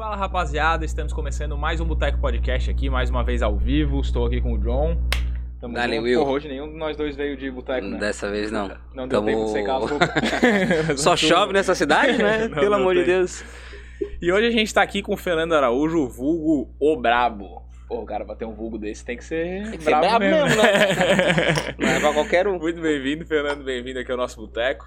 Fala 0.00 0.16
rapaziada, 0.16 0.82
estamos 0.82 1.12
começando 1.12 1.58
mais 1.58 1.78
um 1.78 1.84
Boteco 1.84 2.18
Podcast 2.18 2.70
aqui, 2.70 2.88
mais 2.88 3.10
uma 3.10 3.22
vez 3.22 3.42
ao 3.42 3.54
vivo. 3.54 4.00
Estou 4.00 4.24
aqui 4.24 4.40
com 4.40 4.54
o 4.54 4.58
John. 4.58 4.96
Tamo 5.60 5.74
Dale, 5.74 5.96
junto. 5.96 6.04
Will. 6.06 6.20
Porra, 6.20 6.30
hoje 6.30 6.48
nenhum 6.48 6.72
de 6.72 6.78
nós 6.78 6.96
dois 6.96 7.14
veio 7.14 7.36
de 7.36 7.50
boteco, 7.50 7.86
né? 7.86 7.98
Dessa 7.98 8.30
vez 8.30 8.50
não. 8.50 8.68
Não 8.94 9.06
deu 9.06 9.20
Tamo- 9.20 9.26
tempo 9.26 9.44
de 9.44 9.50
secar 9.50 9.76
as 9.76 9.90
roupas. 9.90 10.08
Só 10.96 11.14
chove 11.14 11.52
nessa 11.52 11.74
cidade, 11.74 12.16
né? 12.16 12.48
Não 12.48 12.54
Pelo 12.54 12.70
deu 12.70 12.74
amor 12.76 12.94
de 12.94 13.00
tempo. 13.04 13.10
Deus. 13.10 13.44
E 14.22 14.32
hoje 14.32 14.46
a 14.46 14.50
gente 14.50 14.72
tá 14.72 14.80
aqui 14.80 15.02
com 15.02 15.12
o 15.12 15.18
Fernando 15.18 15.52
Araújo, 15.52 16.08
vulgo 16.08 16.74
o 16.80 16.96
Brabo. 16.96 17.60
Pô, 17.86 18.02
cara, 18.06 18.24
pra 18.24 18.34
ter 18.34 18.46
um 18.46 18.54
vulgo 18.54 18.78
desse 18.78 19.04
tem 19.04 19.18
que 19.18 19.24
ser 19.24 19.64
Tem 19.68 19.76
que 19.76 19.84
ser 19.84 19.90
brabo, 19.90 20.06
brabo 20.06 20.24
mesmo, 20.24 20.46
mesmo, 20.46 20.62
né? 20.62 21.74
Não 21.78 21.88
é 21.88 22.00
pra 22.00 22.14
qualquer 22.14 22.48
um. 22.48 22.58
Muito 22.58 22.80
bem-vindo, 22.80 23.26
Fernando, 23.26 23.62
bem-vindo 23.62 23.98
aqui 23.98 24.10
ao 24.10 24.16
nosso 24.16 24.40
boteco. 24.40 24.86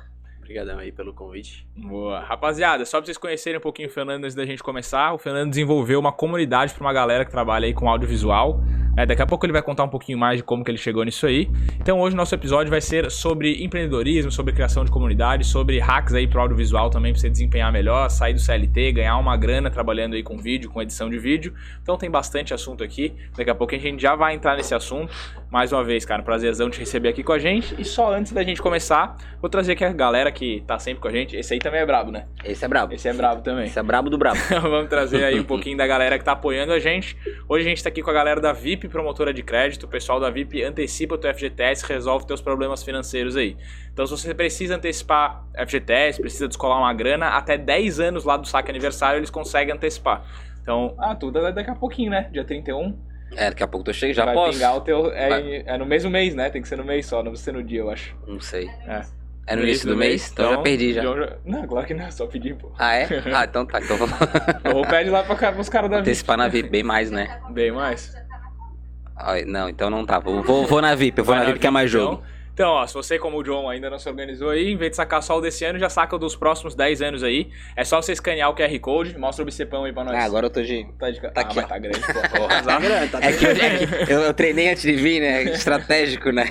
Obrigadão 0.53 0.77
aí 0.77 0.91
pelo 0.91 1.13
convite. 1.15 1.65
Boa. 1.75 2.19
Rapaziada, 2.19 2.85
só 2.85 2.97
pra 2.97 3.07
vocês 3.07 3.17
conhecerem 3.17 3.57
um 3.57 3.61
pouquinho 3.61 3.87
o 3.87 3.91
Fernando 3.91 4.23
antes 4.23 4.35
da 4.35 4.45
gente 4.45 4.61
começar, 4.61 5.11
o 5.11 5.17
Fernando 5.17 5.49
desenvolveu 5.49 5.99
uma 5.99 6.11
comunidade 6.11 6.75
pra 6.75 6.85
uma 6.85 6.93
galera 6.93 7.25
que 7.25 7.31
trabalha 7.31 7.65
aí 7.65 7.73
com 7.73 7.89
audiovisual. 7.89 8.61
né? 8.95 9.03
daqui 9.07 9.23
a 9.23 9.25
pouco 9.25 9.43
ele 9.47 9.51
vai 9.51 9.63
contar 9.63 9.83
um 9.83 9.89
pouquinho 9.89 10.15
mais 10.19 10.37
de 10.37 10.43
como 10.43 10.63
que 10.63 10.69
ele 10.69 10.77
chegou 10.77 11.03
nisso 11.03 11.25
aí. 11.25 11.49
Então 11.81 11.99
hoje 11.99 12.13
o 12.13 12.17
nosso 12.17 12.35
episódio 12.35 12.69
vai 12.69 12.81
ser 12.81 13.09
sobre 13.09 13.63
empreendedorismo, 13.63 14.31
sobre 14.31 14.53
criação 14.53 14.85
de 14.85 14.91
comunidade, 14.91 15.43
sobre 15.43 15.79
hacks 15.79 16.13
aí 16.13 16.27
pro 16.27 16.39
audiovisual 16.41 16.91
também 16.91 17.11
pra 17.11 17.19
você 17.19 17.31
desempenhar 17.31 17.71
melhor, 17.71 18.07
sair 18.09 18.35
do 18.35 18.39
CLT, 18.39 18.91
ganhar 18.91 19.17
uma 19.17 19.35
grana 19.35 19.71
trabalhando 19.71 20.13
aí 20.13 20.21
com 20.21 20.37
vídeo, 20.37 20.69
com 20.69 20.79
edição 20.83 21.09
de 21.09 21.17
vídeo. 21.17 21.55
Então 21.81 21.97
tem 21.97 22.11
bastante 22.11 22.53
assunto 22.53 22.83
aqui. 22.83 23.11
Daqui 23.35 23.49
a 23.49 23.55
pouco 23.55 23.73
a 23.73 23.77
gente 23.79 23.99
já 23.99 24.13
vai 24.15 24.35
entrar 24.35 24.55
nesse 24.55 24.75
assunto. 24.75 25.11
Mais 25.53 25.71
uma 25.71 25.83
vez, 25.83 26.03
cara, 26.03 26.19
um 26.19 26.25
prazerzão 26.25 26.67
te 26.67 26.79
receber 26.79 27.09
aqui 27.09 27.21
com 27.21 27.31
a 27.31 27.37
gente. 27.37 27.79
E 27.79 27.85
só 27.85 28.11
antes 28.11 28.31
da 28.31 28.41
gente 28.41 28.59
começar, 28.59 29.15
vou 29.39 29.47
trazer 29.47 29.73
aqui 29.73 29.85
a 29.85 29.93
galera 29.93 30.31
que 30.31 30.63
tá 30.65 30.79
sempre 30.79 30.99
com 30.99 31.07
a 31.07 31.11
gente. 31.11 31.35
Esse 31.35 31.53
aí 31.53 31.59
também 31.59 31.79
é 31.79 31.85
brabo, 31.85 32.09
né? 32.09 32.25
Esse 32.43 32.65
é 32.65 32.67
brabo. 32.67 32.91
Esse 32.91 33.07
é 33.07 33.13
brabo 33.13 33.43
também. 33.43 33.67
Esse 33.67 33.77
é 33.77 33.83
brabo 33.83 34.09
do 34.09 34.17
brabo. 34.17 34.39
Vamos 34.63 34.89
trazer 34.89 35.23
aí 35.23 35.39
um 35.39 35.43
pouquinho 35.45 35.77
da 35.77 35.85
galera 35.85 36.17
que 36.17 36.25
tá 36.25 36.31
apoiando 36.31 36.73
a 36.73 36.79
gente. 36.79 37.15
Hoje 37.47 37.67
a 37.67 37.69
gente 37.69 37.83
tá 37.83 37.89
aqui 37.89 38.01
com 38.01 38.09
a 38.09 38.13
galera 38.13 38.41
da 38.41 38.51
VIP 38.51 38.87
Promotora 38.87 39.31
de 39.31 39.43
Crédito. 39.43 39.83
O 39.83 39.87
pessoal 39.87 40.19
da 40.19 40.27
VIP 40.31 40.63
antecipa 40.63 41.13
o 41.13 41.17
teu 41.19 41.31
FGTS, 41.31 41.85
resolve 41.85 42.25
teus 42.25 42.41
problemas 42.41 42.81
financeiros 42.81 43.37
aí. 43.37 43.55
Então, 43.93 44.07
se 44.07 44.17
você 44.17 44.33
precisa 44.33 44.77
antecipar 44.77 45.45
FGTS, 45.55 46.19
precisa 46.19 46.47
descolar 46.47 46.79
uma 46.79 46.93
grana, 46.95 47.27
até 47.27 47.59
10 47.59 47.99
anos 47.99 48.23
lá 48.23 48.37
do 48.37 48.47
saque 48.47 48.71
aniversário 48.71 49.19
eles 49.19 49.29
conseguem 49.29 49.71
antecipar. 49.75 50.25
Então, 50.63 50.95
ah, 50.97 51.13
tudo 51.13 51.45
é 51.45 51.51
daqui 51.51 51.69
a 51.69 51.75
pouquinho, 51.75 52.09
né? 52.09 52.27
Dia 52.31 52.43
31. 52.43 53.12
É, 53.35 53.49
daqui 53.49 53.63
a 53.63 53.67
pouco 53.67 53.83
tu 53.85 53.93
chega, 53.93 54.13
já 54.13 54.25
vai 54.25 54.33
posso? 54.33 54.53
pingar 54.53 54.75
o 54.77 54.81
teu. 54.81 55.11
É, 55.11 55.29
Vai. 55.29 55.63
é 55.65 55.77
no 55.77 55.85
mesmo 55.85 56.09
mês, 56.09 56.35
né? 56.35 56.49
Tem 56.49 56.61
que 56.61 56.67
ser 56.67 56.77
no 56.77 56.83
mês 56.83 57.05
só, 57.05 57.17
não 57.23 57.31
precisa 57.31 57.51
ser 57.51 57.57
no 57.57 57.63
dia, 57.63 57.79
eu 57.79 57.89
acho. 57.89 58.15
Não 58.27 58.39
sei. 58.39 58.69
É. 58.87 59.01
É 59.45 59.55
no 59.57 59.63
início 59.63 59.89
do 59.89 59.97
mês? 59.97 60.31
Então 60.31 60.45
eu 60.45 60.51
já 60.55 60.61
perdi 60.61 60.93
já. 60.93 61.01
John 61.01 61.15
Não, 61.43 61.67
claro 61.67 61.85
que 61.85 61.93
não, 61.93 62.09
só 62.09 62.25
pedir, 62.27 62.55
pô. 62.55 62.71
Ah, 62.79 62.95
é? 62.95 63.07
Ah, 63.33 63.43
então 63.43 63.65
tá. 63.65 63.79
Então 63.81 63.97
vou 63.97 64.07
Ou 64.75 64.87
pede 64.87 65.09
lá 65.09 65.21
pra, 65.23 65.51
pros 65.51 65.67
caras 65.67 65.89
da 65.89 65.97
VIP. 65.97 66.09
antecipar 66.09 66.37
na 66.37 66.47
VIP 66.47 66.69
bem 66.69 66.83
mais, 66.83 67.11
né? 67.11 67.39
Bem 67.49 67.71
mais. 67.71 68.15
Ah, 69.17 69.33
Não, 69.45 69.67
então 69.67 69.89
não 69.89 70.05
tá. 70.05 70.19
Vou, 70.19 70.41
vou, 70.41 70.65
vou 70.65 70.81
na 70.81 70.95
VIP, 70.95 71.19
eu 71.19 71.25
vou 71.25 71.35
Vai 71.35 71.43
na 71.43 71.47
VIP 71.49 71.59
que 71.59 71.67
é 71.67 71.69
mais 71.69 71.89
então. 71.93 72.01
jogo. 72.05 72.13
Então, 72.23 72.32
ó, 72.61 72.85
se 72.85 72.93
você, 72.93 73.17
como 73.17 73.39
o 73.39 73.43
John, 73.43 73.67
ainda 73.69 73.89
não 73.89 73.97
se 73.97 74.07
organizou 74.07 74.49
aí, 74.49 74.71
em 74.71 74.77
vez 74.77 74.91
de 74.91 74.97
sacar 74.97 75.23
só 75.23 75.37
o 75.37 75.41
desse 75.41 75.65
ano, 75.65 75.79
já 75.79 75.89
saca 75.89 76.15
o 76.15 76.19
dos 76.19 76.35
próximos 76.35 76.75
10 76.75 77.01
anos 77.01 77.23
aí. 77.23 77.49
É 77.75 77.83
só 77.83 78.01
você 78.01 78.11
escanear 78.11 78.49
o 78.49 78.55
QR 78.55 78.79
Code, 78.79 79.17
mostra 79.17 79.41
o 79.41 79.45
bicepão 79.45 79.85
aí 79.85 79.93
pra 79.93 80.03
nós. 80.03 80.15
Ah, 80.15 80.23
agora 80.23 80.45
eu 80.45 80.49
tô 80.49 80.61
de. 80.61 80.85
Tá, 80.99 81.09
de... 81.09 81.19
tá 81.19 81.31
ah, 81.33 81.39
aqui, 81.41 81.67
tá 81.67 81.77
grande, 81.79 81.99
pô. 81.99 82.13
Porra, 82.37 82.59
azar. 82.59 82.81
É 83.21 83.31
que, 83.31 83.45
eu, 83.45 83.51
é 83.51 84.05
que 84.05 84.11
eu, 84.13 84.19
eu 84.21 84.33
treinei 84.33 84.69
antes 84.69 84.83
de 84.83 84.93
vir, 84.93 85.19
né? 85.19 85.43
Estratégico, 85.53 86.31
né? 86.31 86.45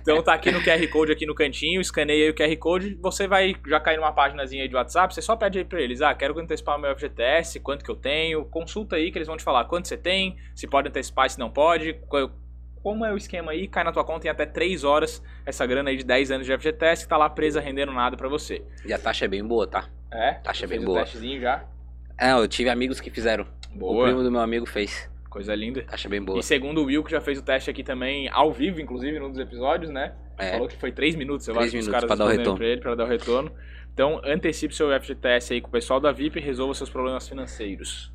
Então 0.00 0.22
tá 0.22 0.32
aqui 0.32 0.50
no 0.50 0.62
QR 0.62 0.86
Code, 0.88 1.12
aqui 1.12 1.26
no 1.26 1.34
cantinho, 1.34 1.80
escaneia 1.80 2.24
aí 2.24 2.30
o 2.30 2.34
QR 2.34 2.56
Code, 2.56 2.98
você 3.02 3.26
vai 3.26 3.54
já 3.66 3.80
cair 3.80 3.96
numa 3.96 4.12
páginazinha 4.12 4.62
aí 4.62 4.68
de 4.68 4.74
WhatsApp, 4.74 5.12
você 5.12 5.20
só 5.20 5.36
pede 5.36 5.58
aí 5.58 5.64
pra 5.64 5.80
eles, 5.80 6.00
ah, 6.00 6.14
quero 6.14 6.38
antecipar 6.38 6.76
o 6.76 6.80
meu 6.80 6.94
FGTS, 6.96 7.60
quanto 7.60 7.84
que 7.84 7.90
eu 7.90 7.96
tenho, 7.96 8.44
consulta 8.46 8.96
aí 8.96 9.10
que 9.10 9.18
eles 9.18 9.28
vão 9.28 9.36
te 9.36 9.44
falar 9.44 9.64
quanto 9.64 9.88
você 9.88 9.96
tem, 9.96 10.36
se 10.54 10.66
pode 10.66 10.88
antecipar, 10.88 11.28
se 11.28 11.38
não 11.38 11.50
pode, 11.50 11.94
qual- 12.08 12.30
como 12.82 13.04
é 13.04 13.12
o 13.12 13.16
esquema 13.16 13.52
aí, 13.52 13.66
cai 13.68 13.84
na 13.84 13.92
tua 13.92 14.04
conta 14.04 14.26
em 14.26 14.30
até 14.30 14.46
3 14.46 14.84
horas 14.84 15.22
essa 15.46 15.64
grana 15.66 15.90
aí 15.90 15.96
de 15.96 16.04
10 16.04 16.30
anos 16.30 16.46
de 16.46 16.56
FGTS 16.56 17.04
que 17.04 17.08
tá 17.08 17.16
lá 17.16 17.28
presa 17.30 17.60
rendendo 17.60 17.92
nada 17.92 18.16
pra 18.16 18.28
você. 18.28 18.62
E 18.84 18.92
a 18.92 18.98
taxa 18.98 19.24
é 19.24 19.28
bem 19.28 19.44
boa, 19.44 19.66
tá? 19.66 19.88
É? 20.12 20.32
Taxa 20.34 20.66
Fez 20.66 20.70
bem 20.70 20.80
o 20.80 20.84
boa. 20.92 21.00
testezinho 21.02 21.40
já? 21.40 21.64
É, 22.18 22.32
eu 22.32 22.48
tive 22.48 22.68
amigos 22.70 23.00
que 23.00 23.10
fizeram. 23.10 23.46
O 23.74 23.78
Boa, 23.78 24.06
primo 24.06 24.22
do 24.22 24.30
meu 24.30 24.40
amigo 24.40 24.66
fez. 24.66 25.08
coisa 25.28 25.54
linda. 25.54 25.82
Taxa 25.82 26.08
bem 26.08 26.22
boa. 26.22 26.38
E 26.40 26.42
segundo 26.42 26.80
o 26.80 26.84
Will, 26.86 27.04
que 27.04 27.10
já 27.10 27.20
fez 27.20 27.38
o 27.38 27.42
teste 27.42 27.70
aqui 27.70 27.84
também, 27.84 28.28
ao 28.32 28.50
vivo, 28.52 28.80
inclusive, 28.80 29.18
num 29.20 29.30
dos 29.30 29.38
episódios, 29.38 29.90
né? 29.90 30.14
É. 30.38 30.52
Falou 30.52 30.66
que 30.68 30.76
foi 30.76 30.90
3 30.90 31.14
minutos, 31.16 31.46
eu 31.46 31.54
Três 31.54 31.66
acho, 31.66 31.72
que 31.72 31.78
os 31.78 31.86
minutos 31.86 32.06
caras 32.08 32.16
pra 32.16 32.24
dar 32.24 32.32
o 32.32 32.36
retorno. 32.36 32.58
pra 32.58 32.66
ele, 32.66 32.80
pra 32.80 32.94
dar 32.94 33.04
o 33.04 33.06
retorno. 33.06 33.52
Então, 33.92 34.20
antecipe 34.24 34.74
seu 34.74 34.88
FGTS 35.00 35.52
aí 35.54 35.60
com 35.60 35.68
o 35.68 35.70
pessoal 35.70 36.00
da 36.00 36.10
VIP 36.10 36.38
e 36.38 36.42
resolva 36.42 36.72
seus 36.74 36.88
problemas 36.88 37.28
financeiros. 37.28 38.12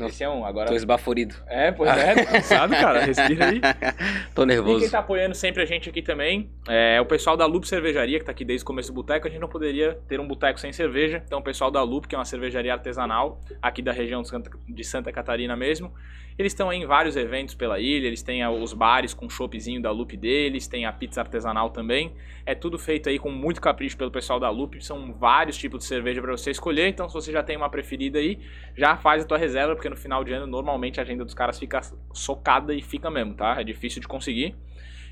Esse 0.00 0.24
é 0.24 0.28
um, 0.28 0.44
agora... 0.44 0.68
Tô 0.68 0.74
esbaforido. 0.74 1.34
É, 1.46 1.72
pois 1.72 1.90
é, 1.90 2.24
cansado, 2.24 2.70
cara, 2.72 3.00
respira 3.04 3.46
aí. 3.46 3.60
Tô 4.34 4.42
E 4.42 4.46
quem 4.46 4.56
nervoso. 4.56 4.90
tá 4.90 4.98
apoiando 4.98 5.34
sempre 5.34 5.62
a 5.62 5.66
gente 5.66 5.88
aqui 5.88 6.02
também 6.02 6.50
é 6.68 7.00
o 7.00 7.06
pessoal 7.06 7.36
da 7.36 7.46
Loop 7.46 7.66
Cervejaria, 7.66 8.18
que 8.18 8.24
tá 8.24 8.32
aqui 8.32 8.44
desde 8.44 8.62
o 8.62 8.66
começo 8.66 8.90
do 8.92 8.94
boteco. 8.94 9.26
A 9.26 9.30
gente 9.30 9.40
não 9.40 9.48
poderia 9.48 9.98
ter 10.08 10.20
um 10.20 10.26
boteco 10.26 10.60
sem 10.60 10.72
cerveja. 10.72 11.22
Então, 11.26 11.38
o 11.38 11.42
pessoal 11.42 11.70
da 11.70 11.82
Loop, 11.82 12.06
que 12.06 12.14
é 12.14 12.18
uma 12.18 12.24
cervejaria 12.24 12.72
artesanal, 12.72 13.40
aqui 13.62 13.80
da 13.82 13.92
região 13.92 14.22
de 14.22 14.28
Santa, 14.28 14.50
de 14.68 14.84
Santa 14.84 15.12
Catarina 15.12 15.56
mesmo. 15.56 15.92
Eles 16.38 16.52
estão 16.52 16.70
em 16.70 16.84
vários 16.84 17.16
eventos 17.16 17.54
pela 17.54 17.80
ilha, 17.80 18.06
eles 18.06 18.22
têm 18.22 18.46
os 18.46 18.74
bares 18.74 19.14
com 19.14 19.28
choppzinho 19.28 19.80
da 19.80 19.90
Loop 19.90 20.14
deles, 20.18 20.68
tem 20.68 20.84
a 20.84 20.92
pizza 20.92 21.22
artesanal 21.22 21.70
também. 21.70 22.12
É 22.44 22.54
tudo 22.54 22.78
feito 22.78 23.08
aí 23.08 23.18
com 23.18 23.30
muito 23.30 23.58
capricho 23.58 23.96
pelo 23.96 24.10
pessoal 24.10 24.38
da 24.38 24.50
Loop. 24.50 24.84
São 24.84 25.14
vários 25.14 25.56
tipos 25.56 25.80
de 25.80 25.86
cerveja 25.86 26.20
para 26.20 26.32
você 26.32 26.50
escolher. 26.50 26.88
Então, 26.88 27.08
se 27.08 27.14
você 27.14 27.32
já 27.32 27.42
tem 27.42 27.56
uma 27.56 27.70
preferida 27.70 28.18
aí, 28.18 28.38
já 28.76 28.98
faz 28.98 29.24
a 29.24 29.26
tua 29.26 29.38
reserva, 29.38 29.74
porque 29.74 29.88
no 29.88 29.96
final 29.96 30.22
de 30.22 30.34
ano 30.34 30.46
normalmente 30.46 31.00
a 31.00 31.02
agenda 31.02 31.24
dos 31.24 31.32
caras 31.32 31.58
fica 31.58 31.80
socada 32.12 32.74
e 32.74 32.82
fica 32.82 33.10
mesmo, 33.10 33.32
tá? 33.32 33.58
É 33.58 33.64
difícil 33.64 34.02
de 34.02 34.06
conseguir. 34.06 34.54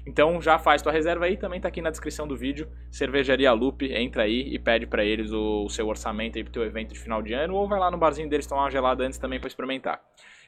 Então 0.07 0.43
já 0.43 0.59
faz 0.59 0.83
tua 0.83 0.93
reserva 0.93 1.25
aí, 1.25 1.39
também 1.39 1.59
tá 1.59 1.69
aqui 1.69 1.81
na 1.81 1.89
descrição 1.89 2.29
do 2.29 2.37
vídeo, 2.37 2.69
Cervejaria 2.91 3.51
Loop, 3.53 3.91
entra 3.91 4.25
aí 4.25 4.53
e 4.53 4.59
pede 4.59 4.87
pra 4.87 5.03
eles 5.03 5.33
o, 5.33 5.65
o 5.65 5.71
seu 5.71 5.89
orçamento 5.89 6.37
aí 6.37 6.45
pro 6.45 6.53
teu 6.53 6.63
evento 6.63 6.93
de 6.93 6.99
final 6.99 7.23
de 7.23 7.33
ano, 7.33 7.55
ou 7.55 7.67
vai 7.67 7.81
lá 7.81 7.91
no 7.91 7.97
barzinho 7.97 8.29
deles 8.29 8.47
tomar 8.47 8.65
uma 8.65 8.71
gelada 8.71 9.03
antes 9.03 9.19
também 9.19 9.41
pra 9.41 9.49
experimentar. 9.49 10.03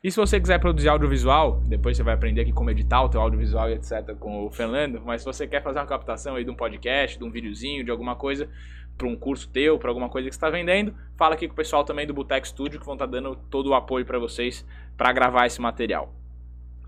E 0.05 0.11
se 0.11 0.17
você 0.17 0.39
quiser 0.39 0.59
produzir 0.59 0.89
audiovisual, 0.89 1.61
depois 1.67 1.97
você 1.97 2.03
vai 2.03 2.15
aprender 2.15 2.43
aqui 2.43 2.53
como 2.53 2.71
editar 2.71 3.03
o 3.03 3.09
teu 3.09 3.21
audiovisual 3.21 3.71
e 3.71 3.75
etc 3.75 4.15
com 4.19 4.47
o 4.47 4.51
Fernando, 4.51 5.01
mas 5.05 5.23
se 5.23 5.25
você 5.27 5.47
quer 5.47 5.63
fazer 5.63 5.79
uma 5.79 5.87
captação 5.87 6.37
aí 6.37 6.45
de 6.45 6.51
um 6.51 6.55
podcast, 6.55 7.19
de 7.19 7.25
um 7.25 7.31
videozinho, 7.31 7.85
de 7.85 7.91
alguma 7.91 8.15
coisa, 8.15 8.49
para 8.97 9.07
um 9.07 9.17
curso 9.17 9.49
teu, 9.49 9.79
para 9.79 9.91
alguma 9.91 10.09
coisa 10.09 10.29
que 10.29 10.35
está 10.35 10.51
vendendo, 10.51 10.95
fala 11.17 11.35
aqui 11.35 11.47
com 11.47 11.55
o 11.55 11.57
pessoal 11.57 11.85
também 11.85 12.07
do 12.07 12.15
Boteco 12.15 12.47
Studio 12.47 12.79
que 12.79 12.87
vão 12.87 12.95
estar 12.95 13.07
dando 13.07 13.37
todo 13.51 13.71
o 13.71 13.75
apoio 13.75 14.05
para 14.05 14.19
vocês 14.19 14.67
para 14.97 15.13
gravar 15.13 15.47
esse 15.47 15.61
material. 15.61 16.13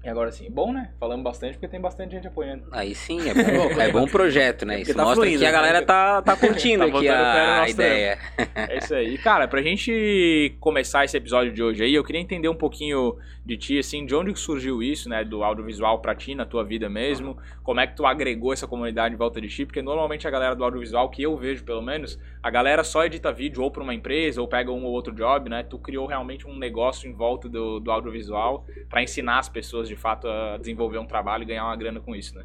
E 0.04 0.08
agora 0.08 0.30
sim, 0.30 0.48
bom, 0.48 0.72
né? 0.72 0.92
Falamos 0.98 1.24
bastante 1.24 1.54
porque 1.54 1.66
tem 1.66 1.80
bastante 1.80 2.12
gente 2.12 2.26
apoiando. 2.28 2.64
Aí 2.70 2.94
sim, 2.94 3.28
é 3.28 3.34
bom, 3.34 3.80
é 3.80 3.90
bom 3.90 4.06
projeto, 4.08 4.64
né? 4.64 4.80
Isso 4.80 4.94
tá 4.94 5.02
mostra 5.02 5.24
fluindo, 5.24 5.40
que 5.40 5.44
a 5.44 5.48
né? 5.48 5.56
galera 5.56 5.84
tá, 5.84 6.22
tá 6.22 6.36
curtindo 6.38 6.88
Tá 6.88 6.98
aqui 6.98 7.08
a, 7.08 7.62
a 7.62 7.68
ideia. 7.68 8.18
É 8.54 8.78
isso 8.78 8.94
aí. 8.94 9.14
E, 9.14 9.18
cara, 9.18 9.48
pra 9.48 9.60
gente 9.60 10.54
começar 10.60 11.04
esse 11.04 11.16
episódio 11.16 11.52
de 11.52 11.62
hoje 11.62 11.82
aí, 11.82 11.94
eu 11.94 12.04
queria 12.04 12.20
entender 12.20 12.48
um 12.48 12.54
pouquinho 12.54 13.16
de 13.44 13.56
ti, 13.56 13.78
assim, 13.78 14.04
de 14.04 14.14
onde 14.14 14.32
que 14.34 14.38
surgiu 14.38 14.82
isso, 14.82 15.08
né, 15.08 15.24
do 15.24 15.42
audiovisual 15.42 16.00
pra 16.00 16.14
ti, 16.14 16.34
na 16.34 16.44
tua 16.44 16.62
vida 16.62 16.86
mesmo, 16.88 17.38
como 17.62 17.80
é 17.80 17.86
que 17.86 17.96
tu 17.96 18.04
agregou 18.04 18.52
essa 18.52 18.66
comunidade 18.66 19.14
em 19.14 19.16
volta 19.16 19.40
de 19.40 19.48
ti, 19.48 19.64
porque 19.64 19.80
normalmente 19.80 20.28
a 20.28 20.30
galera 20.30 20.54
do 20.54 20.62
audiovisual, 20.62 21.08
que 21.08 21.22
eu 21.22 21.34
vejo 21.34 21.64
pelo 21.64 21.80
menos, 21.80 22.18
a 22.42 22.50
galera 22.50 22.84
só 22.84 23.06
edita 23.06 23.32
vídeo 23.32 23.62
ou 23.62 23.70
pra 23.70 23.82
uma 23.82 23.94
empresa, 23.94 24.38
ou 24.42 24.46
pega 24.46 24.70
um 24.70 24.84
ou 24.84 24.92
outro 24.92 25.14
job, 25.14 25.48
né, 25.48 25.62
tu 25.62 25.78
criou 25.78 26.06
realmente 26.06 26.46
um 26.46 26.58
negócio 26.58 27.08
em 27.08 27.14
volta 27.14 27.48
do, 27.48 27.80
do 27.80 27.90
audiovisual 27.90 28.66
pra 28.90 29.02
ensinar 29.02 29.38
as 29.38 29.48
pessoas, 29.48 29.87
de 29.88 29.96
fato, 29.96 30.28
a 30.28 30.56
desenvolver 30.58 30.98
um 30.98 31.06
trabalho 31.06 31.42
e 31.42 31.46
ganhar 31.46 31.64
uma 31.64 31.76
grana 31.76 32.00
com 32.00 32.14
isso, 32.14 32.34
né. 32.34 32.44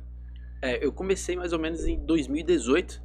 É, 0.62 0.84
eu 0.84 0.94
comecei 0.94 1.36
mais 1.36 1.52
ou 1.52 1.60
menos 1.60 1.86
em 1.86 1.98
2018, 2.06 3.02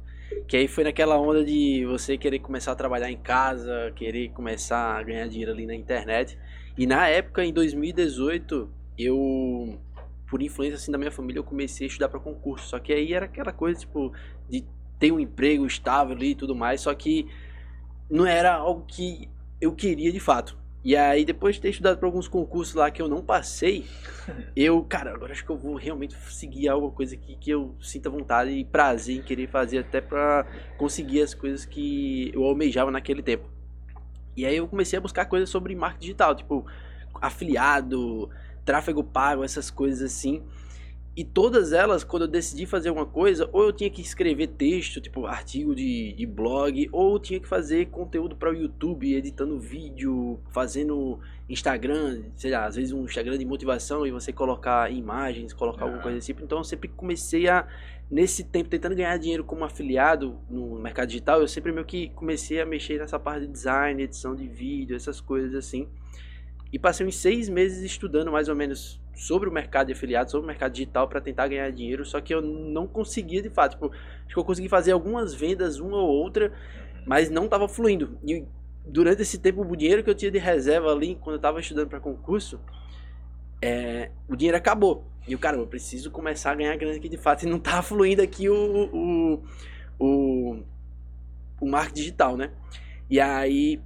que 0.47 0.55
aí 0.55 0.67
foi 0.67 0.83
naquela 0.83 1.17
onda 1.17 1.43
de 1.43 1.85
você 1.85 2.17
querer 2.17 2.39
começar 2.39 2.71
a 2.71 2.75
trabalhar 2.75 3.11
em 3.11 3.17
casa, 3.17 3.91
querer 3.95 4.29
começar 4.29 4.97
a 4.97 5.03
ganhar 5.03 5.27
dinheiro 5.27 5.51
ali 5.51 5.65
na 5.65 5.75
internet. 5.75 6.37
E 6.77 6.87
na 6.87 7.07
época, 7.07 7.43
em 7.43 7.51
2018, 7.51 8.69
eu, 8.97 9.79
por 10.29 10.41
influência 10.41 10.75
assim 10.75 10.91
da 10.91 10.97
minha 10.97 11.11
família, 11.11 11.39
eu 11.39 11.43
comecei 11.43 11.85
a 11.85 11.89
estudar 11.89 12.09
para 12.09 12.19
concurso. 12.19 12.67
Só 12.69 12.79
que 12.79 12.93
aí 12.93 13.13
era 13.13 13.25
aquela 13.25 13.51
coisa, 13.51 13.79
tipo, 13.79 14.13
de 14.49 14.65
ter 14.99 15.11
um 15.11 15.19
emprego 15.19 15.65
estável 15.65 16.15
ali 16.15 16.31
e 16.31 16.35
tudo 16.35 16.53
mais, 16.53 16.81
só 16.81 16.93
que 16.93 17.27
não 18.09 18.25
era 18.25 18.53
algo 18.53 18.85
que 18.85 19.29
eu 19.61 19.73
queria 19.73 20.11
de 20.11 20.19
fato. 20.19 20.57
E 20.83 20.95
aí, 20.95 21.25
depois 21.25 21.55
de 21.55 21.61
ter 21.61 21.69
estudado 21.69 21.97
para 21.97 22.07
alguns 22.07 22.27
concursos 22.27 22.73
lá 22.73 22.89
que 22.89 23.01
eu 23.01 23.09
não 23.09 23.21
passei, 23.21 23.85
eu, 24.55 24.81
cara, 24.83 25.13
agora 25.13 25.33
acho 25.33 25.43
que 25.43 25.49
eu 25.49 25.57
vou 25.57 25.75
realmente 25.75 26.15
seguir 26.29 26.69
alguma 26.69 26.91
coisa 26.91 27.15
aqui 27.15 27.35
que 27.35 27.51
eu 27.51 27.75
sinta 27.81 28.09
vontade 28.09 28.51
e 28.51 28.63
prazer 28.63 29.17
em 29.17 29.21
querer 29.21 29.49
fazer 29.49 29.79
até 29.79 29.99
pra 29.99 30.45
conseguir 30.77 31.21
as 31.21 31.33
coisas 31.33 31.65
que 31.65 32.31
eu 32.33 32.43
almejava 32.45 32.91
naquele 32.91 33.21
tempo. 33.21 33.49
E 34.37 34.45
aí 34.45 34.55
eu 34.55 34.67
comecei 34.69 34.97
a 34.97 35.01
buscar 35.01 35.25
coisas 35.25 35.49
sobre 35.49 35.75
marketing 35.75 36.01
digital, 36.01 36.33
tipo 36.33 36.65
afiliado, 37.21 38.29
tráfego 38.63 39.03
pago, 39.03 39.43
essas 39.43 39.69
coisas 39.69 40.01
assim. 40.01 40.41
E 41.19 41.25
todas 41.25 41.73
elas, 41.73 42.01
quando 42.01 42.21
eu 42.23 42.27
decidi 42.29 42.65
fazer 42.65 42.87
alguma 42.87 43.05
coisa, 43.05 43.49
ou 43.51 43.63
eu 43.63 43.73
tinha 43.73 43.89
que 43.89 44.01
escrever 44.01 44.47
texto, 44.47 45.01
tipo 45.01 45.25
artigo 45.25 45.75
de, 45.75 46.13
de 46.13 46.25
blog, 46.25 46.87
ou 46.93 47.15
eu 47.15 47.19
tinha 47.19 47.41
que 47.41 47.45
fazer 47.45 47.87
conteúdo 47.87 48.37
para 48.37 48.49
o 48.49 48.55
YouTube, 48.55 49.13
editando 49.13 49.59
vídeo, 49.59 50.39
fazendo 50.49 51.19
Instagram, 51.49 52.23
sei 52.37 52.51
lá, 52.51 52.65
às 52.65 52.77
vezes 52.77 52.93
um 52.93 53.03
Instagram 53.03 53.37
de 53.37 53.43
motivação 53.43 54.07
e 54.07 54.11
você 54.11 54.31
colocar 54.31 54.89
imagens, 54.93 55.51
colocar 55.51 55.83
alguma 55.83 56.01
coisa 56.01 56.15
desse 56.15 56.27
tipo. 56.27 56.41
Então 56.41 56.59
eu 56.59 56.63
sempre 56.63 56.87
comecei 56.87 57.49
a, 57.49 57.67
nesse 58.09 58.45
tempo, 58.45 58.69
tentando 58.69 58.95
ganhar 58.95 59.17
dinheiro 59.17 59.43
como 59.43 59.65
afiliado 59.65 60.39
no 60.49 60.79
mercado 60.79 61.09
digital, 61.09 61.41
eu 61.41 61.49
sempre 61.49 61.73
meio 61.73 61.85
que 61.85 62.11
comecei 62.11 62.61
a 62.61 62.65
mexer 62.65 62.97
nessa 62.97 63.19
parte 63.19 63.45
de 63.45 63.51
design, 63.51 64.01
edição 64.01 64.33
de 64.33 64.47
vídeo, 64.47 64.95
essas 64.95 65.19
coisas 65.19 65.53
assim. 65.53 65.85
E 66.71 66.79
passei 66.79 67.05
uns 67.05 67.17
seis 67.17 67.49
meses 67.49 67.83
estudando 67.83 68.31
mais 68.31 68.47
ou 68.47 68.55
menos 68.55 69.01
sobre 69.19 69.49
o 69.49 69.51
mercado 69.51 69.87
de 69.87 69.93
afiliados, 69.93 70.31
sobre 70.31 70.45
o 70.45 70.47
mercado 70.47 70.71
digital 70.71 71.05
para 71.07 71.19
tentar 71.19 71.49
ganhar 71.49 71.69
dinheiro, 71.71 72.05
só 72.05 72.21
que 72.21 72.33
eu 72.33 72.41
não 72.41 72.87
conseguia 72.87 73.41
de 73.41 73.49
fato. 73.49 73.73
Tipo, 73.73 73.91
acho 73.91 74.33
que 74.33 74.39
eu 74.39 74.45
consegui 74.45 74.69
fazer 74.69 74.93
algumas 74.93 75.33
vendas, 75.33 75.77
uma 75.77 75.97
ou 75.97 76.07
outra, 76.07 76.53
mas 77.05 77.29
não 77.29 77.43
estava 77.45 77.67
fluindo. 77.67 78.17
E 78.25 78.45
durante 78.85 79.21
esse 79.21 79.37
tempo, 79.37 79.61
o 79.61 79.75
dinheiro 79.75 80.01
que 80.05 80.09
eu 80.09 80.15
tinha 80.15 80.31
de 80.31 80.37
reserva 80.37 80.89
ali, 80.89 81.15
quando 81.15 81.33
eu 81.33 81.39
estava 81.39 81.59
estudando 81.59 81.89
para 81.89 81.99
concurso, 81.99 82.61
é, 83.61 84.09
o 84.29 84.37
dinheiro 84.37 84.57
acabou. 84.57 85.05
E 85.27 85.35
o 85.35 85.37
cara, 85.37 85.57
eu 85.57 85.67
preciso 85.67 86.09
começar 86.09 86.51
a 86.51 86.55
ganhar 86.55 86.77
grana 86.77 86.95
aqui 86.95 87.09
de 87.09 87.17
fato. 87.17 87.43
E 87.43 87.49
não 87.49 87.59
tá 87.59 87.81
fluindo 87.81 88.21
aqui 88.21 88.47
o, 88.49 88.55
o, 88.55 89.43
o, 89.99 90.63
o 91.59 91.69
marketing 91.69 91.95
digital, 91.95 92.37
né? 92.37 92.51
E 93.09 93.19
aí 93.19 93.81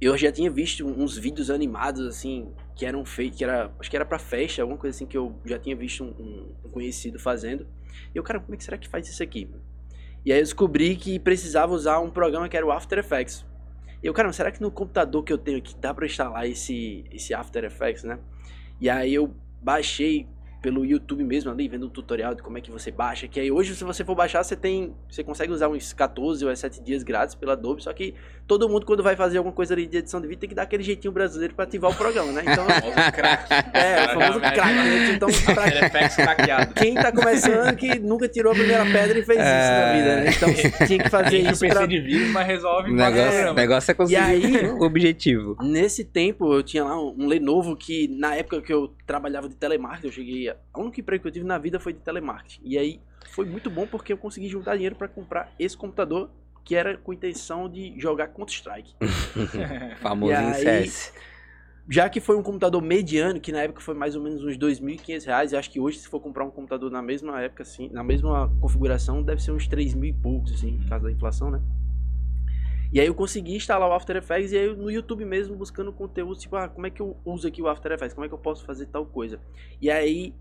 eu 0.00 0.16
já 0.16 0.30
tinha 0.30 0.50
visto 0.50 0.86
uns 0.86 1.18
vídeos 1.18 1.50
animados 1.50 2.06
assim 2.06 2.52
que 2.74 2.84
eram 2.84 3.04
feitos, 3.04 3.38
que 3.38 3.44
era, 3.44 3.72
acho 3.78 3.88
que 3.88 3.96
era 3.96 4.04
para 4.04 4.18
festa, 4.18 4.62
alguma 4.62 4.78
coisa 4.78 4.96
assim 4.96 5.06
que 5.06 5.16
eu 5.16 5.38
já 5.44 5.58
tinha 5.58 5.76
visto 5.76 6.04
um, 6.04 6.52
um, 6.64 6.70
conhecido 6.70 7.18
fazendo. 7.18 7.66
E 8.14 8.18
eu, 8.18 8.22
cara, 8.22 8.40
como 8.40 8.54
é 8.54 8.56
que 8.56 8.64
será 8.64 8.76
que 8.76 8.88
faz 8.88 9.08
isso 9.08 9.22
aqui? 9.22 9.48
E 10.24 10.32
aí 10.32 10.38
eu 10.38 10.42
descobri 10.42 10.96
que 10.96 11.18
precisava 11.18 11.72
usar 11.72 12.00
um 12.00 12.10
programa 12.10 12.48
que 12.48 12.56
era 12.56 12.66
o 12.66 12.72
After 12.72 12.98
Effects. 12.98 13.46
E 14.02 14.06
eu, 14.06 14.12
cara, 14.12 14.32
será 14.32 14.50
que 14.50 14.60
no 14.60 14.70
computador 14.70 15.22
que 15.22 15.32
eu 15.32 15.38
tenho 15.38 15.58
aqui 15.58 15.74
dá 15.76 15.94
para 15.94 16.04
instalar 16.06 16.48
esse 16.48 17.04
esse 17.10 17.32
After 17.32 17.64
Effects, 17.64 18.04
né? 18.04 18.18
E 18.80 18.90
aí 18.90 19.14
eu 19.14 19.34
baixei 19.62 20.26
pelo 20.64 20.82
YouTube 20.82 21.22
mesmo 21.22 21.50
ali, 21.50 21.68
vendo 21.68 21.86
um 21.86 21.90
tutorial 21.90 22.34
de 22.34 22.42
como 22.42 22.56
é 22.56 22.60
que 22.62 22.70
você 22.70 22.90
baixa, 22.90 23.28
que 23.28 23.38
aí 23.38 23.52
hoje 23.52 23.76
se 23.76 23.84
você 23.84 24.02
for 24.02 24.14
baixar, 24.14 24.42
você 24.42 24.56
tem, 24.56 24.96
você 25.10 25.22
consegue 25.22 25.52
usar 25.52 25.68
uns 25.68 25.92
14 25.92 26.42
ou 26.42 26.56
7 26.56 26.82
dias 26.82 27.02
grátis 27.02 27.34
pela 27.34 27.52
Adobe, 27.52 27.82
só 27.82 27.92
que 27.92 28.14
todo 28.46 28.68
mundo 28.68 28.84
quando 28.84 29.02
vai 29.02 29.16
fazer 29.16 29.38
alguma 29.38 29.54
coisa 29.54 29.74
ali 29.74 29.86
de 29.86 29.98
edição 29.98 30.20
de 30.20 30.26
vídeo 30.26 30.40
tem 30.40 30.48
que 30.48 30.54
dar 30.54 30.62
aquele 30.62 30.82
jeitinho 30.82 31.12
brasileiro 31.12 31.54
para 31.54 31.64
ativar 31.64 31.90
o 31.90 31.94
programa, 31.94 32.32
né? 32.32 32.42
Então, 32.46 32.64
o 32.66 33.12
crack. 33.12 33.52
É, 33.72 34.04
o 34.04 34.20
famoso 34.20 34.40
crack, 34.40 34.58
né? 34.58 35.12
Então, 35.14 35.28
pra 35.54 36.66
quem 36.74 36.94
tá 36.94 37.10
começando 37.10 37.76
que 37.76 37.98
nunca 37.98 38.28
tirou 38.28 38.52
a 38.52 38.54
primeira 38.54 38.84
pedra 38.84 39.18
e 39.18 39.22
fez 39.22 39.38
isso 39.38 39.48
na 39.48 39.92
vida, 39.92 40.16
né? 40.16 40.30
Então, 40.36 40.86
tinha 40.86 40.98
que 40.98 41.08
fazer 41.08 41.38
isso 41.38 41.60
PC 41.60 41.74
pra... 41.74 41.86
de 41.86 42.00
vídeo, 42.00 42.32
mas 42.32 42.46
resolve 42.46 42.90
o 42.90 42.94
negócio, 42.94 43.50
o 43.50 43.54
negócio 43.54 43.90
é 43.90 43.94
conseguir 43.94 44.16
aí, 44.16 44.66
o 44.72 44.82
objetivo. 44.82 45.56
Nesse 45.62 46.04
tempo, 46.04 46.52
eu 46.52 46.62
tinha 46.62 46.84
lá 46.84 47.00
um 47.00 47.26
Lenovo 47.26 47.76
que 47.76 48.08
na 48.08 48.34
época 48.34 48.60
que 48.60 48.72
eu 48.72 48.94
trabalhava 49.06 49.48
de 49.48 49.54
telemarketing, 49.54 50.06
eu 50.06 50.12
cheguei, 50.12 50.48
a 50.48 50.56
única 50.76 51.00
emprego 51.00 51.22
que 51.22 51.28
eu 51.28 51.32
tive 51.32 51.46
na 51.46 51.58
vida 51.58 51.80
foi 51.80 51.92
de 51.92 52.00
telemarketing. 52.00 52.60
E 52.64 52.78
aí 52.78 53.00
foi 53.30 53.46
muito 53.46 53.70
bom 53.70 53.86
porque 53.86 54.12
eu 54.12 54.18
consegui 54.18 54.48
juntar 54.48 54.74
dinheiro 54.74 54.94
para 54.94 55.08
comprar 55.08 55.52
esse 55.58 55.76
computador 55.76 56.30
que 56.64 56.74
era 56.74 56.96
com 56.96 57.12
a 57.12 57.14
intenção 57.14 57.68
de 57.68 57.94
jogar 58.00 58.28
Counter-Strike. 58.28 58.94
Famosinho 60.00 60.54
CS. 60.54 61.12
Já 61.86 62.08
que 62.08 62.18
foi 62.18 62.34
um 62.36 62.42
computador 62.42 62.80
mediano, 62.80 63.38
que 63.38 63.52
na 63.52 63.60
época 63.60 63.80
foi 63.82 63.94
mais 63.94 64.16
ou 64.16 64.22
menos 64.22 64.42
uns 64.42 64.56
2.500 64.56 65.26
reais, 65.26 65.52
eu 65.52 65.58
acho 65.58 65.70
que 65.70 65.78
hoje 65.78 65.98
se 65.98 66.08
for 66.08 66.18
comprar 66.18 66.44
um 66.44 66.50
computador 66.50 66.90
na 66.90 67.02
mesma 67.02 67.42
época, 67.42 67.62
assim, 67.62 67.90
na 67.90 68.02
mesma 68.02 68.50
configuração, 68.58 69.22
deve 69.22 69.42
ser 69.42 69.52
uns 69.52 69.68
3 69.68 69.92
mil 69.92 70.08
e 70.08 70.12
poucos, 70.14 70.54
assim, 70.54 70.78
por 70.78 70.88
causa 70.88 71.04
da 71.04 71.12
inflação, 71.12 71.50
né? 71.50 71.60
E 72.90 73.00
aí 73.00 73.06
eu 73.06 73.14
consegui 73.14 73.54
instalar 73.54 73.88
o 73.88 73.92
After 73.92 74.16
Effects 74.16 74.52
e 74.52 74.56
aí 74.56 74.74
no 74.74 74.90
YouTube 74.90 75.24
mesmo 75.26 75.56
buscando 75.56 75.92
conteúdo, 75.92 76.38
tipo, 76.38 76.56
ah, 76.56 76.68
como 76.68 76.86
é 76.86 76.90
que 76.90 77.02
eu 77.02 77.16
uso 77.24 77.46
aqui 77.46 77.60
o 77.60 77.68
After 77.68 77.92
Effects? 77.92 78.14
Como 78.14 78.24
é 78.24 78.28
que 78.28 78.34
eu 78.34 78.38
posso 78.38 78.64
fazer 78.64 78.86
tal 78.86 79.04
coisa? 79.04 79.38
E 79.82 79.90
aí 79.90 80.32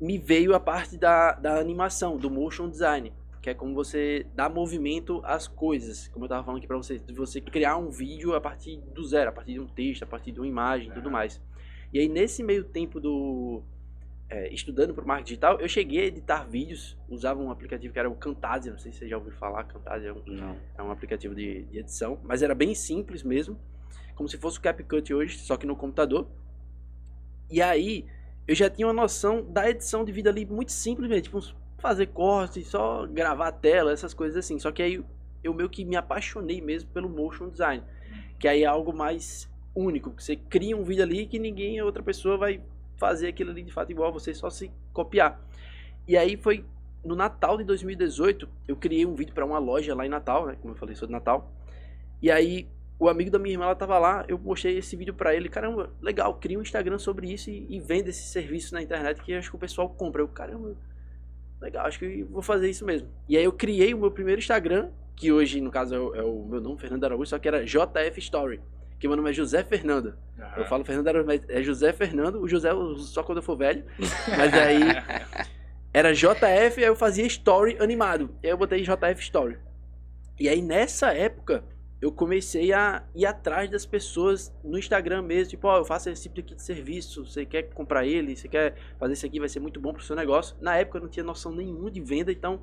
me 0.00 0.18
veio 0.18 0.54
a 0.54 0.60
parte 0.60 0.96
da, 0.96 1.32
da 1.32 1.58
animação, 1.58 2.16
do 2.16 2.30
motion 2.30 2.68
design, 2.68 3.12
que 3.42 3.50
é 3.50 3.54
como 3.54 3.74
você 3.74 4.24
dá 4.36 4.48
movimento 4.48 5.20
às 5.24 5.48
coisas, 5.48 6.06
como 6.08 6.24
eu 6.24 6.26
estava 6.26 6.44
falando 6.44 6.58
aqui 6.58 6.66
para 6.68 6.76
você, 6.76 7.00
de 7.00 7.12
você 7.12 7.40
criar 7.40 7.76
um 7.76 7.90
vídeo 7.90 8.36
a 8.36 8.40
partir 8.40 8.76
do 8.94 9.04
zero, 9.04 9.30
a 9.30 9.32
partir 9.32 9.54
de 9.54 9.60
um 9.60 9.66
texto, 9.66 10.04
a 10.04 10.06
partir 10.06 10.30
de 10.30 10.38
uma 10.38 10.46
imagem 10.46 10.90
e 10.90 10.92
tudo 10.92 11.10
mais. 11.10 11.42
E 11.92 11.98
aí 11.98 12.08
nesse 12.08 12.40
meio 12.40 12.62
tempo 12.62 13.00
do 13.00 13.64
é, 14.30 14.48
estudando 14.54 14.94
para 14.94 15.02
o 15.04 15.06
marketing 15.06 15.26
digital, 15.26 15.60
eu 15.60 15.68
cheguei 15.68 16.02
a 16.02 16.04
editar 16.04 16.44
vídeos, 16.44 16.96
usava 17.08 17.42
um 17.42 17.50
aplicativo 17.50 17.92
que 17.92 17.98
era 17.98 18.08
o 18.08 18.14
Camtasia, 18.14 18.70
não 18.70 18.78
sei 18.78 18.92
se 18.92 18.98
você 19.00 19.08
já 19.08 19.18
ouviu 19.18 19.32
falar, 19.32 19.64
Camtasia 19.64 20.10
é 20.10 20.12
um, 20.12 20.22
Não. 20.24 20.56
é 20.78 20.82
um 20.84 20.92
aplicativo 20.92 21.34
de, 21.34 21.64
de 21.64 21.78
edição, 21.80 22.20
mas 22.22 22.42
era 22.42 22.54
bem 22.54 22.76
simples 22.76 23.24
mesmo, 23.24 23.58
como 24.14 24.28
se 24.28 24.38
fosse 24.38 24.58
o 24.58 24.62
CapCut 24.62 25.12
hoje, 25.12 25.36
só 25.38 25.56
que 25.56 25.66
no 25.66 25.74
computador. 25.74 26.28
E 27.50 27.60
aí 27.60 28.06
eu 28.46 28.54
já 28.54 28.70
tinha 28.70 28.86
uma 28.86 28.94
noção 28.94 29.44
da 29.50 29.68
edição 29.68 30.04
de 30.04 30.12
vídeo 30.12 30.30
ali 30.30 30.46
muito 30.46 30.70
simples 30.70 31.08
mesmo, 31.08 31.22
tipo 31.24 31.61
fazer 31.82 32.06
corte, 32.06 32.62
só 32.62 33.04
gravar 33.06 33.48
a 33.48 33.52
tela, 33.52 33.92
essas 33.92 34.14
coisas 34.14 34.38
assim. 34.38 34.58
Só 34.58 34.70
que 34.70 34.82
aí 34.82 35.04
eu 35.42 35.52
meio 35.52 35.68
que 35.68 35.84
me 35.84 35.96
apaixonei 35.96 36.60
mesmo 36.60 36.88
pelo 36.90 37.08
motion 37.08 37.48
design, 37.48 37.82
que 38.38 38.46
aí 38.46 38.62
é 38.62 38.66
algo 38.66 38.94
mais 38.94 39.50
único, 39.74 40.12
que 40.12 40.22
você 40.22 40.36
cria 40.36 40.76
um 40.76 40.84
vídeo 40.84 41.02
ali 41.02 41.26
que 41.26 41.38
ninguém 41.38 41.82
outra 41.82 42.02
pessoa 42.02 42.38
vai 42.38 42.62
fazer 42.96 43.26
aquilo 43.26 43.50
ali 43.50 43.62
de 43.62 43.72
fato 43.72 43.90
igual 43.90 44.12
você 44.12 44.32
só 44.32 44.48
se 44.48 44.70
copiar. 44.92 45.40
E 46.06 46.16
aí 46.16 46.36
foi 46.36 46.64
no 47.04 47.16
Natal 47.16 47.58
de 47.58 47.64
2018, 47.64 48.48
eu 48.68 48.76
criei 48.76 49.04
um 49.04 49.14
vídeo 49.14 49.34
para 49.34 49.44
uma 49.44 49.58
loja 49.58 49.94
lá 49.94 50.06
em 50.06 50.08
Natal, 50.08 50.46
né, 50.46 50.56
como 50.60 50.74
eu 50.74 50.78
falei, 50.78 50.94
sou 50.94 51.08
de 51.08 51.12
Natal. 51.12 51.50
E 52.20 52.30
aí 52.30 52.68
o 52.96 53.08
amigo 53.08 53.30
da 53.30 53.38
minha 53.40 53.54
irmã 53.54 53.64
ela 53.64 53.74
tava 53.74 53.98
lá, 53.98 54.24
eu 54.28 54.38
mostrei 54.38 54.78
esse 54.78 54.94
vídeo 54.94 55.14
para 55.14 55.34
ele, 55.34 55.48
caramba, 55.48 55.90
legal, 56.00 56.34
cria 56.34 56.56
um 56.56 56.62
Instagram 56.62 56.98
sobre 56.98 57.32
isso 57.32 57.50
e, 57.50 57.66
e 57.68 57.80
vende 57.80 58.10
esse 58.10 58.28
serviço 58.28 58.72
na 58.72 58.80
internet 58.80 59.20
que 59.20 59.34
acho 59.34 59.50
que 59.50 59.56
o 59.56 59.58
pessoal 59.58 59.88
compra. 59.88 60.22
Eu, 60.22 60.28
caramba, 60.28 60.76
legal, 61.62 61.86
acho 61.86 61.98
que 61.98 62.22
vou 62.24 62.42
fazer 62.42 62.68
isso 62.68 62.84
mesmo. 62.84 63.08
E 63.28 63.36
aí 63.36 63.44
eu 63.44 63.52
criei 63.52 63.94
o 63.94 63.98
meu 63.98 64.10
primeiro 64.10 64.40
Instagram, 64.40 64.90
que 65.16 65.30
hoje, 65.32 65.60
no 65.60 65.70
caso, 65.70 65.94
é 65.94 65.98
o, 65.98 66.14
é 66.14 66.22
o 66.22 66.44
meu 66.44 66.60
nome, 66.60 66.78
Fernando 66.78 67.04
Araújo, 67.04 67.30
só 67.30 67.38
que 67.38 67.48
era 67.48 67.64
JF 67.64 68.18
Story. 68.18 68.60
Que 68.98 69.08
meu 69.08 69.16
nome 69.16 69.30
é 69.30 69.32
José 69.32 69.64
Fernando. 69.64 70.14
Uhum. 70.38 70.44
Eu 70.58 70.64
falo 70.66 70.84
Fernando 70.84 71.08
Araújo, 71.08 71.26
mas 71.26 71.42
é 71.48 71.62
José 71.62 71.92
Fernando, 71.92 72.40
o 72.40 72.48
José 72.48 72.70
só 72.98 73.22
quando 73.22 73.38
eu 73.38 73.42
for 73.42 73.56
velho. 73.56 73.84
Mas 74.36 74.54
aí 74.54 74.82
era 75.92 76.12
JF, 76.12 76.78
aí 76.78 76.84
eu 76.84 76.96
fazia 76.96 77.26
story 77.26 77.76
animado. 77.80 78.34
E 78.42 78.46
aí 78.46 78.52
eu 78.52 78.58
botei 78.58 78.82
JF 78.82 79.20
Story. 79.20 79.58
E 80.38 80.48
aí 80.48 80.62
nessa 80.62 81.12
época 81.12 81.64
eu 82.02 82.10
comecei 82.10 82.72
a 82.72 83.04
ir 83.14 83.24
atrás 83.24 83.70
das 83.70 83.86
pessoas 83.86 84.52
no 84.64 84.76
Instagram 84.76 85.22
mesmo, 85.22 85.50
tipo, 85.50 85.68
ó, 85.68 85.76
oh, 85.76 85.78
eu 85.78 85.84
faço 85.84 86.10
esse 86.10 86.24
tipo 86.24 86.40
aqui 86.40 86.52
de 86.54 86.60
serviço, 86.62 87.24
você 87.24 87.46
quer 87.46 87.62
comprar 87.72 88.04
ele, 88.04 88.34
você 88.36 88.48
quer 88.48 88.74
fazer 88.98 89.12
isso 89.12 89.24
aqui, 89.24 89.38
vai 89.38 89.48
ser 89.48 89.60
muito 89.60 89.80
bom 89.80 89.92
pro 89.94 90.02
seu 90.02 90.16
negócio. 90.16 90.56
Na 90.60 90.76
época 90.76 90.98
eu 90.98 91.02
não 91.02 91.08
tinha 91.08 91.22
noção 91.24 91.52
nenhuma 91.54 91.88
de 91.92 92.00
venda, 92.00 92.32
então 92.32 92.60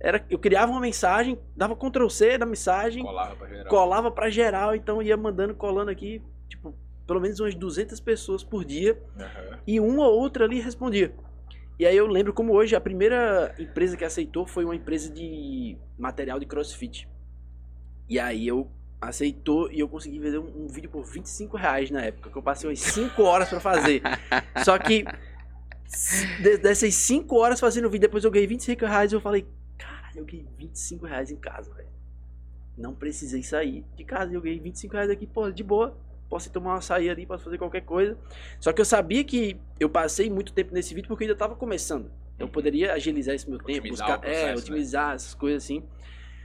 era, 0.00 0.24
eu 0.30 0.38
criava 0.38 0.72
uma 0.72 0.80
mensagem, 0.80 1.38
dava 1.54 1.76
Ctrl 1.76 2.08
C 2.08 2.38
da 2.38 2.46
mensagem, 2.46 3.04
Colava 3.04 3.36
pra 3.36 3.48
geral. 3.48 3.66
colava 3.68 4.10
pra 4.10 4.30
geral, 4.30 4.74
então 4.74 5.02
ia 5.02 5.16
mandando, 5.18 5.54
colando 5.54 5.90
aqui, 5.90 6.22
tipo, 6.48 6.74
pelo 7.06 7.20
menos 7.20 7.38
umas 7.40 7.54
200 7.54 8.00
pessoas 8.00 8.42
por 8.42 8.64
dia, 8.64 8.98
Uhum. 9.16 9.58
e 9.66 9.78
uma 9.80 10.08
ou 10.08 10.18
outra 10.18 10.46
ali 10.46 10.60
respondia. 10.60 11.12
E 11.78 11.84
aí 11.84 11.96
eu 11.96 12.06
lembro 12.06 12.32
como 12.32 12.54
hoje 12.54 12.74
a 12.74 12.80
primeira 12.80 13.54
empresa 13.58 13.98
que 13.98 14.04
aceitou 14.04 14.46
foi 14.46 14.64
uma 14.64 14.74
empresa 14.74 15.12
de 15.12 15.76
material 15.98 16.40
de 16.40 16.46
crossfit. 16.46 17.06
E 18.08 18.18
aí 18.18 18.48
eu 18.48 18.68
aceitou 19.00 19.70
e 19.70 19.80
eu 19.80 19.88
consegui 19.88 20.18
vender 20.18 20.38
um, 20.38 20.64
um 20.64 20.66
vídeo 20.66 20.90
por 20.90 21.04
25 21.04 21.56
reais 21.56 21.90
na 21.90 22.02
época, 22.02 22.30
que 22.30 22.36
eu 22.36 22.42
passei 22.42 22.68
umas 22.68 22.80
5 22.80 23.22
horas 23.22 23.48
pra 23.48 23.60
fazer. 23.60 24.02
Só 24.64 24.78
que 24.78 25.04
dessas 26.60 26.94
5 26.94 27.34
horas 27.36 27.60
fazendo 27.60 27.86
o 27.86 27.90
vídeo, 27.90 28.02
depois 28.02 28.24
eu 28.24 28.30
ganhei 28.30 28.46
25 28.46 28.84
reais 28.84 29.12
e 29.12 29.14
eu 29.14 29.20
falei, 29.20 29.46
caralho, 29.76 30.18
eu 30.18 30.24
ganhei 30.24 30.46
25 30.58 31.06
reais 31.06 31.30
em 31.30 31.36
casa, 31.36 31.72
velho. 31.74 31.88
Não 32.76 32.94
precisei 32.94 33.42
sair 33.42 33.84
de 33.96 34.04
casa, 34.04 34.32
eu 34.32 34.40
ganhei 34.40 34.60
25 34.60 34.94
reais 34.94 35.10
aqui, 35.10 35.26
pô, 35.26 35.50
de 35.50 35.62
boa. 35.62 35.96
Posso 36.28 36.48
ir 36.48 36.52
tomar 36.52 36.72
uma 36.72 36.78
açaí 36.78 37.08
ali, 37.08 37.24
posso 37.24 37.44
fazer 37.44 37.56
qualquer 37.56 37.80
coisa. 37.80 38.16
Só 38.60 38.72
que 38.72 38.80
eu 38.80 38.84
sabia 38.84 39.24
que 39.24 39.58
eu 39.80 39.88
passei 39.88 40.28
muito 40.28 40.52
tempo 40.52 40.74
nesse 40.74 40.94
vídeo 40.94 41.08
porque 41.08 41.24
eu 41.24 41.28
ainda 41.28 41.38
tava 41.38 41.56
começando. 41.56 42.10
Então 42.34 42.46
eu 42.46 42.52
poderia 42.52 42.92
agilizar 42.92 43.34
esse 43.34 43.48
meu 43.48 43.58
tempo, 43.58 43.78
Otimizar 43.78 44.06
buscar, 44.06 44.18
o 44.18 44.20
processo, 44.20 44.44
é, 44.44 44.46
né? 44.46 44.56
otimizar 44.56 45.14
essas 45.14 45.34
coisas 45.34 45.64
assim. 45.64 45.82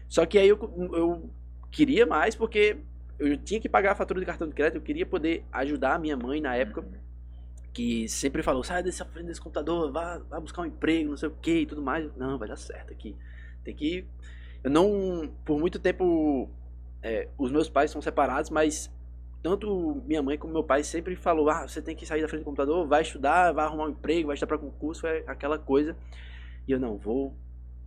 Só 0.07 0.25
que 0.25 0.37
aí 0.37 0.47
eu, 0.47 0.57
eu 0.93 1.29
queria 1.73 2.05
mais 2.05 2.35
porque 2.35 2.77
eu 3.17 3.35
tinha 3.35 3.59
que 3.59 3.67
pagar 3.67 3.93
a 3.93 3.95
fatura 3.95 4.19
de 4.19 4.25
cartão 4.25 4.47
de 4.47 4.53
crédito, 4.53 4.75
eu 4.75 4.81
queria 4.81 5.05
poder 5.05 5.43
ajudar 5.51 5.95
a 5.95 5.99
minha 5.99 6.15
mãe 6.15 6.39
na 6.39 6.55
época, 6.55 6.85
que 7.73 8.07
sempre 8.07 8.43
falou, 8.43 8.63
sai 8.63 8.83
dessa 8.83 9.03
frente 9.03 9.25
desse 9.25 9.41
computador, 9.41 9.91
vá, 9.91 10.19
vá 10.29 10.39
buscar 10.39 10.61
um 10.61 10.65
emprego, 10.67 11.09
não 11.09 11.17
sei 11.17 11.29
o 11.29 11.31
que 11.31 11.61
e 11.61 11.65
tudo 11.65 11.81
mais. 11.81 12.15
Não, 12.15 12.37
vai 12.37 12.47
dar 12.47 12.55
certo 12.55 12.93
aqui. 12.93 13.15
Tem 13.63 13.75
que. 13.75 14.05
Eu 14.63 14.69
não. 14.69 15.33
Por 15.43 15.59
muito 15.59 15.79
tempo. 15.79 16.49
é, 17.01 17.27
os 17.37 17.51
meus 17.51 17.67
pais 17.67 17.89
são 17.89 18.01
separados, 18.01 18.51
mas 18.51 18.91
tanto 19.41 20.01
minha 20.05 20.21
mãe 20.21 20.37
como 20.37 20.53
meu 20.53 20.63
pai 20.63 20.83
sempre 20.83 21.15
falou: 21.15 21.49
ah, 21.49 21.67
você 21.67 21.81
tem 21.81 21.95
que 21.95 22.05
sair 22.05 22.21
da 22.21 22.27
frente 22.27 22.41
do 22.41 22.45
computador, 22.45 22.87
vai 22.87 23.01
estudar, 23.01 23.51
vai 23.51 23.65
arrumar 23.65 23.85
um 23.85 23.89
emprego, 23.89 24.27
vai 24.27 24.35
estudar 24.35 24.55
para 24.55 24.57
concurso, 24.59 25.07
é 25.07 25.23
aquela 25.25 25.57
coisa. 25.57 25.97
E 26.67 26.71
eu 26.71 26.79
não, 26.79 26.97
vou 26.97 27.35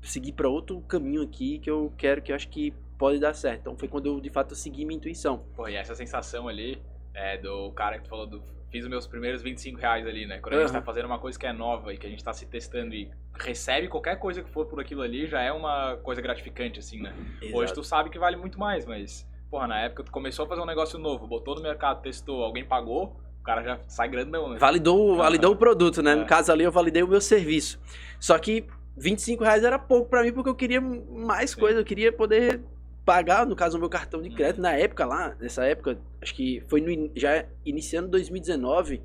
seguir 0.03 0.33
para 0.33 0.49
outro 0.49 0.81
caminho 0.83 1.23
aqui 1.23 1.59
que 1.61 1.71
eu 1.71 1.93
quero, 1.97 2.21
que 2.21 2.33
eu 2.33 2.37
acho 2.37 2.49
que 2.49 2.75
pode 2.99 3.19
dar 3.19 3.35
certo. 3.35 3.61
Então 3.61 3.77
foi 3.77 3.89
quando 3.89 4.07
eu 4.07 4.21
de 4.21 4.31
fato 4.31 4.55
segui 4.55 4.85
minha 4.85 4.97
intuição. 4.97 5.45
Pô, 5.55 5.69
e 5.69 5.75
essa 5.75 5.95
sensação 5.95 6.49
ali 6.49 6.81
é, 7.15 7.39
do 7.39 7.73
cara 7.73 7.99
que 7.99 8.05
tu 8.05 8.11
falou 8.11 8.27
do. 8.27 8.43
Fiz 8.71 8.85
os 8.85 8.91
meus 8.91 9.07
primeiros 9.07 9.43
25 9.43 9.79
reais 9.81 10.07
ali, 10.07 10.27
né? 10.27 10.39
Quando 10.39 10.55
a 10.55 10.61
gente 10.61 10.73
tá 10.73 10.83
fazendo 10.83 11.07
uma 11.07 11.19
coisa 11.19 11.39
que 11.39 11.47
é 11.47 11.53
nova 11.53 11.95
e 11.95 11.97
que 11.97 12.07
a 12.07 12.11
gente 12.11 12.23
tá 12.23 12.33
se 12.33 12.47
testando 12.47 12.95
e 12.95 13.09
recebe 13.39 13.89
qualquer 13.89 14.19
coisa 14.19 14.43
que 14.43 14.51
for 14.51 14.67
por 14.67 14.81
aquilo 14.81 15.03
ali, 15.03 15.27
já 15.27 15.41
é 15.41 15.53
uma 15.53 15.97
coisa 15.99 16.21
gratificante, 16.21 16.81
assim, 16.81 17.01
né? 17.01 17.15
Hoje 17.53 17.73
tu 17.73 17.83
sabe 17.85 18.11
que 18.11 18.19
vale 18.19 18.37
muito 18.37 18.59
mais, 18.59 18.85
mas, 18.85 19.27
porra, 19.49 19.69
na 19.69 19.81
época 19.81 20.03
tu 20.03 20.11
começou 20.11 20.45
a 20.45 20.49
fazer 20.49 20.61
um 20.61 20.67
negócio 20.67 20.99
novo, 20.99 21.27
botou 21.29 21.55
no 21.55 21.63
mercado, 21.63 22.03
testou, 22.03 22.43
alguém 22.43 22.65
pagou, 22.65 23.17
o 23.41 23.43
cara 23.45 23.63
já 23.63 23.79
sai 23.87 24.09
grandão, 24.09 24.51
né? 24.51 24.59
Validou, 24.59 25.17
validou 25.17 25.53
o 25.53 25.57
produto, 25.57 26.03
né? 26.03 26.13
É. 26.13 26.17
No 26.17 26.27
caso 26.27 26.51
ali, 26.51 26.65
eu 26.65 26.73
validei 26.73 27.05
o 27.05 27.09
meu 27.09 27.21
serviço. 27.21 27.81
Só 28.19 28.37
que 28.37 28.67
25 28.97 29.45
reais 29.45 29.63
era 29.63 29.79
pouco 29.79 30.11
pra 30.11 30.25
mim, 30.25 30.33
porque 30.33 30.51
eu 30.51 30.55
queria 30.55 30.81
mais 30.81 31.53
Sim. 31.53 31.61
coisa, 31.61 31.81
eu 31.81 31.85
queria 31.85 32.13
poder 32.13 32.61
pagar, 33.07 33.47
no 33.47 33.55
caso, 33.57 33.77
o 33.79 33.81
meu 33.81 33.89
cartão 33.89 34.21
de 34.21 34.29
Uhum. 34.29 34.35
crédito. 34.35 34.61
Na 34.61 34.73
época 34.73 35.07
lá, 35.07 35.35
nessa 35.41 35.65
época, 35.65 35.99
acho 36.21 36.35
que 36.35 36.63
foi 36.69 36.81
no 36.81 37.11
já 37.17 37.47
iniciando 37.65 38.09
2019, 38.09 39.01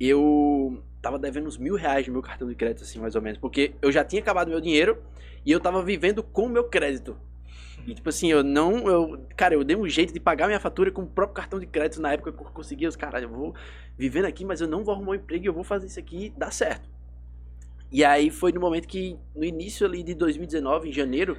eu 0.00 0.82
tava 1.02 1.18
devendo 1.18 1.46
uns 1.46 1.58
mil 1.58 1.76
reais 1.76 2.06
no 2.06 2.12
meu 2.14 2.22
cartão 2.22 2.48
de 2.48 2.54
crédito, 2.54 2.82
assim, 2.82 2.98
mais 2.98 3.14
ou 3.14 3.22
menos. 3.22 3.38
Porque 3.38 3.74
eu 3.82 3.92
já 3.92 4.02
tinha 4.02 4.20
acabado 4.22 4.48
meu 4.48 4.60
dinheiro 4.60 4.98
e 5.44 5.52
eu 5.52 5.60
tava 5.60 5.82
vivendo 5.82 6.22
com 6.22 6.46
o 6.46 6.48
meu 6.48 6.64
crédito. 6.64 7.16
E 7.86 7.94
tipo 7.94 8.08
assim, 8.08 8.30
eu 8.30 8.42
não. 8.42 8.88
Eu, 8.88 9.26
cara, 9.36 9.54
eu 9.54 9.64
dei 9.64 9.76
um 9.76 9.88
jeito 9.88 10.12
de 10.12 10.20
pagar 10.20 10.46
minha 10.46 10.60
fatura 10.60 10.90
com 10.90 11.02
o 11.02 11.06
próprio 11.06 11.34
cartão 11.34 11.58
de 11.58 11.66
crédito 11.66 12.00
na 12.00 12.12
época 12.12 12.32
que 12.32 12.38
eu 12.38 12.44
conseguia. 12.46 12.88
Os 12.88 12.96
caras, 12.96 13.22
eu 13.22 13.28
vou 13.28 13.54
vivendo 13.96 14.26
aqui, 14.26 14.44
mas 14.44 14.60
eu 14.60 14.68
não 14.68 14.82
vou 14.84 14.94
arrumar 14.94 15.12
um 15.12 15.14
emprego 15.14 15.44
e 15.44 15.46
eu 15.46 15.52
vou 15.52 15.64
fazer 15.64 15.86
isso 15.86 15.98
aqui 15.98 16.32
dar 16.36 16.50
certo. 16.52 16.88
E 17.92 18.04
aí 18.04 18.30
foi 18.30 18.52
no 18.52 18.60
momento 18.60 18.86
que, 18.86 19.18
no 19.34 19.44
início 19.44 19.86
ali 19.86 20.02
de 20.02 20.14
2019, 20.14 20.90
em 20.90 20.92
janeiro, 20.92 21.36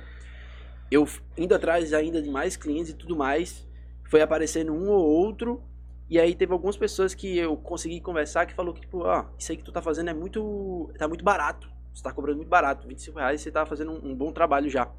eu 0.92 1.08
indo 1.38 1.56
atrás 1.56 1.94
ainda 1.94 2.22
de 2.22 2.30
mais 2.30 2.58
clientes 2.58 2.92
e 2.92 2.96
tudo 2.96 3.16
mais, 3.16 3.66
foi 4.10 4.22
aparecendo 4.22 4.74
um 4.74 4.90
ou 4.90 5.04
outro. 5.04 5.64
E 6.10 6.20
aí 6.20 6.36
teve 6.36 6.52
algumas 6.52 6.76
pessoas 6.76 7.14
que 7.14 7.38
eu 7.38 7.56
consegui 7.56 8.02
conversar 8.02 8.46
que 8.46 8.54
falou 8.54 8.74
que, 8.74 8.82
tipo, 8.82 9.00
ó, 9.06 9.26
isso 9.40 9.54
aí 9.54 9.58
que 9.58 9.64
tu 9.64 9.72
tá 9.72 9.82
fazendo 9.82 10.10
é 10.10 10.14
muito. 10.14 10.92
tá 10.98 11.08
muito 11.08 11.24
barato. 11.24 11.72
Você 11.94 12.04
tá 12.04 12.12
cobrando 12.12 12.38
muito 12.38 12.50
barato, 12.50 12.88
25 12.88 13.20
reais, 13.20 13.42
você 13.42 13.50
tá 13.50 13.66
fazendo 13.66 13.92
um, 13.92 14.12
um 14.12 14.16
bom 14.16 14.32
trabalho 14.32 14.70
já. 14.70 14.90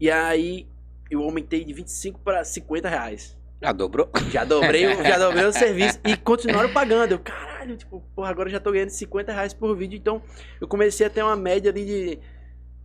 E 0.00 0.10
aí 0.10 0.66
eu 1.10 1.22
aumentei 1.22 1.64
de 1.64 1.72
25 1.74 2.20
para 2.20 2.42
50 2.42 2.88
reais. 2.88 3.36
Já 3.62 3.72
dobrou? 3.72 4.08
Já 4.30 4.44
dobrei, 4.44 4.94
já 5.02 5.18
dobrei 5.18 5.44
o 5.44 5.52
serviço 5.52 6.00
e 6.06 6.16
continuaram 6.16 6.72
pagando. 6.72 7.12
Eu, 7.12 7.18
caralho, 7.18 7.76
tipo, 7.76 8.02
porra, 8.14 8.30
agora 8.30 8.48
eu 8.48 8.52
já 8.52 8.60
tô 8.60 8.72
ganhando 8.72 8.90
50 8.90 9.32
reais 9.32 9.52
por 9.52 9.76
vídeo. 9.76 9.98
Então 9.98 10.22
eu 10.58 10.66
comecei 10.66 11.06
a 11.06 11.10
ter 11.10 11.22
uma 11.22 11.36
média 11.36 11.70
ali 11.70 11.84
de 11.84 12.18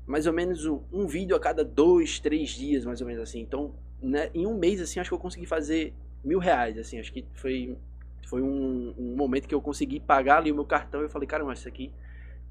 mais 0.06 0.28
ou 0.28 0.34
menos 0.34 0.66
um, 0.66 0.82
um 0.92 1.08
vídeo 1.08 1.36
a 1.36 1.40
cada 1.40 1.64
dois, 1.64 2.20
três 2.20 2.50
dias, 2.50 2.86
mais 2.86 3.02
ou 3.02 3.08
menos 3.08 3.24
assim. 3.24 3.40
Então, 3.40 3.74
né, 4.02 4.30
em 4.34 4.46
um 4.46 4.58
mês, 4.58 4.80
assim, 4.80 5.00
acho 5.00 5.10
que 5.10 5.14
eu 5.14 5.20
consegui 5.20 5.46
fazer 5.46 5.94
mil 6.24 6.40
reais, 6.40 6.78
assim. 6.78 7.00
Acho 7.00 7.12
que 7.12 7.26
foi, 7.34 7.78
foi 8.28 8.42
um, 8.42 8.94
um 8.98 9.16
momento 9.16 9.48
que 9.48 9.56
eu 9.56 9.62
consegui 9.62 10.00
pagar 10.00 10.38
ali 10.38 10.52
o 10.52 10.56
meu 10.56 10.66
cartão 10.66 11.02
e 11.02 11.06
eu 11.06 11.10
falei, 11.10 11.28
caramba, 11.28 11.54
isso 11.54 11.68
aqui 11.68 11.92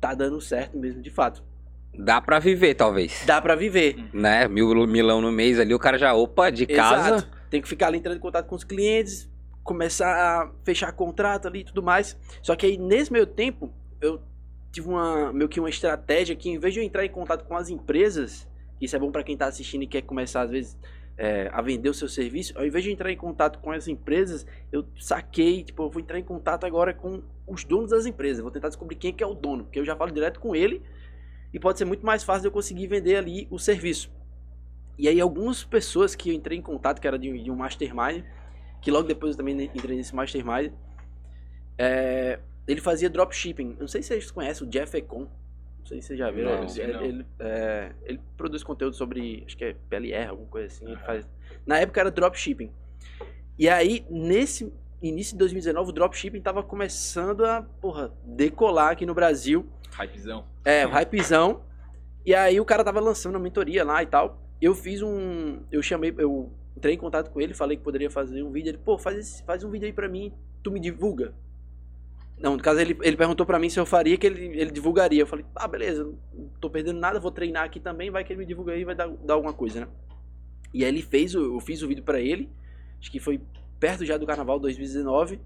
tá 0.01 0.15
dando 0.15 0.41
certo 0.41 0.77
mesmo, 0.77 1.01
de 1.01 1.11
fato. 1.11 1.43
Dá 1.97 2.21
pra 2.21 2.39
viver, 2.41 2.75
talvez. 2.75 3.23
Dá 3.25 3.41
pra 3.41 3.55
viver. 3.55 3.97
Né? 4.13 4.49
Mil 4.49 4.87
milão 4.87 5.21
no 5.21 5.31
mês 5.31 5.61
ali, 5.61 5.73
o 5.73 5.79
cara 5.79 5.97
já, 5.97 6.13
opa, 6.13 6.51
de 6.51 6.67
casa. 6.67 7.17
Exato. 7.17 7.39
Tem 7.49 7.63
que 7.63 7.69
ficar 7.69 7.87
ali 7.87 7.99
entrando 7.99 8.17
em 8.17 8.21
contato 8.21 8.47
com 8.47 8.57
os 8.57 8.65
clientes, 8.65 9.31
começar 9.63 10.09
a 10.13 10.51
fechar 10.65 10.91
contrato 10.93 11.47
ali 11.47 11.61
e 11.61 11.65
tudo 11.65 11.83
mais. 11.83 12.19
Só 12.43 12.57
que 12.57 12.67
aí, 12.67 12.77
nesse 12.77 13.13
meio 13.13 13.27
tempo, 13.27 13.73
eu 14.01 14.21
tive 14.75 14.89
uma 14.89 15.33
meio 15.33 15.49
que 15.49 15.61
uma 15.61 15.71
estratégia 15.71 16.35
que, 16.35 16.51
em 16.51 16.59
vez 16.59 16.75
de 16.75 16.81
eu 16.81 16.85
entrar 16.85 17.05
em 17.05 17.09
contato 17.09 17.45
com 17.45 17.57
as 17.57 17.69
empresas, 17.69 18.49
isso 18.81 18.97
é 18.97 18.99
bom 18.99 19.11
para 19.13 19.23
quem 19.23 19.37
tá 19.37 19.47
assistindo 19.47 19.83
e 19.83 19.87
quer 19.87 20.03
começar, 20.03 20.43
às 20.43 20.51
vezes, 20.51 20.77
é, 21.17 21.49
a 21.53 21.63
vender 21.63 21.89
o 21.89 21.95
seu 21.95 22.09
serviço, 22.09 22.59
ao 22.59 22.67
invés 22.67 22.83
de 22.83 22.91
entrar 22.91 23.13
em 23.13 23.17
contato 23.17 23.61
com 23.61 23.71
as 23.71 23.87
empresas, 23.87 24.45
eu 24.73 24.85
saquei, 24.99 25.63
tipo, 25.63 25.85
eu 25.85 25.91
vou 25.91 26.03
entrar 26.03 26.19
em 26.19 26.25
contato 26.25 26.67
agora 26.67 26.93
com 26.93 27.23
os 27.47 27.63
donos 27.65 27.91
das 27.91 28.05
empresas. 28.05 28.43
Vou 28.43 28.51
tentar 28.51 28.69
descobrir 28.69 28.97
quem 28.97 29.11
é 29.11 29.13
que 29.13 29.23
é 29.23 29.27
o 29.27 29.35
dono, 29.35 29.65
porque 29.65 29.79
eu 29.79 29.85
já 29.85 29.95
falo 29.95 30.11
direto 30.11 30.41
com 30.41 30.57
ele 30.57 30.83
e 31.53 31.61
pode 31.61 31.79
ser 31.79 31.85
muito 31.85 32.05
mais 32.05 32.25
fácil 32.25 32.49
eu 32.49 32.53
conseguir 32.53 32.89
vender 32.89 33.15
ali 33.15 33.47
o 33.51 33.61
serviço. 33.61 34.11
E 34.99 35.07
aí 35.09 35.21
algumas 35.21 35.63
pessoas 35.63 36.17
que 36.17 36.31
eu 36.31 36.35
entrei 36.35 36.59
em 36.59 36.63
contato, 36.63 37.01
que 37.01 37.07
era 37.07 37.19
de, 37.19 37.45
de 37.45 37.51
um 37.51 37.57
mastermind, 37.57 38.25
que 38.83 38.91
logo 38.91 39.07
depois 39.07 39.33
eu 39.33 39.37
também 39.37 39.71
entrei 39.73 39.97
nesse 39.97 40.15
mastermind, 40.15 40.73
é, 41.79 42.41
ele 42.67 42.81
fazia 42.81 43.09
dropshipping. 43.11 43.77
Não 43.79 43.89
sei 43.89 44.03
se 44.03 44.09
vocês 44.09 44.31
conhecem 44.31 44.67
o 44.67 44.71
Jeff 44.71 44.97
Econ. 44.97 45.27
Não 45.79 45.87
sei 45.87 46.01
se 46.01 46.09
vocês 46.09 46.19
já 46.19 46.31
viram. 46.31 46.51
Não, 46.63 46.77
ele, 46.77 46.93
não. 46.93 47.03
ele, 47.03 47.27
é, 47.39 47.93
ele 48.05 48.21
produz 48.37 48.63
conteúdo 48.63 48.95
sobre, 48.97 49.43
acho 49.47 49.57
que 49.57 49.65
é 49.65 49.77
PLR, 49.91 50.29
alguma 50.31 50.49
coisa 50.49 50.67
assim. 50.69 50.87
Ele 50.87 50.97
faz, 50.97 51.27
na 51.67 51.79
época 51.79 52.01
era 52.01 52.11
dropshipping. 52.11 52.71
E 53.59 53.69
aí, 53.69 54.05
nesse 54.09 54.73
início 55.03 55.35
de 55.35 55.39
2019, 55.41 55.91
o 55.91 55.93
dropshipping 55.93 56.41
tava 56.41 56.63
começando 56.63 57.45
a, 57.45 57.63
porra, 57.81 58.13
decolar 58.25 58.93
aqui 58.93 59.05
no 59.05 59.15
Brasil. 59.15 59.67
Hypezão. 59.99 60.45
É, 60.65 60.85
hypezão. 60.85 61.63
E 62.25 62.35
aí 62.35 62.59
o 62.59 62.65
cara 62.65 62.83
tava 62.83 62.99
lançando 63.01 63.37
a 63.37 63.39
mentoria 63.39 63.85
lá 63.85 64.03
e 64.03 64.07
tal. 64.07 64.41
Eu 64.63 64.75
fiz 64.75 65.03
um. 65.03 65.61
Eu 65.71 65.83
chamei. 65.83 66.15
Eu 66.17 66.51
entrei 66.75 66.95
em 66.95 66.99
contato 66.99 67.31
com 67.31 67.41
ele, 67.41 67.53
falei 67.53 67.77
que 67.77 67.83
poderia 67.83 68.11
fazer 68.11 68.43
um 68.43 68.51
vídeo. 68.51 68.71
Ele, 68.71 68.79
pô, 68.79 68.97
faz, 68.97 69.19
esse- 69.19 69.43
faz 69.45 69.63
um 69.63 69.71
vídeo 69.71 69.85
aí 69.87 69.93
pra 69.93 70.09
mim, 70.09 70.33
tu 70.63 70.71
me 70.73 70.81
divulga. 70.81 71.35
Não, 72.39 72.57
no 72.57 72.63
caso 72.63 72.81
ele, 72.81 72.97
ele 73.03 73.17
perguntou 73.17 73.47
pra 73.47 73.59
mim 73.59 73.71
se 73.71 73.79
eu 73.79 73.87
faria, 73.87 74.17
que 74.17 74.27
ele, 74.27 74.47
ele 74.59 74.71
divulgaria. 74.71 75.23
Eu 75.23 75.27
falei, 75.27 75.45
ah, 75.55 75.69
beleza, 75.69 76.05
não 76.05 76.49
tô 76.61 76.69
perdendo 76.69 76.99
nada, 76.99 77.21
vou 77.21 77.31
treinar 77.31 77.65
aqui 77.65 77.79
também, 77.79 78.11
vai 78.11 78.25
que 78.25 78.33
ele 78.33 78.41
me 78.41 78.47
divulga 78.47 78.73
aí, 78.73 78.85
vai 78.85 78.95
dar, 78.95 79.09
dar 79.09 79.35
alguma 79.35 79.53
coisa, 79.53 79.81
né? 79.81 79.89
E 80.73 80.85
aí 80.85 80.91
ele 80.91 81.03
fez, 81.03 81.35
eu 81.35 81.61
fiz 81.61 81.83
o 81.83 81.89
vídeo 81.89 82.03
pra 82.03 82.21
ele, 82.21 82.51
acho 82.99 83.11
que 83.11 83.21
foi 83.21 83.41
perto 83.79 84.05
já 84.05 84.17
do 84.17 84.27
carnaval 84.27 84.59
2019. 84.59 85.41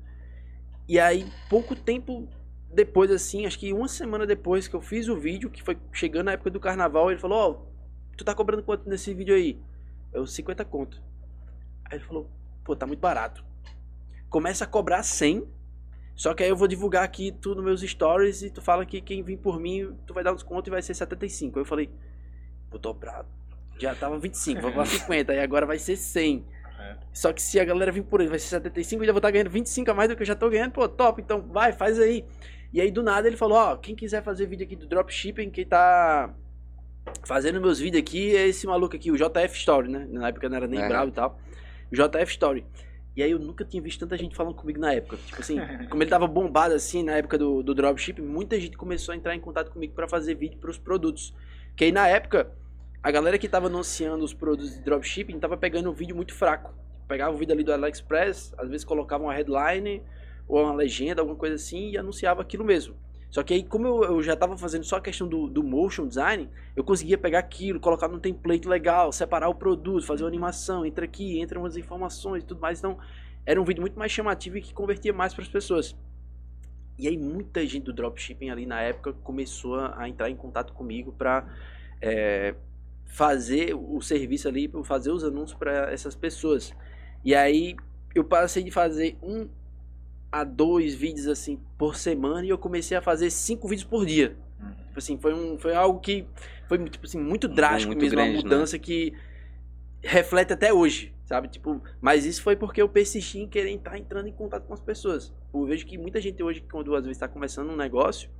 E 0.88 0.98
aí, 0.98 1.30
pouco 1.50 1.76
tempo 1.76 2.26
depois, 2.72 3.10
assim, 3.10 3.46
acho 3.46 3.58
que 3.58 3.72
uma 3.72 3.88
semana 3.88 4.26
depois 4.26 4.68
que 4.68 4.74
eu 4.74 4.80
fiz 4.80 5.08
o 5.08 5.16
vídeo, 5.16 5.50
que 5.50 5.62
foi 5.62 5.76
chegando 5.92 6.26
na 6.26 6.32
época 6.32 6.50
do 6.50 6.60
carnaval, 6.60 7.10
ele 7.10 7.20
falou, 7.20 7.38
ó, 7.38 8.16
tu 8.16 8.24
tá 8.24 8.34
cobrando 8.34 8.62
quanto 8.62 8.88
nesse 8.88 9.12
vídeo 9.14 9.34
aí? 9.34 9.58
Eu, 10.12 10.26
50 10.26 10.64
conto. 10.64 11.02
Aí 11.84 11.98
ele 11.98 12.04
falou, 12.04 12.30
pô, 12.64 12.76
tá 12.76 12.86
muito 12.86 13.00
barato. 13.00 13.44
Começa 14.28 14.64
a 14.64 14.66
cobrar 14.66 15.02
100, 15.02 15.46
só 16.18 16.34
que 16.34 16.42
aí 16.42 16.48
eu 16.48 16.56
vou 16.56 16.66
divulgar 16.66 17.04
aqui 17.04 17.30
tu 17.30 17.54
nos 17.54 17.64
meus 17.64 17.80
stories 17.80 18.42
e 18.42 18.50
tu 18.50 18.60
fala 18.60 18.84
que 18.84 19.00
quem 19.00 19.22
vir 19.22 19.36
por 19.36 19.60
mim, 19.60 19.96
tu 20.04 20.12
vai 20.12 20.24
dar 20.24 20.32
um 20.32 20.34
desconto 20.34 20.68
e 20.68 20.72
vai 20.72 20.82
ser 20.82 20.92
75. 20.92 21.56
Aí 21.56 21.62
eu 21.62 21.64
falei, 21.64 21.88
vou 22.68 22.80
dobrar. 22.80 23.24
Já 23.78 23.94
tava 23.94 24.18
25, 24.18 24.60
vou 24.60 24.72
pra 24.72 24.84
50, 24.84 25.32
e 25.32 25.38
agora 25.38 25.64
vai 25.64 25.78
ser 25.78 25.94
100. 25.94 26.44
É. 26.80 26.96
Só 27.12 27.32
que 27.32 27.40
se 27.40 27.60
a 27.60 27.64
galera 27.64 27.92
vir 27.92 28.02
por 28.02 28.20
ele, 28.20 28.30
vai 28.30 28.40
ser 28.40 28.48
75, 28.48 29.00
eu 29.00 29.06
já 29.06 29.12
vou 29.12 29.20
estar 29.20 29.30
ganhando 29.30 29.48
25 29.48 29.88
a 29.92 29.94
mais 29.94 30.08
do 30.08 30.16
que 30.16 30.22
eu 30.22 30.26
já 30.26 30.34
tô 30.34 30.50
ganhando. 30.50 30.72
Pô, 30.72 30.88
top, 30.88 31.22
então 31.22 31.40
vai, 31.40 31.72
faz 31.72 32.00
aí. 32.00 32.24
E 32.72 32.80
aí 32.80 32.90
do 32.90 33.00
nada 33.04 33.28
ele 33.28 33.36
falou, 33.36 33.56
ó, 33.56 33.76
quem 33.76 33.94
quiser 33.94 34.20
fazer 34.24 34.46
vídeo 34.46 34.66
aqui 34.66 34.74
do 34.74 34.88
dropshipping, 34.88 35.50
quem 35.50 35.64
tá 35.64 36.34
fazendo 37.24 37.60
meus 37.60 37.78
vídeos 37.78 38.02
aqui 38.02 38.34
é 38.36 38.48
esse 38.48 38.66
maluco 38.66 38.96
aqui, 38.96 39.12
o 39.12 39.16
JF 39.16 39.56
Story, 39.56 39.88
né? 39.88 40.04
Na 40.10 40.28
época 40.28 40.48
não 40.48 40.56
era 40.56 40.66
nem 40.66 40.80
É. 40.82 40.88
bravo 40.88 41.10
e 41.10 41.12
tal. 41.12 41.38
JF 41.92 42.32
Story. 42.32 42.66
E 43.18 43.22
aí 43.24 43.32
eu 43.32 43.38
nunca 43.40 43.64
tinha 43.64 43.82
visto 43.82 43.98
tanta 43.98 44.16
gente 44.16 44.36
falando 44.36 44.54
comigo 44.54 44.78
na 44.78 44.92
época. 44.92 45.16
Tipo 45.26 45.40
assim, 45.40 45.58
como 45.90 46.00
ele 46.00 46.08
tava 46.08 46.24
bombado 46.28 46.72
assim 46.72 47.02
na 47.02 47.16
época 47.16 47.36
do, 47.36 47.64
do 47.64 47.74
dropshipping, 47.74 48.22
muita 48.22 48.60
gente 48.60 48.76
começou 48.76 49.12
a 49.12 49.16
entrar 49.16 49.34
em 49.34 49.40
contato 49.40 49.72
comigo 49.72 49.92
pra 49.92 50.06
fazer 50.06 50.36
vídeo 50.36 50.56
pros 50.60 50.78
produtos. 50.78 51.34
Que 51.74 51.86
aí 51.86 51.90
na 51.90 52.06
época, 52.06 52.48
a 53.02 53.10
galera 53.10 53.36
que 53.36 53.48
tava 53.48 53.66
anunciando 53.66 54.24
os 54.24 54.32
produtos 54.32 54.76
de 54.76 54.84
dropshipping 54.84 55.36
tava 55.40 55.56
pegando 55.56 55.90
um 55.90 55.92
vídeo 55.92 56.14
muito 56.14 56.32
fraco. 56.32 56.72
Pegava 57.08 57.34
o 57.34 57.36
vídeo 57.36 57.52
ali 57.54 57.64
do 57.64 57.72
AliExpress, 57.72 58.54
às 58.56 58.68
vezes 58.68 58.84
colocava 58.84 59.24
uma 59.24 59.34
headline 59.34 60.00
ou 60.46 60.62
uma 60.62 60.72
legenda, 60.72 61.20
alguma 61.20 61.36
coisa 61.36 61.56
assim, 61.56 61.90
e 61.90 61.98
anunciava 61.98 62.40
aquilo 62.40 62.64
mesmo. 62.64 62.94
Só 63.30 63.42
que 63.42 63.52
aí, 63.52 63.62
como 63.62 63.86
eu, 63.86 64.04
eu 64.04 64.22
já 64.22 64.34
tava 64.34 64.56
fazendo 64.56 64.84
só 64.84 64.96
a 64.96 65.00
questão 65.00 65.28
do, 65.28 65.48
do 65.48 65.62
motion 65.62 66.06
design, 66.06 66.48
eu 66.74 66.82
conseguia 66.82 67.18
pegar 67.18 67.40
aquilo, 67.40 67.78
colocar 67.78 68.08
num 68.08 68.18
template 68.18 68.66
legal, 68.66 69.12
separar 69.12 69.48
o 69.48 69.54
produto, 69.54 70.06
fazer 70.06 70.22
uma 70.22 70.28
animação, 70.28 70.86
entra 70.86 71.04
aqui, 71.04 71.38
entra 71.38 71.58
umas 71.58 71.76
informações 71.76 72.42
e 72.42 72.46
tudo 72.46 72.60
mais. 72.60 72.78
Então, 72.78 72.98
era 73.44 73.60
um 73.60 73.64
vídeo 73.64 73.82
muito 73.82 73.98
mais 73.98 74.10
chamativo 74.10 74.56
e 74.56 74.62
que 74.62 74.72
convertia 74.72 75.12
mais 75.12 75.34
para 75.34 75.42
as 75.42 75.48
pessoas. 75.48 75.94
E 76.98 77.06
aí, 77.06 77.18
muita 77.18 77.64
gente 77.66 77.84
do 77.84 77.92
dropshipping 77.92 78.48
ali 78.48 78.64
na 78.64 78.80
época 78.80 79.12
começou 79.12 79.78
a 79.78 80.08
entrar 80.08 80.30
em 80.30 80.36
contato 80.36 80.72
comigo 80.72 81.12
para 81.12 81.46
fazer 83.06 83.74
o 83.74 84.00
serviço 84.00 84.48
ali, 84.48 84.70
fazer 84.84 85.10
os 85.10 85.22
anúncios 85.22 85.58
para 85.58 85.92
essas 85.92 86.14
pessoas. 86.14 86.74
E 87.24 87.34
aí, 87.34 87.76
eu 88.14 88.24
passei 88.24 88.62
de 88.62 88.70
fazer 88.70 89.18
um 89.22 89.48
a 90.30 90.44
dois 90.44 90.94
vídeos 90.94 91.26
assim 91.26 91.58
por 91.76 91.96
semana 91.96 92.44
e 92.44 92.50
eu 92.50 92.58
comecei 92.58 92.96
a 92.96 93.02
fazer 93.02 93.30
cinco 93.30 93.66
vídeos 93.68 93.88
por 93.88 94.04
dia. 94.04 94.36
Uhum. 94.60 94.70
Tipo 94.86 94.98
assim, 94.98 95.18
foi, 95.18 95.34
um, 95.34 95.58
foi 95.58 95.74
algo 95.74 96.00
que 96.00 96.26
foi 96.68 96.78
tipo 96.88 97.06
assim, 97.06 97.18
muito 97.18 97.48
drástico 97.48 97.88
muito 97.88 98.02
mesmo, 98.02 98.16
grande, 98.16 98.30
uma 98.30 98.36
né? 98.36 98.42
mudança 98.42 98.78
que 98.78 99.14
reflete 100.02 100.52
até 100.52 100.72
hoje, 100.72 101.14
sabe? 101.24 101.48
Tipo, 101.48 101.82
mas 102.00 102.24
isso 102.24 102.42
foi 102.42 102.56
porque 102.56 102.80
eu 102.80 102.88
persisti 102.88 103.38
em 103.38 103.48
querer 103.48 103.72
estar 103.72 103.98
entrando 103.98 104.28
em 104.28 104.32
contato 104.32 104.66
com 104.66 104.74
as 104.74 104.80
pessoas. 104.80 105.32
Eu 105.52 105.64
vejo 105.64 105.86
que 105.86 105.96
muita 105.96 106.20
gente 106.20 106.42
hoje, 106.42 106.62
quando 106.70 106.94
às 106.94 107.02
vezes 107.02 107.16
está 107.16 107.26
começando 107.26 107.70
um 107.70 107.76
negócio, 107.76 108.30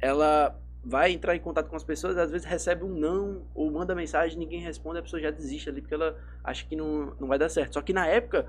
ela 0.00 0.58
vai 0.82 1.12
entrar 1.12 1.36
em 1.36 1.40
contato 1.40 1.68
com 1.68 1.76
as 1.76 1.84
pessoas, 1.84 2.16
às 2.16 2.30
vezes 2.30 2.46
recebe 2.46 2.84
um 2.84 2.88
não, 2.88 3.42
ou 3.54 3.70
manda 3.70 3.94
mensagem, 3.94 4.38
ninguém 4.38 4.60
responde, 4.60 4.98
a 4.98 5.02
pessoa 5.02 5.20
já 5.20 5.30
desiste 5.30 5.68
ali, 5.68 5.80
porque 5.80 5.94
ela 5.94 6.18
acha 6.42 6.64
que 6.66 6.74
não, 6.74 7.14
não 7.20 7.28
vai 7.28 7.38
dar 7.38 7.48
certo. 7.48 7.74
Só 7.74 7.82
que 7.82 7.92
na 7.92 8.06
época, 8.06 8.46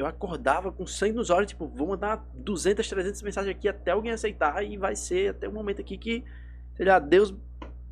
eu 0.00 0.06
acordava 0.06 0.72
com 0.72 0.86
sangue 0.86 1.14
nos 1.14 1.30
olhos, 1.30 1.48
tipo, 1.48 1.68
vou 1.68 1.88
mandar 1.88 2.24
200, 2.34 2.88
300 2.88 3.22
mensagens 3.22 3.54
aqui 3.54 3.68
até 3.68 3.90
alguém 3.90 4.12
aceitar, 4.12 4.64
e 4.64 4.76
vai 4.76 4.96
ser 4.96 5.30
até 5.30 5.48
o 5.48 5.52
momento 5.52 5.80
aqui 5.80 5.98
que, 5.98 6.24
sei 6.74 6.86
lá, 6.86 6.98
Deus 6.98 7.34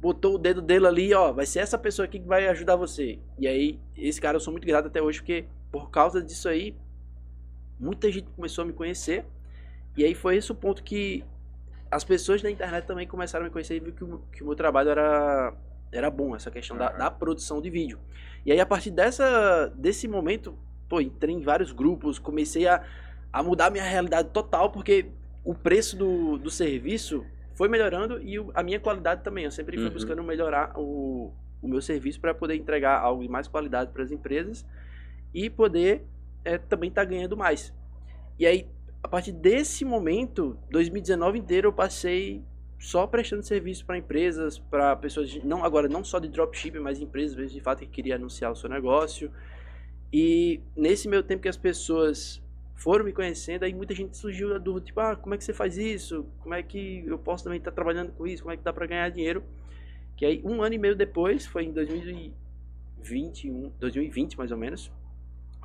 botou 0.00 0.36
o 0.36 0.38
dedo 0.38 0.62
dele 0.62 0.86
ali, 0.86 1.12
ó, 1.12 1.32
vai 1.32 1.44
ser 1.44 1.58
essa 1.58 1.76
pessoa 1.76 2.06
aqui 2.06 2.18
que 2.18 2.26
vai 2.26 2.48
ajudar 2.48 2.76
você. 2.76 3.18
E 3.38 3.46
aí, 3.46 3.78
esse 3.96 4.20
cara 4.20 4.36
eu 4.36 4.40
sou 4.40 4.52
muito 4.52 4.66
grato 4.66 4.86
até 4.86 5.02
hoje, 5.02 5.20
porque 5.20 5.46
por 5.70 5.90
causa 5.90 6.22
disso 6.22 6.48
aí, 6.48 6.74
muita 7.78 8.10
gente 8.10 8.28
começou 8.30 8.62
a 8.62 8.66
me 8.66 8.72
conhecer. 8.72 9.26
E 9.96 10.04
aí 10.04 10.14
foi 10.14 10.36
esse 10.36 10.50
o 10.50 10.54
ponto 10.54 10.82
que 10.82 11.24
as 11.90 12.04
pessoas 12.04 12.40
da 12.40 12.50
internet 12.50 12.86
também 12.86 13.06
começaram 13.06 13.44
a 13.44 13.48
me 13.48 13.52
conhecer 13.52 13.76
e 13.76 13.80
viram 13.80 13.96
que 13.96 14.04
o, 14.04 14.18
que 14.32 14.42
o 14.42 14.46
meu 14.46 14.54
trabalho 14.54 14.90
era, 14.90 15.52
era 15.90 16.10
bom, 16.10 16.34
essa 16.36 16.50
questão 16.50 16.76
da, 16.76 16.90
da, 16.90 17.10
produção 17.10 17.60
de 17.60 17.68
vídeo. 17.68 17.98
E 18.46 18.52
aí, 18.52 18.60
a 18.60 18.66
partir 18.66 18.90
dessa, 18.90 19.66
desse 19.76 20.06
momento, 20.06 20.56
pô, 20.88 21.00
entrei 21.00 21.34
em 21.34 21.42
vários 21.42 21.72
grupos, 21.72 22.18
comecei 22.18 22.66
a, 22.66 22.84
a 23.32 23.42
mudar 23.42 23.70
minha 23.70 23.84
realidade 23.84 24.30
total, 24.30 24.70
porque 24.70 25.06
o 25.44 25.54
preço 25.54 25.96
do, 25.96 26.38
do 26.38 26.50
serviço 26.50 27.24
foi 27.54 27.68
melhorando 27.68 28.20
e 28.22 28.36
a 28.54 28.62
minha 28.62 28.78
qualidade 28.78 29.22
também. 29.22 29.44
Eu 29.44 29.50
sempre 29.50 29.76
fui 29.76 29.86
uhum. 29.86 29.92
buscando 29.92 30.22
melhorar 30.22 30.72
o, 30.76 31.32
o 31.60 31.68
meu 31.68 31.82
serviço 31.82 32.20
para 32.20 32.34
poder 32.34 32.54
entregar 32.54 33.00
algo 33.00 33.22
de 33.22 33.28
mais 33.28 33.48
qualidade 33.48 33.90
para 33.92 34.02
as 34.02 34.10
empresas 34.10 34.64
e 35.34 35.50
poder 35.50 36.04
é, 36.44 36.56
também 36.56 36.88
estar 36.88 37.02
tá 37.02 37.10
ganhando 37.10 37.36
mais. 37.36 37.74
E 38.38 38.46
aí, 38.46 38.66
a 39.02 39.08
partir 39.08 39.32
desse 39.32 39.84
momento, 39.84 40.58
2019 40.70 41.38
inteiro, 41.38 41.68
eu 41.68 41.72
passei 41.72 42.44
só 42.78 43.06
prestando 43.06 43.42
serviço 43.42 43.84
para 43.84 43.98
empresas, 43.98 44.58
para 44.58 44.94
pessoas, 44.96 45.28
de, 45.28 45.44
não 45.44 45.64
agora 45.64 45.88
não 45.88 46.04
só 46.04 46.18
de 46.18 46.28
dropshipping, 46.28 46.78
mas 46.78 47.00
empresas 47.00 47.50
de 47.50 47.60
fato 47.60 47.80
que 47.80 47.86
queria 47.86 48.14
anunciar 48.14 48.52
o 48.52 48.56
seu 48.56 48.70
negócio. 48.70 49.32
E 50.12 50.60
nesse 50.76 51.08
meu 51.08 51.22
tempo 51.22 51.42
que 51.42 51.48
as 51.48 51.56
pessoas 51.56 52.42
foram 52.74 53.04
me 53.04 53.12
conhecendo, 53.12 53.64
aí 53.64 53.74
muita 53.74 53.94
gente 53.94 54.16
surgiu 54.16 54.54
a 54.54 54.58
dúvida, 54.58 54.86
tipo, 54.86 55.00
ah, 55.00 55.16
como 55.16 55.34
é 55.34 55.38
que 55.38 55.44
você 55.44 55.52
faz 55.52 55.76
isso? 55.76 56.26
Como 56.40 56.54
é 56.54 56.62
que 56.62 57.04
eu 57.06 57.18
posso 57.18 57.44
também 57.44 57.58
estar 57.58 57.72
trabalhando 57.72 58.12
com 58.12 58.26
isso? 58.26 58.42
Como 58.42 58.52
é 58.52 58.56
que 58.56 58.62
dá 58.62 58.72
para 58.72 58.86
ganhar 58.86 59.10
dinheiro? 59.10 59.42
Que 60.16 60.24
aí, 60.24 60.40
um 60.44 60.62
ano 60.62 60.74
e 60.74 60.78
meio 60.78 60.96
depois, 60.96 61.44
foi 61.44 61.64
em 61.64 61.72
2021, 61.72 63.72
2020 63.78 64.38
mais 64.38 64.52
ou 64.52 64.56
menos, 64.56 64.90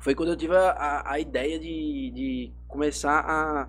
foi 0.00 0.14
quando 0.14 0.30
eu 0.30 0.36
tive 0.36 0.56
a, 0.56 1.02
a 1.06 1.20
ideia 1.20 1.58
de, 1.58 2.10
de 2.10 2.52
começar 2.68 3.20
a 3.20 3.68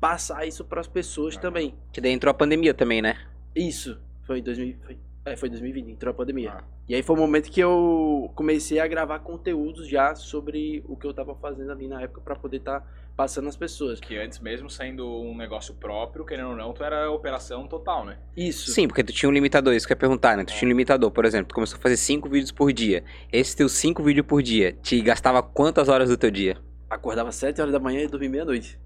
passar 0.00 0.46
isso 0.46 0.64
para 0.64 0.80
as 0.80 0.86
pessoas 0.86 1.36
também. 1.36 1.74
Que 1.92 2.00
daí 2.00 2.12
entrou 2.12 2.30
a 2.30 2.34
pandemia 2.34 2.72
também, 2.72 3.02
né? 3.02 3.18
Isso, 3.54 4.00
foi 4.24 4.38
em 4.38 4.42
2000, 4.42 4.76
foi, 4.84 4.98
é, 5.26 5.34
foi 5.34 5.48
2020, 5.48 5.90
entrou 5.90 6.12
a 6.12 6.14
pandemia. 6.14 6.52
Ah. 6.52 6.64
E 6.88 6.94
aí 6.94 7.02
foi 7.02 7.16
o 7.16 7.18
momento 7.18 7.50
que 7.50 7.58
eu 7.58 8.30
comecei 8.36 8.78
a 8.78 8.86
gravar 8.86 9.18
conteúdos 9.18 9.88
já 9.88 10.14
sobre 10.14 10.84
o 10.86 10.96
que 10.96 11.04
eu 11.04 11.12
tava 11.12 11.34
fazendo 11.34 11.72
ali 11.72 11.88
na 11.88 12.00
época 12.00 12.20
para 12.20 12.36
poder 12.36 12.58
estar 12.58 12.80
tá 12.80 12.86
passando 13.16 13.48
as 13.48 13.56
pessoas. 13.56 13.98
Que 13.98 14.16
antes 14.16 14.38
mesmo 14.38 14.70
sendo 14.70 15.04
um 15.04 15.36
negócio 15.36 15.74
próprio, 15.74 16.24
querendo 16.24 16.50
ou 16.50 16.56
não, 16.56 16.72
tu 16.72 16.84
era 16.84 17.10
operação 17.10 17.66
total, 17.66 18.04
né? 18.04 18.18
Isso. 18.36 18.70
Sim, 18.70 18.86
porque 18.86 19.02
tu 19.02 19.12
tinha 19.12 19.28
um 19.28 19.32
limitador, 19.32 19.74
isso 19.74 19.84
que 19.84 19.92
eu 19.92 19.96
ia 19.96 19.98
perguntar, 19.98 20.36
né? 20.36 20.44
Tu 20.44 20.52
é. 20.52 20.56
tinha 20.56 20.68
um 20.68 20.70
limitador, 20.70 21.10
por 21.10 21.24
exemplo, 21.24 21.48
tu 21.48 21.56
começou 21.56 21.76
a 21.76 21.80
fazer 21.80 21.96
cinco 21.96 22.28
vídeos 22.28 22.52
por 22.52 22.72
dia. 22.72 23.02
Esse 23.32 23.56
teu 23.56 23.68
cinco 23.68 24.04
vídeos 24.04 24.24
por 24.24 24.40
dia 24.40 24.74
te 24.80 25.00
gastava 25.02 25.42
quantas 25.42 25.88
horas 25.88 26.08
do 26.08 26.16
teu 26.16 26.30
dia? 26.30 26.56
Acordava 26.88 27.32
sete 27.32 27.60
horas 27.60 27.72
da 27.72 27.80
manhã 27.80 28.02
e 28.02 28.06
dormia 28.06 28.30
meia-noite. 28.30 28.78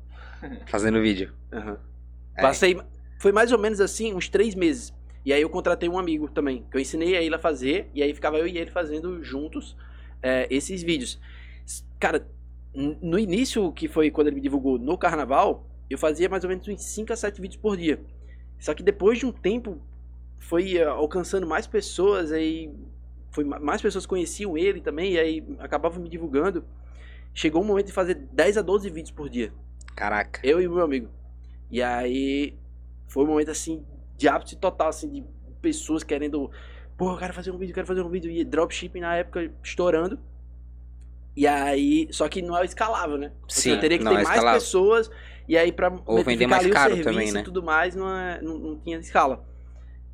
Fazendo 0.68 1.02
vídeo. 1.02 1.34
Uhum. 1.52 1.76
É. 2.34 2.40
Passei. 2.40 2.80
Foi 3.18 3.30
mais 3.30 3.52
ou 3.52 3.58
menos 3.58 3.78
assim, 3.78 4.14
uns 4.14 4.30
três 4.30 4.54
meses. 4.54 4.90
E 5.24 5.32
aí 5.32 5.42
eu 5.42 5.50
contratei 5.50 5.88
um 5.88 5.98
amigo 5.98 6.30
também, 6.30 6.64
que 6.70 6.76
eu 6.76 6.80
ensinei 6.80 7.16
a 7.16 7.22
ele 7.22 7.34
a 7.34 7.38
fazer, 7.38 7.90
e 7.94 8.02
aí 8.02 8.14
ficava 8.14 8.38
eu 8.38 8.46
e 8.46 8.56
ele 8.56 8.70
fazendo 8.70 9.22
juntos 9.22 9.76
é, 10.22 10.46
esses 10.50 10.82
vídeos. 10.82 11.20
Cara, 11.98 12.26
no 12.74 13.18
início, 13.18 13.70
que 13.72 13.88
foi 13.88 14.10
quando 14.10 14.28
ele 14.28 14.36
me 14.36 14.42
divulgou 14.42 14.78
no 14.78 14.96
carnaval, 14.96 15.66
eu 15.90 15.98
fazia 15.98 16.28
mais 16.28 16.44
ou 16.44 16.48
menos 16.48 16.66
uns 16.66 16.82
5 16.82 17.12
a 17.12 17.16
7 17.16 17.40
vídeos 17.40 17.60
por 17.60 17.76
dia. 17.76 18.00
Só 18.58 18.72
que 18.72 18.82
depois 18.82 19.18
de 19.18 19.26
um 19.26 19.32
tempo, 19.32 19.80
foi 20.38 20.78
é, 20.78 20.84
alcançando 20.84 21.46
mais 21.46 21.66
pessoas, 21.66 22.32
aí 22.32 22.72
foi, 23.30 23.44
mais 23.44 23.82
pessoas 23.82 24.06
conheciam 24.06 24.56
ele 24.56 24.80
também, 24.80 25.12
e 25.12 25.18
aí 25.18 25.44
acabavam 25.58 26.02
me 26.02 26.08
divulgando. 26.08 26.64
Chegou 27.34 27.62
o 27.62 27.64
momento 27.64 27.86
de 27.86 27.92
fazer 27.92 28.14
10 28.14 28.58
a 28.58 28.62
12 28.62 28.88
vídeos 28.88 29.10
por 29.10 29.28
dia. 29.28 29.52
Caraca. 29.94 30.40
Eu 30.42 30.60
e 30.60 30.68
meu 30.68 30.80
amigo. 30.80 31.08
E 31.70 31.82
aí 31.82 32.56
foi 33.06 33.24
um 33.24 33.28
momento 33.28 33.50
assim 33.50 33.84
de 34.20 34.28
ápice 34.28 34.54
total, 34.54 34.88
assim, 34.88 35.08
de 35.08 35.24
pessoas 35.62 36.04
querendo. 36.04 36.50
Pô, 36.96 37.12
eu 37.12 37.16
quero 37.16 37.32
fazer 37.32 37.50
um 37.50 37.56
vídeo, 37.56 37.74
quero 37.74 37.86
fazer 37.86 38.02
um 38.02 38.08
vídeo. 38.10 38.30
E 38.30 38.44
dropshipping 38.44 39.00
na 39.00 39.16
época 39.16 39.50
estourando. 39.64 40.20
E 41.34 41.46
aí. 41.46 42.06
Só 42.10 42.28
que 42.28 42.42
não 42.42 42.56
é 42.56 42.64
escalável, 42.64 43.16
né? 43.16 43.32
Sim, 43.48 43.70
eu 43.70 43.80
teria 43.80 43.98
que 43.98 44.04
ter 44.04 44.10
é 44.10 44.22
mais 44.22 44.44
pessoas. 44.52 45.10
E 45.48 45.56
aí, 45.56 45.72
pra 45.72 45.90
Ou 46.04 46.22
vender 46.22 46.46
mais 46.46 46.66
caro 46.66 46.94
serviço 46.94 47.10
também, 47.10 47.32
né? 47.32 47.40
e 47.40 47.42
tudo 47.42 47.62
mais, 47.62 47.96
não, 47.96 48.14
é, 48.14 48.40
não, 48.42 48.58
não 48.58 48.78
tinha 48.78 48.98
escala. 48.98 49.42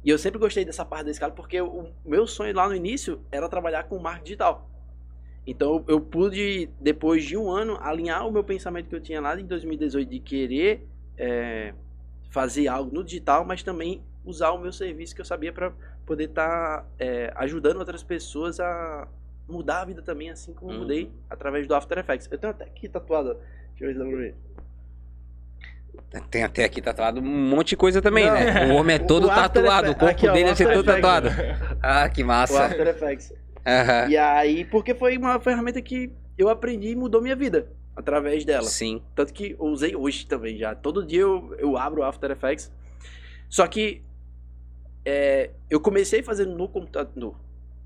E 0.04 0.08
eu 0.08 0.16
sempre 0.16 0.38
gostei 0.38 0.64
dessa 0.64 0.84
parte 0.84 1.06
da 1.06 1.10
escala, 1.10 1.32
porque 1.32 1.60
o 1.60 1.90
meu 2.04 2.28
sonho 2.28 2.54
lá 2.54 2.68
no 2.68 2.76
início 2.76 3.20
era 3.30 3.48
trabalhar 3.48 3.82
com 3.84 3.98
marketing 3.98 4.24
digital. 4.24 4.70
Então 5.44 5.84
eu 5.88 6.00
pude, 6.00 6.70
depois 6.80 7.24
de 7.24 7.36
um 7.36 7.50
ano, 7.50 7.76
alinhar 7.80 8.26
o 8.26 8.30
meu 8.30 8.44
pensamento 8.44 8.88
que 8.88 8.94
eu 8.94 9.00
tinha 9.00 9.20
lá 9.20 9.38
em 9.38 9.44
2018 9.44 10.08
de 10.08 10.20
querer 10.20 10.88
é, 11.18 11.74
fazer 12.30 12.68
algo 12.68 12.94
no 12.94 13.04
digital, 13.04 13.44
mas 13.44 13.62
também 13.62 14.02
usar 14.24 14.50
o 14.50 14.58
meu 14.58 14.72
serviço 14.72 15.14
que 15.14 15.20
eu 15.20 15.24
sabia 15.24 15.52
para 15.52 15.72
poder 16.04 16.24
estar 16.24 16.80
tá, 16.80 16.86
é, 16.98 17.32
ajudando 17.36 17.78
outras 17.78 18.02
pessoas 18.02 18.60
a 18.60 19.08
mudar 19.48 19.82
a 19.82 19.84
vida 19.84 20.02
também, 20.02 20.30
assim 20.30 20.52
como 20.52 20.72
uhum. 20.72 20.80
mudei 20.80 21.10
através 21.30 21.66
do 21.66 21.74
After 21.74 21.98
Effects. 21.98 22.28
Eu 22.30 22.38
tenho 22.38 22.50
até 22.50 22.64
aqui 22.64 22.88
tatuado, 22.88 23.34
deixa 23.70 23.84
eu 23.84 23.88
ver 23.88 23.92
se 23.94 23.98
dá 23.98 24.04
pra 24.04 24.16
ver. 24.16 24.34
Tem 26.30 26.42
até 26.42 26.64
aqui 26.64 26.82
tatuado 26.82 27.20
um 27.20 27.24
monte 27.24 27.70
de 27.70 27.76
coisa 27.76 28.02
também, 28.02 28.26
Não, 28.26 28.34
né? 28.34 28.72
O 28.72 28.76
homem 28.76 28.96
é 28.96 28.98
todo 29.00 29.26
o 29.26 29.28
tatuado, 29.28 29.92
o 29.92 29.94
corpo 29.94 30.10
aqui, 30.10 30.30
dele 30.30 30.50
é 30.50 30.54
ser 30.54 30.72
todo 30.72 30.84
tatuado. 30.84 31.28
Ah, 31.82 32.08
que 32.08 32.22
massa. 32.22 32.54
O 32.54 32.58
After 32.58 32.86
Effects. 32.86 33.30
Uhum. 33.30 34.10
E 34.10 34.16
aí, 34.16 34.64
porque 34.64 34.94
foi 34.94 35.16
uma 35.16 35.40
ferramenta 35.40 35.80
que 35.80 36.12
eu 36.36 36.48
aprendi 36.48 36.90
e 36.90 36.96
mudou 36.96 37.22
minha 37.22 37.34
vida 37.34 37.68
através 37.96 38.44
dela. 38.44 38.66
Sim. 38.66 39.02
Tanto 39.14 39.32
que 39.32 39.56
eu 39.58 39.66
usei 39.66 39.96
hoje 39.96 40.26
também 40.26 40.56
já. 40.56 40.74
Todo 40.74 41.04
dia 41.04 41.22
eu, 41.22 41.54
eu 41.58 41.76
abro 41.76 42.02
o 42.02 42.04
After 42.04 42.30
Effects. 42.30 42.70
Só 43.48 43.66
que 43.66 44.02
é, 45.04 45.50
eu 45.70 45.80
comecei 45.80 46.22
fazendo 46.22 46.54
no 46.54 46.68
computador. 46.68 47.34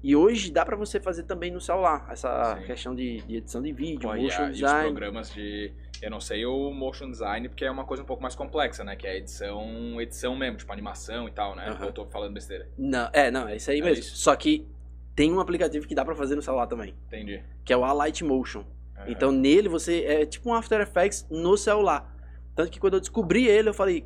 E 0.02 0.16
hoje 0.16 0.50
dá 0.50 0.64
para 0.64 0.76
você 0.76 0.98
fazer 0.98 1.24
também 1.24 1.50
no 1.50 1.60
celular, 1.60 2.08
essa 2.10 2.56
Sim. 2.56 2.66
questão 2.66 2.94
de, 2.94 3.20
de, 3.20 3.36
edição 3.36 3.60
de 3.60 3.70
vídeo, 3.70 4.08
Pô, 4.08 4.16
motion 4.16 4.48
e 4.48 4.52
design. 4.52 4.86
os 4.86 4.92
programas 4.92 5.34
de, 5.34 5.74
eu 6.00 6.10
não 6.10 6.20
sei 6.20 6.46
o 6.46 6.72
motion 6.72 7.10
design 7.10 7.46
porque 7.50 7.66
é 7.66 7.70
uma 7.70 7.84
coisa 7.84 8.02
um 8.02 8.06
pouco 8.06 8.22
mais 8.22 8.34
complexa, 8.34 8.82
né? 8.82 8.96
Que 8.96 9.06
é 9.06 9.18
edição, 9.18 10.00
edição 10.00 10.34
mesmo, 10.34 10.56
tipo 10.56 10.72
animação 10.72 11.28
e 11.28 11.32
tal, 11.32 11.54
né? 11.54 11.70
Uhum. 11.70 11.84
Eu 11.84 11.92
tô 11.92 12.06
falando 12.06 12.32
besteira. 12.32 12.66
Não, 12.78 13.10
é, 13.12 13.30
não, 13.30 13.46
é 13.46 13.56
isso 13.56 13.70
aí 13.70 13.80
é 13.80 13.84
mesmo. 13.84 14.00
Isso. 14.02 14.16
Só 14.16 14.34
que 14.34 14.66
tem 15.14 15.30
um 15.30 15.38
aplicativo 15.38 15.86
que 15.86 15.94
dá 15.94 16.02
para 16.02 16.14
fazer 16.14 16.34
no 16.34 16.40
celular 16.40 16.66
também. 16.66 16.94
Entendi. 17.06 17.42
Que 17.62 17.74
é 17.74 17.76
o 17.76 17.84
Alight 17.84 18.24
Motion. 18.24 18.64
Então 19.06 19.32
nele 19.32 19.68
você 19.68 20.04
é 20.04 20.26
tipo 20.26 20.48
um 20.48 20.54
After 20.54 20.80
Effects 20.80 21.26
no 21.30 21.56
celular. 21.56 22.14
Tanto 22.54 22.70
que 22.70 22.80
quando 22.80 22.94
eu 22.94 23.00
descobri 23.00 23.46
ele, 23.46 23.68
eu 23.68 23.74
falei, 23.74 24.04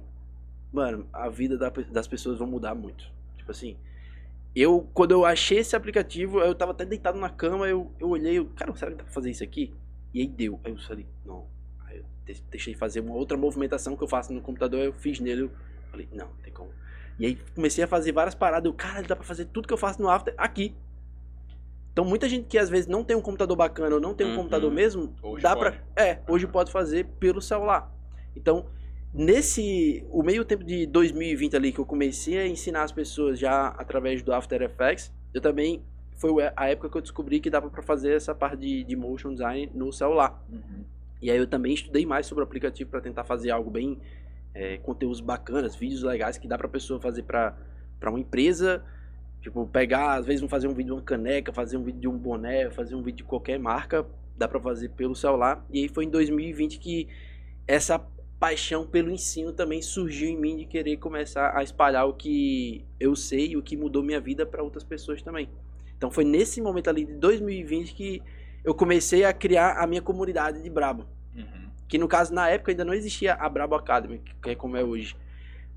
mano, 0.73 1.09
a 1.13 1.29
vida 1.29 1.57
das 1.91 2.07
pessoas 2.07 2.39
vai 2.39 2.49
mudar 2.49 2.75
muito. 2.75 3.05
Tipo 3.37 3.51
assim, 3.51 3.77
eu 4.55 4.89
quando 4.95 5.11
eu 5.13 5.25
achei 5.25 5.59
esse 5.59 5.75
aplicativo, 5.75 6.41
eu 6.41 6.55
tava 6.55 6.73
até 6.73 6.85
deitado 6.85 7.19
na 7.19 7.29
cama, 7.29 7.67
eu, 7.67 7.91
eu 7.99 8.09
olhei, 8.09 8.39
eu, 8.39 8.47
cara, 8.57 8.75
será 8.77 8.91
que 8.91 8.99
dá 8.99 9.05
pra 9.05 9.13
fazer 9.13 9.31
isso 9.31 9.43
aqui? 9.43 9.75
E 10.13 10.21
aí 10.21 10.27
deu. 10.27 10.61
Aí 10.65 10.73
eu 10.73 10.79
falei, 10.79 11.07
não. 11.25 11.47
Aí 11.87 11.99
eu 11.99 12.05
deixei 12.51 12.75
fazer 12.75 13.01
uma 13.01 13.15
outra 13.15 13.37
movimentação 13.37 13.97
que 13.97 14.05
eu 14.05 14.09
faço 14.09 14.33
no 14.33 14.41
computador, 14.41 14.81
eu 14.81 14.93
fiz 14.93 15.19
nele, 15.21 15.43
eu 15.43 15.51
falei, 15.91 16.09
não, 16.13 16.29
tem 16.43 16.53
como. 16.53 16.71
E 17.19 17.27
aí 17.27 17.39
comecei 17.55 17.85
a 17.85 17.87
fazer 17.87 18.13
várias 18.13 18.35
paradas, 18.35 18.67
eu, 18.67 18.75
cara, 18.75 19.03
dá 19.03 19.15
pra 19.15 19.25
fazer 19.25 19.47
tudo 19.47 19.69
que 19.69 19.75
eu 19.75 19.79
faço 19.79 20.01
no 20.01 20.09
After 20.09 20.35
aqui. 20.37 20.75
Então 21.95 22.05
muita 22.05 22.29
gente 22.29 22.49
que 22.49 22.59
às 22.59 22.69
vezes 22.69 22.89
não 22.89 23.05
tem 23.05 23.17
um 23.17 23.21
computador 23.21 23.57
bacana 23.57 23.95
ou 23.95 24.01
não 24.01 24.15
tem 24.15 24.27
um 24.27 24.31
uhum. 24.31 24.37
computador 24.37 24.71
mesmo, 24.71 25.15
hoje 25.23 25.45
dá 25.45 25.55
para 25.55 25.81
é, 25.97 26.19
hoje 26.29 26.45
pode 26.45 26.73
fazer 26.73 27.07
pelo 27.21 27.41
celular. 27.41 27.89
Então, 28.35 28.67
nesse 29.13 30.05
o 30.11 30.21
meio 30.25 30.45
tempo 30.45 30.65
de 30.65 30.87
2020 30.87 31.55
ali 31.55 31.73
que 31.73 31.79
eu 31.79 31.87
comecei 31.87 32.37
a 32.37 32.49
ensinar 32.49 32.83
as 32.83 32.91
pessoas 32.91 33.39
já 33.39 33.69
através 33.69 34.25
do 34.25 34.33
After 34.33 34.61
Effects, 34.61 35.13
eu 35.33 35.41
também 35.41 35.85
foi 36.17 36.33
a 36.57 36.69
época 36.69 36.91
que 36.91 36.97
eu 36.97 37.01
descobri 37.01 37.39
que 37.39 37.49
dava 37.49 37.71
para 37.71 37.83
fazer 37.83 38.17
essa 38.17 38.35
parte 38.35 38.57
de, 38.57 38.83
de, 38.83 38.97
motion 38.97 39.33
design 39.33 39.71
no 39.73 39.93
celular. 39.93 40.45
Uhum. 40.51 40.85
E 41.23 41.31
aí 41.31 41.39
eu 41.39 41.47
também 41.47 41.75
estudei 41.75 42.05
mais 42.05 42.27
sobre 42.27 42.43
o 42.43 42.45
aplicativo 42.45 42.91
para 42.91 43.01
tentar 43.01 43.23
fazer 43.23 43.53
algo 43.53 43.71
bem 43.71 44.01
é, 44.53 44.79
conteúdos 44.79 45.21
bacanas, 45.21 45.77
vídeos 45.77 46.03
legais 46.03 46.39
que 46.39 46.49
dá 46.49 46.59
para 46.59 46.69
pessoa 46.69 47.01
fazer 47.01 47.23
para 47.23 47.57
para 48.01 48.11
uma 48.11 48.19
empresa 48.19 48.85
Tipo, 49.45 49.67
pegar, 49.67 50.15
às 50.15 50.25
vezes, 50.25 50.41
vamos 50.41 50.51
fazer 50.51 50.67
um 50.69 50.73
vídeo 50.73 50.87
de 50.87 50.93
uma 50.93 51.03
caneca, 51.03 51.53
fazer 51.53 51.77
um 51.77 51.83
vídeo 51.83 52.01
de 52.01 52.09
um 52.09 52.17
boné, 52.17 52.71
fazer 52.71 52.95
um 52.95 53.03
vídeo 53.03 53.19
de 53.19 53.25
qualquer 53.25 53.59
marca, 53.59 54.07
dá 54.35 54.49
para 54.49 54.59
fazer 54.59 54.89
pelo 54.89 55.15
celular. 55.15 55.63
E 55.71 55.83
aí 55.83 55.89
foi 55.91 56.07
em 56.07 56.09
2020 56.09 56.79
que 56.79 57.09
essa 57.69 57.99
paixão 58.41 58.87
pelo 58.87 59.11
ensino 59.11 59.53
também 59.53 59.83
surgiu 59.83 60.31
em 60.31 60.37
mim 60.39 60.57
de 60.57 60.65
querer 60.65 60.97
começar 60.97 61.55
a 61.55 61.63
espalhar 61.63 62.09
o 62.09 62.15
que 62.15 62.87
eu 62.99 63.15
sei 63.15 63.49
e 63.49 63.57
o 63.59 63.63
que 63.63 63.77
mudou 63.77 64.03
minha 64.03 64.19
vida 64.19 64.47
para 64.47 64.63
outras 64.63 64.83
pessoas 64.83 65.21
também. 65.21 65.51
Então 65.95 66.11
foi 66.11 66.25
nesse 66.25 66.63
momento 66.63 66.89
ali 66.89 67.05
de 67.05 67.13
2020 67.13 67.93
que 67.93 68.23
eu 68.65 68.75
comecei 68.75 69.27
a 69.27 69.33
criar 69.35 69.73
a 69.73 69.87
minha 69.87 70.01
comunidade 70.01 70.63
de 70.63 70.71
Brabo. 70.71 71.05
Uhum. 71.37 71.69
Que 71.87 71.99
no 71.99 72.09
caso, 72.09 72.33
na 72.33 72.49
época, 72.49 72.73
ainda 72.73 72.83
não 72.83 72.95
existia 72.95 73.35
a 73.35 73.47
Brabo 73.47 73.75
Academy, 73.75 74.23
que 74.43 74.49
é 74.49 74.55
como 74.55 74.75
é 74.75 74.83
hoje. 74.83 75.15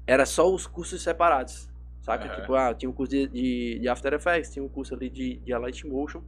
Era 0.05 0.25
só 0.25 0.49
os 0.49 0.65
cursos 0.65 1.03
separados. 1.03 1.69
Saca? 2.07 2.29
Uhum. 2.29 2.35
Tipo, 2.39 2.55
ah, 2.55 2.73
tinha 2.73 2.89
um 2.89 2.93
curso 2.93 3.11
de, 3.11 3.27
de, 3.27 3.79
de, 3.79 3.89
After 3.89 4.13
Effects, 4.13 4.53
tinha 4.53 4.63
um 4.63 4.69
curso 4.69 4.95
ali 4.95 5.09
de, 5.09 5.39
de 5.39 5.53
Light 5.53 5.85
Motion. 5.85 6.21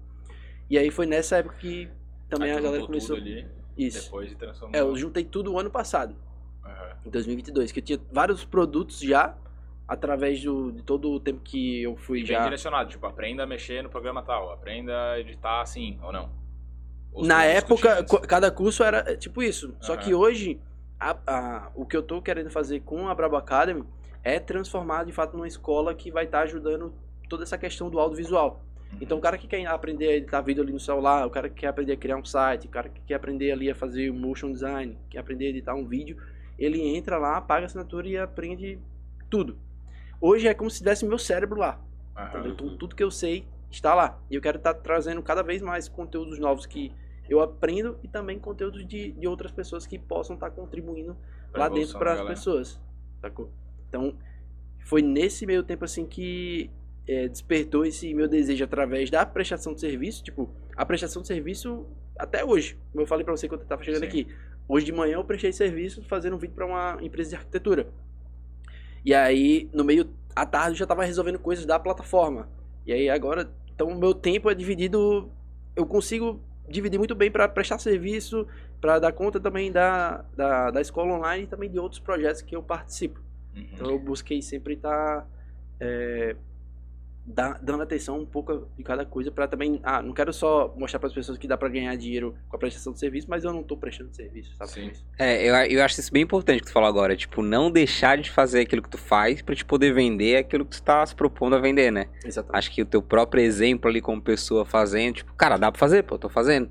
E 0.69 0.77
aí 0.77 0.91
foi 0.91 1.05
nessa 1.05 1.37
época 1.37 1.55
que 1.55 1.89
também 2.27 2.51
a 2.51 2.59
galera 2.59 2.85
começou. 2.85 3.15
ali, 3.15 3.47
Isso. 3.77 4.03
Depois 4.03 4.29
de 4.29 4.35
transformar. 4.35 4.77
É, 4.77 4.81
eu 4.81 4.93
juntei 4.97 5.23
tudo 5.23 5.53
o 5.53 5.57
ano 5.57 5.71
passado. 5.71 6.13
Uhum. 6.65 6.71
Em 7.05 7.09
2022. 7.09 7.71
Que 7.71 7.79
eu 7.79 7.83
tinha 7.83 7.99
vários 8.11 8.43
produtos 8.43 8.99
já 8.99 9.37
através 9.87 10.43
do, 10.43 10.69
de 10.69 10.83
todo 10.83 11.11
o 11.11 11.19
tempo 11.19 11.39
que 11.39 11.81
eu 11.81 11.95
fui 11.95 12.23
e 12.23 12.25
já. 12.25 12.39
Bem 12.39 12.43
direcionado, 12.43 12.89
tipo, 12.89 13.05
aprenda 13.07 13.43
a 13.43 13.47
mexer 13.47 13.81
no 13.81 13.89
programa 13.89 14.21
tal, 14.21 14.51
aprenda 14.51 15.13
a 15.13 15.19
editar 15.21 15.61
assim, 15.61 15.97
ou 16.03 16.11
não? 16.11 16.29
Os 17.13 17.25
Na 17.25 17.45
época, 17.45 18.03
cada 18.27 18.51
curso 18.51 18.83
era 18.83 18.97
é, 19.09 19.15
tipo 19.15 19.41
isso. 19.41 19.67
Uhum. 19.67 19.75
Só 19.79 19.95
que 19.95 20.13
hoje, 20.13 20.59
a, 20.99 21.17
a, 21.25 21.71
o 21.73 21.85
que 21.85 21.95
eu 21.95 22.03
tô 22.03 22.21
querendo 22.21 22.49
fazer 22.49 22.81
com 22.81 23.07
a 23.07 23.15
Brabo 23.15 23.37
Academy 23.37 23.85
é 24.23 24.39
transformar 24.39 25.05
de 25.05 25.11
fato 25.11 25.35
numa 25.35 25.47
escola 25.47 25.93
que 25.93 26.11
vai 26.11 26.25
estar 26.25 26.39
tá 26.39 26.43
ajudando 26.43 26.93
toda 27.27 27.43
essa 27.43 27.57
questão 27.57 27.89
do 27.89 27.99
audiovisual. 27.99 28.63
Uhum. 28.91 28.97
Então 29.01 29.17
o 29.17 29.21
cara 29.21 29.37
que 29.37 29.47
quer 29.47 29.65
aprender 29.67 30.07
a 30.07 30.15
editar 30.15 30.41
vídeo 30.41 30.63
ali 30.63 30.73
no 30.73 30.79
celular, 30.79 31.25
o 31.25 31.29
cara 31.29 31.49
que 31.49 31.55
quer 31.55 31.67
aprender 31.67 31.93
a 31.93 31.97
criar 31.97 32.17
um 32.17 32.25
site, 32.25 32.67
o 32.67 32.69
cara 32.69 32.89
que 32.89 33.01
quer 33.01 33.15
aprender 33.15 33.51
ali 33.51 33.69
a 33.69 33.75
fazer 33.75 34.11
motion 34.11 34.51
design, 34.51 34.97
quer 35.09 35.19
aprender 35.19 35.45
a 35.45 35.49
editar 35.49 35.75
um 35.75 35.85
vídeo, 35.85 36.17
ele 36.57 36.81
entra 36.81 37.17
lá, 37.17 37.39
paga 37.39 37.65
a 37.65 37.67
assinatura 37.67 38.07
e 38.07 38.17
aprende 38.17 38.79
tudo. 39.29 39.57
Hoje 40.19 40.47
é 40.47 40.53
como 40.53 40.69
se 40.69 40.79
tivesse 40.79 41.05
meu 41.05 41.17
cérebro 41.17 41.59
lá. 41.59 41.79
Uhum. 42.17 42.47
Então, 42.47 42.77
tudo 42.77 42.95
que 42.95 43.03
eu 43.03 43.11
sei 43.11 43.45
está 43.71 43.93
lá. 43.93 44.19
E 44.29 44.35
eu 44.35 44.41
quero 44.41 44.57
estar 44.57 44.73
tá 44.73 44.79
trazendo 44.79 45.21
cada 45.21 45.41
vez 45.41 45.61
mais 45.61 45.87
conteúdos 45.87 46.37
novos 46.39 46.65
que 46.65 46.91
eu 47.29 47.39
aprendo 47.39 47.97
e 48.03 48.07
também 48.07 48.39
conteúdos 48.39 48.85
de, 48.85 49.11
de 49.11 49.27
outras 49.27 49.51
pessoas 49.51 49.85
que 49.85 49.97
possam 49.97 50.33
estar 50.33 50.49
tá 50.49 50.55
contribuindo 50.55 51.15
pra 51.51 51.63
lá 51.63 51.69
dentro 51.69 51.97
para 51.97 52.13
as 52.13 52.21
pessoas. 52.27 52.81
Sacou? 53.21 53.49
Então, 53.89 54.15
foi 54.85 55.01
nesse 55.01 55.45
meio 55.45 55.63
tempo 55.63 55.83
assim 55.83 56.05
que 56.05 56.69
é, 57.07 57.27
despertou 57.27 57.85
esse 57.85 58.13
meu 58.13 58.27
desejo 58.27 58.63
através 58.63 59.09
da 59.09 59.25
prestação 59.25 59.73
de 59.73 59.81
serviço. 59.81 60.23
Tipo, 60.23 60.49
a 60.75 60.85
prestação 60.85 61.21
de 61.21 61.27
serviço 61.27 61.85
até 62.17 62.45
hoje. 62.45 62.77
Como 62.91 63.01
eu 63.01 63.07
falei 63.07 63.25
para 63.25 63.35
você 63.35 63.47
quando 63.47 63.61
eu 63.61 63.65
estava 63.65 63.83
chegando 63.83 64.01
Sim. 64.01 64.07
aqui. 64.07 64.27
Hoje 64.67 64.85
de 64.85 64.91
manhã 64.91 65.15
eu 65.15 65.23
prestei 65.23 65.51
serviço 65.51 66.03
fazendo 66.03 66.35
um 66.35 66.39
vídeo 66.39 66.53
para 66.53 66.65
uma 66.65 66.97
empresa 67.01 67.31
de 67.31 67.35
arquitetura. 67.35 67.87
E 69.03 69.13
aí, 69.13 69.69
no 69.73 69.83
meio, 69.83 70.09
à 70.35 70.45
tarde, 70.45 70.71
eu 70.71 70.75
já 70.75 70.85
estava 70.85 71.03
resolvendo 71.03 71.39
coisas 71.39 71.65
da 71.65 71.79
plataforma. 71.79 72.49
E 72.85 72.93
aí 72.93 73.09
agora, 73.09 73.51
então 73.73 73.87
o 73.87 73.97
meu 73.97 74.13
tempo 74.13 74.49
é 74.49 74.53
dividido, 74.53 75.31
eu 75.75 75.85
consigo 75.85 76.39
dividir 76.67 76.97
muito 76.97 77.15
bem 77.15 77.31
para 77.31 77.47
prestar 77.47 77.79
serviço, 77.79 78.47
para 78.79 78.99
dar 78.99 79.11
conta 79.11 79.39
também 79.39 79.71
da, 79.71 80.23
da, 80.35 80.71
da 80.71 80.81
escola 80.81 81.13
online 81.13 81.43
e 81.43 81.47
também 81.47 81.69
de 81.69 81.79
outros 81.79 81.99
projetos 81.99 82.41
que 82.41 82.55
eu 82.55 82.61
participo. 82.61 83.19
Uhum. 83.59 83.69
Então 83.73 83.89
eu 83.89 83.99
busquei 83.99 84.41
sempre 84.41 84.73
estar 84.73 85.21
tá, 85.21 85.27
é, 85.79 86.35
dando 87.25 87.83
atenção 87.83 88.19
um 88.19 88.25
pouco 88.25 88.67
de 88.75 88.83
cada 88.83 89.05
coisa 89.05 89.31
para 89.31 89.47
também. 89.47 89.79
Ah, 89.83 90.01
não 90.01 90.13
quero 90.13 90.33
só 90.33 90.73
mostrar 90.75 90.99
para 90.99 91.07
as 91.07 91.13
pessoas 91.13 91.37
que 91.37 91.47
dá 91.47 91.57
para 91.57 91.69
ganhar 91.69 91.95
dinheiro 91.95 92.35
com 92.47 92.55
a 92.55 92.59
prestação 92.59 92.91
de 92.91 92.99
serviço, 92.99 93.27
mas 93.29 93.43
eu 93.43 93.53
não 93.53 93.61
estou 93.61 93.77
prestando 93.77 94.13
serviço, 94.15 94.55
sabe? 94.55 94.71
Sim. 94.71 94.91
É, 95.17 95.43
eu, 95.43 95.53
eu 95.77 95.83
acho 95.83 95.99
isso 95.99 96.11
bem 96.11 96.23
importante 96.23 96.61
que 96.61 96.67
tu 96.67 96.73
falou 96.73 96.89
agora. 96.89 97.15
Tipo, 97.15 97.41
não 97.41 97.69
deixar 97.69 98.17
de 98.17 98.31
fazer 98.31 98.61
aquilo 98.61 98.81
que 98.81 98.89
tu 98.89 98.97
faz 98.97 99.41
para 99.41 99.55
te 99.55 99.63
poder 99.63 99.93
vender 99.93 100.37
aquilo 100.37 100.65
que 100.65 100.71
tu 100.71 100.73
está 100.75 101.05
se 101.05 101.15
propondo 101.15 101.55
a 101.55 101.59
vender, 101.59 101.91
né? 101.91 102.07
Exatamente. 102.25 102.57
Acho 102.57 102.71
que 102.71 102.81
o 102.81 102.85
teu 102.85 103.01
próprio 103.01 103.43
exemplo 103.43 103.89
ali 103.89 104.01
como 104.01 104.21
pessoa 104.21 104.65
fazendo, 104.65 105.15
tipo, 105.15 105.33
cara, 105.35 105.57
dá 105.57 105.71
para 105.71 105.79
fazer, 105.79 106.03
pô, 106.03 106.17
tô 106.17 106.29
fazendo. 106.29 106.69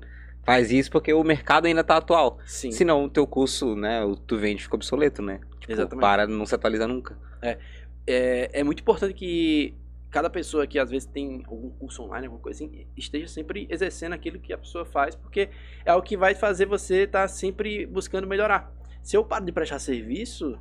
Faz 0.49 0.71
isso 0.71 0.89
porque 0.89 1.13
o 1.13 1.23
mercado 1.23 1.67
ainda 1.67 1.83
tá 1.83 1.97
atual. 1.97 2.39
Sim. 2.43 2.71
Senão 2.71 3.05
o 3.05 3.09
teu 3.09 3.27
curso, 3.27 3.75
né, 3.75 4.03
o 4.03 4.15
tu 4.15 4.35
vende 4.35 4.63
fica 4.63 4.75
obsoleto, 4.75 5.21
né? 5.21 5.39
Tipo, 5.59 5.73
Exatamente. 5.73 6.01
para, 6.01 6.25
não 6.25 6.43
se 6.43 6.55
atualiza 6.55 6.87
nunca. 6.87 7.15
É. 7.39 7.59
É, 8.07 8.49
é 8.53 8.63
muito 8.63 8.79
importante 8.79 9.13
que 9.13 9.75
cada 10.09 10.27
pessoa 10.27 10.65
que 10.65 10.79
às 10.79 10.89
vezes 10.89 11.05
tem 11.05 11.43
algum 11.45 11.69
curso 11.69 12.01
online, 12.01 12.25
alguma 12.25 12.41
coisa 12.41 12.63
assim, 12.63 12.87
esteja 12.97 13.27
sempre 13.27 13.67
exercendo 13.69 14.13
aquilo 14.13 14.39
que 14.39 14.51
a 14.51 14.57
pessoa 14.57 14.85
faz, 14.85 15.15
porque 15.15 15.49
é 15.85 15.93
o 15.93 16.01
que 16.01 16.17
vai 16.17 16.33
fazer 16.33 16.65
você 16.65 17.03
estar 17.03 17.21
tá 17.21 17.27
sempre 17.27 17.85
buscando 17.85 18.25
melhorar. 18.25 18.73
Se 19.03 19.15
eu 19.15 19.23
paro 19.23 19.45
de 19.45 19.51
prestar 19.51 19.77
serviço, 19.77 20.57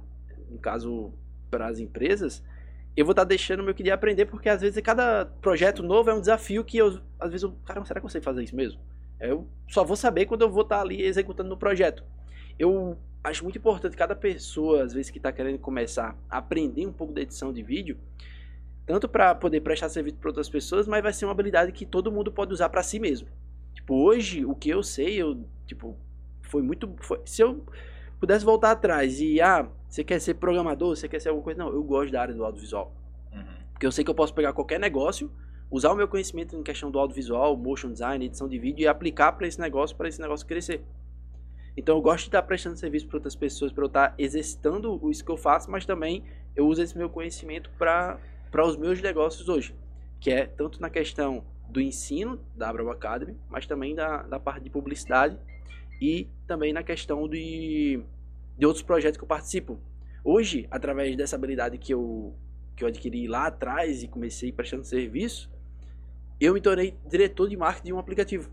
no 0.51 0.59
caso 0.59 1.14
para 1.51 1.66
as 1.66 1.79
empresas, 1.79 2.44
eu 2.94 3.07
vou 3.07 3.12
estar 3.12 3.22
tá 3.24 3.29
deixando 3.29 3.62
meu 3.62 3.74
que 3.74 3.83
de 3.83 3.90
aprender, 3.90 4.27
porque 4.27 4.51
às 4.51 4.61
vezes 4.61 4.79
cada 4.83 5.24
projeto 5.40 5.83
novo 5.83 6.11
é 6.11 6.14
um 6.14 6.20
desafio 6.20 6.62
que 6.62 6.77
eu, 6.77 7.01
às 7.18 7.31
vezes, 7.31 7.42
eu, 7.42 7.53
cara, 7.64 7.83
será 7.87 8.01
que 8.01 8.05
eu 8.05 8.11
sei 8.11 8.20
fazer 8.20 8.44
isso 8.44 8.55
mesmo? 8.55 8.79
Eu 9.20 9.46
só 9.68 9.85
vou 9.85 9.96
saber 9.96 10.26
quando 10.26 10.42
eu 10.42 10.50
vou 10.50 10.62
estar 10.62 10.76
tá 10.76 10.83
ali 10.83 11.02
executando 11.02 11.48
no 11.48 11.57
projeto. 11.57 12.04
Eu 12.59 12.96
acho 13.22 13.42
muito 13.42 13.59
importante 13.59 13.96
cada 13.96 14.14
pessoa, 14.14 14.83
às 14.83 14.92
vezes, 14.92 15.11
que 15.11 15.18
está 15.18 15.33
querendo 15.33 15.59
começar 15.59 16.16
a 16.28 16.38
aprender 16.38 16.87
um 16.87 16.92
pouco 16.92 17.12
da 17.12 17.20
edição 17.20 17.52
de 17.52 17.62
vídeo, 17.62 17.98
tanto 18.87 19.09
para 19.09 19.35
poder 19.35 19.61
prestar 19.61 19.88
serviço 19.88 20.16
para 20.16 20.31
outras 20.31 20.48
pessoas, 20.48 20.87
mas 20.87 21.02
vai 21.02 21.12
ser 21.12 21.26
uma 21.26 21.33
habilidade 21.33 21.72
que 21.72 21.85
todo 21.85 22.11
mundo 22.11 22.33
pode 22.33 22.52
usar 22.52 22.68
para 22.68 22.83
si 22.83 22.98
mesmo. 22.98 23.28
Tipo, 23.74 23.94
hoje 23.94 24.44
o 24.44 24.54
que 24.54 24.70
eu 24.70 24.83
sei, 24.83 25.16
eu 25.16 25.44
tipo, 25.66 25.96
foi 26.42 26.62
muito, 26.62 26.94
foi, 27.00 27.20
se 27.24 27.42
eu 27.42 27.64
pudesse 28.18 28.44
voltar 28.44 28.70
atrás 28.72 29.20
e 29.20 29.40
ah, 29.40 29.68
você 29.88 30.02
quer 30.02 30.20
ser 30.20 30.35
programador, 30.35 30.96
você 30.96 31.09
quer 31.09 31.20
ser 31.20 31.28
alguma 31.28 31.44
coisa, 31.44 31.59
não, 31.59 31.70
eu 31.70 31.83
gosto 31.83 32.12
da 32.12 32.20
área 32.20 32.35
do 32.35 32.44
audiovisual. 32.44 32.94
Uhum. 33.33 33.44
Porque 33.72 33.87
eu 33.87 33.92
sei 33.92 34.04
que 34.04 34.11
eu 34.11 34.14
posso 34.14 34.35
pegar 34.35 34.52
qualquer 34.52 34.81
negócio, 34.81 35.31
usar 35.70 35.92
o 35.92 35.94
meu 35.94 36.09
conhecimento 36.09 36.57
em 36.57 36.62
questão 36.62 36.90
do 36.90 36.98
audiovisual, 36.98 37.57
motion 37.57 37.92
design, 37.92 38.24
edição 38.24 38.48
de 38.48 38.59
vídeo 38.59 38.83
e 38.83 38.87
aplicar 38.87 39.33
para 39.33 39.46
esse 39.46 39.61
negócio, 39.61 39.96
para 39.96 40.09
esse 40.09 40.20
negócio 40.20 40.46
crescer. 40.46 40.83
Então 41.76 41.96
eu 41.96 42.02
gosto 42.02 42.24
de 42.24 42.28
estar 42.28 42.42
prestando 42.42 42.76
serviço 42.76 43.07
para 43.07 43.18
outras 43.18 43.37
pessoas, 43.37 43.70
para 43.70 43.85
eu 43.85 43.88
estar 43.88 44.14
exercitando 44.18 45.00
isso 45.11 45.24
que 45.24 45.31
eu 45.31 45.37
faço, 45.37 45.70
mas 45.70 45.87
também 45.87 46.24
eu 46.57 46.66
uso 46.66 46.83
esse 46.83 46.96
meu 46.98 47.09
conhecimento 47.09 47.70
para 47.78 48.18
os 48.66 48.76
meus 48.76 49.00
negócios 49.00 49.48
hoje, 49.48 49.74
que 50.18 50.31
é 50.31 50.46
tanto 50.46 50.81
na 50.81 50.90
questão 50.90 51.44
do 51.68 51.81
ensino 51.81 52.40
da 52.57 52.72
Bravo 52.72 52.90
Academy, 52.90 53.37
mas 53.48 53.66
também 53.66 53.94
da, 53.94 54.22
da 54.22 54.40
parte 54.40 54.64
de 54.64 54.70
publicidade 54.70 55.38
e 56.00 56.26
também 56.46 56.72
na 56.72 56.83
questão 56.83 57.28
de, 57.28 58.02
de 58.57 58.66
outros 58.66 58.83
projetos 58.83 59.16
que 59.16 59.22
eu 59.22 59.28
participo. 59.28 59.78
Hoje, 60.24 60.66
através 60.70 61.16
dessa 61.16 61.37
habilidade 61.37 61.78
que 61.78 61.94
eu, 61.94 62.35
que 62.74 62.83
eu 62.83 62.88
adquiri 62.88 63.28
lá 63.28 63.46
atrás 63.46 64.02
e 64.02 64.09
comecei 64.09 64.50
prestando 64.50 64.85
serviço, 64.85 65.48
eu 66.40 66.55
me 66.55 66.61
tornei 66.61 66.96
diretor 67.09 67.48
de 67.48 67.57
marketing 67.57 67.87
de 67.87 67.92
um 67.92 67.98
aplicativo. 67.98 68.51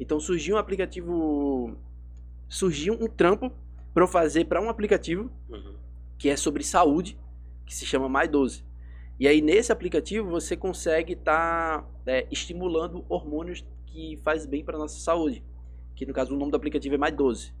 Então 0.00 0.18
surgiu 0.20 0.56
um 0.56 0.58
aplicativo, 0.58 1.76
surgiu 2.48 2.94
um 2.94 3.06
trampo 3.06 3.52
para 3.92 4.04
eu 4.04 4.08
fazer 4.08 4.44
para 4.44 4.62
um 4.62 4.68
aplicativo 4.68 5.30
uhum. 5.48 5.74
que 6.16 6.28
é 6.28 6.36
sobre 6.36 6.62
saúde, 6.62 7.18
que 7.66 7.74
se 7.74 7.84
chama 7.84 8.08
Mais 8.08 8.30
12. 8.30 8.64
E 9.18 9.26
aí 9.26 9.40
nesse 9.40 9.72
aplicativo 9.72 10.30
você 10.30 10.56
consegue 10.56 11.14
estar 11.14 11.82
tá, 11.82 11.88
é, 12.06 12.26
estimulando 12.30 13.04
hormônios 13.08 13.64
que 13.86 14.16
faz 14.22 14.46
bem 14.46 14.64
para 14.64 14.78
nossa 14.78 15.00
saúde. 15.00 15.42
Que 15.96 16.06
no 16.06 16.14
caso 16.14 16.34
o 16.34 16.38
nome 16.38 16.52
do 16.52 16.56
aplicativo 16.56 16.94
é 16.94 16.98
mais 16.98 17.14
12. 17.14 17.52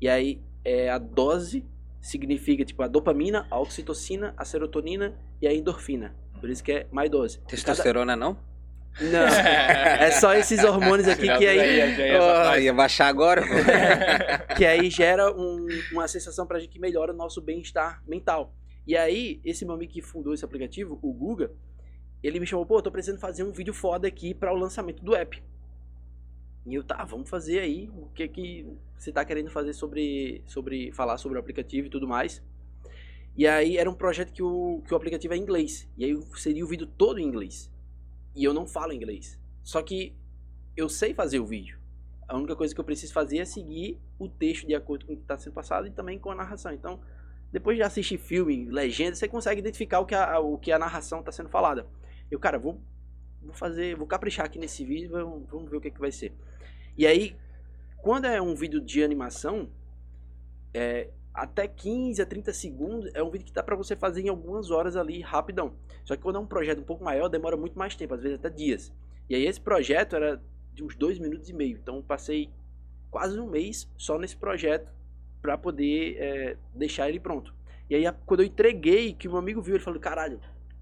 E 0.00 0.08
aí 0.08 0.42
é, 0.62 0.90
a 0.90 0.98
dose 0.98 1.64
significa 2.00 2.64
tipo 2.64 2.82
a 2.82 2.88
dopamina, 2.88 3.46
a 3.50 3.58
oxitocina, 3.58 4.34
a 4.36 4.44
serotonina 4.44 5.18
e 5.40 5.46
a 5.48 5.54
endorfina. 5.54 6.14
Por 6.38 6.50
isso 6.50 6.62
que 6.62 6.72
é 6.72 6.86
mais 6.92 7.10
12. 7.10 7.40
Testosterona 7.40 8.12
Cada... 8.12 8.16
não? 8.16 8.38
Não, 9.00 9.26
é 9.26 10.10
só 10.12 10.34
esses 10.34 10.64
hormônios 10.64 11.06
aqui 11.06 11.26
que 11.36 11.46
aí. 11.46 11.80
Oh, 12.18 12.56
ia 12.58 12.72
baixar 12.72 13.08
agora. 13.08 13.42
que 14.56 14.64
aí 14.64 14.88
gera 14.88 15.30
um, 15.30 15.66
uma 15.92 16.08
sensação 16.08 16.46
pra 16.46 16.58
gente 16.58 16.70
que 16.70 16.78
melhora 16.78 17.12
o 17.12 17.16
nosso 17.16 17.40
bem-estar 17.40 18.02
mental. 18.06 18.54
E 18.86 18.96
aí, 18.96 19.40
esse 19.44 19.64
meu 19.64 19.74
amigo 19.74 19.92
que 19.92 20.00
fundou 20.00 20.32
esse 20.32 20.44
aplicativo, 20.44 20.98
o 21.02 21.12
Guga, 21.12 21.50
ele 22.22 22.40
me 22.40 22.46
chamou, 22.46 22.64
pô, 22.64 22.78
eu 22.78 22.82
tô 22.82 22.90
precisando 22.90 23.20
fazer 23.20 23.42
um 23.42 23.52
vídeo 23.52 23.74
foda 23.74 24.08
aqui 24.08 24.32
para 24.32 24.52
o 24.52 24.56
lançamento 24.56 25.04
do 25.04 25.14
app. 25.14 25.42
E 26.64 26.74
eu, 26.74 26.82
tá, 26.82 27.04
vamos 27.04 27.28
fazer 27.28 27.60
aí 27.60 27.90
o 27.90 28.08
que 28.14 28.26
que 28.28 28.66
você 28.96 29.12
tá 29.12 29.24
querendo 29.24 29.50
fazer 29.50 29.72
sobre, 29.72 30.42
sobre 30.46 30.90
falar 30.92 31.18
sobre 31.18 31.36
o 31.36 31.40
aplicativo 31.40 31.86
e 31.86 31.90
tudo 31.90 32.08
mais. 32.08 32.42
E 33.36 33.46
aí 33.46 33.76
era 33.76 33.90
um 33.90 33.94
projeto 33.94 34.32
que 34.32 34.42
o, 34.42 34.82
que 34.86 34.94
o 34.94 34.96
aplicativo 34.96 35.34
é 35.34 35.36
em 35.36 35.42
inglês. 35.42 35.88
E 35.96 36.04
aí 36.04 36.18
seria 36.36 36.64
o 36.64 36.68
vídeo 36.68 36.86
todo 36.86 37.20
em 37.20 37.24
inglês. 37.24 37.70
E 38.36 38.44
eu 38.44 38.52
não 38.52 38.66
falo 38.66 38.92
inglês. 38.92 39.40
Só 39.62 39.82
que 39.82 40.14
eu 40.76 40.88
sei 40.88 41.14
fazer 41.14 41.40
o 41.40 41.46
vídeo. 41.46 41.80
A 42.28 42.36
única 42.36 42.54
coisa 42.54 42.74
que 42.74 42.80
eu 42.80 42.84
preciso 42.84 43.12
fazer 43.12 43.38
é 43.38 43.44
seguir 43.46 43.98
o 44.18 44.28
texto 44.28 44.66
de 44.66 44.74
acordo 44.74 45.06
com 45.06 45.14
o 45.14 45.16
que 45.16 45.22
está 45.22 45.38
sendo 45.38 45.54
passado 45.54 45.86
e 45.86 45.90
também 45.90 46.18
com 46.18 46.30
a 46.30 46.34
narração. 46.34 46.72
Então, 46.72 47.00
depois 47.50 47.76
de 47.76 47.82
assistir 47.82 48.18
filme, 48.18 48.66
legenda, 48.66 49.14
você 49.14 49.26
consegue 49.26 49.60
identificar 49.60 50.00
o 50.00 50.06
que 50.06 50.14
a, 50.14 50.38
o 50.38 50.58
que 50.58 50.70
a 50.70 50.78
narração 50.78 51.20
está 51.20 51.32
sendo 51.32 51.48
falada. 51.48 51.86
Eu, 52.30 52.38
cara, 52.38 52.58
vou, 52.58 52.78
vou 53.40 53.54
fazer, 53.54 53.96
vou 53.96 54.06
caprichar 54.06 54.44
aqui 54.44 54.58
nesse 54.58 54.84
vídeo, 54.84 55.10
vamos, 55.10 55.48
vamos 55.48 55.70
ver 55.70 55.76
o 55.78 55.80
que, 55.80 55.90
que 55.90 56.00
vai 56.00 56.12
ser. 56.12 56.34
E 56.98 57.06
aí, 57.06 57.34
quando 58.02 58.26
é 58.26 58.42
um 58.42 58.54
vídeo 58.54 58.80
de 58.80 59.02
animação, 59.02 59.70
é, 60.74 61.08
até 61.36 61.68
15 61.68 62.22
a 62.22 62.26
30 62.26 62.52
segundos 62.54 63.10
é 63.14 63.22
um 63.22 63.30
vídeo 63.30 63.44
que 63.44 63.52
dá 63.52 63.62
para 63.62 63.76
você 63.76 63.94
fazer 63.94 64.22
em 64.22 64.28
algumas 64.30 64.70
horas 64.70 64.96
ali, 64.96 65.20
rapidão. 65.20 65.74
Só 66.02 66.16
que 66.16 66.22
quando 66.22 66.36
é 66.36 66.38
um 66.38 66.46
projeto 66.46 66.80
um 66.80 66.84
pouco 66.84 67.04
maior, 67.04 67.28
demora 67.28 67.58
muito 67.58 67.78
mais 67.78 67.94
tempo, 67.94 68.14
às 68.14 68.22
vezes 68.22 68.38
até 68.38 68.48
dias. 68.48 68.90
E 69.28 69.34
aí 69.34 69.44
esse 69.44 69.60
projeto 69.60 70.16
era 70.16 70.42
de 70.72 70.82
uns 70.82 70.96
dois 70.96 71.18
minutos 71.18 71.50
e 71.50 71.52
meio. 71.52 71.76
Então 71.76 72.02
passei 72.02 72.48
quase 73.10 73.38
um 73.38 73.46
mês 73.46 73.86
só 73.98 74.18
nesse 74.18 74.34
projeto 74.34 74.90
para 75.42 75.58
poder 75.58 76.16
é, 76.18 76.56
deixar 76.74 77.10
ele 77.10 77.20
pronto. 77.20 77.54
E 77.90 77.94
aí 77.94 78.04
quando 78.24 78.40
eu 78.40 78.46
entreguei, 78.46 79.12
que 79.12 79.28
meu 79.28 79.36
amigo 79.36 79.60
viu, 79.60 79.74
ele 79.74 79.84
falou, 79.84 80.00
caralho, 80.00 80.40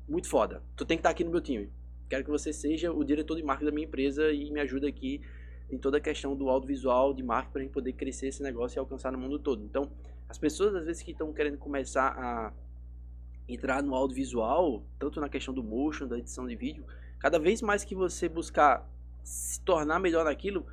muito 0.09 0.29
foda. 0.29 0.63
Tu 0.77 0.85
tem 0.85 0.97
que 0.97 1.01
estar 1.01 1.11
aqui 1.11 1.25
no 1.25 1.33
meu 1.33 1.41
time. 1.41 1.69
Quero 2.09 2.23
que 2.23 2.31
você 2.31 2.53
seja 2.53 2.93
o 2.93 3.03
diretor 3.03 3.37
de 3.37 3.43
marketing 3.43 3.71
da 3.71 3.75
minha 3.75 3.87
empresa 3.89 4.31
e 4.31 4.53
me 4.53 4.61
ajude 4.61 4.87
aqui 4.87 5.21
em 5.69 5.79
toda 5.79 5.97
a 5.97 6.01
questão 6.01 6.37
do 6.37 6.49
audiovisual, 6.49 7.13
de 7.13 7.25
marketing, 7.25 7.53
para 7.53 7.63
gente 7.63 7.73
poder 7.73 7.93
crescer 7.95 8.29
esse 8.29 8.41
negócio 8.41 8.79
e 8.79 8.79
alcançar 8.79 9.11
no 9.11 9.19
mundo 9.19 9.39
todo. 9.39 9.65
Então, 9.65 9.91
as 10.35 10.39
pessoas, 10.39 10.75
às 10.75 10.85
vezes, 10.85 11.01
que 11.01 11.13
estão 11.13 11.33
querendo 11.33 11.57
começar 11.57 12.09
a 12.09 12.53
entrar 13.49 13.83
no 13.83 13.95
audiovisual, 13.95 14.83
tanto 14.99 15.21
na 15.21 15.29
questão 15.29 15.55
do 15.55 15.63
motion, 15.63 16.09
da 16.09 16.19
edição 16.19 16.45
de 16.47 16.57
vídeo, 16.57 16.85
cada 17.21 17.39
vez 17.39 17.63
mais 17.63 17.85
que 17.85 17.95
você 17.95 18.29
buscar 18.29 18.85
se 19.23 19.61
tornar 19.61 20.01
melhor 20.01 20.25
naquilo, 20.25 20.67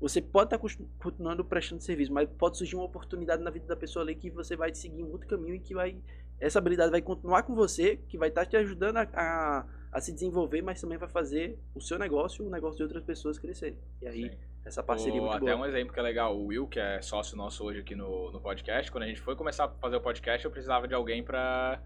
você 0.00 0.20
pode 0.20 0.52
estar 0.52 0.58
tá 0.58 0.84
continuando 0.98 1.44
prestando 1.44 1.80
serviço, 1.80 2.12
mas 2.12 2.28
pode 2.28 2.58
surgir 2.58 2.74
uma 2.74 2.84
oportunidade 2.84 3.40
na 3.42 3.50
vida 3.50 3.66
da 3.66 3.76
pessoa 3.76 4.04
ali 4.04 4.16
que 4.16 4.30
você 4.30 4.56
vai 4.56 4.74
seguir 4.74 5.04
um 5.04 5.12
outro 5.12 5.28
caminho 5.28 5.54
e 5.54 5.60
que 5.60 5.74
vai 5.74 5.96
essa 6.40 6.58
habilidade 6.58 6.90
vai 6.90 7.00
continuar 7.00 7.44
com 7.44 7.54
você, 7.54 7.96
que 8.08 8.18
vai 8.18 8.28
estar 8.28 8.44
tá 8.44 8.50
te 8.50 8.56
ajudando 8.56 8.96
a, 8.96 9.08
a, 9.14 9.66
a, 9.92 10.00
se 10.00 10.12
desenvolver, 10.12 10.60
mas 10.60 10.80
também 10.80 10.98
vai 10.98 11.08
fazer 11.08 11.56
o 11.72 11.80
seu 11.80 11.98
negócio, 11.98 12.44
o 12.44 12.50
negócio 12.50 12.76
de 12.76 12.82
outras 12.82 13.04
pessoas 13.04 13.38
crescerem. 13.38 13.78
E 14.02 14.08
aí 14.08 14.30
Sim. 14.30 14.36
Essa 14.64 14.82
parceria 14.82 15.20
o, 15.20 15.24
muito 15.24 15.36
até 15.36 15.52
boa. 15.52 15.64
um 15.64 15.66
exemplo 15.66 15.92
que 15.92 16.00
é 16.00 16.02
legal, 16.02 16.36
o 16.36 16.46
Will, 16.46 16.66
que 16.66 16.80
é 16.80 17.02
sócio 17.02 17.36
nosso 17.36 17.64
hoje 17.64 17.80
aqui 17.80 17.94
no, 17.94 18.32
no 18.32 18.40
podcast, 18.40 18.90
quando 18.90 19.04
a 19.04 19.06
gente 19.06 19.20
foi 19.20 19.36
começar 19.36 19.64
a 19.66 19.68
fazer 19.68 19.96
o 19.96 20.00
podcast, 20.00 20.44
eu 20.44 20.50
precisava 20.50 20.88
de 20.88 20.94
alguém 20.94 21.22
para 21.22 21.80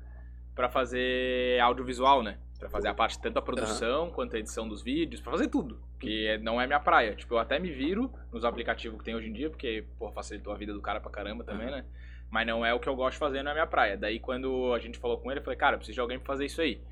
para 0.54 0.68
fazer 0.68 1.60
audiovisual, 1.60 2.20
né? 2.20 2.36
Para 2.58 2.68
fazer 2.68 2.88
a 2.88 2.94
parte 2.94 3.20
tanto 3.20 3.34
da 3.34 3.42
produção 3.42 4.06
uhum. 4.06 4.10
quanto 4.10 4.34
a 4.34 4.40
edição 4.40 4.66
dos 4.66 4.82
vídeos, 4.82 5.20
para 5.20 5.30
fazer 5.30 5.46
tudo, 5.46 5.80
que 6.00 6.26
é, 6.26 6.36
não 6.36 6.60
é 6.60 6.66
minha 6.66 6.80
praia. 6.80 7.14
Tipo, 7.14 7.34
eu 7.34 7.38
até 7.38 7.60
me 7.60 7.70
viro 7.70 8.12
nos 8.32 8.44
aplicativos 8.44 8.98
que 8.98 9.04
tem 9.04 9.14
hoje 9.14 9.28
em 9.28 9.32
dia, 9.32 9.48
porque, 9.48 9.84
pô, 9.96 10.10
facilitou 10.10 10.52
a 10.52 10.56
vida 10.56 10.72
do 10.72 10.80
cara 10.80 10.98
pra 10.98 11.12
caramba 11.12 11.44
também, 11.44 11.68
uhum. 11.68 11.76
né? 11.76 11.84
Mas 12.28 12.44
não 12.44 12.66
é 12.66 12.74
o 12.74 12.80
que 12.80 12.88
eu 12.88 12.96
gosto 12.96 13.12
de 13.12 13.18
fazer, 13.20 13.44
não 13.44 13.52
é 13.52 13.54
minha 13.54 13.68
praia. 13.68 13.96
Daí 13.96 14.18
quando 14.18 14.74
a 14.74 14.80
gente 14.80 14.98
falou 14.98 15.18
com 15.18 15.30
ele, 15.30 15.38
eu 15.38 15.44
falei, 15.44 15.56
cara, 15.56 15.74
eu 15.74 15.78
preciso 15.78 15.94
de 15.94 16.00
alguém 16.00 16.18
pra 16.18 16.26
fazer 16.26 16.46
isso 16.46 16.60
aí. 16.60 16.82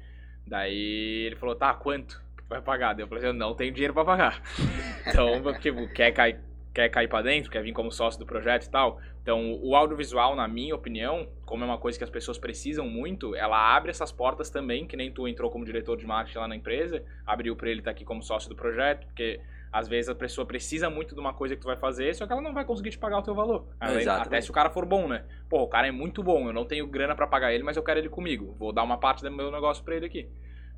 Daí 0.47 1.27
ele 1.27 1.35
falou, 1.35 1.57
tá, 1.57 1.75
quanto? 1.75 2.23
Vai 2.49 2.61
pagar? 2.61 2.95
Daí 2.95 3.03
eu 3.03 3.09
falei 3.09 3.25
assim, 3.25 3.35
eu 3.35 3.39
não 3.39 3.55
tenho 3.55 3.73
dinheiro 3.73 3.95
pra 3.95 4.05
pagar. 4.05 4.43
então, 5.07 5.53
tipo, 5.59 5.89
quer 5.93 6.13
cair, 6.13 6.41
quer 6.73 6.89
cair 6.89 7.09
pra 7.09 7.23
dentro, 7.23 7.51
quer 7.51 7.63
vir 7.63 7.73
como 7.73 7.91
sócio 7.91 8.19
do 8.19 8.27
projeto 8.27 8.65
e 8.65 8.71
tal. 8.71 9.01
Então, 9.23 9.59
o 9.61 9.75
audiovisual, 9.75 10.37
na 10.37 10.47
minha 10.47 10.75
opinião, 10.75 11.27
como 11.45 11.65
é 11.65 11.67
uma 11.67 11.79
coisa 11.79 11.99
que 11.99 12.05
as 12.05 12.11
pessoas 12.11 12.39
precisam 12.39 12.89
muito, 12.89 13.35
ela 13.35 13.75
abre 13.75 13.91
essas 13.91 14.13
portas 14.13 14.51
também, 14.51 14.87
que 14.87 14.97
nem 14.97 15.11
tu 15.11 15.27
entrou 15.27 15.51
como 15.51 15.65
diretor 15.65 15.97
de 15.97 16.07
marketing 16.07 16.39
lá 16.39 16.47
na 16.47 16.55
empresa, 16.55 17.03
abriu 17.27 17.57
para 17.57 17.69
ele 17.69 17.81
estar 17.81 17.91
tá 17.91 17.95
aqui 17.97 18.05
como 18.05 18.23
sócio 18.23 18.49
do 18.49 18.55
projeto, 18.55 19.05
porque 19.07 19.41
às 19.73 19.89
vezes 19.89 20.09
a 20.09 20.15
pessoa 20.15 20.47
precisa 20.47 20.89
muito 20.89 21.15
de 21.15 21.21
uma 21.21 21.35
coisa 21.35 21.57
que 21.57 21.61
tu 21.61 21.67
vai 21.67 21.77
fazer, 21.77 22.15
só 22.15 22.25
que 22.27 22.33
ela 22.33 22.41
não 22.41 22.55
vai 22.55 22.65
conseguir 22.65 22.91
te 22.91 22.99
pagar 22.99 23.19
o 23.19 23.23
teu 23.23 23.35
valor. 23.35 23.67
até 24.09 24.41
se 24.41 24.49
o 24.49 24.53
cara 24.53 24.71
for 24.71 24.87
bom, 24.87 25.09
né? 25.09 25.25
Pô, 25.51 25.63
o 25.63 25.69
cara 25.69 25.89
é 25.89 25.91
muito 25.91 26.23
bom, 26.23 26.47
eu 26.47 26.53
não 26.53 26.65
tenho 26.65 26.87
grana 26.87 27.17
para 27.17 27.27
pagar 27.27 27.53
ele, 27.53 27.65
mas 27.65 27.77
eu 27.77 27.83
quero 27.83 27.99
ele 27.99 28.09
comigo. 28.09 28.55
Vou 28.59 28.73
dar 28.73 28.85
uma 28.85 28.97
parte 28.97 29.23
do 29.23 29.31
meu 29.33 29.51
negócio 29.51 29.83
para 29.83 29.97
ele 29.97 30.07
aqui. 30.07 30.29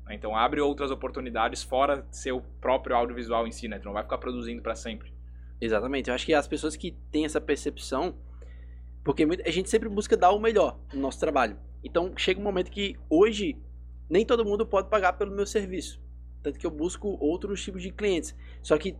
Né? 0.09 0.15
Então 0.15 0.35
abre 0.35 0.59
outras 0.59 0.89
oportunidades 0.89 1.61
fora 1.61 2.05
seu 2.11 2.41
próprio 2.59 2.95
audiovisual 2.95 3.47
em 3.47 3.51
si, 3.51 3.67
né? 3.67 3.77
Tu 3.77 3.85
não 3.85 3.93
vai 3.93 4.03
ficar 4.03 4.17
produzindo 4.17 4.61
para 4.61 4.75
sempre. 4.75 5.13
Exatamente. 5.61 6.09
Eu 6.09 6.15
acho 6.15 6.25
que 6.25 6.33
as 6.33 6.47
pessoas 6.47 6.75
que 6.75 6.91
têm 7.11 7.25
essa 7.25 7.39
percepção, 7.39 8.15
porque 9.03 9.23
a 9.45 9.51
gente 9.51 9.69
sempre 9.69 9.87
busca 9.87 10.17
dar 10.17 10.31
o 10.31 10.39
melhor 10.39 10.79
no 10.91 10.99
nosso 10.99 11.19
trabalho. 11.19 11.57
Então 11.83 12.11
chega 12.17 12.39
um 12.39 12.43
momento 12.43 12.71
que 12.71 12.97
hoje 13.09 13.55
nem 14.09 14.25
todo 14.25 14.43
mundo 14.43 14.65
pode 14.65 14.89
pagar 14.89 15.13
pelo 15.13 15.31
meu 15.31 15.45
serviço. 15.45 16.01
Tanto 16.41 16.57
que 16.57 16.65
eu 16.65 16.71
busco 16.71 17.17
outros 17.19 17.63
tipos 17.63 17.83
de 17.83 17.91
clientes. 17.91 18.35
Só 18.63 18.77
que 18.77 18.97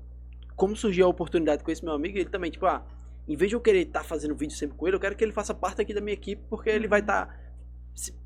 como 0.55 0.75
surgiu 0.75 1.05
a 1.05 1.09
oportunidade 1.09 1.63
com 1.63 1.71
esse 1.71 1.83
meu 1.83 1.93
amigo, 1.93 2.17
ele 2.17 2.29
também, 2.29 2.51
tipo, 2.51 2.65
ah, 2.65 2.85
em 3.25 3.35
vez 3.35 3.49
de 3.49 3.55
eu 3.55 3.61
querer 3.61 3.83
estar 3.83 4.01
tá 4.01 4.05
fazendo 4.05 4.35
vídeo 4.35 4.55
sempre 4.55 4.77
com 4.77 4.85
ele, 4.85 4.97
eu 4.97 4.99
quero 4.99 5.15
que 5.15 5.23
ele 5.23 5.31
faça 5.31 5.53
parte 5.53 5.81
aqui 5.81 5.93
da 5.93 6.01
minha 6.01 6.13
equipe, 6.13 6.41
porque 6.49 6.69
ele 6.69 6.87
vai 6.87 6.99
estar 6.99 7.27
uhum. 7.27 7.33
tá 7.33 7.48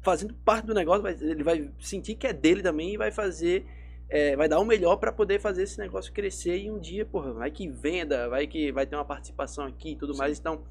fazendo 0.02 0.34
parte 0.34 0.66
do 0.66 0.74
negócio, 0.74 1.08
ele 1.08 1.44
vai 1.44 1.70
sentir 1.80 2.16
que 2.16 2.28
é 2.28 2.34
dele 2.34 2.62
também 2.62 2.94
e 2.94 2.98
vai 2.98 3.12
fazer, 3.12 3.66
é, 4.10 4.36
vai 4.36 4.48
dar 4.48 4.60
o 4.60 4.66
melhor 4.66 4.98
para 4.98 5.12
poder 5.12 5.40
fazer 5.40 5.64
esse 5.64 5.80
negócio 5.80 6.14
crescer 6.14 6.58
e 6.58 6.70
um 6.70 6.80
dia, 6.80 7.06
porra, 7.06 7.34
vai 7.34 7.50
que 7.50 7.68
venda, 7.68 8.30
vai 8.30 8.46
que 8.46 8.72
vai 8.72 8.86
ter 8.86 8.96
uma 8.96 9.06
participação 9.06 9.66
aqui 9.66 9.92
e 9.92 9.96
tudo 9.96 10.14
Sim. 10.14 10.20
mais. 10.20 10.40
Então, 10.40 10.64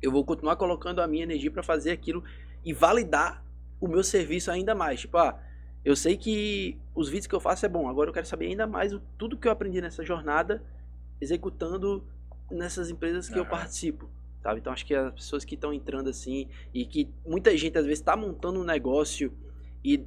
eu 0.00 0.10
vou 0.10 0.24
continuar 0.24 0.56
colocando 0.56 1.00
a 1.00 1.06
minha 1.06 1.22
energia 1.22 1.50
para 1.50 1.62
fazer 1.62 1.90
aquilo 1.90 2.24
e 2.64 2.72
validar 2.72 3.44
o 3.80 3.86
meu 3.86 4.02
serviço 4.02 4.50
ainda 4.50 4.74
mais. 4.74 5.00
Tipo, 5.00 5.18
ah, 5.18 5.38
eu 5.84 5.96
sei 5.96 6.16
que 6.16 6.78
os 6.94 7.08
vídeos 7.08 7.26
que 7.26 7.34
eu 7.34 7.40
faço 7.40 7.66
é 7.66 7.68
bom, 7.68 7.88
agora 7.88 8.10
eu 8.10 8.14
quero 8.14 8.26
saber 8.26 8.46
ainda 8.46 8.66
mais 8.66 8.92
o, 8.92 9.00
tudo 9.18 9.36
que 9.36 9.46
eu 9.46 9.52
aprendi 9.52 9.80
nessa 9.80 10.04
jornada 10.04 10.62
executando 11.20 12.04
nessas 12.50 12.90
empresas 12.90 13.28
que 13.28 13.34
uhum. 13.34 13.40
eu 13.40 13.46
participo 13.46 14.08
sabe? 14.42 14.60
Então 14.60 14.72
acho 14.72 14.84
que 14.84 14.94
as 14.94 15.14
pessoas 15.14 15.44
que 15.44 15.54
estão 15.54 15.72
entrando 15.72 16.10
assim 16.10 16.48
e 16.74 16.84
que 16.84 17.08
muita 17.26 17.56
gente 17.56 17.78
às 17.78 17.84
vezes 17.84 18.00
está 18.00 18.16
montando 18.16 18.60
um 18.60 18.64
negócio 18.64 19.32
e 19.84 20.04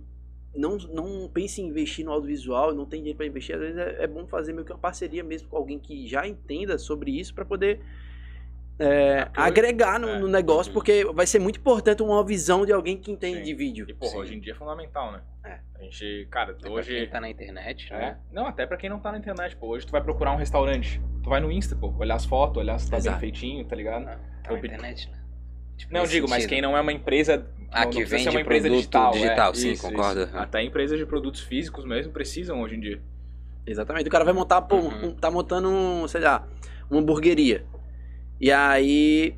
não, 0.55 0.77
não 0.77 1.29
pensa 1.29 1.61
em 1.61 1.67
investir 1.67 2.05
no 2.05 2.11
audiovisual, 2.11 2.73
não 2.73 2.85
tem 2.85 2.99
dinheiro 2.99 3.17
para 3.17 3.25
investir, 3.25 3.55
às 3.55 3.61
vezes 3.61 3.77
é, 3.77 4.03
é, 4.03 4.07
bom 4.07 4.25
fazer 4.25 4.53
meio 4.53 4.65
que 4.65 4.71
uma 4.71 4.79
parceria 4.79 5.23
mesmo 5.23 5.49
com 5.49 5.57
alguém 5.57 5.79
que 5.79 6.07
já 6.07 6.27
entenda 6.27 6.77
sobre 6.77 7.11
isso 7.11 7.33
para 7.33 7.43
poder 7.43 7.81
é, 8.77 9.29
agregar 9.33 9.99
no, 9.99 10.09
é. 10.09 10.19
no, 10.19 10.27
negócio, 10.27 10.71
porque 10.73 11.05
vai 11.13 11.25
ser 11.25 11.39
muito 11.39 11.59
importante 11.59 12.03
uma 12.03 12.23
visão 12.25 12.65
de 12.65 12.73
alguém 12.73 12.97
que 12.97 13.11
entende 13.11 13.39
Sim. 13.39 13.43
de 13.43 13.53
vídeo. 13.53 13.85
E, 13.87 13.93
porra, 13.93 14.17
hoje 14.17 14.35
em 14.35 14.39
dia 14.39 14.53
é 14.53 14.55
fundamental, 14.55 15.11
né? 15.11 15.21
É. 15.43 15.59
A 15.75 15.83
gente, 15.83 16.27
cara, 16.29 16.51
até 16.51 16.69
hoje. 16.69 16.89
Pra 16.89 16.99
quem 16.99 17.09
tá 17.09 17.21
na 17.21 17.29
internet, 17.29 17.93
é. 17.93 17.97
né? 17.97 18.17
Não, 18.31 18.45
até 18.47 18.65
pra 18.65 18.77
quem 18.77 18.89
não 18.89 18.99
tá 18.99 19.11
na 19.11 19.17
internet, 19.17 19.55
pô. 19.55 19.67
Hoje 19.67 19.85
tu 19.85 19.91
vai 19.91 20.01
procurar 20.01 20.33
um 20.33 20.37
restaurante. 20.37 21.01
Tu 21.23 21.29
vai 21.29 21.39
no 21.39 21.51
Insta, 21.51 21.75
pô, 21.75 21.93
olhar 21.97 22.15
as 22.15 22.25
fotos, 22.25 22.57
olhar 22.57 22.77
se 22.79 22.89
tá 22.89 22.97
Exato. 22.97 23.19
bem 23.19 23.31
feitinho, 23.31 23.65
tá 23.65 23.75
ligado? 23.75 24.05
Não, 24.05 24.17
tá 24.43 24.51
na 24.51 24.57
internet, 24.57 25.09
né? 25.09 25.21
Tipo, 25.77 25.93
não, 25.93 26.01
digo, 26.01 26.27
sentido. 26.27 26.29
mas 26.29 26.45
quem 26.45 26.61
não 26.61 26.75
é 26.75 26.81
uma 26.81 26.93
empresa. 26.93 27.45
Ah, 27.71 27.83
não, 27.83 27.91
que 27.91 28.03
vende 28.05 28.29
uma 28.29 28.41
empresa 28.41 28.69
digital. 28.69 29.11
digital 29.11 29.51
é, 29.51 29.55
sim, 29.55 29.71
isso, 29.71 29.89
concordo. 29.89 30.23
Isso. 30.23 30.37
Até 30.37 30.63
empresas 30.63 30.97
de 30.97 31.05
produtos 31.05 31.41
físicos 31.41 31.83
mesmo 31.83 32.13
precisam 32.13 32.61
hoje 32.61 32.75
em 32.75 32.79
dia. 32.79 33.01
Exatamente. 33.65 34.07
O 34.07 34.11
cara 34.11 34.23
vai 34.23 34.33
montar, 34.33 34.61
pô, 34.61 34.77
uhum. 34.77 35.07
um, 35.07 35.15
tá 35.15 35.29
montando, 35.29 35.67
um, 35.69 36.07
sei 36.07 36.21
lá, 36.21 36.47
uma 36.89 37.01
hamburgueria. 37.01 37.65
E 38.39 38.51
aí 38.51 39.35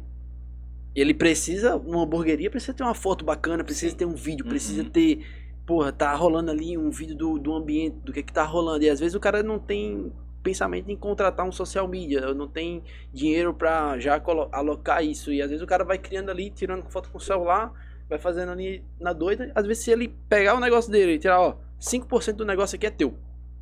ele 0.95 1.13
precisa, 1.13 1.75
uma 1.75 2.03
hamburgueria 2.03 2.49
precisa 2.49 2.73
ter 2.73 2.83
uma 2.83 2.95
foto 2.95 3.23
bacana, 3.23 3.63
precisa 3.63 3.95
ter 3.95 4.05
um 4.05 4.15
vídeo, 4.15 4.43
uhum. 4.43 4.49
precisa 4.49 4.83
ter, 4.83 5.25
porra, 5.65 5.91
tá 5.91 6.13
rolando 6.15 6.49
ali 6.49 6.77
um 6.77 6.89
vídeo 6.89 7.15
do, 7.15 7.37
do 7.37 7.53
ambiente, 7.53 7.97
do 7.97 8.11
que 8.11 8.23
que 8.23 8.33
tá 8.33 8.43
rolando. 8.43 8.83
E 8.83 8.89
às 8.89 8.99
vezes 8.99 9.13
o 9.13 9.19
cara 9.19 9.43
não 9.43 9.59
tem 9.59 10.11
pensamento 10.41 10.89
em 10.89 10.95
contratar 10.95 11.45
um 11.45 11.51
social 11.51 11.87
media, 11.87 12.33
não 12.33 12.47
tem 12.47 12.81
dinheiro 13.13 13.53
para 13.53 13.99
já 13.99 14.19
alocar 14.51 15.03
isso. 15.03 15.31
E 15.31 15.41
às 15.41 15.49
vezes 15.49 15.61
o 15.61 15.67
cara 15.67 15.83
vai 15.83 15.97
criando 15.97 16.31
ali, 16.31 16.49
tirando 16.49 16.89
foto 16.89 17.11
com 17.11 17.19
o 17.19 17.21
celular, 17.21 17.71
vai 18.09 18.17
fazendo 18.17 18.51
ali 18.51 18.83
na 18.99 19.13
doida. 19.13 19.51
Às 19.53 19.67
vezes 19.67 19.83
se 19.83 19.91
ele 19.91 20.15
pegar 20.29 20.55
o 20.55 20.59
negócio 20.59 20.91
dele 20.91 21.13
e 21.13 21.19
tirar, 21.19 21.39
ó, 21.39 21.57
5% 21.79 22.33
do 22.33 22.45
negócio 22.45 22.75
aqui 22.75 22.87
é 22.87 22.89
teu. 22.89 23.13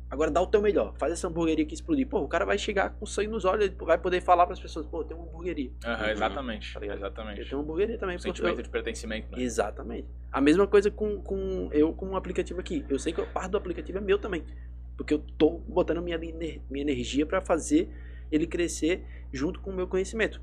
Agora 0.08 0.30
dá 0.30 0.40
o 0.40 0.46
teu 0.46 0.62
melhor. 0.62 0.94
Faz 0.98 1.12
essa 1.12 1.26
hamburgueria 1.26 1.64
aqui 1.64 1.74
explodir. 1.74 2.06
Pô, 2.06 2.20
o 2.20 2.28
cara 2.28 2.44
vai 2.44 2.56
chegar 2.56 2.90
com 2.90 3.04
sangue 3.04 3.28
nos 3.28 3.44
olhos, 3.44 3.66
ele 3.66 3.74
vai 3.74 3.98
poder 3.98 4.20
falar 4.20 4.46
para 4.46 4.52
as 4.52 4.60
pessoas, 4.60 4.86
pô, 4.86 5.02
tem 5.02 5.16
uma 5.16 5.26
hamburgueria. 5.26 5.70
Uhum, 5.84 6.06
exatamente. 6.10 6.74
Tá 6.74 6.86
exatamente. 6.86 7.40
Eu 7.40 7.44
tenho 7.46 7.58
uma 7.58 7.64
hamburgueria 7.64 7.98
também. 7.98 8.18
Sentimento 8.18 8.58
eu... 8.58 8.62
de 8.62 8.68
pertencimento, 8.68 9.32
né? 9.32 9.42
Exatamente. 9.42 10.08
A 10.30 10.40
mesma 10.40 10.66
coisa 10.66 10.90
com, 10.90 11.20
com 11.22 11.68
eu 11.72 11.92
com 11.92 12.10
o 12.10 12.16
aplicativo 12.16 12.60
aqui. 12.60 12.84
Eu 12.88 12.98
sei 12.98 13.12
que 13.12 13.20
a 13.20 13.26
parte 13.26 13.50
do 13.50 13.58
aplicativo 13.58 13.98
é 13.98 14.00
meu 14.00 14.18
também. 14.18 14.44
Porque 14.96 15.12
eu 15.12 15.18
tô 15.36 15.58
botando 15.68 16.00
minha, 16.00 16.18
minha 16.18 16.60
energia 16.70 17.26
para 17.26 17.40
fazer 17.40 17.90
ele 18.30 18.46
crescer 18.46 19.04
junto 19.32 19.60
com 19.60 19.70
o 19.70 19.74
meu 19.74 19.88
conhecimento. 19.88 20.40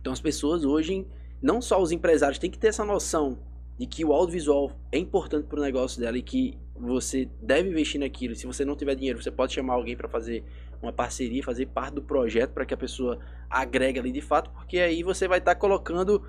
Então 0.00 0.12
as 0.12 0.20
pessoas 0.20 0.64
hoje, 0.64 1.06
não 1.40 1.62
só 1.62 1.80
os 1.80 1.92
empresários, 1.92 2.38
têm 2.38 2.50
que 2.50 2.58
ter 2.58 2.68
essa 2.68 2.84
noção 2.84 3.38
de 3.78 3.86
que 3.86 4.04
o 4.04 4.12
audiovisual 4.12 4.72
é 4.92 4.98
importante 4.98 5.46
para 5.46 5.58
o 5.58 5.62
negócio 5.62 6.00
dela 6.00 6.18
e 6.18 6.22
que 6.22 6.58
você 6.80 7.28
deve 7.42 7.68
investir 7.68 8.00
naquilo. 8.00 8.34
Se 8.34 8.46
você 8.46 8.64
não 8.64 8.74
tiver 8.74 8.94
dinheiro, 8.94 9.22
você 9.22 9.30
pode 9.30 9.52
chamar 9.52 9.74
alguém 9.74 9.96
para 9.96 10.08
fazer 10.08 10.44
uma 10.82 10.92
parceria, 10.92 11.42
fazer 11.42 11.66
parte 11.66 11.94
do 11.94 12.02
projeto 12.02 12.52
para 12.52 12.64
que 12.64 12.72
a 12.72 12.76
pessoa 12.76 13.18
agregue 13.48 13.98
ali 13.98 14.10
de 14.10 14.20
fato, 14.22 14.50
porque 14.50 14.78
aí 14.78 15.02
você 15.02 15.28
vai 15.28 15.38
estar 15.38 15.54
tá 15.54 15.60
colocando 15.60 16.22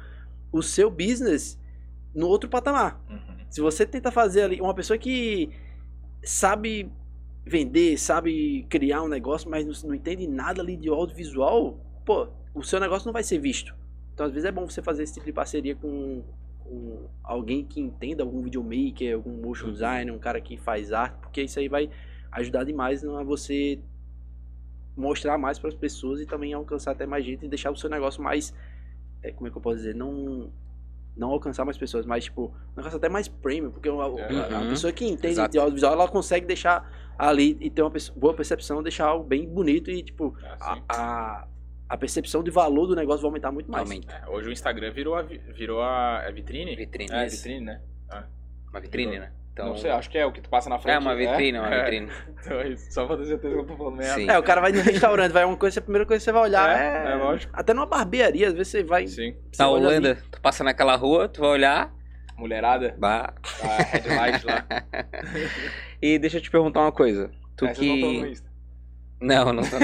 o 0.52 0.62
seu 0.62 0.92
business 0.92 1.58
no 2.14 2.28
outro 2.28 2.50
patamar. 2.50 3.02
Uhum. 3.10 3.46
Se 3.50 3.62
você 3.62 3.86
tenta 3.86 4.12
fazer 4.12 4.44
ali 4.44 4.62
uma 4.62 4.74
pessoa 4.74 4.98
que 4.98 5.50
sabe 6.24 6.92
vender, 7.46 7.98
sabe 7.98 8.66
criar 8.70 9.02
um 9.02 9.08
negócio, 9.08 9.50
mas 9.50 9.66
não, 9.66 9.90
não 9.90 9.96
entende 9.96 10.28
nada 10.28 10.62
ali 10.62 10.76
de 10.76 10.90
audiovisual, 10.90 11.80
pô, 12.06 12.28
o 12.54 12.62
seu 12.64 12.80
negócio 12.80 13.06
não 13.06 13.14
vai 13.14 13.24
ser 13.24 13.40
visto. 13.40 13.74
Então 14.14 14.26
às 14.26 14.34
vezes 14.34 14.46
é 14.48 14.52
bom 14.52 14.70
você 14.70 14.82
fazer 14.82 15.04
esse 15.04 15.14
tipo 15.14 15.26
de 15.26 15.34
parceria 15.34 15.76
com 15.76 16.24
um, 16.72 17.08
alguém 17.24 17.66
que 17.66 17.80
entenda 17.80 18.24
algum 18.24 18.42
videomaker, 18.42 19.16
algum 19.16 19.32
motion 19.32 19.68
uhum. 19.68 19.74
designer, 19.74 20.14
um 20.14 20.20
cara 20.20 20.40
que 20.40 20.58
faz 20.58 20.92
arte, 20.94 21.18
porque 21.20 21.42
isso 21.42 21.60
aí 21.60 21.68
vai 21.68 21.90
ajudar 22.32 22.64
demais 22.64 23.04
a 23.04 23.24
você 23.24 23.80
mostrar 24.96 25.38
mais 25.38 25.60
para 25.60 25.70
as 25.70 25.76
pessoas 25.76 26.22
e 26.22 26.26
também 26.26 26.54
alcançar 26.54 26.92
até 26.92 27.06
mais 27.06 27.26
gente 27.26 27.46
e 27.46 27.50
deixar 27.50 27.72
o 27.72 27.76
seu 27.76 27.90
negócio 27.90 28.22
mais 28.22 28.54
é, 29.24 29.32
como 29.32 29.48
é 29.48 29.52
que 29.52 29.58
eu 29.58 29.62
posso 29.62 29.78
dizer, 29.78 29.96
não 29.96 30.52
não 31.16 31.30
alcançar 31.30 31.66
mais 31.66 31.78
pessoas, 31.78 32.06
mas 32.06 32.24
tipo, 32.24 32.54
um 32.72 32.78
negócio 32.78 32.98
até 32.98 33.10
mais 33.10 33.28
premium, 33.28 33.70
porque 33.70 33.90
a, 33.90 33.94
a, 33.94 34.62
a 34.62 34.70
pessoa 34.70 34.94
que 34.94 35.06
entende 35.06 35.34
Exato. 35.34 35.52
de 35.52 35.60
audiovisual, 35.60 35.92
ela 35.92 36.08
consegue 36.08 36.46
deixar 36.46 36.90
ali 37.18 37.58
e 37.60 37.70
ter 37.70 37.82
uma 37.82 37.92
boa 38.16 38.34
percepção, 38.34 38.82
deixar 38.82 39.08
algo 39.08 39.26
bem 39.26 39.48
bonito 39.48 39.92
e 39.92 40.02
tipo, 40.02 40.34
ah, 40.42 40.80
a, 40.88 40.96
a 40.96 41.48
percepção 41.98 42.44
de 42.44 42.52
valor 42.52 42.88
do 42.88 42.96
negócio 42.96 43.22
vai 43.22 43.30
aumentar 43.30 43.52
muito 43.52 43.70
mais. 43.70 43.90
Aumenta. 43.90 44.24
É, 44.26 44.30
hoje 44.30 44.50
o 44.50 44.52
Instagram 44.52 44.92
virou 44.92 45.16
a, 45.16 45.22
virou 45.22 45.82
a, 45.82 46.28
a 46.28 46.32
vitrine? 46.32 46.76
Vitrine. 46.76 47.12
É, 47.12 47.26
vitrine, 47.26 47.66
né? 47.66 47.82
Ah. 48.10 48.26
Uma 48.70 48.80
vitrine, 48.80 49.12
virou. 49.12 49.26
né? 49.28 49.34
Então... 49.54 49.68
Não 49.68 49.78
sei, 49.78 49.92
acho 49.92 50.10
que 50.10 50.18
é 50.18 50.26
o 50.26 50.32
que 50.32 50.42
tu 50.42 50.50
passa 50.50 50.70
na 50.70 50.80
frente. 50.80 50.96
É 50.96 51.00
uma 51.00 51.16
vitrine, 51.16 51.58
é 51.58 51.62
uma 51.62 51.74
é. 51.74 51.84
vitrine. 51.84 52.12
Então 52.42 52.60
é 52.60 52.70
isso, 52.70 52.92
só 52.92 53.06
pra 53.06 53.18
ter 53.18 53.26
certeza 53.26 53.54
que 53.54 53.60
eu 53.60 53.66
tô 53.66 53.78
falando 53.78 53.98
merda. 53.98 54.16
Sim. 54.16 54.28
É, 54.28 54.40
o 54.40 54.42
cara 54.42 54.62
vai 54.62 54.72
no 54.72 54.82
restaurante, 54.82 55.32
vai 55.32 55.46
uma 55.46 55.58
coisa, 55.58 55.80
a 55.80 55.84
primeira 55.84 56.08
coisa 56.08 56.20
que 56.20 56.24
você 56.24 56.32
vai 56.32 56.42
olhar 56.42 56.80
é... 56.80 57.10
É, 57.10 57.12
é 57.12 57.16
lógico. 57.16 57.54
Até 57.56 57.74
numa 57.74 57.86
barbearia, 57.86 58.48
às 58.48 58.54
vezes 58.54 58.70
você 58.70 58.84
vai... 58.84 59.06
Sim. 59.06 59.36
Na 59.60 59.68
Holanda, 59.68 60.12
ali. 60.12 60.22
tu 60.32 60.42
passa 60.42 60.64
naquela 60.64 60.96
rua, 60.96 61.28
tu 61.28 61.42
vai 61.42 61.52
olhar... 61.52 61.94
Mulherada. 62.36 62.96
Bah. 62.98 63.36
A 63.62 63.84
headlight 63.84 64.46
lá. 64.48 64.66
e 66.02 66.18
deixa 66.18 66.38
eu 66.38 66.42
te 66.42 66.50
perguntar 66.50 66.80
uma 66.82 66.92
coisa. 66.92 67.30
Tu 67.56 67.66
Essa 67.66 67.80
que... 67.80 68.34
Não, 69.22 69.54
não 69.54 69.64
tô. 69.64 69.78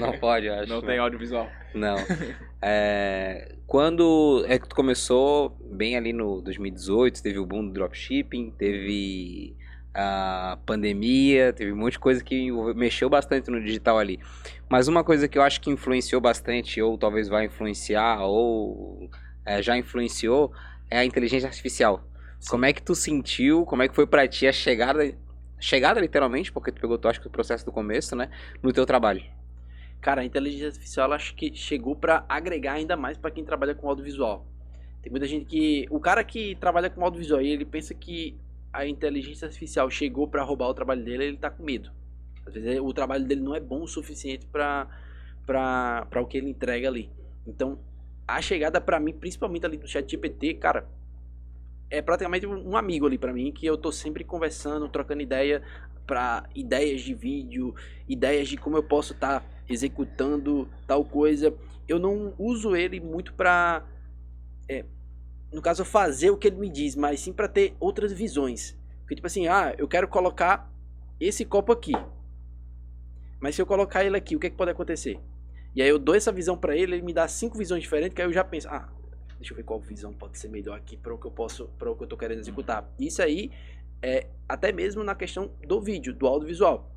Não 0.00 0.12
pode, 0.18 0.46
eu 0.46 0.54
acho. 0.54 0.68
Não 0.68 0.80
tem 0.80 0.98
audiovisual. 0.98 1.48
Não. 1.74 1.96
É, 2.60 3.54
quando 3.68 4.44
é 4.48 4.58
que 4.58 4.68
tu 4.68 4.74
começou, 4.74 5.56
bem 5.70 5.96
ali 5.96 6.12
no 6.12 6.40
2018, 6.40 7.22
teve 7.22 7.38
o 7.38 7.46
boom 7.46 7.68
do 7.68 7.72
dropshipping, 7.72 8.50
teve 8.58 9.56
a 9.94 10.58
pandemia, 10.66 11.52
teve 11.52 11.70
um 11.70 11.76
monte 11.76 11.92
de 11.92 11.98
coisa 12.00 12.24
que 12.24 12.50
mexeu 12.74 13.08
bastante 13.08 13.48
no 13.48 13.62
digital 13.62 13.96
ali. 13.96 14.18
Mas 14.68 14.88
uma 14.88 15.04
coisa 15.04 15.28
que 15.28 15.38
eu 15.38 15.42
acho 15.42 15.60
que 15.60 15.70
influenciou 15.70 16.20
bastante, 16.20 16.82
ou 16.82 16.98
talvez 16.98 17.28
vai 17.28 17.44
influenciar, 17.44 18.22
ou 18.22 19.08
é, 19.46 19.62
já 19.62 19.76
influenciou, 19.76 20.52
é 20.90 20.98
a 20.98 21.04
inteligência 21.04 21.46
artificial. 21.46 22.02
Sim. 22.40 22.50
Como 22.50 22.64
é 22.64 22.72
que 22.72 22.82
tu 22.82 22.94
sentiu, 22.96 23.64
como 23.64 23.82
é 23.82 23.88
que 23.88 23.94
foi 23.94 24.06
pra 24.06 24.26
ti 24.26 24.48
a 24.48 24.52
chegada 24.52 25.14
chegada 25.60 26.00
literalmente, 26.00 26.52
porque 26.52 26.72
tu 26.72 26.80
pegou, 26.80 26.98
tu 26.98 27.08
acho 27.08 27.20
que 27.20 27.26
o 27.26 27.30
processo 27.30 27.64
do 27.64 27.72
começo, 27.72 28.14
né, 28.14 28.30
no 28.62 28.72
teu 28.72 28.86
trabalho? 28.86 29.22
Cara, 30.00 30.22
a 30.22 30.24
inteligência 30.24 30.68
artificial 30.68 31.12
acho 31.12 31.34
que 31.34 31.54
chegou 31.54 31.96
para 31.96 32.24
agregar 32.28 32.74
ainda 32.74 32.96
mais 32.96 33.18
para 33.18 33.30
quem 33.30 33.44
trabalha 33.44 33.74
com 33.74 33.88
audiovisual. 33.88 34.46
Tem 35.02 35.10
muita 35.10 35.26
gente 35.26 35.44
que 35.44 35.86
o 35.90 35.98
cara 35.98 36.22
que 36.22 36.56
trabalha 36.56 36.88
com 36.88 37.02
audiovisual, 37.02 37.40
ele 37.40 37.64
pensa 37.64 37.94
que 37.94 38.36
a 38.72 38.86
inteligência 38.86 39.46
artificial 39.46 39.90
chegou 39.90 40.28
para 40.28 40.42
roubar 40.42 40.68
o 40.68 40.74
trabalho 40.74 41.02
dele, 41.04 41.24
ele 41.24 41.36
tá 41.36 41.50
com 41.50 41.62
medo. 41.62 41.90
Às 42.46 42.54
vezes 42.54 42.80
o 42.80 42.92
trabalho 42.92 43.24
dele 43.24 43.40
não 43.40 43.54
é 43.54 43.60
bom 43.60 43.82
o 43.82 43.88
suficiente 43.88 44.46
para 44.46 44.86
para 45.48 46.20
o 46.20 46.26
que 46.26 46.36
ele 46.36 46.50
entrega 46.50 46.88
ali. 46.88 47.10
Então, 47.46 47.78
a 48.26 48.42
chegada 48.42 48.78
para 48.78 49.00
mim, 49.00 49.14
principalmente 49.14 49.64
ali 49.64 49.78
do 49.78 49.88
chat 49.88 50.08
GPT, 50.10 50.54
cara, 50.54 50.86
é 51.90 52.02
praticamente 52.02 52.46
um 52.46 52.76
amigo 52.76 53.06
ali 53.06 53.16
para 53.16 53.32
mim 53.32 53.52
que 53.52 53.66
eu 53.66 53.76
tô 53.76 53.90
sempre 53.90 54.24
conversando, 54.24 54.88
trocando 54.88 55.22
ideia 55.22 55.62
para 56.06 56.48
ideias 56.54 57.02
de 57.02 57.14
vídeo, 57.14 57.74
ideias 58.08 58.48
de 58.48 58.56
como 58.56 58.76
eu 58.76 58.82
posso 58.82 59.12
estar 59.12 59.40
tá 59.40 59.46
executando 59.68 60.68
tal 60.86 61.04
coisa. 61.04 61.54
Eu 61.86 61.98
não 61.98 62.34
uso 62.38 62.76
ele 62.76 63.00
muito 63.00 63.32
para 63.34 63.86
é, 64.68 64.84
no 65.52 65.62
caso 65.62 65.84
fazer 65.84 66.30
o 66.30 66.36
que 66.36 66.48
ele 66.48 66.56
me 66.56 66.68
diz, 66.68 66.94
mas 66.94 67.20
sim 67.20 67.32
para 67.32 67.48
ter 67.48 67.74
outras 67.80 68.12
visões. 68.12 68.76
Porque 69.00 69.14
tipo 69.14 69.26
assim, 69.26 69.46
ah, 69.46 69.74
eu 69.78 69.88
quero 69.88 70.08
colocar 70.08 70.70
esse 71.18 71.44
copo 71.44 71.72
aqui. 71.72 71.92
Mas 73.40 73.54
se 73.54 73.62
eu 73.62 73.66
colocar 73.66 74.04
ele 74.04 74.16
aqui, 74.16 74.36
o 74.36 74.38
que, 74.38 74.48
é 74.48 74.50
que 74.50 74.56
pode 74.56 74.70
acontecer? 74.70 75.18
E 75.74 75.80
aí 75.80 75.88
eu 75.88 75.98
dou 75.98 76.14
essa 76.14 76.32
visão 76.32 76.56
para 76.56 76.76
ele, 76.76 76.96
ele 76.96 77.02
me 77.02 77.12
dá 77.12 77.28
cinco 77.28 77.56
visões 77.56 77.82
diferentes, 77.82 78.14
que 78.14 78.20
aí 78.20 78.28
eu 78.28 78.32
já 78.32 78.44
penso, 78.44 78.68
ah, 78.68 78.88
deixa 79.38 79.52
eu 79.52 79.56
ver 79.56 79.62
qual 79.62 79.80
visão 79.80 80.12
pode 80.12 80.38
ser 80.38 80.48
melhor 80.48 80.76
aqui 80.76 80.96
para 80.96 81.14
o 81.14 81.18
que 81.18 81.26
eu 81.26 81.30
posso, 81.30 81.68
para 81.78 81.90
o 81.90 81.96
que 81.96 82.04
eu 82.04 82.08
tô 82.08 82.16
querendo 82.16 82.40
executar. 82.40 82.88
Isso 82.98 83.22
aí 83.22 83.50
é 84.02 84.26
até 84.48 84.72
mesmo 84.72 85.02
na 85.02 85.14
questão 85.14 85.50
do 85.66 85.80
vídeo, 85.80 86.12
do 86.12 86.26
audiovisual. 86.26 86.90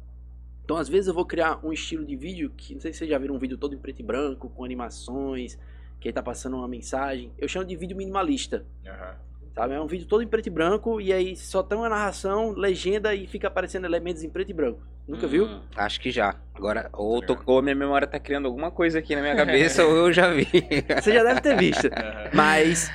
Então, 0.64 0.78
às 0.78 0.88
vezes 0.88 1.08
eu 1.08 1.14
vou 1.14 1.26
criar 1.26 1.60
um 1.66 1.74
estilo 1.74 2.06
de 2.06 2.16
vídeo 2.16 2.52
que 2.56 2.74
não 2.74 2.82
sei 2.82 2.94
se 2.94 3.00
vocês 3.00 3.10
já 3.10 3.18
viram 3.18 3.36
um 3.36 3.40
vídeo 3.40 3.58
todo 3.58 3.76
em 3.76 3.78
preto 3.78 4.00
e 4.00 4.04
branco, 4.04 4.50
com 4.50 4.64
animações, 4.64 5.58
que 6.00 6.08
aí 6.08 6.14
tá 6.14 6.24
passando 6.24 6.56
uma 6.56 6.68
mensagem. 6.68 7.32
Eu 7.38 7.48
chamo 7.48 7.66
de 7.66 7.76
vídeo 7.76 7.96
minimalista. 7.96 8.66
Uhum. 8.86 9.31
Sabe? 9.54 9.74
É 9.74 9.82
um 9.82 9.88
vídeo 9.88 10.08
todo 10.08 10.24
em 10.24 10.28
preto 10.28 10.48
e 10.48 10.50
branco 10.50 11.02
e 11.02 11.12
aí 11.12 11.36
só 11.36 11.62
tem 11.62 11.78
uma 11.78 11.90
narração, 11.90 12.52
legenda 12.52 13.14
e 13.14 13.28
fica 13.28 13.48
aparecendo 13.48 13.86
elementos 13.86 14.24
em 14.24 14.30
preto 14.30 14.50
e 14.50 14.54
branco. 14.54 14.82
Nunca 15.08 15.26
hum, 15.26 15.30
viu? 15.30 15.50
Acho 15.76 16.00
que 16.00 16.10
já. 16.12 16.36
Agora, 16.54 16.90
ou, 16.94 17.22
tô, 17.22 17.38
ou 17.46 17.62
minha 17.62 17.76
memória 17.76 18.08
tá 18.08 18.20
criando 18.20 18.46
alguma 18.46 18.72
coisa 18.72 19.00
aqui 19.00 19.16
na 19.16 19.22
minha 19.22 19.36
cabeça, 19.36 19.86
ou 19.86 19.96
eu 19.96 20.14
já 20.14 20.32
vi. 20.32 20.48
Você 21.02 21.12
já 21.12 21.24
deve 21.24 21.42
ter 21.42 21.58
visto. 21.58 21.90
Mas, 22.34 22.90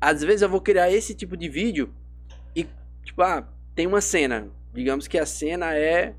às 0.00 0.22
vezes 0.22 0.42
eu 0.42 0.48
vou 0.48 0.60
criar 0.60 0.90
esse 0.90 1.14
tipo 1.14 1.36
de 1.36 1.48
vídeo 1.48 1.94
e, 2.56 2.66
tipo, 3.04 3.22
ah, 3.22 3.46
tem 3.74 3.86
uma 3.86 4.00
cena. 4.00 4.48
Digamos 4.72 5.06
que 5.06 5.18
a 5.18 5.26
cena 5.26 5.76
é. 5.76 6.14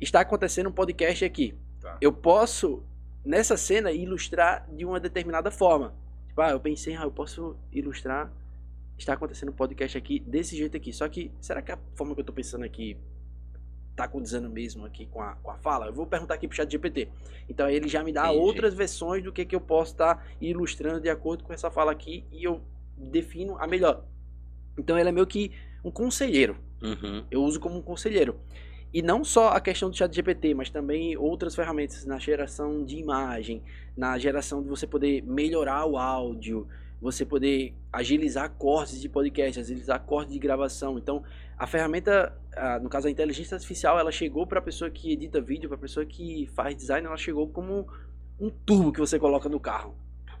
Está 0.00 0.20
acontecendo 0.20 0.68
um 0.68 0.72
podcast 0.72 1.24
aqui. 1.24 1.54
Tá. 1.80 1.96
Eu 2.00 2.12
posso, 2.12 2.82
nessa 3.24 3.56
cena, 3.56 3.90
ilustrar 3.90 4.66
de 4.70 4.84
uma 4.84 5.00
determinada 5.00 5.50
forma. 5.50 5.94
Tipo, 6.28 6.42
ah, 6.42 6.50
eu 6.50 6.60
pensei, 6.60 6.96
ah, 6.96 7.04
eu 7.04 7.12
posso 7.12 7.56
ilustrar 7.72 8.30
está 8.98 9.14
acontecendo 9.14 9.50
um 9.50 9.54
podcast 9.54 9.96
aqui 9.96 10.20
desse 10.20 10.56
jeito 10.56 10.76
aqui. 10.76 10.92
Só 10.92 11.08
que, 11.08 11.30
será 11.40 11.62
que 11.62 11.72
a 11.72 11.78
forma 11.94 12.14
que 12.14 12.20
eu 12.20 12.24
tô 12.24 12.32
pensando 12.32 12.64
aqui 12.64 12.96
tá 13.96 14.08
condizendo 14.08 14.48
mesmo 14.48 14.84
aqui 14.84 15.06
com 15.06 15.20
a, 15.20 15.34
com 15.36 15.50
a 15.50 15.56
fala? 15.58 15.86
Eu 15.86 15.92
vou 15.92 16.06
perguntar 16.06 16.34
aqui 16.34 16.46
pro 16.46 16.56
chat 16.56 16.70
GPT. 16.70 17.08
Então 17.48 17.68
ele 17.68 17.88
já 17.88 18.02
me 18.02 18.12
dá 18.12 18.26
Entendi. 18.26 18.38
outras 18.38 18.74
versões 18.74 19.22
do 19.22 19.32
que, 19.32 19.44
que 19.44 19.54
eu 19.54 19.60
posso 19.60 19.92
estar 19.92 20.16
tá 20.16 20.22
ilustrando 20.40 21.00
de 21.00 21.08
acordo 21.08 21.44
com 21.44 21.52
essa 21.52 21.70
fala 21.70 21.92
aqui 21.92 22.24
e 22.30 22.44
eu 22.44 22.60
defino 22.96 23.56
a 23.58 23.66
melhor. 23.66 24.04
Então 24.78 24.98
ele 24.98 25.08
é 25.08 25.12
meio 25.12 25.26
que 25.26 25.52
um 25.84 25.90
conselheiro. 25.90 26.56
Uhum. 26.82 27.24
Eu 27.30 27.42
uso 27.42 27.60
como 27.60 27.78
um 27.78 27.82
conselheiro. 27.82 28.38
E 28.92 29.02
não 29.02 29.24
só 29.24 29.48
a 29.48 29.60
questão 29.60 29.90
do 29.90 29.96
chat 29.96 30.14
GPT, 30.14 30.54
mas 30.54 30.70
também 30.70 31.16
outras 31.16 31.54
ferramentas 31.54 32.04
na 32.04 32.16
geração 32.18 32.84
de 32.84 32.96
imagem, 32.96 33.60
na 33.96 34.16
geração 34.18 34.62
de 34.62 34.68
você 34.68 34.86
poder 34.86 35.20
melhorar 35.22 35.84
o 35.84 35.98
áudio, 35.98 36.68
você 37.00 37.24
poder 37.24 37.74
agilizar 37.92 38.50
cortes 38.50 39.00
de 39.00 39.08
podcast, 39.08 39.60
agilizar 39.60 40.00
cortes 40.00 40.32
de 40.32 40.38
gravação. 40.38 40.98
Então, 40.98 41.22
a 41.58 41.66
ferramenta, 41.66 42.32
no 42.82 42.88
caso 42.88 43.08
a 43.08 43.10
inteligência 43.10 43.54
artificial, 43.54 43.98
ela 43.98 44.10
chegou 44.10 44.46
para 44.46 44.58
a 44.58 44.62
pessoa 44.62 44.90
que 44.90 45.12
edita 45.12 45.40
vídeo, 45.40 45.68
para 45.68 45.76
a 45.76 45.80
pessoa 45.80 46.06
que 46.06 46.50
faz 46.54 46.74
design, 46.74 47.06
ela 47.06 47.16
chegou 47.16 47.48
como 47.48 47.86
um 48.40 48.50
turbo 48.50 48.92
que 48.92 49.00
você 49.00 49.18
coloca 49.18 49.48
no 49.48 49.60
carro. 49.60 49.94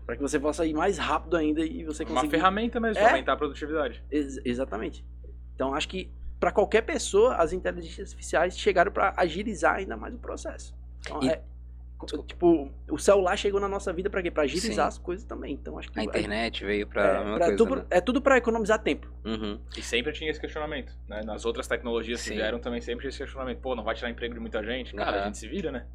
Para 0.06 0.16
que 0.16 0.22
você 0.22 0.38
possa 0.38 0.66
ir 0.66 0.74
mais 0.74 0.98
rápido 0.98 1.36
ainda 1.36 1.64
e 1.64 1.84
você 1.84 2.04
consiga. 2.04 2.26
Uma 2.26 2.30
ferramenta 2.30 2.78
mesmo, 2.78 3.02
é, 3.02 3.08
aumentar 3.08 3.32
a 3.32 3.36
produtividade. 3.36 4.02
Ex 4.10 4.38
exatamente. 4.44 5.04
Então, 5.54 5.74
acho 5.74 5.88
que 5.88 6.10
para 6.38 6.52
qualquer 6.52 6.82
pessoa, 6.82 7.36
as 7.36 7.54
inteligências 7.54 8.10
artificiais 8.10 8.58
chegaram 8.58 8.92
para 8.92 9.14
agilizar 9.16 9.76
ainda 9.76 9.96
mais 9.96 10.14
o 10.14 10.18
processo. 10.18 10.74
Então, 11.00 11.22
e... 11.22 11.28
é, 11.28 11.42
Tipo, 12.04 12.70
o 12.90 12.98
celular 12.98 13.36
chegou 13.36 13.60
na 13.60 13.68
nossa 13.68 13.92
vida 13.92 14.08
para 14.10 14.22
quê? 14.22 14.30
Pra 14.30 14.44
agilizar 14.44 14.90
Sim. 14.90 14.96
as 14.96 14.98
coisas 14.98 15.26
também. 15.26 15.54
Então 15.54 15.78
acho 15.78 15.90
que. 15.90 15.98
A 15.98 16.02
é, 16.02 16.06
internet 16.06 16.64
veio 16.64 16.86
pra. 16.86 17.02
É, 17.02 17.22
pra 17.22 17.38
coisa, 17.38 17.56
tudo, 17.56 17.76
né? 17.76 17.84
é 17.90 18.00
tudo 18.00 18.20
para 18.22 18.36
economizar 18.38 18.78
tempo. 18.78 19.12
Uhum. 19.24 19.58
E 19.76 19.82
sempre 19.82 20.12
tinha 20.12 20.30
esse 20.30 20.40
questionamento. 20.40 20.96
Né? 21.08 21.22
Nas 21.24 21.44
outras 21.44 21.66
tecnologias 21.66 22.20
Sim. 22.20 22.30
que 22.30 22.36
vieram 22.36 22.58
também 22.58 22.80
sempre 22.80 23.02
tinha 23.02 23.10
esse 23.10 23.18
questionamento. 23.18 23.60
Pô, 23.60 23.74
não 23.74 23.84
vai 23.84 23.94
tirar 23.94 24.10
emprego 24.10 24.34
de 24.34 24.40
muita 24.40 24.62
gente? 24.62 24.94
Cara, 24.94 25.16
uhum. 25.16 25.22
a 25.22 25.26
gente 25.26 25.38
se 25.38 25.48
vira, 25.48 25.70
né? 25.70 25.86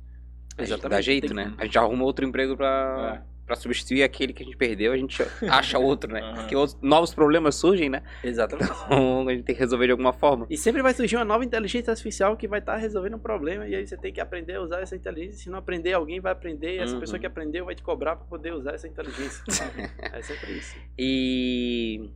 Exatamente. 0.58 0.98
Dá 0.98 1.02
jeito, 1.02 1.34
né? 1.34 1.54
A 1.58 1.66
gente 1.66 1.78
arruma 1.78 2.04
outro 2.04 2.26
emprego 2.26 2.58
pra. 2.58 3.24
É 3.26 3.39
para 3.50 3.56
substituir 3.56 4.04
aquele 4.04 4.32
que 4.32 4.44
a 4.44 4.46
gente 4.46 4.56
perdeu, 4.56 4.94
a 4.94 4.98
gente 4.98 5.24
acha 5.50 5.80
outro, 5.80 6.14
né? 6.14 6.22
Uhum. 6.22 6.34
Porque 6.36 6.56
outros, 6.56 6.78
novos 6.84 7.16
problemas 7.16 7.56
surgem, 7.56 7.90
né? 7.90 8.04
Exatamente. 8.24 8.72
Então 8.86 9.26
a 9.28 9.32
gente 9.32 9.44
tem 9.44 9.56
que 9.56 9.60
resolver 9.60 9.88
de 9.88 9.92
alguma 9.92 10.14
forma. 10.14 10.46
E 10.52 10.56
sempre 10.56 10.84
vai 10.84 10.94
surgir 10.94 11.16
uma 11.16 11.26
nova 11.26 11.44
inteligência 11.44 11.90
artificial 11.90 12.38
que 12.38 12.48
vai 12.48 12.60
estar 12.60 12.74
tá 12.74 12.78
resolvendo 12.78 13.16
um 13.16 13.20
problema 13.20 13.68
e 13.68 13.74
aí 13.74 13.88
você 13.88 13.98
tem 13.98 14.14
que 14.14 14.22
aprender 14.22 14.58
a 14.58 14.62
usar 14.62 14.82
essa 14.82 14.96
inteligência. 14.96 15.40
Se 15.40 15.50
não 15.50 15.58
aprender, 15.58 15.94
alguém 15.94 16.20
vai 16.20 16.32
aprender 16.32 16.76
e 16.76 16.78
essa 16.78 16.94
uhum. 16.94 17.00
pessoa 17.00 17.18
que 17.18 17.26
aprendeu 17.26 17.66
vai 17.66 17.74
te 17.74 17.82
cobrar 17.82 18.16
para 18.16 18.28
poder 18.28 18.54
usar 18.54 18.76
essa 18.76 18.88
inteligência. 18.88 19.44
é 20.14 20.22
sempre 20.22 20.52
isso. 20.52 20.76
E 20.96 22.12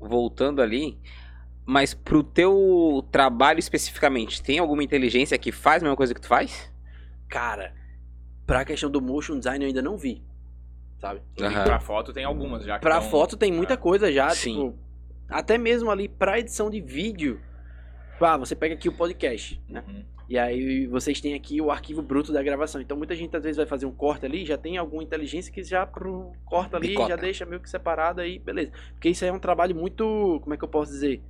voltando 0.00 0.62
ali, 0.62 0.98
mas 1.66 1.92
pro 1.92 2.22
teu 2.22 3.06
trabalho 3.12 3.58
especificamente, 3.58 4.42
tem 4.42 4.58
alguma 4.58 4.82
inteligência 4.82 5.36
que 5.36 5.52
faz 5.52 5.82
a 5.82 5.84
mesma 5.84 5.96
coisa 5.96 6.14
que 6.14 6.20
tu 6.20 6.28
faz? 6.28 6.72
Cara, 7.28 7.74
pra 8.46 8.64
questão 8.64 8.90
do 8.90 9.02
motion 9.02 9.36
design 9.38 9.62
eu 9.62 9.68
ainda 9.68 9.82
não 9.82 9.98
vi 9.98 10.26
sabe? 10.98 11.20
Uhum. 11.40 11.64
Pra 11.64 11.80
foto 11.80 12.12
tem 12.12 12.24
algumas 12.24 12.64
já. 12.64 12.78
pra 12.78 13.00
tão... 13.00 13.10
foto 13.10 13.36
tem 13.36 13.52
muita 13.52 13.74
é. 13.74 13.76
coisa 13.76 14.12
já, 14.12 14.30
Sim. 14.30 14.52
tipo, 14.52 14.78
até 15.28 15.56
mesmo 15.58 15.90
ali 15.90 16.08
pra 16.08 16.38
edição 16.38 16.70
de 16.70 16.80
vídeo. 16.80 17.40
Ah, 18.20 18.36
você 18.36 18.56
pega 18.56 18.74
aqui 18.74 18.88
o 18.88 18.92
podcast, 18.92 19.62
né? 19.68 19.84
Uhum. 19.86 20.04
E 20.28 20.36
aí 20.36 20.86
vocês 20.86 21.20
têm 21.20 21.34
aqui 21.34 21.60
o 21.60 21.70
arquivo 21.70 22.02
bruto 22.02 22.32
da 22.32 22.42
gravação. 22.42 22.80
Então 22.80 22.96
muita 22.96 23.14
gente 23.14 23.34
às 23.34 23.42
vezes 23.42 23.56
vai 23.56 23.64
fazer 23.64 23.86
um 23.86 23.92
corte 23.92 24.26
ali, 24.26 24.44
já 24.44 24.58
tem 24.58 24.76
alguma 24.76 25.02
inteligência 25.02 25.52
que 25.52 25.62
já 25.62 25.86
pro, 25.86 26.32
corta 26.44 26.76
ali, 26.76 26.88
Picota. 26.88 27.08
já 27.08 27.16
deixa 27.16 27.46
meio 27.46 27.60
que 27.62 27.70
separado 27.70 28.20
aí, 28.20 28.38
beleza. 28.38 28.72
Porque 28.92 29.08
isso 29.08 29.24
aí 29.24 29.30
é 29.30 29.32
um 29.32 29.38
trabalho 29.38 29.74
muito, 29.74 30.38
como 30.42 30.52
é 30.52 30.56
que 30.58 30.64
eu 30.64 30.68
posso 30.68 30.92
dizer? 30.92 31.22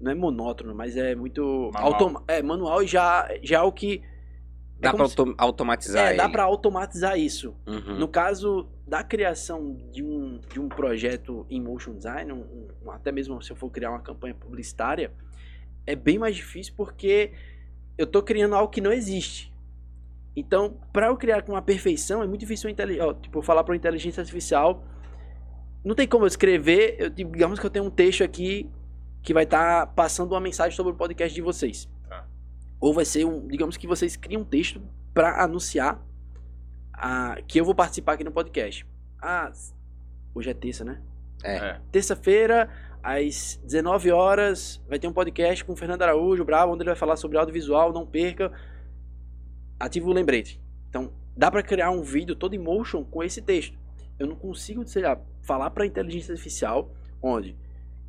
Não 0.00 0.10
é 0.10 0.14
monótono, 0.14 0.74
mas 0.74 0.96
é 0.96 1.14
muito 1.14 1.70
Manual. 1.74 2.24
é 2.26 2.42
manual 2.42 2.82
e 2.82 2.86
já 2.86 3.28
já 3.42 3.58
é 3.58 3.62
o 3.62 3.70
que 3.70 4.02
Dá 4.82 4.90
como 4.90 5.08
pra 5.08 5.24
se- 5.24 5.34
automatizar 5.38 6.12
é, 6.12 6.16
dá 6.16 6.24
ele. 6.24 6.32
pra 6.32 6.42
automatizar 6.44 7.18
isso. 7.18 7.54
Uhum. 7.66 7.98
No 7.98 8.08
caso 8.08 8.68
da 8.86 9.02
criação 9.02 9.74
de 9.92 10.02
um, 10.02 10.38
de 10.52 10.60
um 10.60 10.68
projeto 10.68 11.46
em 11.48 11.60
motion 11.60 11.94
design, 11.94 12.32
um- 12.32 12.68
um- 12.84 12.90
até 12.90 13.10
mesmo 13.12 13.40
se 13.42 13.50
eu 13.52 13.56
for 13.56 13.70
criar 13.70 13.90
uma 13.90 14.00
campanha 14.00 14.34
publicitária, 14.34 15.12
é 15.86 15.94
bem 15.96 16.18
mais 16.18 16.36
difícil 16.36 16.74
porque 16.76 17.32
eu 17.96 18.06
tô 18.06 18.22
criando 18.22 18.54
algo 18.54 18.70
que 18.70 18.80
não 18.80 18.92
existe. 18.92 19.52
Então, 20.34 20.78
para 20.92 21.06
eu 21.08 21.16
criar 21.16 21.42
com 21.42 21.52
uma 21.52 21.62
perfeição, 21.62 22.22
é 22.22 22.26
muito 22.26 22.40
difícil 22.40 22.70
eu 22.70 23.08
ó, 23.08 23.12
tipo, 23.14 23.42
falar 23.42 23.62
para 23.64 23.76
inteligência 23.76 24.20
artificial. 24.20 24.82
Não 25.84 25.94
tem 25.94 26.06
como 26.06 26.24
eu 26.24 26.28
escrever, 26.28 26.96
eu, 26.98 27.10
digamos 27.10 27.58
que 27.58 27.66
eu 27.66 27.70
tenho 27.70 27.84
um 27.84 27.90
texto 27.90 28.22
aqui 28.24 28.70
que 29.22 29.34
vai 29.34 29.44
estar 29.44 29.86
passando 29.88 30.32
uma 30.32 30.40
mensagem 30.40 30.74
sobre 30.76 30.92
o 30.92 30.96
podcast 30.96 31.34
de 31.34 31.42
vocês. 31.42 31.88
Ou 32.82 32.92
vai 32.92 33.04
ser 33.04 33.24
um, 33.24 33.46
digamos 33.46 33.76
que 33.76 33.86
vocês 33.86 34.16
criam 34.16 34.42
um 34.42 34.44
texto 34.44 34.82
para 35.14 35.44
anunciar 35.44 36.04
a, 36.92 37.36
que 37.46 37.60
eu 37.60 37.64
vou 37.64 37.76
participar 37.76 38.14
aqui 38.14 38.24
no 38.24 38.32
podcast. 38.32 38.84
Ah, 39.22 39.52
hoje 40.34 40.50
é 40.50 40.54
terça, 40.54 40.84
né? 40.84 41.00
É. 41.44 41.56
É. 41.58 41.80
Terça-feira, 41.92 42.68
às 43.00 43.60
19 43.64 44.10
horas, 44.10 44.82
vai 44.88 44.98
ter 44.98 45.06
um 45.06 45.12
podcast 45.12 45.64
com 45.64 45.74
o 45.74 45.76
Fernando 45.76 46.02
Araújo, 46.02 46.44
Bravo, 46.44 46.72
onde 46.72 46.82
ele 46.82 46.90
vai 46.90 46.96
falar 46.96 47.14
sobre 47.14 47.38
audiovisual, 47.38 47.92
não 47.92 48.04
perca. 48.04 48.50
Ative 49.78 50.06
o 50.06 50.12
lembrete. 50.12 50.60
Então, 50.88 51.12
dá 51.36 51.52
para 51.52 51.62
criar 51.62 51.92
um 51.92 52.02
vídeo 52.02 52.34
todo 52.34 52.54
em 52.54 52.58
motion 52.58 53.04
com 53.04 53.22
esse 53.22 53.40
texto. 53.40 53.78
Eu 54.18 54.26
não 54.26 54.34
consigo, 54.34 54.84
sei 54.88 55.04
lá, 55.04 55.20
falar 55.40 55.70
para 55.70 55.86
inteligência 55.86 56.32
artificial 56.32 56.90
onde 57.22 57.56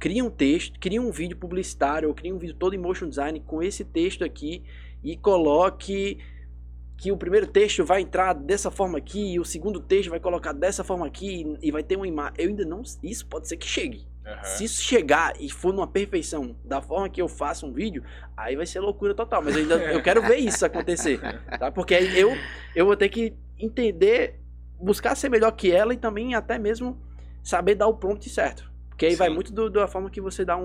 cria 0.03 0.21
um 0.21 0.29
texto, 0.29 0.77
cria 0.81 1.01
um 1.01 1.09
vídeo 1.11 1.37
publicitário 1.37 2.09
ou 2.09 2.13
cria 2.13 2.35
um 2.35 2.37
vídeo 2.37 2.53
todo 2.53 2.75
em 2.75 2.77
motion 2.77 3.07
design 3.07 3.39
com 3.39 3.63
esse 3.63 3.85
texto 3.85 4.21
aqui 4.21 4.61
e 5.01 5.15
coloque 5.15 6.17
que 6.97 7.09
o 7.09 7.15
primeiro 7.15 7.47
texto 7.47 7.85
vai 7.85 8.01
entrar 8.01 8.33
dessa 8.33 8.69
forma 8.69 8.97
aqui 8.97 9.35
e 9.35 9.39
o 9.39 9.45
segundo 9.45 9.79
texto 9.79 10.09
vai 10.09 10.19
colocar 10.19 10.51
dessa 10.51 10.83
forma 10.83 11.07
aqui 11.07 11.57
e 11.61 11.71
vai 11.71 11.81
ter 11.83 11.95
uma 11.95 12.05
imagem. 12.05 12.33
Eu 12.37 12.49
ainda 12.49 12.65
não. 12.65 12.81
Isso 13.01 13.25
pode 13.27 13.47
ser 13.47 13.55
que 13.55 13.65
chegue. 13.65 14.05
Aham. 14.25 14.43
Se 14.43 14.65
isso 14.65 14.83
chegar 14.83 15.39
e 15.39 15.49
for 15.49 15.73
numa 15.73 15.87
perfeição 15.87 16.53
da 16.65 16.81
forma 16.81 17.07
que 17.07 17.21
eu 17.21 17.29
faço 17.29 17.65
um 17.65 17.71
vídeo, 17.71 18.03
aí 18.35 18.57
vai 18.57 18.65
ser 18.65 18.81
loucura 18.81 19.15
total. 19.15 19.41
Mas 19.41 19.55
eu 19.55 19.61
ainda 19.61 19.75
eu 19.75 20.03
quero 20.03 20.21
ver 20.21 20.35
isso 20.35 20.65
acontecer. 20.65 21.21
Tá? 21.57 21.71
Porque 21.71 21.95
aí 21.95 22.19
eu, 22.19 22.35
eu 22.75 22.85
vou 22.85 22.97
ter 22.97 23.07
que 23.07 23.33
entender, 23.57 24.37
buscar 24.77 25.15
ser 25.15 25.29
melhor 25.29 25.51
que 25.51 25.71
ela 25.71 25.93
e 25.93 25.97
também 25.97 26.35
até 26.35 26.59
mesmo 26.59 27.01
saber 27.41 27.75
dar 27.75 27.87
o 27.87 27.93
prompt 27.93 28.29
certo. 28.29 28.72
Porque 28.93 29.07
aí 29.07 29.15
vai 29.15 29.27
Sim. 29.29 29.33
muito 29.33 29.51
do- 29.51 29.69
da 29.71 29.87
forma 29.87 30.09
que 30.09 30.21
você 30.21 30.45
dá 30.45 30.55
um. 30.55 30.61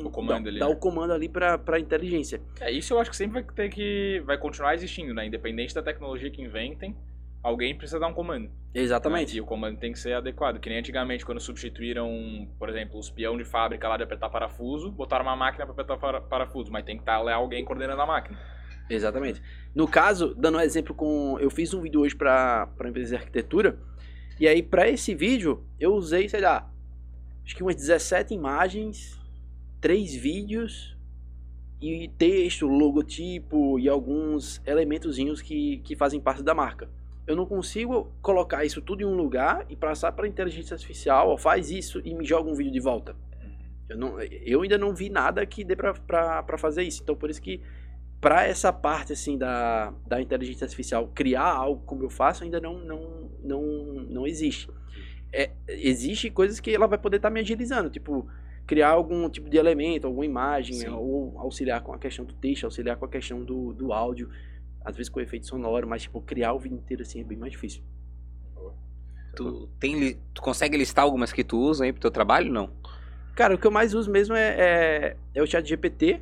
um 0.00 0.06
O 0.06 0.10
comando 0.10 0.44
dá, 0.44 0.50
ali, 0.50 0.58
dá 0.58 0.66
né? 0.68 0.72
o 0.72 0.76
comando 0.76 1.12
ali 1.12 1.28
pra, 1.28 1.56
pra 1.56 1.78
inteligência. 1.78 2.40
É, 2.60 2.70
isso 2.70 2.92
eu 2.92 2.98
acho 2.98 3.08
que 3.10 3.16
sempre 3.16 3.40
vai 3.42 3.54
ter 3.54 3.68
que. 3.68 4.20
vai 4.26 4.36
continuar 4.36 4.74
existindo, 4.74 5.14
né? 5.14 5.26
Independente 5.26 5.72
da 5.74 5.82
tecnologia 5.82 6.30
que 6.30 6.42
inventem, 6.42 6.96
alguém 7.42 7.76
precisa 7.76 8.00
dar 8.00 8.08
um 8.08 8.12
comando. 8.12 8.50
Exatamente. 8.74 9.32
né? 9.32 9.38
E 9.38 9.40
o 9.40 9.44
comando 9.44 9.78
tem 9.78 9.92
que 9.92 9.98
ser 10.00 10.14
adequado. 10.14 10.58
Que 10.58 10.68
nem 10.68 10.78
antigamente, 10.80 11.24
quando 11.24 11.40
substituíram, 11.40 12.48
por 12.58 12.68
exemplo, 12.68 12.98
os 12.98 13.08
peão 13.08 13.36
de 13.38 13.44
fábrica 13.44 13.88
lá 13.88 13.96
de 13.96 14.02
apertar 14.02 14.28
parafuso, 14.30 14.90
botaram 14.90 15.24
uma 15.24 15.36
máquina 15.36 15.64
pra 15.64 15.72
apertar 15.72 15.96
para- 15.96 16.20
parafuso, 16.20 16.72
mas 16.72 16.84
tem 16.84 16.96
que 16.96 17.02
estar 17.02 17.20
lá 17.20 17.34
alguém 17.34 17.64
coordenando 17.64 18.02
a 18.02 18.06
máquina. 18.06 18.36
Exatamente. 18.88 19.40
No 19.74 19.86
caso, 19.86 20.34
dando 20.34 20.58
um 20.58 20.60
exemplo 20.60 20.92
com. 20.94 21.38
Eu 21.38 21.50
fiz 21.50 21.72
um 21.72 21.80
vídeo 21.80 22.00
hoje 22.00 22.16
para 22.16 22.68
a 22.80 22.88
empresa 22.88 23.10
de 23.10 23.16
arquitetura. 23.16 23.78
E 24.40 24.48
aí, 24.48 24.60
para 24.62 24.88
esse 24.88 25.14
vídeo, 25.14 25.64
eu 25.78 25.94
usei, 25.94 26.28
sei 26.28 26.40
lá, 26.40 26.68
acho 27.50 27.56
que 27.56 27.64
umas 27.64 27.74
17 27.74 28.32
imagens, 28.32 29.18
três 29.80 30.14
vídeos 30.14 30.96
e 31.82 32.08
texto, 32.16 32.68
logotipo 32.68 33.76
e 33.76 33.88
alguns 33.88 34.62
elementozinhos 34.64 35.42
que, 35.42 35.78
que 35.78 35.96
fazem 35.96 36.20
parte 36.20 36.44
da 36.44 36.54
marca. 36.54 36.88
Eu 37.26 37.34
não 37.34 37.44
consigo 37.44 38.12
colocar 38.22 38.64
isso 38.64 38.80
tudo 38.80 39.02
em 39.02 39.04
um 39.04 39.16
lugar 39.16 39.66
e 39.68 39.74
passar 39.74 40.12
para 40.12 40.26
a 40.26 40.28
inteligência 40.28 40.74
artificial, 40.74 41.30
ó, 41.30 41.36
faz 41.36 41.72
isso 41.72 42.00
e 42.04 42.14
me 42.14 42.24
joga 42.24 42.48
um 42.48 42.54
vídeo 42.54 42.72
de 42.72 42.78
volta. 42.78 43.16
Eu, 43.88 43.98
não, 43.98 44.20
eu 44.20 44.62
ainda 44.62 44.78
não 44.78 44.94
vi 44.94 45.10
nada 45.10 45.44
que 45.44 45.64
dê 45.64 45.74
para 45.74 46.56
fazer 46.56 46.84
isso. 46.84 47.02
Então, 47.02 47.16
por 47.16 47.30
isso 47.30 47.42
que 47.42 47.60
para 48.20 48.46
essa 48.46 48.72
parte 48.72 49.12
assim 49.12 49.36
da, 49.36 49.92
da 50.06 50.20
inteligência 50.20 50.66
artificial 50.66 51.08
criar 51.08 51.50
algo 51.52 51.82
como 51.84 52.04
eu 52.04 52.10
faço 52.10 52.44
ainda 52.44 52.60
não 52.60 52.78
não 52.78 53.30
não, 53.42 53.62
não 54.08 54.26
existe 54.26 54.68
é, 55.32 55.50
existe 55.68 56.30
coisas 56.30 56.60
que 56.60 56.74
ela 56.74 56.86
vai 56.86 56.98
poder 56.98 57.16
estar 57.16 57.30
me 57.30 57.40
agilizando 57.40 57.90
tipo 57.90 58.28
criar 58.66 58.90
algum 58.90 59.28
tipo 59.28 59.48
de 59.48 59.56
elemento 59.56 60.06
alguma 60.06 60.24
imagem 60.24 60.74
Sim. 60.74 60.88
ou 60.88 61.38
auxiliar 61.38 61.82
com 61.82 61.92
a 61.92 61.98
questão 61.98 62.24
do 62.24 62.34
texto 62.34 62.64
auxiliar 62.64 62.96
com 62.96 63.04
a 63.04 63.08
questão 63.08 63.44
do, 63.44 63.72
do 63.72 63.92
áudio 63.92 64.30
às 64.84 64.96
vezes 64.96 65.08
com 65.08 65.20
efeito 65.20 65.46
sonoro 65.46 65.86
mas 65.86 66.02
tipo 66.02 66.20
criar 66.20 66.52
o 66.52 66.58
vídeo 66.58 66.76
inteiro 66.76 67.02
assim 67.02 67.20
é 67.20 67.24
bem 67.24 67.38
mais 67.38 67.52
difícil 67.52 67.82
Tu, 69.34 69.68
tem, 69.78 70.18
tu 70.34 70.42
consegue 70.42 70.76
listar 70.76 71.04
algumas 71.04 71.32
que 71.32 71.44
tu 71.44 71.58
usa 71.58 71.84
aí 71.84 71.92
pro 71.92 72.00
teu 72.00 72.10
trabalho? 72.10 72.52
Não. 72.52 72.70
cara 73.34 73.54
o 73.54 73.58
que 73.58 73.66
eu 73.66 73.70
mais 73.70 73.94
uso 73.94 74.10
mesmo 74.10 74.34
é, 74.34 74.56
é, 74.58 75.16
é 75.34 75.42
o 75.42 75.46
chat 75.46 75.66
GPT 75.66 76.20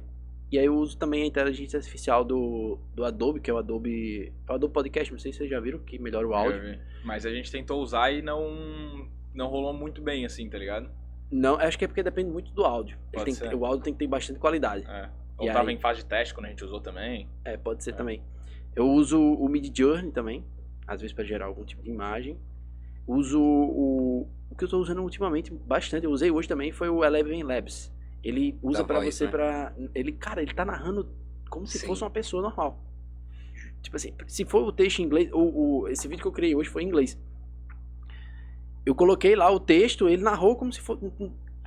e 0.51 0.59
aí 0.59 0.66
eu 0.66 0.76
uso 0.76 0.96
também 0.96 1.22
a 1.22 1.26
inteligência 1.26 1.78
artificial 1.78 2.24
do, 2.24 2.78
do 2.94 3.05
Adobe, 3.05 3.40
que 3.40 3.51
é 3.51 3.55
o 3.55 3.59
Adobe. 3.59 4.32
É 4.49 4.53
o 4.53 4.55
Adobe 4.55 4.72
Podcast, 4.72 5.12
não 5.12 5.18
sei 5.18 5.32
se 5.32 5.38
vocês 5.38 5.51
já 5.51 5.61
viram, 5.61 5.78
que 5.78 5.99
melhora 5.99 6.26
o 6.26 6.34
áudio. 6.34 6.78
Mas 7.05 7.26
a 7.26 7.30
gente 7.30 7.51
tentou 7.51 7.82
usar 7.82 8.11
e 8.12 8.22
não. 8.22 9.09
não 9.34 9.49
rolou 9.49 9.72
muito 9.72 10.01
bem, 10.01 10.24
assim, 10.24 10.49
tá 10.49 10.59
ligado? 10.59 10.90
Não, 11.30 11.57
acho 11.57 11.78
que 11.78 11.84
é 11.84 11.88
porque 11.88 12.03
depende 12.03 12.30
muito 12.30 12.53
do 12.53 12.64
áudio. 12.64 12.99
Tem 13.12 13.55
o 13.55 13.66
áudio 13.66 13.84
tem 13.84 13.92
que 13.92 13.99
ter 13.99 14.07
bastante 14.07 14.38
qualidade. 14.38 14.86
É. 14.86 15.11
Ou 15.36 15.46
E 15.46 15.53
tava 15.53 15.68
aí? 15.68 15.74
em 15.74 15.78
fase 15.78 16.01
de 16.01 16.07
teste 16.07 16.34
quando 16.34 16.46
a 16.46 16.49
gente 16.49 16.64
usou 16.64 16.80
também. 16.80 17.28
É, 17.44 17.57
pode 17.57 17.84
ser 17.84 17.94
também. 17.94 18.22
Eu 18.74 18.88
uso 18.88 19.20
o 19.20 19.49
Mid 19.49 19.76
Journey 19.76 20.11
também, 20.11 20.44
às 20.86 21.01
vezes 21.01 21.14
para 21.14 21.24
gerar 21.24 21.46
algum 21.46 21.64
tipo 21.64 21.82
de 21.82 21.90
imagem. 21.90 22.38
Uso 23.07 23.40
o 23.40 24.28
o 24.51 24.55
que 24.57 24.64
eu 24.64 24.66
estou 24.66 24.80
usando 24.80 25.03
ultimamente 25.03 25.53
bastante, 25.53 26.05
eu 26.05 26.11
usei 26.11 26.30
hoje 26.30 26.49
também 26.49 26.72
foi 26.72 26.88
o 26.88 27.05
Eleven 27.05 27.42
Labs. 27.42 27.92
Ele 28.29 28.59
usa 28.62 28.85
para 28.85 29.01
você 29.01 29.24
né? 29.24 29.31
para 29.31 29.72
ele, 29.95 30.12
cara, 30.12 30.43
ele 30.43 30.53
tá 30.53 30.64
narrando 30.64 31.09
como 31.49 31.66
se 31.66 31.79
Sim. 31.79 31.87
fosse 31.87 32.03
uma 32.03 32.11
pessoa 32.11 32.43
normal. 32.43 32.79
Tipo 33.81 33.97
assim, 33.97 34.12
se 34.26 34.45
for 34.45 34.62
o 34.64 34.72
texto 34.72 34.99
em 34.99 35.05
inglês, 35.05 35.31
o, 35.33 35.39
o- 35.83 35.89
esse 35.89 36.07
vídeo 36.07 36.20
que 36.20 36.29
eu 36.29 36.33
criei 36.33 36.55
hoje 36.55 36.68
foi 36.68 36.83
em 36.83 36.87
inglês. 36.89 37.18
Eu 38.85 38.95
coloquei 38.95 39.35
lá 39.37 39.51
o 39.51 39.59
texto, 39.61 40.09
ele 40.09 40.22
narrou 40.22 40.57
como 40.57 40.72
se 40.72 40.81
fosse 40.81 41.05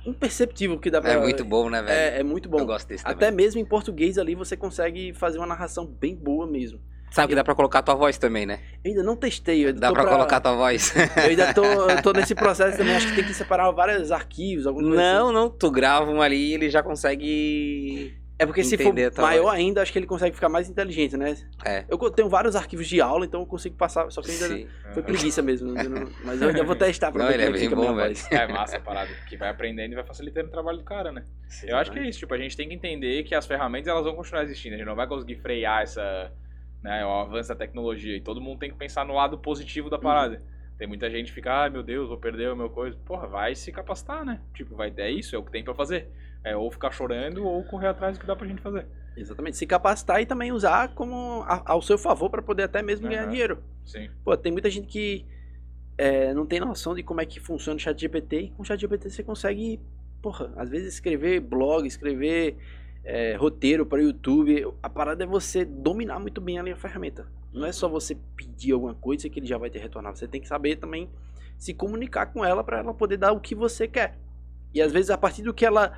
imperceptível 0.04 0.78
que 0.78 0.90
dá 0.90 1.00
pra 1.00 1.12
É 1.12 1.20
muito 1.20 1.44
bom, 1.44 1.70
né, 1.70 1.80
velho? 1.82 1.92
É, 1.92 2.20
é 2.20 2.22
muito 2.22 2.48
bom. 2.48 2.58
Eu 2.58 2.66
gosto 2.66 2.88
desse 2.88 3.04
Até 3.06 3.26
também. 3.26 3.44
mesmo 3.44 3.60
em 3.60 3.64
português 3.64 4.18
ali 4.18 4.34
você 4.34 4.56
consegue 4.56 5.12
fazer 5.14 5.38
uma 5.38 5.46
narração 5.46 5.86
bem 5.86 6.14
boa 6.14 6.46
mesmo. 6.46 6.80
Sabe 7.12 7.28
que 7.28 7.34
dá 7.34 7.44
pra 7.44 7.54
colocar 7.54 7.82
tua 7.82 7.94
voz 7.94 8.16
também, 8.18 8.46
né? 8.46 8.58
Eu 8.82 8.90
ainda 8.90 9.02
não 9.02 9.14
testei. 9.16 9.62
Eu 9.64 9.68
ainda 9.68 9.80
Dá 9.80 9.88
tô 9.88 9.94
pra 9.94 10.06
colocar 10.06 10.40
tua 10.40 10.54
voz. 10.56 10.94
Eu 10.96 11.22
ainda 11.30 11.52
tô, 11.52 11.62
eu 11.64 12.02
tô 12.02 12.12
nesse 12.12 12.34
processo 12.36 12.76
também. 12.78 12.96
Acho 12.96 13.08
que 13.08 13.14
tem 13.16 13.24
que 13.24 13.34
separar 13.34 13.70
vários 13.70 14.10
arquivos. 14.10 14.66
Alguma 14.66 14.88
coisa 14.88 15.02
assim. 15.02 15.12
Não, 15.18 15.30
não, 15.32 15.50
tu 15.50 15.70
grava 15.70 16.10
um 16.10 16.22
ali 16.22 16.36
e 16.50 16.54
ele 16.54 16.70
já 16.70 16.82
consegue. 16.82 18.14
É 18.38 18.46
porque 18.46 18.64
se 18.64 18.76
for 18.76 18.84
entender 18.84 19.04
a 19.04 19.10
tua 19.12 19.22
maior 19.24 19.42
voz. 19.42 19.54
ainda, 19.56 19.82
acho 19.82 19.92
que 19.92 19.98
ele 20.00 20.06
consegue 20.06 20.34
ficar 20.34 20.48
mais 20.48 20.68
inteligente, 20.68 21.16
né? 21.16 21.36
É. 21.64 21.84
Eu 21.88 21.96
tenho 22.10 22.28
vários 22.28 22.56
arquivos 22.56 22.88
de 22.88 23.00
aula, 23.00 23.24
então 23.24 23.40
eu 23.40 23.46
consigo 23.46 23.76
passar. 23.76 24.10
Só 24.10 24.20
que 24.20 24.32
ainda 24.32 24.48
Sim. 24.48 24.66
foi 24.92 25.02
preguiça 25.02 25.40
mesmo. 25.42 25.70
não- 25.72 26.08
mas 26.24 26.40
eu 26.42 26.48
ainda 26.48 26.64
vou 26.64 26.74
testar 26.76 27.12
pra 27.12 27.22
Não, 27.22 27.28
ver 27.28 27.34
ele 27.34 27.42
é 27.42 27.46
como 27.46 27.56
é 27.56 27.60
bem 27.60 27.68
fica 27.68 27.76
a 27.76 27.78
minha 27.78 27.90
bom, 27.92 27.96
velho. 27.96 28.14
voz. 28.14 28.32
É 28.32 28.46
massa 28.48 28.78
a 28.78 28.80
parada. 28.80 29.10
Que 29.28 29.36
vai 29.36 29.48
aprendendo 29.50 29.92
e 29.92 29.94
vai 29.94 30.04
facilitando 30.04 30.48
o 30.48 30.50
trabalho 30.50 30.78
do 30.78 30.84
cara, 30.84 31.12
né? 31.12 31.22
Eu 31.62 31.76
acho 31.76 31.92
que 31.92 31.98
é 32.00 32.08
isso, 32.08 32.18
tipo, 32.20 32.34
a 32.34 32.38
gente 32.38 32.56
tem 32.56 32.66
que 32.68 32.74
entender 32.74 33.22
que 33.22 33.34
as 33.34 33.46
ferramentas 33.46 33.86
elas 33.88 34.02
vão 34.02 34.16
continuar 34.16 34.42
existindo, 34.44 34.74
a 34.74 34.78
gente 34.78 34.86
não 34.86 34.96
vai 34.96 35.06
conseguir 35.06 35.36
frear 35.36 35.82
essa, 35.82 36.32
né, 36.82 37.04
o 37.04 37.10
avanço 37.10 37.48
da 37.50 37.54
tecnologia, 37.54 38.16
e 38.16 38.20
todo 38.20 38.40
mundo 38.40 38.58
tem 38.58 38.70
que 38.70 38.76
pensar 38.76 39.04
no 39.06 39.14
lado 39.14 39.38
positivo 39.38 39.88
da 39.88 39.98
parada. 39.98 40.42
Tem 40.78 40.88
muita 40.88 41.08
gente 41.08 41.26
que 41.26 41.32
fica, 41.34 41.52
ai 41.52 41.70
meu 41.70 41.82
Deus, 41.82 42.08
vou 42.08 42.18
perder 42.18 42.50
o 42.50 42.56
meu 42.56 42.68
coisa. 42.68 42.96
Porra, 43.04 43.26
vai 43.28 43.54
se 43.54 43.70
capacitar, 43.70 44.24
né? 44.24 44.40
Tipo, 44.54 44.74
vai, 44.74 44.92
é 44.96 45.10
isso, 45.10 45.36
é 45.36 45.38
o 45.38 45.44
que 45.44 45.52
tem 45.52 45.62
pra 45.62 45.74
fazer. 45.74 46.08
É 46.42 46.56
ou 46.56 46.70
ficar 46.72 46.90
chorando 46.90 47.46
ou 47.46 47.62
correr 47.64 47.86
atrás 47.86 48.16
do 48.16 48.20
que 48.20 48.26
dá 48.26 48.34
pra 48.34 48.48
gente 48.48 48.60
fazer. 48.60 48.84
Exatamente. 49.16 49.56
Se 49.56 49.66
capacitar 49.66 50.20
e 50.20 50.26
também 50.26 50.50
usar 50.50 50.92
como 50.94 51.42
a- 51.46 51.62
ao 51.66 51.80
seu 51.82 51.96
favor 51.96 52.30
pra 52.30 52.42
poder 52.42 52.64
até 52.64 52.82
mesmo 52.82 53.08
ganhar 53.08 53.26
dinheiro. 53.26 53.62
Sim. 53.84 54.10
Pô, 54.24 54.36
tem 54.36 54.50
muita 54.50 54.68
gente 54.70 54.88
que 54.88 55.24
é, 55.96 56.32
não 56.34 56.46
tem 56.46 56.58
noção 56.58 56.94
de 56.96 57.02
como 57.02 57.20
é 57.20 57.26
que 57.26 57.38
funciona 57.38 57.76
o 57.76 57.80
chat 57.80 58.00
GPT 58.00 58.40
e 58.40 58.50
com 58.50 58.62
o 58.62 58.64
chat 58.64 58.80
GPT 58.80 59.10
você 59.10 59.22
consegue, 59.22 59.78
porra, 60.20 60.52
às 60.56 60.68
vezes 60.70 60.94
escrever 60.94 61.38
blog, 61.40 61.86
escrever 61.86 62.56
é, 63.04 63.34
roteiro 63.36 63.84
para 63.84 63.98
o 63.98 64.02
YouTube. 64.02 64.66
A 64.82 64.88
parada 64.88 65.24
é 65.24 65.26
você 65.26 65.64
dominar 65.64 66.18
muito 66.18 66.40
bem 66.40 66.58
ali 66.58 66.70
a 66.70 66.76
ferramenta. 66.76 67.26
Não 67.52 67.66
é 67.66 67.72
só 67.72 67.88
você 67.88 68.16
pedir 68.36 68.72
alguma 68.72 68.94
coisa 68.94 69.28
que 69.28 69.38
ele 69.38 69.46
já 69.46 69.58
vai 69.58 69.70
te 69.70 69.78
retornar. 69.78 70.16
Você 70.16 70.26
tem 70.26 70.40
que 70.40 70.48
saber 70.48 70.76
também 70.76 71.08
se 71.58 71.74
comunicar 71.74 72.26
com 72.26 72.44
ela 72.44 72.64
para 72.64 72.78
ela 72.78 72.94
poder 72.94 73.16
dar 73.16 73.32
o 73.32 73.40
que 73.40 73.54
você 73.54 73.86
quer. 73.86 74.18
E 74.74 74.80
às 74.80 74.92
vezes 74.92 75.10
a 75.10 75.18
partir 75.18 75.42
do 75.42 75.52
que 75.52 75.64
ela 75.64 75.96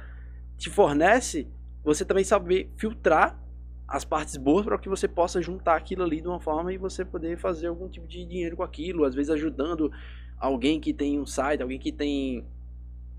te 0.57 0.69
fornece, 0.69 1.47
você 1.83 2.05
também 2.05 2.25
saber 2.25 2.71
filtrar 2.77 3.39
as 3.87 4.05
partes 4.05 4.37
boas 4.37 4.65
para 4.65 4.79
que 4.79 4.89
você 4.89 5.07
possa 5.07 5.41
juntar 5.41 5.77
aquilo 5.77 6.03
ali 6.03 6.21
de 6.21 6.27
uma 6.27 6.41
forma 6.41 6.73
e 6.73 6.79
você 6.79 7.05
poder 7.05 7.39
fazer 7.39 7.67
algum 7.67 7.89
tipo 7.89 8.07
de 8.07 8.25
dinheiro 8.25 8.57
com 8.57 8.63
aquilo, 8.63 9.05
às 9.05 9.15
vezes 9.15 9.31
ajudando 9.31 9.93
alguém 10.39 10.81
que 10.81 10.93
tem 10.93 11.21
um 11.21 11.27
site, 11.27 11.63
alguém 11.63 11.79
que 11.79 11.93
tem 11.93 12.45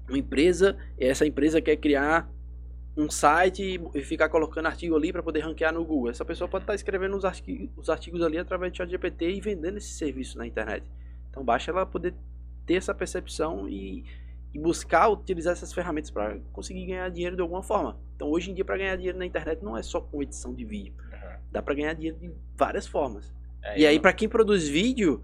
uma 0.08 0.18
empresa, 0.18 0.76
e 0.98 1.06
essa 1.06 1.26
empresa 1.26 1.62
quer 1.62 1.78
criar 1.78 2.30
um 2.98 3.10
site 3.10 3.82
e 3.94 4.02
ficar 4.02 4.30
colocando 4.30 4.68
artigo 4.68 4.96
ali 4.96 5.12
para 5.12 5.22
poder 5.22 5.42
ranquear 5.42 5.74
no 5.74 5.84
Google. 5.84 6.10
Essa 6.10 6.24
pessoa 6.24 6.48
pode 6.48 6.64
estar 6.64 6.72
tá 6.72 6.76
escrevendo 6.76 7.18
os 7.18 7.26
artigos, 7.26 7.70
os 7.76 7.90
artigos 7.90 8.22
ali 8.22 8.38
através 8.38 8.72
do 8.72 8.78
ChatGPT 8.78 9.32
e 9.32 9.42
vendendo 9.42 9.78
esse 9.78 9.90
serviço 9.90 10.38
na 10.38 10.48
internet. 10.48 10.86
Então 11.30 11.44
basta 11.44 11.72
ela 11.72 11.86
poder 11.86 12.14
ter 12.66 12.76
essa 12.76 12.94
percepção 12.94 13.68
e, 13.68 14.06
e 14.54 14.60
buscar 14.60 15.10
utilizar 15.10 15.54
essas 15.54 15.74
ferramentas 15.74 16.10
para 16.10 16.38
conseguir 16.54 16.86
ganhar 16.86 17.10
dinheiro 17.10 17.36
de 17.36 17.42
alguma 17.42 17.62
forma. 17.62 17.98
Então 18.16 18.30
hoje 18.30 18.52
em 18.52 18.54
dia 18.54 18.64
para 18.64 18.78
ganhar 18.78 18.96
dinheiro 18.96 19.18
na 19.18 19.26
internet 19.26 19.62
não 19.62 19.78
é 19.78 19.84
só 19.84 20.00
com 20.00 20.24
edição 20.24 20.54
de 20.54 20.64
vídeo, 20.64 20.94
uhum. 21.12 21.38
dá 21.52 21.62
para 21.62 21.74
ganhar 21.74 21.94
dinheiro 21.94 22.18
de 22.18 22.32
várias 22.56 22.88
formas. 22.88 23.34
É, 23.62 23.80
e 23.80 23.86
aí 23.86 23.96
não... 23.96 24.02
para 24.02 24.14
quem 24.14 24.30
produz 24.30 24.68
vídeo 24.68 25.22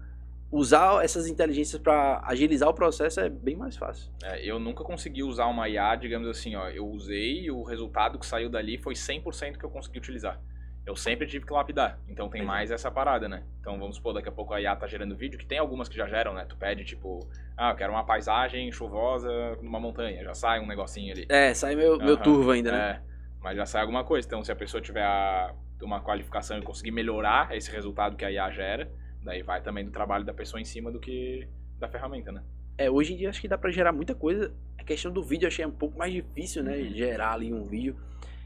usar 0.52 1.02
essas 1.02 1.26
inteligências 1.26 1.80
para 1.80 2.22
agilizar 2.26 2.68
o 2.68 2.74
processo 2.74 3.18
é 3.20 3.28
bem 3.30 3.56
mais 3.56 3.74
fácil. 3.74 4.12
É, 4.22 4.44
eu 4.44 4.60
nunca 4.60 4.84
consegui 4.84 5.22
usar 5.22 5.46
uma 5.46 5.66
IA, 5.66 5.96
digamos 5.96 6.28
assim, 6.28 6.54
ó, 6.54 6.68
eu 6.68 6.86
usei 6.86 7.44
e 7.44 7.50
o 7.50 7.62
resultado 7.62 8.18
que 8.18 8.26
saiu 8.26 8.50
dali 8.50 8.76
foi 8.76 8.94
100% 8.94 9.56
que 9.56 9.64
eu 9.64 9.70
consegui 9.70 9.98
utilizar. 9.98 10.38
Eu 10.84 10.96
sempre 10.96 11.26
tive 11.28 11.46
que 11.46 11.52
lapidar, 11.52 11.98
então 12.08 12.28
tem 12.28 12.44
mais 12.44 12.72
essa 12.72 12.90
parada, 12.90 13.28
né? 13.28 13.44
Então 13.60 13.78
vamos 13.78 13.96
supor, 13.96 14.12
daqui 14.12 14.28
a 14.28 14.32
pouco 14.32 14.52
a 14.52 14.60
IA 14.60 14.74
tá 14.74 14.86
gerando 14.88 15.16
vídeo, 15.16 15.38
que 15.38 15.46
tem 15.46 15.58
algumas 15.58 15.88
que 15.88 15.96
já 15.96 16.08
geram, 16.08 16.34
né? 16.34 16.44
Tu 16.44 16.56
pede 16.56 16.84
tipo, 16.84 17.20
ah, 17.56 17.70
eu 17.70 17.76
quero 17.76 17.92
uma 17.92 18.04
paisagem 18.04 18.70
chuvosa 18.72 19.30
numa 19.62 19.78
montanha, 19.78 20.24
já 20.24 20.34
sai 20.34 20.60
um 20.60 20.66
negocinho 20.66 21.12
ali. 21.12 21.24
É, 21.28 21.54
sai 21.54 21.76
meu, 21.76 21.92
uhum, 21.92 22.04
meu 22.04 22.16
turvo 22.16 22.50
ainda, 22.50 22.72
né? 22.72 22.78
É, 22.78 23.00
mas 23.40 23.56
já 23.56 23.64
sai 23.64 23.80
alguma 23.80 24.02
coisa. 24.02 24.26
Então 24.26 24.42
se 24.42 24.50
a 24.50 24.56
pessoa 24.56 24.80
tiver 24.82 25.04
a, 25.04 25.54
uma 25.80 26.00
qualificação 26.00 26.58
e 26.58 26.62
conseguir 26.62 26.90
melhorar 26.90 27.56
esse 27.56 27.70
resultado 27.70 28.16
que 28.16 28.24
a 28.24 28.30
IA 28.32 28.50
gera, 28.50 28.90
Daí 29.22 29.42
vai 29.42 29.62
também 29.62 29.84
do 29.84 29.90
trabalho 29.90 30.24
da 30.24 30.34
pessoa 30.34 30.60
em 30.60 30.64
cima 30.64 30.90
do 30.90 30.98
que 30.98 31.46
da 31.78 31.88
ferramenta, 31.88 32.32
né? 32.32 32.42
É, 32.76 32.90
hoje 32.90 33.12
em 33.12 33.16
dia 33.16 33.28
acho 33.30 33.40
que 33.40 33.48
dá 33.48 33.58
para 33.58 33.70
gerar 33.70 33.92
muita 33.92 34.14
coisa. 34.14 34.52
A 34.78 34.84
questão 34.84 35.12
do 35.12 35.22
vídeo 35.22 35.44
eu 35.44 35.48
achei 35.48 35.64
um 35.64 35.70
pouco 35.70 35.98
mais 35.98 36.12
difícil, 36.12 36.62
né? 36.62 36.76
Uhum. 36.76 36.90
Gerar 36.90 37.32
ali 37.32 37.52
um 37.52 37.64
vídeo. 37.64 37.96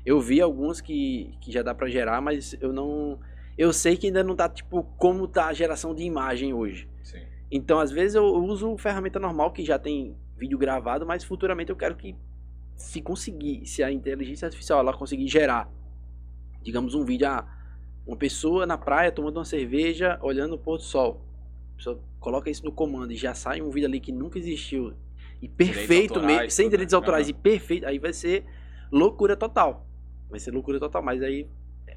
Eu 0.05 0.20
vi 0.20 0.41
alguns 0.41 0.81
que, 0.81 1.35
que 1.41 1.51
já 1.51 1.62
dá 1.62 1.74
para 1.74 1.89
gerar, 1.89 2.20
mas 2.20 2.57
eu 2.61 2.72
não. 2.72 3.18
Eu 3.57 3.72
sei 3.72 3.97
que 3.97 4.09
ainda 4.09 4.22
não 4.22 4.37
tá, 4.37 4.49
tipo, 4.49 4.85
como 4.99 5.27
tá 5.27 5.47
a 5.47 5.53
geração 5.53 5.95
de 5.95 6.03
imagem 6.03 6.53
hoje. 6.53 6.89
Sim. 7.03 7.24
Então, 7.51 7.79
às 7.79 7.91
vezes, 7.91 8.14
eu 8.14 8.24
uso 8.24 8.77
ferramenta 8.77 9.18
normal 9.18 9.53
que 9.53 9.64
já 9.64 9.79
tem 9.79 10.16
vídeo 10.37 10.59
gravado, 10.59 11.07
mas 11.07 11.24
futuramente 11.24 11.70
eu 11.70 11.77
quero 11.77 11.97
que, 11.97 12.14
se 12.74 13.01
conseguir, 13.01 13.64
se 13.64 13.83
a 13.83 13.91
inteligência 13.91 14.47
artificial 14.47 14.81
ela 14.81 14.93
conseguir 14.93 15.27
gerar, 15.27 15.72
digamos, 16.62 16.95
um 16.95 17.05
vídeo. 17.05 17.27
Ah, 17.27 17.56
uma 18.07 18.17
pessoa 18.17 18.65
na 18.67 18.79
praia 18.79 19.11
tomando 19.11 19.39
uma 19.39 19.45
cerveja, 19.45 20.19
olhando 20.23 20.55
o 20.55 20.59
pôr 20.59 20.77
do 20.77 20.83
sol. 20.83 21.25
A 21.75 21.77
pessoa 21.77 22.01
coloca 22.21 22.49
isso 22.49 22.65
no 22.65 22.73
comando 22.73 23.13
e 23.13 23.17
já 23.17 23.35
sai 23.35 23.61
um 23.61 23.71
vídeo 23.71 23.89
ali 23.89 24.01
que 24.01 24.13
nunca 24.13 24.39
existiu. 24.39 24.95
E 25.43 25.49
perfeito, 25.49 26.15
autorais, 26.15 26.55
sem 26.55 26.69
direitos 26.69 26.93
né? 26.93 26.97
autorais, 26.97 27.27
uhum. 27.27 27.31
e 27.31 27.35
perfeito. 27.35 27.87
Aí 27.87 27.99
vai 27.99 28.13
ser 28.13 28.45
loucura 28.91 29.37
total. 29.37 29.87
Vai 30.31 30.41
ser 30.41 30.51
loucura 30.53 30.79
total, 30.79 31.03
mas 31.03 31.23
aí 31.23 31.49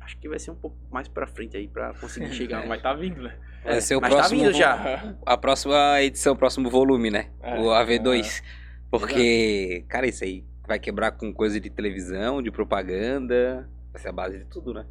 acho 0.01 0.17
que 0.17 0.27
vai 0.27 0.39
ser 0.39 0.51
um 0.51 0.55
pouco 0.55 0.75
mais 0.91 1.07
pra 1.07 1.27
frente 1.27 1.55
aí 1.55 1.67
pra 1.67 1.93
conseguir 1.93 2.31
chegar. 2.33 2.67
Vai 2.67 2.81
tá 2.81 2.93
vindo, 2.93 3.21
né? 3.21 3.37
É, 3.63 3.71
vai 3.71 3.81
ser 3.81 3.95
o 3.95 4.01
mas 4.01 4.09
tá 4.09 4.17
próximo, 4.17 4.41
tá 4.41 4.45
vindo 4.47 4.57
já. 4.57 5.15
A 5.25 5.37
próxima 5.37 6.01
edição, 6.01 6.33
o 6.33 6.37
próximo 6.37 6.69
volume, 6.69 7.11
né? 7.11 7.29
É, 7.41 7.59
o 7.59 7.65
AV2. 7.65 8.41
É. 8.41 8.69
Porque, 8.89 9.85
cara, 9.87 10.07
isso 10.07 10.23
aí 10.23 10.43
vai 10.67 10.79
quebrar 10.79 11.11
com 11.11 11.31
coisa 11.31 11.59
de 11.59 11.69
televisão, 11.69 12.41
de 12.41 12.49
propaganda. 12.49 13.69
Vai 13.91 14.01
ser 14.01 14.09
a 14.09 14.11
base 14.11 14.39
de 14.39 14.45
tudo, 14.45 14.73
né? 14.73 14.85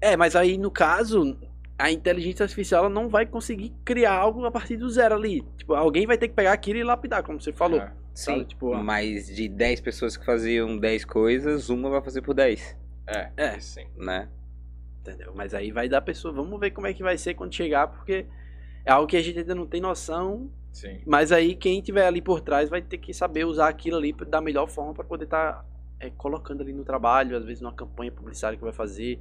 É, 0.00 0.16
mas 0.16 0.36
aí 0.36 0.58
no 0.58 0.70
caso, 0.70 1.36
a 1.78 1.90
inteligência 1.90 2.44
artificial 2.44 2.84
ela 2.84 2.94
não 2.94 3.08
vai 3.08 3.26
conseguir 3.26 3.72
criar 3.84 4.14
algo 4.14 4.44
a 4.44 4.50
partir 4.50 4.76
do 4.76 4.88
zero 4.88 5.14
ali. 5.14 5.42
Tipo, 5.56 5.74
alguém 5.74 6.06
vai 6.06 6.16
ter 6.16 6.28
que 6.28 6.34
pegar 6.34 6.52
aquilo 6.52 6.78
e 6.78 6.84
lapidar, 6.84 7.22
como 7.22 7.40
você 7.40 7.52
falou. 7.52 7.80
É, 7.80 7.92
sim, 8.14 8.44
tipo, 8.44 8.74
mas 8.76 9.26
de 9.26 9.48
10 9.48 9.80
pessoas 9.80 10.16
que 10.16 10.24
faziam 10.24 10.78
10 10.78 11.04
coisas, 11.04 11.68
uma 11.68 11.90
vai 11.90 12.02
fazer 12.02 12.22
por 12.22 12.34
10. 12.34 12.76
É, 13.06 13.30
é, 13.36 13.60
sim. 13.60 13.86
Né? 13.96 14.28
Entendeu? 15.00 15.32
Mas 15.34 15.54
aí 15.54 15.70
vai 15.70 15.88
dar 15.88 16.00
pessoa. 16.00 16.32
Vamos 16.32 16.58
ver 16.58 16.70
como 16.70 16.86
é 16.86 16.94
que 16.94 17.02
vai 17.02 17.16
ser 17.16 17.34
quando 17.34 17.54
chegar, 17.54 17.86
porque 17.86 18.26
é 18.84 18.90
algo 18.90 19.06
que 19.06 19.16
a 19.16 19.22
gente 19.22 19.38
ainda 19.38 19.54
não 19.54 19.66
tem 19.66 19.80
noção. 19.80 20.50
Sim. 20.72 21.00
Mas 21.06 21.30
aí 21.30 21.54
quem 21.54 21.80
tiver 21.80 22.06
ali 22.06 22.20
por 22.20 22.40
trás 22.40 22.68
vai 22.68 22.82
ter 22.82 22.98
que 22.98 23.14
saber 23.14 23.44
usar 23.44 23.68
aquilo 23.68 23.96
ali 23.96 24.12
da 24.12 24.40
melhor 24.40 24.66
forma 24.66 24.92
para 24.92 25.04
poder 25.04 25.24
estar 25.24 25.52
tá, 25.52 25.64
é, 26.00 26.10
colocando 26.10 26.62
ali 26.62 26.72
no 26.72 26.84
trabalho, 26.84 27.36
às 27.36 27.44
vezes 27.44 27.60
numa 27.60 27.72
campanha 27.72 28.10
publicitária 28.10 28.58
que 28.58 28.64
vai 28.64 28.72
fazer 28.72 29.20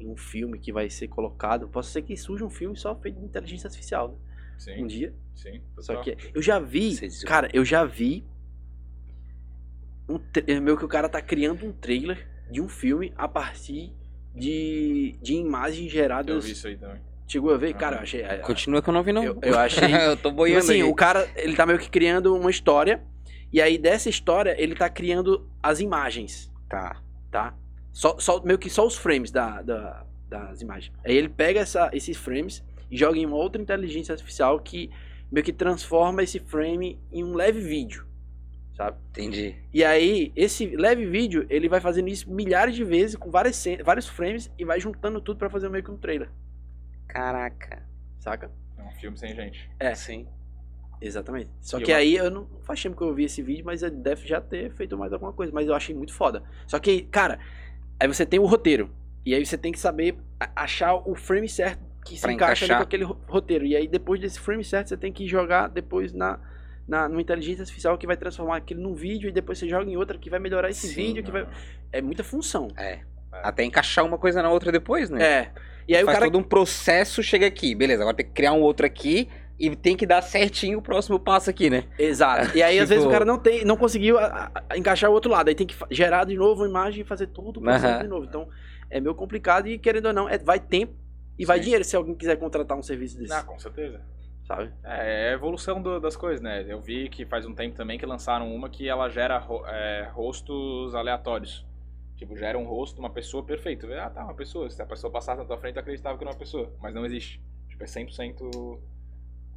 em 0.00 0.08
um 0.08 0.16
filme 0.16 0.58
que 0.58 0.72
vai 0.72 0.88
ser 0.88 1.08
colocado. 1.08 1.68
Pode 1.68 1.86
ser 1.86 2.02
que 2.02 2.16
surja 2.16 2.44
um 2.44 2.50
filme 2.50 2.76
só 2.76 2.94
feito 2.96 3.18
de 3.18 3.24
inteligência 3.24 3.66
artificial, 3.66 4.08
né? 4.08 4.14
Sim. 4.58 4.82
Um 4.82 4.86
dia. 4.86 5.14
Sim. 5.34 5.60
Total. 5.76 5.84
Só 5.84 6.02
que 6.02 6.16
eu 6.34 6.42
já 6.42 6.58
vi, 6.58 6.98
cara, 7.24 7.48
eu 7.52 7.64
já 7.64 7.84
vi 7.84 8.24
um 10.08 10.60
meu 10.60 10.76
que 10.76 10.84
o 10.84 10.88
cara 10.88 11.08
tá 11.08 11.20
criando 11.20 11.66
um 11.66 11.72
trailer 11.72 12.26
de 12.50 12.60
um 12.60 12.68
filme 12.68 13.12
a 13.16 13.28
partir 13.28 13.92
de, 14.34 15.16
de 15.20 15.34
imagens 15.34 15.90
geradas. 15.92 16.34
Eu 16.36 16.40
vi 16.40 16.52
isso 16.52 16.66
aí 16.66 16.76
também. 16.76 17.00
Chegou 17.26 17.52
a 17.52 17.58
ver? 17.58 17.74
Cara, 17.74 17.96
eu 17.96 18.00
achei. 18.00 18.22
É, 18.22 18.38
Continua 18.38 18.80
que 18.80 18.88
eu 18.88 18.94
não 18.94 19.02
vi, 19.02 19.12
não. 19.12 19.22
Eu, 19.22 19.38
eu 19.42 19.58
achei. 19.58 19.84
eu 19.94 20.16
tô 20.16 20.30
boiando. 20.30 20.62
Tipo 20.62 20.72
assim, 20.72 20.82
aí. 20.82 20.88
o 20.88 20.94
cara, 20.94 21.28
ele 21.36 21.54
tá 21.54 21.66
meio 21.66 21.78
que 21.78 21.90
criando 21.90 22.34
uma 22.34 22.50
história. 22.50 23.02
E 23.52 23.60
aí, 23.60 23.76
dessa 23.76 24.08
história, 24.08 24.54
ele 24.58 24.74
tá 24.74 24.88
criando 24.88 25.46
as 25.62 25.78
imagens. 25.80 26.50
Tá. 26.68 27.02
Tá? 27.30 27.54
Só, 27.92 28.18
só, 28.18 28.40
meio 28.42 28.58
que 28.58 28.70
só 28.70 28.86
os 28.86 28.96
frames 28.96 29.30
da, 29.30 29.62
da, 29.62 30.06
das 30.28 30.60
imagens. 30.60 30.94
Aí 31.04 31.16
ele 31.16 31.28
pega 31.28 31.60
essa, 31.60 31.90
esses 31.92 32.16
frames 32.16 32.62
e 32.90 32.96
joga 32.96 33.18
em 33.18 33.26
uma 33.26 33.36
outra 33.36 33.60
inteligência 33.60 34.12
artificial 34.12 34.58
que 34.60 34.90
meio 35.30 35.44
que 35.44 35.52
transforma 35.52 36.22
esse 36.22 36.38
frame 36.38 36.98
em 37.12 37.24
um 37.24 37.34
leve 37.34 37.60
vídeo. 37.60 38.06
Sabe? 38.74 38.96
Entendi. 39.10 39.56
E 39.74 39.84
aí, 39.84 40.32
esse 40.36 40.64
leve 40.76 41.04
vídeo, 41.04 41.44
ele 41.50 41.68
vai 41.68 41.80
fazendo 41.80 42.08
isso 42.08 42.30
milhares 42.30 42.76
de 42.76 42.84
vezes, 42.84 43.16
com 43.16 43.28
várias, 43.28 43.64
vários 43.84 44.06
frames, 44.06 44.48
e 44.56 44.64
vai 44.64 44.78
juntando 44.78 45.20
tudo 45.20 45.36
para 45.36 45.50
fazer 45.50 45.68
meio 45.68 45.82
que 45.82 45.90
um 45.90 45.96
trailer. 45.96 46.30
Caraca. 47.08 47.82
Saca? 48.20 48.52
É 48.76 48.82
um 48.82 48.92
filme 48.92 49.18
sem 49.18 49.34
gente. 49.34 49.68
É. 49.80 49.94
Sim. 49.96 50.28
Exatamente. 51.00 51.50
Só 51.60 51.80
e 51.80 51.82
que 51.82 51.90
eu... 51.90 51.96
aí 51.96 52.14
eu 52.14 52.30
não 52.30 52.48
faz 52.62 52.80
tempo 52.80 52.96
que 52.96 53.02
eu 53.02 53.12
vi 53.12 53.24
esse 53.24 53.42
vídeo, 53.42 53.64
mas 53.64 53.80
deve 53.80 54.26
já 54.26 54.40
ter 54.40 54.70
feito 54.72 54.96
mais 54.96 55.12
alguma 55.12 55.32
coisa. 55.32 55.52
Mas 55.52 55.66
eu 55.66 55.74
achei 55.74 55.94
muito 55.94 56.14
foda. 56.14 56.42
Só 56.66 56.78
que, 56.78 57.02
cara, 57.02 57.40
Aí 58.00 58.06
você 58.06 58.24
tem 58.24 58.38
o 58.38 58.46
roteiro. 58.46 58.90
E 59.24 59.34
aí 59.34 59.44
você 59.44 59.58
tem 59.58 59.72
que 59.72 59.78
saber 59.78 60.16
achar 60.54 60.94
o 60.94 61.14
frame 61.14 61.48
certo 61.48 61.80
que 62.04 62.16
se 62.16 62.22
pra 62.22 62.32
encaixa 62.32 62.66
com 62.76 62.82
aquele 62.82 63.04
roteiro. 63.04 63.66
E 63.66 63.76
aí 63.76 63.86
depois 63.86 64.20
desse 64.20 64.40
frame 64.40 64.64
certo 64.64 64.88
você 64.88 64.96
tem 64.96 65.12
que 65.12 65.26
jogar 65.26 65.68
depois 65.68 66.12
na, 66.12 66.38
na 66.86 67.08
numa 67.08 67.20
inteligência 67.20 67.62
artificial 67.62 67.98
que 67.98 68.06
vai 68.06 68.16
transformar 68.16 68.56
aquilo 68.56 68.80
num 68.80 68.94
vídeo 68.94 69.28
e 69.28 69.32
depois 69.32 69.58
você 69.58 69.68
joga 69.68 69.90
em 69.90 69.96
outra 69.96 70.16
que 70.16 70.30
vai 70.30 70.38
melhorar 70.38 70.70
esse 70.70 70.88
Sim, 70.88 70.94
vídeo, 70.94 71.22
que 71.22 71.30
vai 71.30 71.46
é 71.92 72.00
muita 72.00 72.24
função. 72.24 72.68
É. 72.76 72.92
é. 72.92 73.00
Até 73.32 73.64
encaixar 73.64 74.04
uma 74.04 74.18
coisa 74.18 74.42
na 74.42 74.50
outra 74.50 74.72
depois, 74.72 75.10
né? 75.10 75.22
É. 75.22 75.52
E 75.86 75.96
aí 75.96 76.04
Faz 76.04 76.16
o 76.16 76.20
cara 76.20 76.30
todo 76.30 76.38
um 76.38 76.46
processo, 76.46 77.22
chega 77.22 77.46
aqui, 77.46 77.74
beleza, 77.74 78.02
agora 78.02 78.16
tem 78.16 78.26
que 78.26 78.32
criar 78.32 78.52
um 78.52 78.60
outro 78.60 78.84
aqui 78.86 79.28
e 79.58 79.74
tem 79.74 79.96
que 79.96 80.06
dar 80.06 80.22
certinho 80.22 80.78
o 80.78 80.82
próximo 80.82 81.18
passo 81.18 81.50
aqui, 81.50 81.68
né? 81.68 81.84
Exato. 81.98 82.52
E 82.56 82.62
aí, 82.62 82.74
tipo... 82.74 82.82
às 82.84 82.88
vezes, 82.88 83.04
o 83.04 83.10
cara 83.10 83.24
não 83.24 83.38
tem, 83.38 83.64
não 83.64 83.76
conseguiu 83.76 84.18
a, 84.18 84.50
a, 84.68 84.78
encaixar 84.78 85.10
o 85.10 85.12
outro 85.12 85.30
lado. 85.30 85.48
Aí 85.48 85.54
tem 85.54 85.66
que 85.66 85.76
gerar 85.90 86.24
de 86.24 86.36
novo 86.36 86.64
a 86.64 86.68
imagem 86.68 87.02
e 87.02 87.04
fazer 87.04 87.26
todo 87.28 87.58
o 87.58 87.60
processo 87.60 87.96
uhum. 87.96 88.02
de 88.02 88.08
novo. 88.08 88.24
Então, 88.24 88.48
é 88.88 89.00
meio 89.00 89.14
complicado 89.14 89.66
e, 89.66 89.78
querendo 89.78 90.06
ou 90.06 90.12
não, 90.12 90.28
é, 90.28 90.38
vai 90.38 90.60
tempo 90.60 90.94
e 91.36 91.42
Sim. 91.42 91.46
vai 91.46 91.60
dinheiro 91.60 91.84
se 91.84 91.96
alguém 91.96 92.14
quiser 92.14 92.36
contratar 92.36 92.78
um 92.78 92.82
serviço 92.82 93.18
desse. 93.18 93.32
Ah, 93.32 93.42
com 93.42 93.58
certeza. 93.58 94.00
Sabe? 94.46 94.72
É, 94.82 95.26
é 95.26 95.30
a 95.30 95.32
evolução 95.32 95.82
do, 95.82 96.00
das 96.00 96.16
coisas, 96.16 96.40
né? 96.40 96.64
Eu 96.66 96.80
vi 96.80 97.08
que 97.08 97.26
faz 97.26 97.44
um 97.44 97.54
tempo 97.54 97.76
também 97.76 97.98
que 97.98 98.06
lançaram 98.06 98.54
uma 98.54 98.70
que 98.70 98.88
ela 98.88 99.08
gera 99.08 99.44
é, 99.66 100.08
rostos 100.12 100.94
aleatórios. 100.94 101.66
Tipo, 102.16 102.36
gera 102.36 102.58
um 102.58 102.64
rosto 102.64 102.94
de 102.94 103.00
uma 103.00 103.10
pessoa 103.10 103.44
perfeito. 103.44 103.86
Ah, 103.92 104.10
tá, 104.10 104.24
uma 104.24 104.34
pessoa. 104.34 104.70
Se 104.70 104.80
a 104.80 104.86
pessoa 104.86 105.12
passasse 105.12 105.38
na 105.38 105.44
tua 105.44 105.58
frente, 105.58 105.76
eu 105.76 105.82
acreditava 105.82 106.16
que 106.16 106.24
era 106.24 106.32
uma 106.32 106.38
pessoa. 106.38 106.72
Mas 106.80 106.94
não 106.94 107.04
existe. 107.04 107.40
Tipo, 107.68 107.84
é 107.84 107.86
100% 107.86 108.80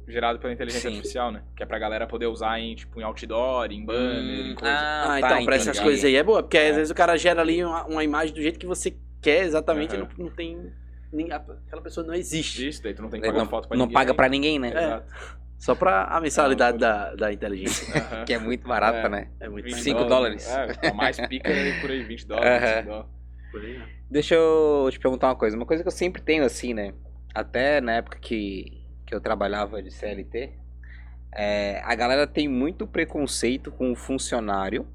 gerado 0.08 0.38
pela 0.38 0.52
inteligência 0.52 0.88
Sim. 0.88 0.96
artificial, 0.96 1.30
né? 1.32 1.42
Que 1.56 1.62
é 1.62 1.66
pra 1.66 1.78
galera 1.78 2.06
poder 2.06 2.26
usar 2.26 2.58
em, 2.58 2.74
tipo, 2.74 3.00
em 3.00 3.04
outdoor, 3.04 3.70
em 3.70 3.84
banner, 3.84 4.44
hum, 4.44 4.50
em 4.50 4.54
coisa. 4.54 4.74
Ah, 4.74 5.12
ah 5.12 5.18
então, 5.18 5.44
pra 5.44 5.56
essas 5.56 5.78
coisas 5.78 6.04
aí 6.04 6.16
é 6.16 6.22
boa, 6.22 6.42
porque 6.42 6.58
é. 6.58 6.70
às 6.70 6.76
vezes 6.76 6.90
o 6.90 6.94
cara 6.94 7.16
gera 7.16 7.40
ali 7.40 7.64
uma, 7.64 7.84
uma, 7.86 8.04
imagem 8.04 8.34
do 8.34 8.42
jeito 8.42 8.58
que 8.58 8.66
você 8.66 8.96
quer 9.20 9.44
exatamente 9.44 9.94
uhum. 9.94 10.02
e 10.02 10.18
não, 10.18 10.26
não 10.26 10.34
tem. 10.34 10.72
Nem, 11.12 11.30
aquela 11.30 11.82
pessoa 11.82 12.06
não 12.06 12.14
existe. 12.14 12.68
Isso, 12.68 12.82
daí 12.82 12.94
tu 12.94 13.02
não 13.02 13.10
tem 13.10 13.20
que 13.20 13.26
pagar 13.26 13.38
não, 13.38 13.46
foto 13.46 13.68
pra 13.68 13.76
não 13.76 13.84
ninguém. 13.84 13.94
Não 13.94 14.00
paga 14.00 14.14
pra 14.14 14.28
ninguém, 14.28 14.58
né? 14.58 14.72
É. 14.74 14.84
Exato. 14.84 15.12
Só 15.58 15.76
pra 15.76 16.04
a 16.06 16.20
mensalidade 16.20 16.76
da, 16.76 17.14
da 17.14 17.32
inteligência. 17.32 17.86
Uhum. 18.12 18.24
que 18.24 18.32
é 18.32 18.38
muito 18.38 18.66
barata, 18.66 19.06
é, 19.06 19.08
né? 19.08 19.28
É 19.38 19.48
muito 19.48 19.70
5 19.70 20.04
dólares. 20.04 20.48
É, 20.82 20.92
mais 20.92 21.20
pica 21.28 21.48
é 21.48 21.80
por 21.80 21.90
aí, 21.90 22.02
20 22.02 22.26
dólares, 22.26 22.78
uhum. 22.78 22.84
dólares. 22.84 23.78
Né? 23.78 23.88
Deixa 24.10 24.34
eu 24.34 24.88
te 24.90 24.98
perguntar 24.98 25.28
uma 25.28 25.36
coisa. 25.36 25.56
Uma 25.56 25.66
coisa 25.66 25.82
que 25.82 25.88
eu 25.88 25.92
sempre 25.92 26.20
tenho 26.20 26.44
assim, 26.44 26.74
né? 26.74 26.92
Até 27.34 27.80
na 27.80 27.92
época 27.92 28.18
que, 28.18 28.81
que 29.12 29.16
eu 29.16 29.20
trabalhava 29.20 29.82
de 29.82 29.90
CLT, 29.90 30.52
é, 31.34 31.82
a 31.84 31.94
galera 31.94 32.26
tem 32.26 32.48
muito 32.48 32.86
preconceito 32.86 33.70
com 33.70 33.92
o 33.92 33.94
funcionário 33.94 34.86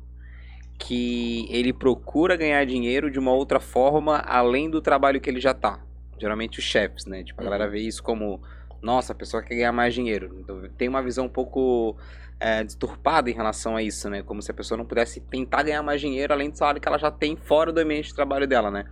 que 0.80 1.48
ele 1.52 1.72
procura 1.72 2.36
ganhar 2.36 2.66
dinheiro 2.66 3.12
de 3.12 3.20
uma 3.20 3.32
outra 3.32 3.60
forma 3.60 4.18
além 4.18 4.70
do 4.72 4.82
trabalho 4.82 5.22
que 5.22 5.30
ele 5.30 5.40
já 5.40 5.54
tá. 5.54 5.80
Geralmente 6.20 6.58
os 6.58 6.66
chefes, 6.66 7.06
né? 7.06 7.24
Tipo, 7.24 7.42
a 7.42 7.44
galera 7.44 7.66
Uhum. 7.66 7.72
vê 7.72 7.80
isso 7.80 8.02
como, 8.02 8.42
nossa, 8.82 9.14
a 9.14 9.16
pessoa 9.16 9.44
quer 9.44 9.54
ganhar 9.56 9.72
mais 9.72 9.94
dinheiro. 9.94 10.36
Então, 10.40 10.68
tem 10.78 10.88
uma 10.88 11.02
visão 11.04 11.26
um 11.26 11.30
pouco 11.30 11.96
é, 12.40 12.64
disturpada 12.64 13.30
em 13.30 13.34
relação 13.34 13.76
a 13.76 13.84
isso, 13.84 14.10
né? 14.10 14.24
Como 14.24 14.42
se 14.42 14.50
a 14.50 14.54
pessoa 14.54 14.80
não 14.80 14.86
pudesse 14.86 15.20
tentar 15.22 15.62
ganhar 15.62 15.84
mais 15.84 16.02
dinheiro 16.02 16.34
além 16.34 16.50
do 16.50 16.58
salário 16.58 16.82
que 16.82 16.88
ela 16.88 16.98
já 16.98 17.12
tem 17.12 17.36
fora 17.36 17.72
do 17.72 17.80
ambiente 17.80 18.08
de 18.08 18.16
trabalho 18.16 18.48
dela, 18.48 18.72
né? 18.72 18.86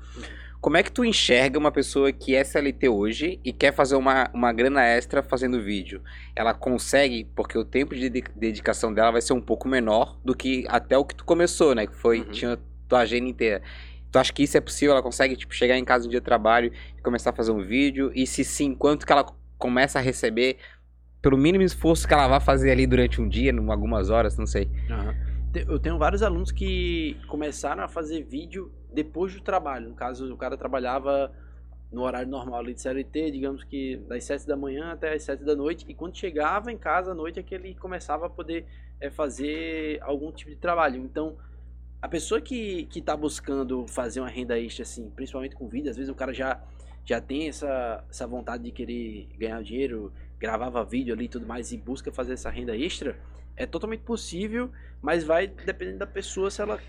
Como 0.65 0.77
é 0.77 0.81
que 0.81 0.91
tu 0.91 1.05
enxerga 1.05 1.59
uma 1.59 1.71
pessoa 1.71 2.11
que 2.11 2.33
é 2.33 2.43
CLT 2.43 2.89
hoje 2.89 3.39
e 3.45 3.53
quer 3.53 3.71
fazer 3.71 3.95
uma, 3.95 4.31
uma 4.33 4.51
grana 4.51 4.83
extra 4.83 5.21
fazendo 5.21 5.61
vídeo? 5.61 6.01
Ela 6.35 6.55
consegue, 6.55 7.23
porque 7.35 7.55
o 7.55 7.63
tempo 7.63 7.93
de 7.93 8.09
dedi- 8.09 8.31
dedicação 8.35 8.91
dela 8.91 9.11
vai 9.11 9.21
ser 9.21 9.33
um 9.33 9.39
pouco 9.41 9.67
menor 9.67 10.17
do 10.25 10.35
que 10.35 10.65
até 10.67 10.97
o 10.97 11.05
que 11.05 11.13
tu 11.13 11.23
começou, 11.23 11.75
né? 11.75 11.85
Que 11.85 11.95
foi, 11.95 12.21
Uhum. 12.21 12.31
tinha 12.31 12.59
tua 12.89 13.01
agenda 13.01 13.29
inteira. 13.29 13.61
Tu 14.11 14.17
acha 14.17 14.33
que 14.33 14.41
isso 14.41 14.57
é 14.57 14.59
possível? 14.59 14.93
Ela 14.93 15.03
consegue, 15.03 15.35
tipo, 15.35 15.53
chegar 15.53 15.77
em 15.77 15.85
casa 15.85 16.07
um 16.07 16.09
dia 16.09 16.19
de 16.19 16.25
trabalho 16.25 16.71
e 16.97 17.01
começar 17.03 17.29
a 17.29 17.33
fazer 17.33 17.51
um 17.51 17.61
vídeo? 17.61 18.11
E 18.15 18.25
se 18.25 18.43
sim, 18.43 18.73
quanto 18.73 19.05
que 19.05 19.11
ela 19.11 19.23
começa 19.59 19.99
a 19.99 20.01
receber 20.01 20.57
pelo 21.21 21.37
mínimo 21.37 21.63
esforço 21.63 22.07
que 22.07 22.13
ela 22.15 22.27
vai 22.27 22.39
fazer 22.41 22.71
ali 22.71 22.87
durante 22.87 23.21
um 23.21 23.29
dia, 23.29 23.51
em 23.51 23.69
algumas 23.71 24.09
horas, 24.09 24.35
não 24.35 24.47
sei. 24.47 24.67
Te- 25.53 25.63
Eu 25.69 25.77
tenho 25.77 25.99
vários 25.99 26.23
alunos 26.23 26.51
que 26.51 27.17
começaram 27.27 27.83
a 27.83 27.87
fazer 27.87 28.23
vídeo 28.23 28.71
depois 28.95 29.33
do 29.33 29.41
trabalho. 29.41 29.89
No 29.89 29.95
caso, 29.95 30.33
o 30.33 30.37
cara 30.37 30.57
trabalhava 30.57 31.31
no 31.91 32.01
horário 32.01 32.29
normal 32.29 32.59
ali 32.59 32.73
de 32.73 32.81
CLT, 32.81 33.31
digamos 33.31 33.63
que 33.63 33.97
das 34.07 34.23
7 34.23 34.47
da 34.47 34.55
manhã 34.55 34.91
até 34.91 35.13
as 35.13 35.23
7 35.23 35.43
da 35.43 35.55
noite. 35.55 35.85
E 35.87 35.93
quando 35.93 36.17
chegava 36.17 36.71
em 36.71 36.77
casa 36.77 37.11
à 37.11 37.15
noite 37.15 37.39
é 37.39 37.43
que 37.43 37.53
ele 37.53 37.75
começava 37.75 38.25
a 38.25 38.29
poder 38.29 38.65
eh, 38.99 39.09
fazer 39.11 39.99
algum 40.01 40.31
tipo 40.31 40.49
de 40.49 40.57
trabalho. 40.57 41.01
Então, 41.01 41.37
a 42.01 42.07
pessoa 42.07 42.39
que, 42.41 42.85
que 42.85 43.01
tá 43.01 43.15
buscando 43.15 43.85
fazer 43.87 44.19
uma 44.19 44.29
renda 44.29 44.59
extra, 44.59 44.83
assim, 44.83 45.09
principalmente 45.09 45.55
com 45.55 45.67
vídeo, 45.67 45.89
às 45.89 45.97
vezes 45.97 46.11
o 46.11 46.15
cara 46.15 46.33
já, 46.33 46.61
já 47.03 47.19
tem 47.19 47.47
essa, 47.49 48.03
essa 48.09 48.25
vontade 48.25 48.63
de 48.63 48.71
querer 48.71 49.27
ganhar 49.37 49.61
dinheiro, 49.61 50.11
gravava 50.39 50.83
vídeo 50.83 51.13
ali 51.13 51.25
e 51.25 51.29
tudo 51.29 51.45
mais 51.45 51.71
e 51.71 51.77
busca 51.77 52.11
fazer 52.11 52.33
essa 52.33 52.49
renda 52.49 52.75
extra, 52.75 53.17
é 53.55 53.65
totalmente 53.65 54.01
possível, 54.01 54.69
mas 55.01 55.23
vai 55.23 55.47
dependendo 55.47 55.99
da 55.99 56.07
pessoa 56.07 56.51
se 56.51 56.61
ela 56.61 56.79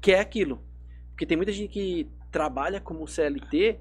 quer 0.00 0.20
aquilo. 0.20 0.60
Porque 1.16 1.24
tem 1.24 1.34
muita 1.34 1.50
gente 1.50 1.70
que 1.70 2.06
trabalha 2.30 2.78
como 2.78 3.08
CLT 3.08 3.80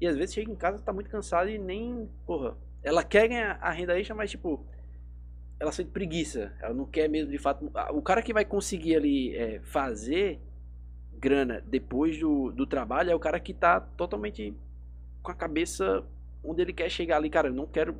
e 0.00 0.06
às 0.06 0.16
vezes 0.16 0.32
chega 0.32 0.52
em 0.52 0.54
casa 0.54 0.78
tá 0.78 0.92
muito 0.92 1.10
cansada 1.10 1.50
e 1.50 1.58
nem, 1.58 2.08
porra, 2.24 2.56
ela 2.80 3.02
quer 3.02 3.26
ganhar 3.26 3.58
a 3.60 3.72
renda 3.72 3.98
extra, 3.98 4.14
mas 4.14 4.30
tipo, 4.30 4.64
ela 5.58 5.72
sente 5.72 5.90
preguiça, 5.90 6.54
ela 6.62 6.72
não 6.72 6.86
quer 6.86 7.08
mesmo 7.08 7.32
de 7.32 7.38
fato. 7.38 7.68
O 7.90 8.00
cara 8.00 8.22
que 8.22 8.32
vai 8.32 8.44
conseguir 8.44 8.94
ali 8.94 9.34
é, 9.34 9.60
fazer 9.64 10.38
grana 11.18 11.60
depois 11.66 12.20
do, 12.20 12.52
do 12.52 12.64
trabalho 12.68 13.10
é 13.10 13.14
o 13.16 13.18
cara 13.18 13.40
que 13.40 13.52
tá 13.52 13.80
totalmente 13.80 14.54
com 15.24 15.32
a 15.32 15.34
cabeça 15.34 16.04
onde 16.44 16.62
ele 16.62 16.72
quer 16.72 16.88
chegar 16.88 17.16
ali, 17.16 17.28
cara, 17.28 17.48
eu 17.48 17.52
não 17.52 17.66
quero 17.66 17.96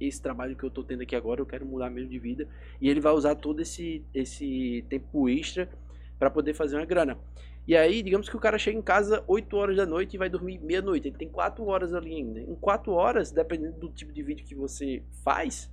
esse 0.00 0.20
trabalho 0.20 0.56
que 0.56 0.64
eu 0.64 0.70
tô 0.70 0.82
tendo 0.82 1.02
aqui 1.02 1.14
agora, 1.14 1.40
eu 1.40 1.46
quero 1.46 1.64
mudar 1.64 1.90
mesmo 1.90 2.10
de 2.10 2.18
vida. 2.18 2.48
E 2.80 2.88
ele 2.88 3.00
vai 3.00 3.12
usar 3.12 3.36
todo 3.36 3.62
esse, 3.62 4.04
esse 4.12 4.84
tempo 4.88 5.28
extra 5.28 5.70
para 6.18 6.28
poder 6.28 6.54
fazer 6.54 6.76
uma 6.76 6.84
grana. 6.84 7.16
E 7.66 7.76
aí, 7.76 8.00
digamos 8.00 8.28
que 8.28 8.36
o 8.36 8.40
cara 8.40 8.58
chega 8.58 8.78
em 8.78 8.82
casa 8.82 9.24
8 9.26 9.56
horas 9.56 9.76
da 9.76 9.84
noite 9.84 10.14
e 10.14 10.18
vai 10.18 10.28
dormir 10.30 10.58
meia-noite. 10.60 11.08
Ele 11.08 11.16
tem 11.16 11.28
4 11.28 11.64
horas 11.64 11.92
ali 11.92 12.14
ainda. 12.14 12.40
Em 12.40 12.54
4 12.54 12.92
horas, 12.92 13.32
dependendo 13.32 13.78
do 13.80 13.88
tipo 13.90 14.12
de 14.12 14.22
vídeo 14.22 14.46
que 14.46 14.54
você 14.54 15.02
faz, 15.24 15.68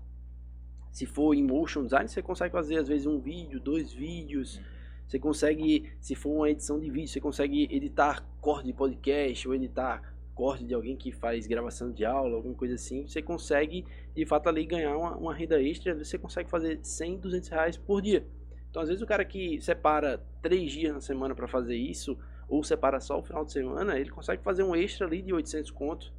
se 0.91 1.05
for 1.05 1.35
em 1.35 1.43
motion 1.43 1.83
design, 1.83 2.09
você 2.09 2.21
consegue 2.21 2.51
fazer 2.51 2.77
às 2.77 2.87
vezes 2.87 3.05
um 3.05 3.19
vídeo, 3.19 3.59
dois 3.59 3.93
vídeos. 3.93 4.59
Você 5.07 5.19
consegue, 5.19 5.91
se 5.99 6.15
for 6.15 6.31
uma 6.31 6.49
edição 6.49 6.79
de 6.79 6.89
vídeo, 6.89 7.07
você 7.07 7.19
consegue 7.19 7.67
editar 7.71 8.25
corte 8.41 8.65
de 8.65 8.73
podcast 8.73 9.47
ou 9.47 9.53
editar 9.53 10.15
corte 10.33 10.63
de 10.63 10.73
alguém 10.73 10.95
que 10.95 11.11
faz 11.11 11.45
gravação 11.45 11.91
de 11.91 12.03
aula, 12.03 12.35
alguma 12.35 12.55
coisa 12.55 12.73
assim. 12.73 13.07
Você 13.07 13.21
consegue, 13.21 13.85
de 14.15 14.25
fato, 14.25 14.49
ali 14.49 14.65
ganhar 14.65 14.97
uma, 14.97 15.15
uma 15.15 15.33
renda 15.33 15.61
extra. 15.61 15.95
Você 15.95 16.17
consegue 16.17 16.49
fazer 16.49 16.79
100, 16.81 17.17
200 17.17 17.49
reais 17.49 17.77
por 17.77 18.01
dia. 18.01 18.25
Então, 18.73 18.81
às 18.81 18.89
vezes, 18.89 19.03
o 19.03 19.05
cara 19.05 19.23
que 19.23 19.61
separa 19.61 20.19
três 20.41 20.71
dias 20.71 20.91
na 20.91 20.99
semana 20.99 21.35
para 21.35 21.47
fazer 21.47 21.75
isso, 21.75 22.17
ou 22.49 22.63
separa 22.63 22.99
só 22.99 23.19
o 23.19 23.21
final 23.21 23.45
de 23.45 23.51
semana, 23.51 23.99
ele 23.99 24.09
consegue 24.09 24.41
fazer 24.41 24.63
um 24.63 24.75
extra 24.75 25.05
ali 25.05 25.21
de 25.21 25.31
800 25.31 25.69
conto, 25.69 26.11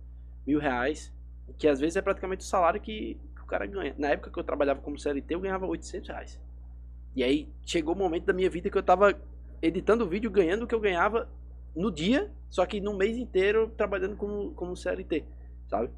mil 0.47 0.61
reais, 0.61 1.13
que 1.59 1.67
às 1.67 1.81
vezes 1.81 1.97
é 1.97 2.01
praticamente 2.01 2.45
o 2.45 2.49
salário 2.49 2.81
que, 2.81 3.19
que 3.35 3.43
o 3.43 3.45
cara 3.45 3.67
ganha. 3.67 3.93
Na 3.99 4.11
época 4.11 4.31
que 4.31 4.39
eu 4.39 4.45
trabalhava 4.45 4.81
como 4.81 4.97
CLT, 4.97 5.35
eu 5.35 5.41
ganhava 5.41 5.67
800 5.67 6.09
reais. 6.11 6.41
E 7.17 7.25
aí 7.25 7.49
chegou 7.67 7.93
o 7.93 7.99
momento 7.99 8.27
da 8.27 8.33
minha 8.33 8.49
vida 8.49 8.71
que 8.71 8.79
eu 8.79 8.85
tava 8.85 9.21
editando 9.61 10.05
o 10.05 10.09
vídeo 10.09 10.31
ganhando 10.31 10.63
o 10.63 10.67
que 10.69 10.77
eu 10.77 10.81
ganhava 10.81 11.29
no 11.75 11.91
dia, 11.91 12.31
só 12.49 12.65
que 12.65 12.81
no 12.81 12.97
mês 12.97 13.17
inteiro 13.17 13.69
trabalhando 13.77 14.15
como, 14.15 14.53
como 14.53 14.77
CLT, 14.77 15.25
sabe? 15.67 15.91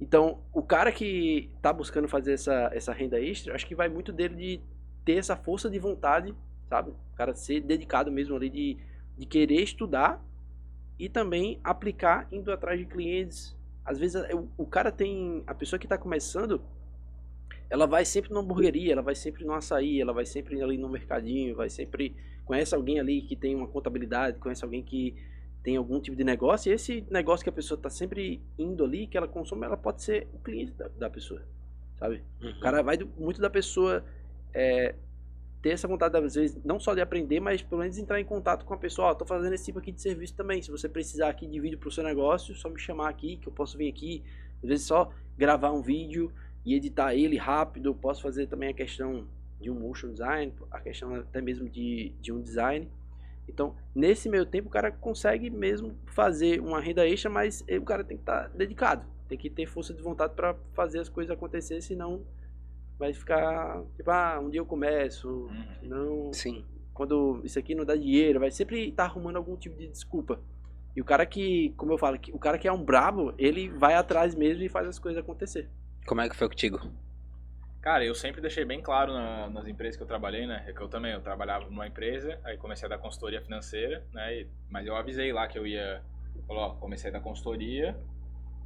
Então, 0.00 0.40
o 0.52 0.60
cara 0.60 0.90
que 0.90 1.52
tá 1.62 1.72
buscando 1.72 2.08
fazer 2.08 2.32
essa, 2.32 2.68
essa 2.74 2.92
renda 2.92 3.20
extra, 3.20 3.54
acho 3.54 3.64
que 3.64 3.76
vai 3.76 3.88
muito 3.88 4.12
dele 4.12 4.34
de 4.34 4.60
ter 5.10 5.18
essa 5.18 5.36
força 5.36 5.68
de 5.68 5.78
vontade, 5.78 6.32
sabe? 6.68 6.90
O 6.90 7.16
cara 7.16 7.34
ser 7.34 7.60
dedicado 7.60 8.12
mesmo 8.12 8.36
ali 8.36 8.48
de, 8.48 8.76
de 9.18 9.26
querer 9.26 9.60
estudar 9.60 10.24
e 10.98 11.08
também 11.08 11.58
aplicar 11.64 12.28
indo 12.30 12.52
atrás 12.52 12.78
de 12.78 12.86
clientes. 12.86 13.56
Às 13.84 13.98
vezes 13.98 14.22
o, 14.32 14.48
o 14.56 14.66
cara 14.66 14.92
tem. 14.92 15.42
A 15.48 15.54
pessoa 15.54 15.78
que 15.80 15.86
está 15.86 15.98
começando, 15.98 16.62
ela 17.68 17.86
vai 17.86 18.04
sempre 18.04 18.30
numa 18.30 18.40
hamburgueria, 18.40 18.92
ela 18.92 19.02
vai 19.02 19.16
sempre 19.16 19.44
no 19.44 19.52
açaí, 19.52 20.00
ela 20.00 20.12
vai 20.12 20.24
sempre 20.24 20.62
ali 20.62 20.78
no 20.78 20.88
mercadinho, 20.88 21.56
vai 21.56 21.68
sempre. 21.68 22.14
Conhece 22.44 22.74
alguém 22.74 23.00
ali 23.00 23.22
que 23.22 23.34
tem 23.34 23.54
uma 23.54 23.66
contabilidade, 23.66 24.38
conhece 24.38 24.64
alguém 24.64 24.82
que 24.82 25.14
tem 25.62 25.76
algum 25.76 26.00
tipo 26.00 26.16
de 26.16 26.24
negócio, 26.24 26.70
e 26.70 26.74
esse 26.74 27.04
negócio 27.10 27.44
que 27.44 27.50
a 27.50 27.52
pessoa 27.52 27.76
está 27.76 27.90
sempre 27.90 28.40
indo 28.58 28.84
ali, 28.84 29.06
que 29.06 29.16
ela 29.16 29.28
consome, 29.28 29.66
ela 29.66 29.76
pode 29.76 30.02
ser 30.02 30.26
o 30.32 30.38
cliente 30.38 30.72
da, 30.72 30.88
da 30.88 31.10
pessoa, 31.10 31.42
sabe? 31.98 32.22
O 32.42 32.60
cara 32.60 32.82
vai 32.82 32.96
do- 32.96 33.06
muito 33.18 33.40
da 33.40 33.50
pessoa 33.50 34.02
é, 34.54 34.94
ter 35.62 35.70
essa 35.70 35.86
vontade, 35.86 36.16
às 36.16 36.34
vezes, 36.34 36.58
não 36.64 36.80
só 36.80 36.94
de 36.94 37.00
aprender, 37.00 37.40
mas 37.40 37.60
pelo 37.62 37.80
menos 37.80 37.98
entrar 37.98 38.20
em 38.20 38.24
contato 38.24 38.64
com 38.64 38.72
a 38.72 38.78
pessoa. 38.78 39.08
Ó, 39.08 39.14
tô 39.14 39.26
fazendo 39.26 39.52
esse 39.52 39.66
tipo 39.66 39.78
aqui 39.78 39.92
de 39.92 40.00
serviço 40.00 40.34
também. 40.34 40.62
Se 40.62 40.70
você 40.70 40.88
precisar 40.88 41.28
aqui 41.28 41.46
de 41.46 41.60
vídeo 41.60 41.78
pro 41.78 41.90
seu 41.90 42.02
negócio, 42.02 42.54
só 42.54 42.68
me 42.68 42.78
chamar 42.78 43.08
aqui, 43.08 43.36
que 43.36 43.48
eu 43.48 43.52
posso 43.52 43.76
vir 43.76 43.88
aqui. 43.88 44.22
Às 44.62 44.68
vezes 44.68 44.86
só 44.86 45.12
gravar 45.36 45.72
um 45.72 45.82
vídeo 45.82 46.32
e 46.64 46.74
editar 46.74 47.14
ele 47.14 47.36
rápido. 47.36 47.90
Eu 47.90 47.94
posso 47.94 48.22
fazer 48.22 48.46
também 48.46 48.70
a 48.70 48.74
questão 48.74 49.26
de 49.60 49.70
um 49.70 49.74
motion 49.74 50.10
design, 50.10 50.52
a 50.70 50.80
questão 50.80 51.14
até 51.14 51.42
mesmo 51.42 51.68
de, 51.68 52.14
de 52.20 52.32
um 52.32 52.40
design. 52.40 52.88
Então, 53.46 53.74
nesse 53.94 54.28
meio 54.28 54.46
tempo, 54.46 54.68
o 54.68 54.70
cara 54.70 54.90
consegue 54.90 55.50
mesmo 55.50 55.94
fazer 56.06 56.60
uma 56.60 56.80
renda 56.80 57.06
extra, 57.06 57.28
mas 57.28 57.64
o 57.68 57.84
cara 57.84 58.02
tem 58.02 58.16
que 58.16 58.22
estar 58.22 58.48
dedicado. 58.48 59.04
Tem 59.28 59.36
que 59.36 59.50
ter 59.50 59.66
força 59.66 59.92
de 59.92 60.02
vontade 60.02 60.34
para 60.34 60.54
fazer 60.72 61.00
as 61.00 61.08
coisas 61.08 61.30
acontecer, 61.30 61.82
senão 61.82 62.22
vai 63.00 63.14
ficar 63.14 63.82
tipo, 63.96 64.10
ah, 64.10 64.38
um 64.38 64.50
dia 64.50 64.60
eu 64.60 64.66
começo, 64.66 65.26
Uhum. 65.28 65.64
não, 65.82 66.32
Sim. 66.34 66.64
quando 66.92 67.40
isso 67.42 67.58
aqui 67.58 67.74
não 67.74 67.84
dá 67.84 67.96
dinheiro, 67.96 68.38
vai 68.38 68.50
sempre 68.50 68.90
estar 68.90 69.04
arrumando 69.04 69.36
algum 69.36 69.56
tipo 69.56 69.74
de 69.76 69.88
desculpa. 69.88 70.38
E 70.94 71.00
o 71.00 71.04
cara 71.04 71.24
que, 71.24 71.70
como 71.78 71.92
eu 71.92 71.98
falo, 71.98 72.18
que- 72.18 72.30
o 72.32 72.38
cara 72.38 72.58
que 72.58 72.68
é 72.68 72.72
um 72.72 72.84
brabo, 72.84 73.32
ele 73.38 73.68
vai 73.70 73.94
atrás 73.94 74.34
mesmo 74.34 74.62
e 74.62 74.68
faz 74.68 74.86
as 74.86 74.98
coisas 74.98 75.22
acontecer. 75.22 75.66
Como 76.06 76.20
é 76.20 76.28
que 76.28 76.36
foi 76.36 76.46
contigo? 76.48 76.78
Cara, 77.80 78.04
eu 78.04 78.14
sempre 78.14 78.42
deixei 78.42 78.66
bem 78.66 78.82
claro 78.82 79.14
na- 79.14 79.48
nas 79.48 79.66
empresas 79.66 79.96
que 79.96 80.02
eu 80.02 80.06
trabalhei, 80.06 80.46
né? 80.46 80.64
É 80.68 80.72
que 80.74 80.80
eu 80.82 80.88
também, 80.88 81.12
eu 81.12 81.22
trabalhava 81.22 81.64
numa 81.64 81.86
empresa, 81.86 82.38
aí 82.44 82.58
comecei 82.58 82.84
a 82.84 82.90
dar 82.90 82.98
consultoria 82.98 83.40
financeira, 83.40 84.04
né? 84.12 84.40
E- 84.40 84.46
mas 84.68 84.86
eu 84.86 84.94
avisei 84.94 85.32
lá 85.32 85.48
que 85.48 85.58
eu 85.58 85.66
ia, 85.66 86.02
falou, 86.46 86.62
ó, 86.64 86.70
comecei 86.74 87.08
a 87.08 87.12
dar 87.14 87.20
consultoria, 87.20 87.96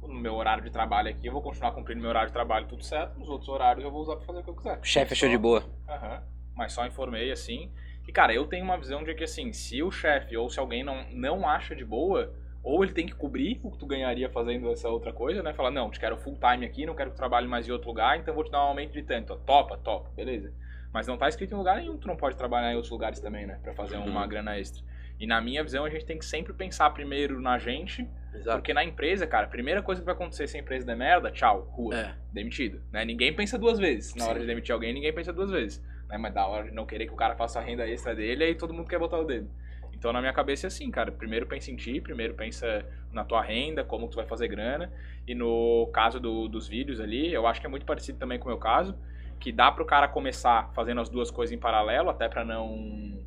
no 0.07 0.19
meu 0.19 0.33
horário 0.35 0.63
de 0.63 0.69
trabalho 0.71 1.09
aqui, 1.09 1.27
eu 1.27 1.33
vou 1.33 1.41
continuar 1.41 1.71
cumprindo 1.71 2.01
meu 2.01 2.09
horário 2.09 2.27
de 2.29 2.33
trabalho 2.33 2.67
tudo 2.67 2.83
certo, 2.83 3.17
nos 3.19 3.29
outros 3.29 3.49
horários 3.49 3.83
eu 3.83 3.91
vou 3.91 4.01
usar 4.01 4.15
pra 4.15 4.25
fazer 4.25 4.39
o 4.39 4.43
que 4.43 4.49
eu 4.49 4.55
quiser. 4.55 4.79
O 4.79 4.83
chefe 4.85 5.13
achou 5.13 5.27
Só- 5.29 5.31
de 5.35 5.37
boa. 5.37 5.63
Aham. 5.87 6.23
Mas 6.55 6.73
só 6.73 6.85
informei 6.85 7.31
assim. 7.31 7.71
E 8.07 8.11
cara, 8.11 8.33
eu 8.33 8.45
tenho 8.47 8.63
uma 8.63 8.77
visão 8.77 9.03
de 9.03 9.13
que 9.13 9.23
assim, 9.23 9.51
se 9.51 9.81
o 9.83 9.91
chefe 9.91 10.37
ou 10.37 10.49
se 10.49 10.59
alguém 10.59 10.83
não, 10.83 11.03
não 11.11 11.47
acha 11.47 11.75
de 11.75 11.83
boa, 11.83 12.33
ou 12.63 12.83
ele 12.83 12.93
tem 12.93 13.05
que 13.05 13.13
cobrir 13.13 13.59
o 13.63 13.71
que 13.71 13.77
tu 13.77 13.85
ganharia 13.85 14.29
fazendo 14.29 14.71
essa 14.71 14.87
outra 14.89 15.11
coisa, 15.11 15.43
né? 15.43 15.53
Falar, 15.53 15.69
não, 15.71 15.89
te 15.91 15.99
quero 15.99 16.17
full 16.17 16.37
time 16.39 16.65
aqui, 16.65 16.85
não 16.85 16.95
quero 16.95 17.09
que 17.11 17.15
tu 17.15 17.19
trabalhe 17.19 17.47
mais 17.47 17.67
em 17.67 17.71
outro 17.71 17.87
lugar, 17.89 18.17
então 18.17 18.33
vou 18.33 18.43
te 18.43 18.51
dar 18.51 18.59
um 18.63 18.67
aumento 18.69 18.93
de 18.93 19.03
tanto. 19.03 19.33
Ó, 19.33 19.35
topa, 19.37 19.77
topa, 19.77 20.09
beleza. 20.15 20.53
Mas 20.93 21.07
não 21.07 21.17
tá 21.17 21.27
escrito 21.27 21.53
em 21.53 21.57
lugar 21.57 21.75
nenhum 21.77 21.97
tu 21.97 22.07
não 22.07 22.15
pode 22.15 22.37
trabalhar 22.37 22.71
em 22.71 22.75
outros 22.75 22.91
lugares 22.91 23.19
também, 23.19 23.45
né? 23.45 23.59
Pra 23.61 23.73
fazer 23.73 23.97
uma 23.97 24.21
Uhum. 24.21 24.27
grana 24.29 24.57
extra. 24.57 24.81
E 25.19 25.27
na 25.27 25.41
minha 25.41 25.61
visão, 25.63 25.83
a 25.85 25.89
gente 25.89 26.05
tem 26.05 26.17
que 26.17 26.25
sempre 26.25 26.53
pensar 26.53 26.89
primeiro 26.91 27.39
na 27.41 27.57
gente, 27.59 28.07
Exato. 28.37 28.57
porque 28.57 28.73
na 28.73 28.83
empresa, 28.83 29.25
cara, 29.27 29.45
a 29.45 29.49
primeira 29.49 29.81
coisa 29.81 30.01
que 30.01 30.05
vai 30.05 30.13
acontecer 30.15 30.47
se 30.47 30.57
a 30.57 30.59
empresa 30.59 30.85
der 30.85 30.95
merda, 30.95 31.31
tchau, 31.31 31.61
rua 31.71 31.95
É. 31.95 32.15
demitido. 32.33 32.81
Né? 32.91 33.03
Ninguém 33.05 33.33
pensa 33.33 33.57
duas 33.57 33.77
vezes. 33.79 34.13
Na 34.15 34.23
Sim. 34.25 34.29
hora 34.29 34.39
de 34.39 34.45
demitir 34.45 34.73
alguém, 34.73 34.93
ninguém 34.93 35.13
pensa 35.13 35.31
duas 35.33 35.49
vezes. 35.51 35.83
Né? 36.09 36.17
Mas 36.17 36.33
da 36.33 36.45
hora 36.47 36.65
de 36.65 36.71
não 36.71 36.85
querer 36.85 37.05
que 37.07 37.13
o 37.13 37.15
cara 37.17 37.35
faça 37.35 37.59
a 37.59 37.61
renda 37.61 37.87
extra 37.87 38.13
dele, 38.15 38.43
aí 38.43 38.55
todo 38.55 38.73
mundo 38.73 38.87
quer 38.87 38.99
botar 38.99 39.17
o 39.19 39.23
dedo. 39.23 39.49
Então 39.93 40.11
na 40.13 40.19
minha 40.19 40.33
cabeça 40.33 40.67
é 40.67 40.69
assim, 40.69 40.91
cara. 40.91 41.11
Primeiro 41.11 41.47
pensa 41.47 41.71
em 41.71 41.75
ti, 41.75 41.99
primeiro 42.01 42.33
pensa 42.35 42.85
na 43.11 43.23
tua 43.23 43.41
renda, 43.41 43.83
como 43.83 44.07
tu 44.07 44.15
vai 44.17 44.25
fazer 44.25 44.47
grana. 44.47 44.91
E 45.27 45.33
no 45.33 45.89
caso 45.93 46.19
do- 46.19 46.47
dos 46.47 46.67
vídeos 46.67 46.99
ali, 46.99 47.33
eu 47.33 47.47
acho 47.47 47.59
que 47.61 47.65
é 47.65 47.69
muito 47.69 47.85
parecido 47.85 48.19
também 48.19 48.37
com 48.37 48.45
o 48.45 48.49
meu 48.49 48.57
caso. 48.59 48.95
Que 49.39 49.51
dá 49.51 49.71
pro 49.71 49.85
cara 49.85 50.07
começar 50.07 50.71
fazendo 50.73 51.01
as 51.01 51.09
duas 51.09 51.31
coisas 51.31 51.53
em 51.53 51.57
paralelo, 51.59 52.09
até 52.09 52.27
pra 52.29 52.43
não 52.45 53.19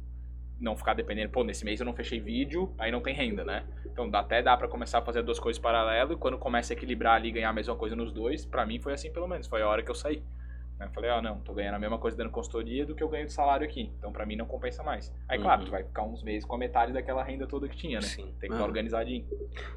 não 0.61 0.77
ficar 0.77 0.95
dependendo, 0.95 1.31
pô, 1.31 1.45
nesse 1.45 1.65
mês 1.65 1.79
eu 1.81 1.87
não 1.87 1.95
fechei 1.95 2.19
vídeo, 2.19 2.75
aí 2.79 2.91
não 2.91 3.01
tem 3.01 3.15
renda, 3.15 3.45
né? 3.45 3.65
Então 3.87 4.11
dá, 4.11 4.21
até 4.21 4.43
dá 4.43 4.57
pra 4.57 4.67
começar 4.69 4.99
a 4.99 5.03
fazer 5.03 5.23
duas 5.23 5.39
coisas 5.39 5.61
paralelo 5.61 6.15
e 6.15 6.17
quando 6.17 6.37
começa 6.39 6.73
a 6.73 6.75
equilibrar 6.75 7.15
ali 7.17 7.29
e 7.29 7.33
ganhar 7.33 7.51
a 7.51 7.53
mesma 7.53 7.77
coisa 7.77 7.95
nos 7.95 8.13
dois, 8.13 8.45
pra 8.45 8.67
mim 8.67 8.81
foi 8.81 8.93
assim 8.93 9.13
pelo 9.13 9.29
menos, 9.29 9.47
foi 9.47 9.63
a 9.63 9.69
hora 9.69 9.83
que 9.83 9.91
eu 9.91 9.95
saí. 9.95 10.23
Né? 10.79 10.87
Eu 10.87 10.91
falei, 10.93 11.11
ó, 11.11 11.21
não, 11.23 11.41
tô 11.41 11.53
ganhando 11.53 11.75
a 11.75 11.79
mesma 11.79 11.99
coisa 11.99 12.17
dando 12.17 12.31
consultoria 12.31 12.87
do 12.87 12.95
que 12.95 13.03
eu 13.03 13.09
ganho 13.09 13.27
de 13.27 13.33
salário 13.33 13.65
aqui. 13.67 13.91
Então 13.99 14.13
pra 14.13 14.25
mim 14.27 14.37
não 14.37 14.47
compensa 14.47 14.83
mais. 14.83 15.13
Aí, 15.29 15.39
claro, 15.39 15.61
Uhum. 15.61 15.67
tu 15.67 15.71
vai 15.73 15.83
ficar 15.85 16.03
uns 16.03 16.23
meses 16.23 16.45
com 16.45 16.55
a 16.55 16.59
metade 16.59 16.93
daquela 16.93 17.23
renda 17.23 17.47
toda 17.47 17.69
que 17.69 17.77
tinha, 17.77 17.99
né? 18.01 18.07
Sim. 18.07 18.33
Tem 18.41 18.49
que 18.49 18.55
Ah. 18.55 18.59
estar 18.59 18.65
organizadinho. 18.65 19.25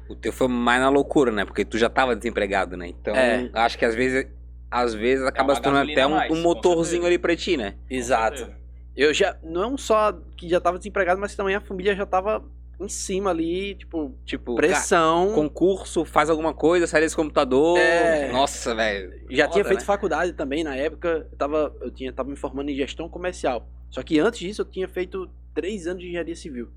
O 0.08 0.14
teu 0.16 0.32
foi 0.32 0.46
mais 0.48 0.80
na 0.80 0.88
loucura, 0.88 1.30
né? 1.32 1.44
Porque 1.44 1.64
tu 1.64 1.76
já 1.78 1.88
tava 1.90 2.14
desempregado, 2.16 2.76
né? 2.76 2.86
Então, 2.88 3.14
É. 3.16 3.50
acho 3.52 3.76
que 3.78 3.84
às 3.84 3.94
vezes, 3.96 4.28
às 4.70 4.94
vezes 4.94 5.24
acaba 5.26 5.50
uma 5.50 5.56
se 5.56 5.62
tornando 5.62 5.90
até 5.90 6.06
um, 6.06 6.10
mais, 6.10 6.30
um 6.32 6.40
motorzinho 6.40 7.04
ali 7.04 7.18
pra 7.18 7.34
ti, 7.36 7.56
né? 7.56 7.74
Exato. 7.90 8.48
Eu 8.96 9.12
já, 9.14 9.36
não 9.42 9.78
só 9.78 10.12
que 10.36 10.48
já 10.48 10.60
tava 10.60 10.78
desempregado, 10.78 11.20
mas 11.20 11.34
também 11.34 11.54
a 11.54 11.60
família 11.60 11.94
já 11.96 12.04
tava 12.04 12.44
em 12.78 12.88
cima 12.88 13.30
ali, 13.30 13.74
tipo, 13.76 14.14
Tipo, 14.24 14.54
pressão. 14.56 15.28
cara, 15.28 15.34
concurso, 15.34 16.04
faz 16.04 16.28
alguma 16.28 16.52
coisa, 16.52 16.86
sai 16.86 17.00
desse 17.00 17.16
computador. 17.16 17.78
É. 17.78 18.30
Nossa, 18.32 18.74
velho. 18.74 19.12
Já 19.30 19.44
Foda, 19.44 19.52
tinha 19.52 19.64
feito 19.64 19.80
né? 19.80 19.86
faculdade 19.86 20.32
também 20.32 20.64
na 20.64 20.74
época. 20.74 21.26
Eu 21.30 21.36
tava, 21.38 21.74
eu 21.80 21.90
tinha, 21.90 22.12
tava 22.12 22.28
me 22.28 22.36
formando 22.36 22.70
em 22.70 22.74
gestão 22.74 23.08
comercial. 23.08 23.68
Só 23.88 24.02
que 24.02 24.18
antes 24.18 24.40
disso 24.40 24.62
eu 24.62 24.66
tinha 24.66 24.88
feito 24.88 25.30
três 25.54 25.86
anos 25.86 26.00
de 26.02 26.08
engenharia 26.08 26.34
civil. 26.36 26.68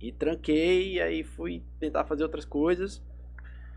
E 0.00 0.10
tranquei, 0.10 1.00
aí 1.00 1.22
fui 1.22 1.62
tentar 1.78 2.04
fazer 2.04 2.22
outras 2.24 2.44
coisas. 2.44 3.02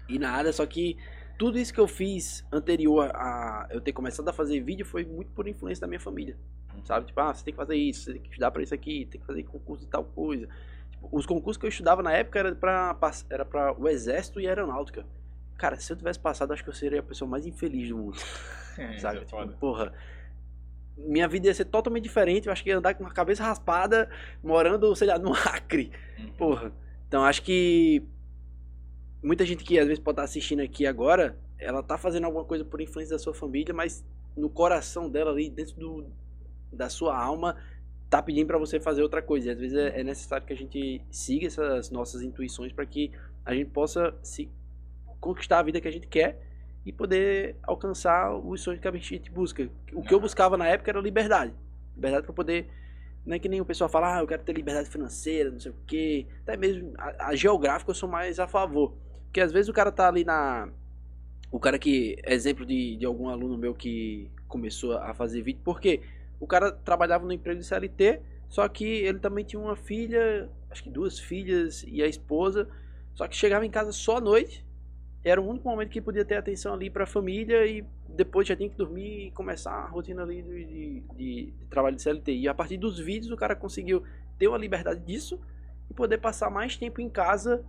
E 0.08 0.18
nada, 0.18 0.52
só 0.54 0.66
que 0.66 0.98
tudo 1.38 1.58
isso 1.60 1.74
que 1.74 1.80
eu 1.80 1.88
fiz 1.88 2.46
anterior 2.52 3.12
a 3.14 3.68
eu 3.70 3.82
ter 3.82 3.94
começado 3.94 4.28
a 4.30 4.34
fazer 4.34 4.60
vídeo 4.62 4.86
foi 4.86 5.04
muito 5.06 5.32
por 5.32 5.48
influência 5.48 5.82
da 5.82 5.88
minha 5.88 6.00
família. 6.00 6.38
Sabe? 6.84 7.06
Tipo, 7.08 7.20
ah, 7.22 7.34
você 7.34 7.44
tem 7.44 7.54
que 7.54 7.58
fazer 7.58 7.76
isso, 7.76 8.04
você 8.06 8.14
tem 8.14 8.22
que 8.22 8.28
estudar 8.30 8.52
pra 8.52 8.62
isso 8.62 8.74
aqui, 8.74 9.06
tem 9.10 9.20
que 9.20 9.26
fazer 9.28 9.44
concurso 9.44 9.86
de 9.86 9.90
tal 9.90 10.04
coisa. 10.04 10.48
Tipo, 10.92 11.10
os 11.12 11.26
concursos 11.26 11.58
que 11.60 11.66
eu 11.66 11.70
estudava 11.70 12.04
na 12.04 12.12
época 12.12 12.40
era 12.40 12.54
pra, 12.56 12.94
pass- 12.94 13.26
era 13.30 13.46
pra 13.46 13.74
o 13.74 13.88
exército 13.88 14.40
e 14.42 14.48
aeronáutica. 14.48 15.06
Cara, 15.58 15.78
se 15.78 15.92
eu 15.92 15.96
tivesse 15.98 16.20
passado, 16.20 16.52
acho 16.52 16.64
que 16.64 16.70
eu 16.70 16.74
seria 16.74 17.00
a 17.00 17.04
pessoa 17.04 17.30
mais 17.30 17.46
infeliz 17.46 17.88
do 17.90 17.98
mundo 17.98 18.16
Isso 18.92 19.00
sabe? 19.00 19.20
é 19.20 19.26
Tipo, 19.26 19.48
porra. 19.54 19.94
Minha 20.98 21.28
vida 21.28 21.48
ia 21.48 21.54
ser 21.54 21.66
totalmente 21.66 22.04
diferente. 22.04 22.48
Eu 22.48 22.54
acho 22.54 22.64
que 22.64 22.70
ia 22.70 22.78
andar 22.78 22.94
com 22.94 23.04
uma 23.04 23.12
cabeça 23.12 23.44
raspada, 23.44 24.10
morando, 24.44 24.94
sei 24.96 25.08
lá, 25.08 25.18
no 25.20 25.34
Acre. 25.34 25.92
Uhum. 26.20 26.32
Porra. 26.34 26.72
Então 27.08 27.24
acho 27.24 27.42
que 27.42 28.04
muita 29.26 29.44
gente 29.44 29.64
que 29.64 29.80
às 29.80 29.88
vezes 29.88 30.02
pode 30.02 30.14
estar 30.14 30.24
assistindo 30.24 30.62
aqui 30.62 30.86
agora, 30.86 31.36
ela 31.58 31.82
tá 31.82 31.98
fazendo 31.98 32.26
alguma 32.26 32.46
coisa 32.46 32.64
por 32.64 32.80
influência 32.80 33.16
da 33.16 33.20
sua 33.20 33.34
família, 33.34 33.74
mas 33.74 34.06
no 34.38 34.50
coração 34.50 35.10
dela 35.10 35.32
ali, 35.32 35.50
dentro 35.50 35.76
do, 35.76 36.06
da 36.72 36.90
sua 36.90 37.18
alma, 37.18 37.56
tá 38.10 38.22
pedindo 38.22 38.48
pra 38.48 38.60
você 38.60 38.80
fazer 38.80 39.02
outra 39.02 39.22
coisa. 39.22 39.48
E 39.48 39.52
às 39.52 39.58
vezes 39.58 39.78
é, 39.78 40.00
é 40.00 40.04
necessário 40.04 40.46
que 40.46 40.54
a 40.54 40.56
gente 40.56 41.02
siga 41.10 41.48
essas 41.48 41.90
nossas 41.90 42.22
intuições 42.22 42.72
para 42.72 42.86
que 42.86 43.12
a 43.44 43.56
gente 43.56 43.72
possa 43.72 44.16
se 44.22 44.50
conquistar 45.20 45.60
a 45.60 45.64
vida 45.64 45.82
que 45.82 45.88
a 45.88 45.92
gente 45.92 46.08
quer 46.08 46.40
e 46.86 46.92
poder 46.92 47.56
alcançar 47.64 48.32
os 48.36 48.62
sonhos 48.62 48.80
que 48.80 48.88
a 48.88 48.92
gente 48.92 49.32
busca. 49.32 49.68
O 49.92 50.04
que 50.04 50.14
eu 50.14 50.20
buscava 50.20 50.56
na 50.56 50.68
época 50.68 50.92
era 50.92 51.00
liberdade. 51.00 51.52
Liberdade 51.96 52.26
para 52.26 52.34
poder. 52.34 52.70
Não 53.26 53.36
é 53.36 53.40
que 53.40 53.50
nem 53.50 53.60
o 53.60 53.66
pessoal 53.66 53.90
fala, 53.90 54.18
ah, 54.18 54.20
eu 54.20 54.28
quero 54.28 54.44
ter 54.44 54.54
liberdade 54.54 54.88
financeira, 54.88 55.50
não 55.50 55.60
sei 55.60 55.72
o 55.72 55.76
quê. 55.88 56.28
Até 56.44 56.56
mesmo 56.56 56.94
a, 56.96 57.30
a 57.30 57.36
geográfica 57.36 57.90
eu 57.90 57.96
sou 57.96 58.08
mais 58.08 58.40
a 58.40 58.48
favor. 58.48 58.94
Porque 59.36 59.42
às 59.42 59.52
vezes 59.52 59.68
o 59.68 59.74
cara 59.74 59.92
tá 59.92 60.08
ali 60.08 60.24
na. 60.24 60.70
O 61.52 61.60
cara 61.60 61.78
que. 61.78 62.16
Exemplo 62.26 62.66
de, 62.66 62.96
de 62.96 63.06
algum 63.06 63.28
aluno 63.28 63.58
meu 63.58 63.76
que 63.76 64.32
começou 64.48 64.98
a 64.98 65.14
fazer 65.14 65.42
vídeo. 65.42 65.60
Porque 65.62 66.00
o 66.40 66.48
cara 66.48 66.72
trabalhava 66.72 67.26
no 67.26 67.34
emprego 67.34 67.60
de 67.60 67.66
CLT, 67.66 68.22
só 68.48 68.66
que 68.70 68.86
ele 68.86 69.20
também 69.20 69.44
tinha 69.44 69.60
uma 69.62 69.76
filha, 69.76 70.50
acho 70.72 70.82
que 70.84 70.90
duas 70.90 71.20
filhas 71.20 71.84
e 71.86 72.02
a 72.02 72.08
esposa. 72.08 72.70
Só 73.14 73.28
que 73.28 73.36
chegava 73.36 73.66
em 73.66 73.70
casa 73.70 73.92
só 73.92 74.20
à 74.20 74.22
noite. 74.22 74.66
Era 75.22 75.42
o 75.42 75.50
único 75.50 75.68
momento 75.68 75.90
que 75.90 76.00
podia 76.00 76.24
ter 76.24 76.36
atenção 76.38 76.74
ali 76.74 76.90
para 76.90 77.04
a 77.04 77.08
família 77.08 77.68
e 77.68 77.84
depois 78.08 78.48
já 78.48 78.56
tinha 78.56 78.70
que 78.70 78.78
dormir 78.78 79.28
e 79.28 79.32
começar 79.32 79.72
a 79.74 79.88
rotina 79.90 80.24
ali 80.24 80.42
de, 80.42 80.66
de, 80.66 81.02
de- 81.18 81.52
de 81.52 81.66
trabalho 81.66 81.98
de 81.98 82.02
CLT. 82.02 82.32
E 82.34 82.48
a 82.48 82.54
partir 82.54 82.78
dos 82.78 82.98
vídeos 83.00 83.34
o 83.34 83.36
cara 83.36 83.54
conseguiu 83.54 84.02
ter 84.40 84.48
uma 84.48 84.58
liberdade 84.58 85.02
disso 85.02 85.38
e 85.92 85.94
poder 85.94 86.20
passar 86.20 86.50
mais 86.50 86.78
tempo 86.78 87.02
em 87.02 87.10
casa 87.10 87.66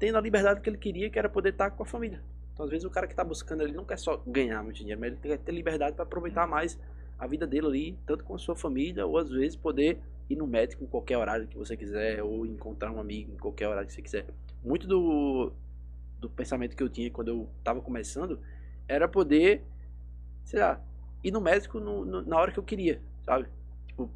tendo 0.00 0.16
a 0.18 0.20
liberdade 0.20 0.60
que 0.62 0.68
ele 0.68 0.78
queria, 0.78 1.10
que 1.10 1.18
era 1.18 1.28
poder 1.28 1.50
estar 1.50 1.70
com 1.70 1.82
a 1.84 1.86
família. 1.86 2.20
Então 2.54 2.64
às 2.64 2.70
vezes 2.70 2.84
o 2.84 2.90
cara 2.90 3.06
que 3.06 3.12
está 3.12 3.22
buscando 3.22 3.62
ele 3.62 3.74
não 3.74 3.84
quer 3.84 3.98
só 3.98 4.16
ganhar 4.26 4.62
muito 4.64 4.76
dinheiro, 4.76 4.98
mas 4.98 5.12
ele 5.12 5.20
quer 5.20 5.38
ter 5.38 5.52
liberdade 5.52 5.94
para 5.94 6.02
aproveitar 6.04 6.46
mais 6.48 6.78
a 7.18 7.26
vida 7.26 7.46
dele 7.46 7.66
ali, 7.66 7.98
tanto 8.06 8.24
com 8.24 8.34
a 8.34 8.38
sua 8.38 8.56
família, 8.56 9.06
ou 9.06 9.18
às 9.18 9.30
vezes 9.30 9.54
poder 9.54 10.00
ir 10.28 10.36
no 10.36 10.46
médico 10.46 10.82
em 10.82 10.86
qualquer 10.86 11.18
horário 11.18 11.46
que 11.46 11.56
você 11.56 11.76
quiser, 11.76 12.22
ou 12.22 12.46
encontrar 12.46 12.90
um 12.90 12.98
amigo 12.98 13.32
em 13.32 13.36
qualquer 13.36 13.68
horário 13.68 13.86
que 13.86 13.92
você 13.92 14.00
quiser. 14.00 14.26
Muito 14.64 14.86
do, 14.86 15.52
do 16.18 16.30
pensamento 16.30 16.74
que 16.74 16.82
eu 16.82 16.88
tinha 16.88 17.10
quando 17.10 17.28
eu 17.28 17.48
tava 17.62 17.82
começando 17.82 18.40
era 18.88 19.06
poder, 19.06 19.62
sei 20.44 20.60
lá, 20.60 20.80
ir 21.22 21.30
no 21.30 21.42
médico 21.42 21.78
no- 21.78 22.06
no- 22.06 22.22
na 22.22 22.38
hora 22.38 22.50
que 22.52 22.58
eu 22.58 22.62
queria, 22.62 23.02
sabe? 23.22 23.46
Tipo, 23.86 24.10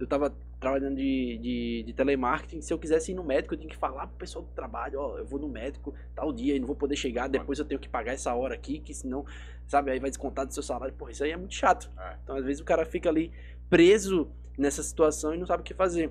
eu 0.00 0.06
tava 0.06 0.34
trabalhando 0.58 0.96
de, 0.96 1.38
de, 1.38 1.82
de 1.86 1.92
telemarketing, 1.92 2.60
se 2.60 2.72
eu 2.72 2.78
quisesse 2.78 3.12
ir 3.12 3.14
no 3.14 3.22
médico, 3.22 3.54
eu 3.54 3.58
tinha 3.58 3.70
que 3.70 3.76
falar 3.76 4.06
pro 4.08 4.16
pessoal 4.16 4.44
do 4.44 4.50
trabalho, 4.50 5.00
ó, 5.00 5.18
eu 5.18 5.24
vou 5.24 5.38
no 5.38 5.48
médico 5.48 5.94
tal 6.14 6.32
dia 6.32 6.56
e 6.56 6.58
não 6.58 6.66
vou 6.66 6.74
poder 6.74 6.96
chegar, 6.96 7.28
depois 7.28 7.58
eu 7.58 7.64
tenho 7.64 7.80
que 7.80 7.88
pagar 7.88 8.12
essa 8.12 8.34
hora 8.34 8.54
aqui, 8.54 8.80
que 8.80 8.92
senão, 8.92 9.24
sabe, 9.66 9.90
aí 9.90 10.00
vai 10.00 10.10
descontar 10.10 10.46
do 10.46 10.52
seu 10.52 10.62
salário. 10.62 10.94
Porra, 10.94 11.12
isso 11.12 11.22
aí 11.22 11.30
é 11.30 11.36
muito 11.36 11.54
chato. 11.54 11.90
É. 11.96 12.16
Então, 12.22 12.36
às 12.36 12.44
vezes 12.44 12.60
o 12.60 12.64
cara 12.64 12.84
fica 12.84 13.08
ali 13.08 13.32
preso 13.70 14.28
nessa 14.58 14.82
situação 14.82 15.34
e 15.34 15.38
não 15.38 15.46
sabe 15.46 15.60
o 15.60 15.64
que 15.64 15.74
fazer. 15.74 16.10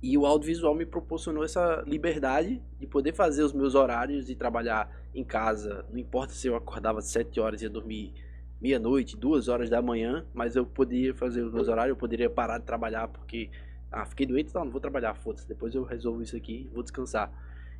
E 0.00 0.16
o 0.16 0.24
audiovisual 0.26 0.74
me 0.74 0.86
proporcionou 0.86 1.42
essa 1.42 1.82
liberdade 1.86 2.62
de 2.78 2.86
poder 2.86 3.14
fazer 3.14 3.42
os 3.42 3.52
meus 3.52 3.74
horários 3.74 4.30
e 4.30 4.36
trabalhar 4.36 4.94
em 5.14 5.24
casa. 5.24 5.84
Não 5.90 5.98
importa 5.98 6.32
se 6.32 6.46
eu 6.46 6.54
acordava 6.54 7.00
às 7.00 7.06
7 7.06 7.40
horas 7.40 7.62
e 7.62 7.64
ia 7.64 7.70
dormir 7.70 8.14
meia-noite, 8.60 9.16
duas 9.16 9.48
horas 9.48 9.68
da 9.68 9.82
manhã, 9.82 10.24
mas 10.32 10.56
eu 10.56 10.64
poderia 10.64 11.14
fazer 11.14 11.42
os 11.42 11.52
meus 11.52 11.68
horários, 11.68 11.90
eu 11.90 11.96
poderia 11.96 12.30
parar 12.30 12.58
de 12.58 12.64
trabalhar 12.64 13.08
porque 13.08 13.50
ah, 13.90 14.04
fiquei 14.04 14.26
doente, 14.26 14.50
então 14.50 14.64
não 14.64 14.72
vou 14.72 14.80
trabalhar, 14.80 15.14
foda-se, 15.14 15.46
depois 15.46 15.74
eu 15.74 15.84
resolvo 15.84 16.22
isso 16.22 16.36
aqui, 16.36 16.68
vou 16.72 16.82
descansar. 16.82 17.32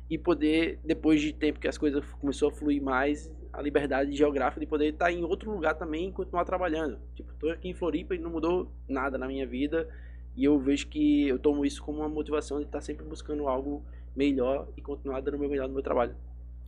E 0.09 0.17
poder, 0.17 0.79
depois 0.83 1.21
de 1.21 1.33
tempo 1.33 1.59
que 1.59 1.67
as 1.67 1.77
coisas 1.77 2.03
começou 2.13 2.49
a 2.49 2.51
fluir 2.51 2.81
mais, 2.81 3.29
a 3.51 3.61
liberdade 3.61 4.15
geográfica 4.15 4.59
de 4.59 4.65
poder 4.65 4.89
estar 4.89 5.11
em 5.11 5.23
outro 5.23 5.51
lugar 5.51 5.73
também 5.75 6.09
e 6.09 6.11
continuar 6.11 6.45
trabalhando. 6.45 6.99
Tipo, 7.13 7.33
tô 7.33 7.49
aqui 7.49 7.69
em 7.69 7.73
Floripa 7.73 8.15
e 8.15 8.19
não 8.19 8.29
mudou 8.29 8.71
nada 8.87 9.17
na 9.17 9.27
minha 9.27 9.45
vida. 9.45 9.89
E 10.35 10.45
eu 10.45 10.59
vejo 10.59 10.87
que 10.87 11.27
eu 11.27 11.39
tomo 11.39 11.65
isso 11.65 11.83
como 11.83 11.99
uma 11.99 12.07
motivação 12.07 12.59
de 12.59 12.65
estar 12.65 12.81
sempre 12.81 13.05
buscando 13.05 13.47
algo 13.47 13.83
melhor 14.15 14.67
e 14.77 14.81
continuar 14.81 15.21
dando 15.21 15.35
o 15.35 15.39
meu 15.39 15.49
melhor 15.49 15.67
no 15.67 15.73
meu 15.73 15.83
trabalho. 15.83 16.15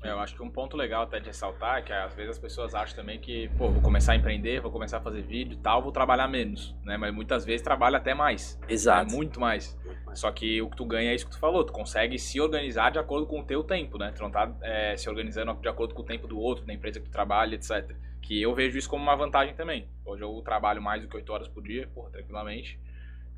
É, 0.02 0.12
eu 0.12 0.20
acho 0.20 0.34
que 0.34 0.41
um 0.41 0.50
ponto 0.50 0.78
legal 0.78 1.04
até 1.04 1.20
de 1.20 1.28
ressaltar 1.28 1.80
é 1.80 1.82
que 1.82 1.91
às 1.91 2.14
vezes 2.14 2.32
as 2.32 2.39
pessoas 2.39 2.74
acham 2.74 2.95
também 2.95 3.20
que, 3.20 3.50
pô, 3.58 3.70
vou 3.70 3.82
começar 3.82 4.14
a 4.14 4.16
empreender, 4.16 4.62
vou 4.62 4.72
começar 4.72 4.97
a 4.97 5.02
fazer 5.02 5.22
vídeo 5.22 5.54
e 5.54 5.58
tal, 5.58 5.82
vou 5.82 5.91
trabalhar 5.91 6.28
menos, 6.28 6.74
né? 6.86 6.95
Mas 6.95 7.14
muitas 7.14 7.43
vezes 7.43 7.62
trabalha 7.62 7.97
até 7.97 8.14
mais. 8.14 8.58
Exato. 8.70 9.12
É 9.12 9.16
muito 9.16 9.39
mais. 9.39 9.78
Só 10.14 10.32
que 10.32 10.62
o 10.62 10.70
que 10.70 10.78
tu 10.78 10.86
ganha 10.86 11.12
é 11.12 11.16
isso 11.16 11.26
que 11.26 11.32
tu 11.32 11.39
falou, 11.39 11.66
tu 11.66 11.74
consegue 11.74 12.18
se 12.18 12.39
organizar 12.39 12.91
de 12.91 13.00
acordo 13.00 13.28
com 13.28 13.41
o 13.41 13.43
teu 13.43 13.64
tempo, 13.64 13.97
né? 13.97 14.12
Tu 14.16 14.22
não 14.22 14.32
tá 14.32 14.56
é, 14.62 14.95
se 14.95 15.10
organizando 15.10 15.54
de 15.56 15.68
acordo 15.68 15.93
com 15.93 16.02
o 16.02 16.06
tempo 16.06 16.28
do 16.28 16.39
outro, 16.39 16.66
da 16.66 16.74
empresa 16.74 17.00
que 17.00 17.06
tu 17.06 17.12
trabalha, 17.12 17.56
etc. 17.56 17.93
Que 18.22 18.41
eu 18.41 18.56
vejo 18.56 18.78
isso 18.78 18.89
como 18.89 19.04
uma 19.04 19.16
vantagem 19.16 19.54
também. 19.54 19.89
Hoje 20.06 20.24
eu 20.24 20.41
trabalho 20.43 20.82
mais 20.82 21.02
do 21.02 21.10
que 21.10 21.16
8 21.18 21.32
horas 21.32 21.47
por 21.50 21.62
dia, 21.62 21.88
porra, 21.93 22.10
tranquilamente. 22.12 22.80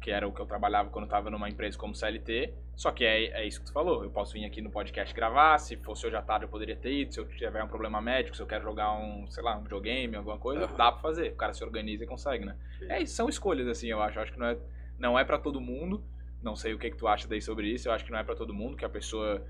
Que 0.02 0.10
era 0.10 0.28
o 0.28 0.34
que 0.34 0.42
eu 0.42 0.48
trabalhava 0.48 0.90
quando 0.90 1.06
eu 1.06 1.10
tava 1.10 1.30
numa 1.30 1.48
empresa 1.48 1.78
como 1.78 1.94
CLT. 1.96 2.54
Só 2.76 2.92
que 2.92 3.06
é, 3.06 3.26
é 3.26 3.46
isso 3.46 3.60
que 3.60 3.68
tu 3.68 3.72
falou. 3.72 4.04
Eu 4.04 4.10
posso 4.10 4.34
vir 4.34 4.44
aqui 4.44 4.60
no 4.60 4.72
podcast 4.72 5.14
gravar. 5.14 5.60
Se 5.60 5.78
fosse 5.78 6.08
hoje 6.08 6.16
à 6.16 6.22
tarde 6.24 6.46
eu 6.46 6.50
poderia 6.50 6.76
ter 6.76 6.92
ido. 6.92 7.14
Se 7.14 7.20
eu 7.20 7.28
tiver 7.28 7.64
um 7.64 7.68
problema 7.68 8.02
médico, 8.02 8.36
se 8.36 8.42
eu 8.42 8.48
quero 8.48 8.64
jogar 8.64 8.94
um, 8.94 9.30
sei 9.30 9.44
lá, 9.44 9.56
um 9.56 9.62
videogame, 9.62 10.16
alguma 10.16 10.40
coisa, 10.40 10.66
Aham. 10.66 10.76
dá 10.76 10.92
pra 10.92 11.02
fazer. 11.02 11.30
O 11.30 11.36
cara 11.36 11.54
se 11.54 11.64
organiza 11.64 12.04
e 12.04 12.08
consegue, 12.08 12.44
né? 12.46 12.58
É 12.90 13.06
são 13.06 13.30
escolhas, 13.30 13.68
assim, 13.68 13.88
eu 13.88 14.02
acho. 14.02 14.18
Eu 14.18 14.24
acho 14.24 14.34
que 14.34 14.40
não 14.40 14.48
é, 14.48 14.58
não 14.98 15.20
é 15.20 15.24
pra 15.24 15.38
todo 15.38 15.62
mundo. 15.62 16.04
Não 16.42 16.56
sei 16.56 16.74
o 16.74 16.80
que, 16.80 16.90
que 16.90 16.98
tu 16.98 17.08
acha 17.08 17.28
daí 17.28 17.40
sobre 17.40 17.68
isso. 17.68 17.88
Eu 17.88 17.94
acho 17.94 18.04
que 18.04 18.12
não 18.12 18.18
é 18.18 18.24
pra 18.24 18.36
todo 18.36 18.52
mundo, 18.52 18.76
que 18.76 18.84
a 18.84 18.90
pessoa, 18.90 19.46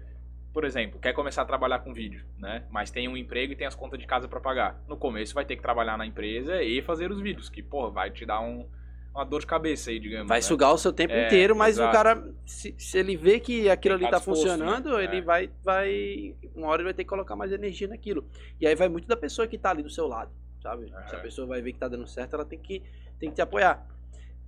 por 0.52 0.66
exemplo, 0.66 1.00
quer 1.00 1.14
começar 1.14 1.44
a 1.44 1.46
trabalhar 1.46 1.80
com 1.80 1.94
vídeo, 1.94 2.26
né? 2.38 2.66
Mas 2.70 2.92
tem 2.92 3.08
um 3.08 3.16
emprego 3.16 3.54
e 3.54 3.56
tem 3.56 3.66
as 3.66 3.76
contas 3.76 3.98
de 3.98 4.06
casa 4.06 4.28
pra 4.28 4.42
pagar. 4.42 4.84
No 4.90 4.98
começo 4.98 5.34
vai 5.34 5.46
ter 5.46 5.56
que 5.56 5.62
trabalhar 5.62 5.98
na 5.98 6.06
empresa 6.06 6.62
e 6.62 6.82
fazer 6.82 7.10
os 7.10 7.22
vídeos, 7.22 7.48
que, 7.48 7.64
porra, 7.64 7.90
vai 7.90 8.12
te 8.12 8.26
dar 8.26 8.42
um, 8.42 8.68
uma 9.14 9.24
dor 9.26 9.42
de 9.42 9.48
cabeça 9.48 9.90
aí, 9.90 10.00
digamos. 10.00 10.28
Vai 10.28 10.38
né? 10.40 10.42
sugar 10.42 10.74
o 10.74 10.78
seu 10.78 10.94
tempo 10.94 11.14
É, 11.14 11.26
inteiro, 11.28 11.56
mas 11.56 11.76
exato. 11.76 11.90
o 11.90 11.92
cara, 11.92 12.34
se, 12.46 12.74
se 12.78 12.98
ele 12.98 13.16
vê 13.18 13.40
que 13.40 13.70
aquilo 13.70 13.96
ali 13.96 14.06
tá 14.10 14.18
disposto, 14.18 14.42
funcionando, 14.42 14.98
né? 14.98 15.04
ele 15.04 15.18
É. 15.18 15.22
vai, 15.22 15.50
vai. 15.64 16.36
Uma 16.56 16.68
hora 16.68 16.82
ele 16.82 16.86
vai 16.86 16.94
ter 16.94 17.04
que 17.04 17.10
colocar 17.10 17.36
mais 17.36 17.52
energia 17.52 17.88
naquilo. 17.88 18.26
E 18.60 18.66
aí 18.66 18.76
vai 18.76 18.88
muito 18.90 19.08
da 19.08 19.18
pessoa 19.18 19.48
que 19.48 19.58
tá 19.58 19.72
ali 19.72 19.84
do 19.84 19.90
seu 19.90 20.08
lado, 20.08 20.32
sabe? 20.62 20.88
Se 21.10 21.16
a 21.16 21.20
É. 21.20 21.22
pessoa 21.22 21.46
vai 21.48 21.62
ver 21.62 21.74
que 21.74 21.80
tá 21.80 21.88
dando 21.88 22.08
certo, 22.08 22.36
ela 22.36 22.46
tem 22.46 22.60
que, 22.60 22.82
tem 23.20 23.30
que 23.30 23.36
te 23.36 23.42
apoiar. 23.42 23.86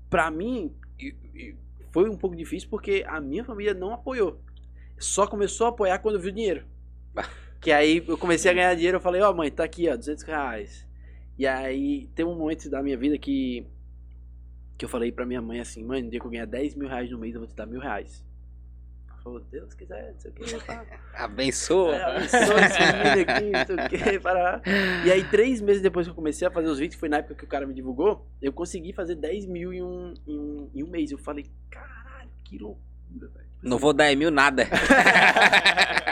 Pra 0.09 0.31
mim, 0.31 0.73
foi 1.91 2.09
um 2.09 2.17
pouco 2.17 2.35
difícil 2.35 2.69
porque 2.69 3.03
a 3.07 3.19
minha 3.19 3.43
família 3.43 3.73
não 3.73 3.93
apoiou. 3.93 4.39
Só 4.97 5.27
começou 5.27 5.67
a 5.67 5.69
apoiar 5.71 5.99
quando 5.99 6.19
viu 6.19 6.31
dinheiro. 6.31 6.65
Que 7.63 7.71
aí 7.71 8.03
eu 8.05 8.17
comecei 8.17 8.51
a 8.51 8.53
ganhar 8.53 8.75
dinheiro, 8.75 8.97
eu 8.97 9.01
falei, 9.01 9.21
ó 9.21 9.31
mãe, 9.33 9.49
tá 9.49 9.63
aqui, 9.63 9.87
ó, 9.87 9.95
200 9.95 10.23
reais. 10.23 10.85
E 11.39 11.47
aí 11.47 12.07
tem 12.13 12.25
um 12.25 12.35
momento 12.37 12.69
da 12.69 12.83
minha 12.83 12.97
vida 12.97 13.17
que 13.17 13.65
que 14.77 14.85
eu 14.85 14.89
falei 14.89 15.11
pra 15.11 15.25
minha 15.25 15.41
mãe 15.41 15.59
assim, 15.59 15.83
mãe, 15.83 16.01
no 16.01 16.09
dia 16.09 16.19
que 16.19 16.25
eu 16.25 16.31
ganhar 16.31 16.45
10 16.45 16.75
mil 16.75 16.87
reais 16.87 17.09
no 17.11 17.17
mês, 17.17 17.33
eu 17.33 17.41
vou 17.41 17.47
te 17.47 17.55
dar 17.55 17.65
mil 17.65 17.79
reais. 17.79 18.25
Ela 19.07 19.17
falou, 19.17 19.39
Deus 19.39 19.73
quiser, 19.73 20.13
não 20.13 20.19
sei 20.19 20.31
o 20.31 20.33
que. 20.33 20.43
Abençoa. 21.13 21.95
É, 21.95 22.03
abençoa 22.03 22.59
esse 22.61 22.79
menino 22.79 23.31
aqui, 23.31 23.49
não 23.51 23.65
sei 23.65 23.75
o 23.75 23.89
que, 23.89 24.19
para. 24.21 24.61
E 25.05 25.11
aí, 25.11 25.23
três 25.25 25.61
meses 25.61 25.81
depois 25.81 26.07
que 26.07 26.11
eu 26.11 26.15
comecei 26.15 26.47
a 26.47 26.51
fazer 26.51 26.67
os 26.67 26.79
vídeos, 26.79 26.99
foi 26.99 27.09
na 27.09 27.17
época 27.17 27.35
que 27.35 27.43
o 27.45 27.47
cara 27.47 27.65
me 27.65 27.73
divulgou, 27.73 28.27
eu 28.41 28.51
consegui 28.51 28.93
fazer 28.93 29.15
10 29.15 29.45
mil 29.45 29.73
em 29.73 29.81
um, 29.81 30.13
em 30.27 30.39
um, 30.39 30.69
em 30.73 30.83
um 30.83 30.87
mês. 30.87 31.11
Eu 31.11 31.17
falei, 31.17 31.45
caralho, 31.69 32.29
que 32.43 32.57
loucura, 32.57 33.27
velho. 33.33 33.43
Não 33.61 33.77
vou 33.77 33.93
dar 33.93 34.11
em 34.11 34.15
mil 34.15 34.31
nada. 34.31 34.67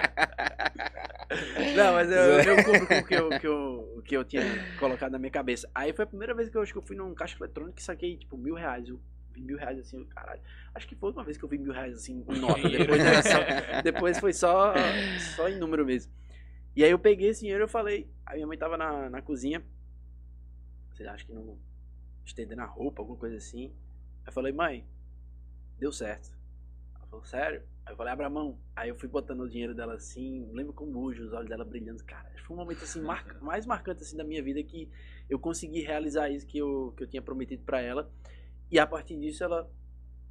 Não, 1.73 1.93
mas 1.93 2.09
eu, 2.11 2.41
eu 2.43 2.63
cumpro 2.63 2.87
com 2.87 2.99
o 2.99 3.05
que 3.05 3.13
eu, 3.15 3.35
que, 3.39 3.47
eu, 3.47 4.01
que 4.05 4.17
eu 4.17 4.23
tinha 4.25 4.43
colocado 4.75 5.11
na 5.11 5.19
minha 5.19 5.31
cabeça. 5.31 5.69
Aí 5.73 5.93
foi 5.93 6.03
a 6.03 6.07
primeira 6.07 6.33
vez 6.33 6.49
que 6.49 6.57
eu 6.57 6.61
acho 6.61 6.71
que 6.71 6.77
eu 6.77 6.81
fui 6.81 6.95
num 6.95 7.13
caixa 7.13 7.37
eletrônico 7.39 7.79
e 7.79 7.83
saquei, 7.83 8.17
tipo, 8.17 8.37
mil 8.37 8.55
reais. 8.55 8.87
Eu 8.89 8.99
vi 9.31 9.41
mil 9.41 9.57
reais 9.57 9.79
assim, 9.79 9.97
eu, 9.97 10.05
caralho. 10.07 10.41
Acho 10.75 10.87
que 10.87 10.95
foi 10.95 11.11
uma 11.11 11.23
vez 11.23 11.37
que 11.37 11.43
eu 11.45 11.49
vi 11.49 11.57
mil 11.57 11.71
reais 11.73 11.95
assim, 11.95 12.25
em 12.27 12.39
nota. 12.39 12.69
Depois, 12.69 13.01
só- 13.25 13.45
depois 13.83 14.19
foi 14.19 14.33
só, 14.33 14.73
só 15.17 15.47
em 15.49 15.57
número 15.57 15.85
mesmo. 15.85 16.11
E 16.75 16.83
aí 16.83 16.91
eu 16.91 16.99
peguei 16.99 17.29
esse 17.29 17.41
dinheiro 17.41 17.63
e 17.63 17.65
eu 17.65 17.69
falei. 17.69 18.09
A 18.25 18.33
minha 18.33 18.47
mãe 18.47 18.57
tava 18.57 18.77
na, 18.77 19.09
na 19.09 19.21
cozinha. 19.21 19.63
Sei 20.95 21.05
lá, 21.05 21.13
acho 21.13 21.25
que 21.25 21.33
não. 21.33 21.57
Estendendo 22.25 22.61
a 22.61 22.65
roupa, 22.65 23.01
alguma 23.01 23.17
coisa 23.17 23.37
assim. 23.37 23.67
Aí 23.67 24.27
eu 24.27 24.31
falei, 24.33 24.51
mãe, 24.53 24.85
deu 25.79 25.91
certo. 25.91 26.31
Ela 26.95 27.07
falou, 27.07 27.25
sério? 27.25 27.63
Aí 27.85 27.93
eu 27.93 27.97
falei, 27.97 28.13
abra 28.13 28.27
a 28.27 28.29
mão. 28.29 28.59
Aí 28.75 28.89
eu 28.89 28.95
fui 28.95 29.09
botando 29.09 29.41
o 29.41 29.49
dinheiro 29.49 29.73
dela 29.73 29.95
assim, 29.95 30.47
lembro 30.53 30.73
como 30.73 30.99
hoje, 30.99 31.21
os 31.21 31.33
olhos 31.33 31.49
dela 31.49 31.65
brilhando. 31.65 32.03
Cara, 32.05 32.29
foi 32.45 32.55
um 32.55 32.59
momento 32.59 32.83
assim, 32.83 33.01
marca- 33.01 33.37
mais 33.41 33.65
marcante 33.65 34.03
assim 34.03 34.15
da 34.17 34.23
minha 34.23 34.41
vida 34.43 34.61
que 34.63 34.89
eu 35.29 35.39
consegui 35.39 35.81
realizar 35.81 36.29
isso 36.29 36.45
que 36.45 36.57
eu, 36.59 36.93
que 36.95 37.03
eu 37.03 37.07
tinha 37.07 37.21
prometido 37.21 37.63
pra 37.63 37.81
ela. 37.81 38.09
E 38.69 38.77
a 38.79 38.85
partir 38.87 39.17
disso 39.19 39.43
ela, 39.43 39.69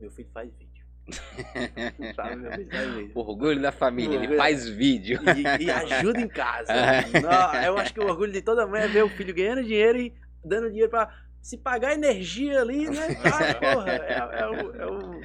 meu 0.00 0.10
filho 0.10 0.28
faz 0.32 0.50
vídeo. 0.54 0.80
Sabe, 2.14 2.36
meu 2.36 2.52
filho 2.52 2.70
faz 2.70 2.94
vídeo. 2.94 3.12
Orgulho 3.14 3.60
da 3.60 3.72
família, 3.72 4.10
ele 4.14 4.18
Orgulho. 4.22 4.38
faz 4.38 4.68
vídeo. 4.68 5.18
E, 5.58 5.64
e 5.64 5.70
ajuda 5.70 6.20
em 6.20 6.28
casa. 6.28 6.72
Não, 7.20 7.62
eu 7.64 7.76
acho 7.78 7.92
que 7.92 8.00
o 8.00 8.06
orgulho 8.06 8.32
de 8.32 8.42
toda 8.42 8.66
mãe 8.66 8.82
é 8.82 8.88
ver 8.88 9.02
o 9.04 9.08
filho 9.08 9.34
ganhando 9.34 9.64
dinheiro 9.64 9.98
e 9.98 10.14
dando 10.44 10.68
dinheiro 10.68 10.88
pra 10.90 11.12
se 11.42 11.56
pagar 11.58 11.94
energia 11.94 12.60
ali, 12.60 12.88
né? 12.88 13.08
Ah, 13.24 13.54
porra, 13.54 13.90
é, 13.92 14.40
é 14.40 14.46
o, 14.46 14.76
é, 14.76 14.86
o, 14.86 15.20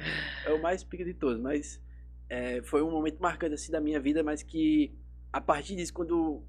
é 0.46 0.52
o 0.52 0.62
mais 0.62 0.82
pica 0.82 1.04
de 1.04 1.14
todos. 1.14 1.40
Mas 1.40 1.80
é, 2.28 2.62
foi 2.62 2.82
um 2.82 2.90
momento 2.90 3.20
marcante 3.20 3.54
assim 3.54 3.70
da 3.70 3.80
minha 3.80 4.00
vida, 4.00 4.22
mas 4.22 4.42
que 4.42 4.92
a 5.32 5.40
partir 5.40 5.76
disso, 5.76 5.92
quando 5.92 6.42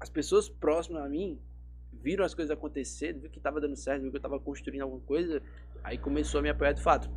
as 0.00 0.08
pessoas 0.08 0.48
próximas 0.48 1.02
a 1.02 1.08
mim 1.08 1.40
viram 1.92 2.24
as 2.24 2.34
coisas 2.34 2.50
acontecer, 2.50 3.12
viram 3.12 3.30
que 3.30 3.40
tava 3.40 3.60
dando 3.60 3.76
certo, 3.76 4.00
viram 4.00 4.12
que 4.12 4.16
eu 4.16 4.22
tava 4.22 4.38
construindo 4.38 4.82
alguma 4.82 5.02
coisa, 5.02 5.42
aí 5.82 5.98
começou 5.98 6.38
a 6.38 6.42
me 6.42 6.48
apoiar 6.48 6.72
de 6.72 6.82
fato. 6.82 7.10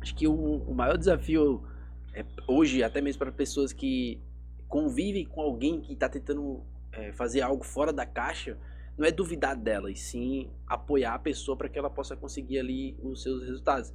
Acho 0.00 0.14
que 0.14 0.26
o, 0.26 0.34
o 0.34 0.74
maior 0.74 0.98
desafio 0.98 1.66
é, 2.14 2.24
hoje, 2.46 2.82
até 2.82 3.00
mesmo 3.00 3.18
para 3.20 3.32
pessoas 3.32 3.72
que 3.72 4.20
convivem 4.68 5.24
com 5.24 5.40
alguém 5.40 5.80
que 5.80 5.92
está 5.92 6.08
tentando 6.08 6.64
é, 6.92 7.12
fazer 7.12 7.40
algo 7.40 7.64
fora 7.64 7.92
da 7.92 8.04
caixa, 8.04 8.58
não 8.96 9.06
é 9.06 9.10
duvidar 9.10 9.56
dela, 9.56 9.90
e 9.90 9.96
sim 9.96 10.50
apoiar 10.66 11.14
a 11.14 11.18
pessoa 11.18 11.56
para 11.56 11.68
que 11.68 11.78
ela 11.78 11.88
possa 11.88 12.16
conseguir 12.16 12.58
ali 12.58 12.98
os 13.02 13.22
seus 13.22 13.42
resultados. 13.42 13.92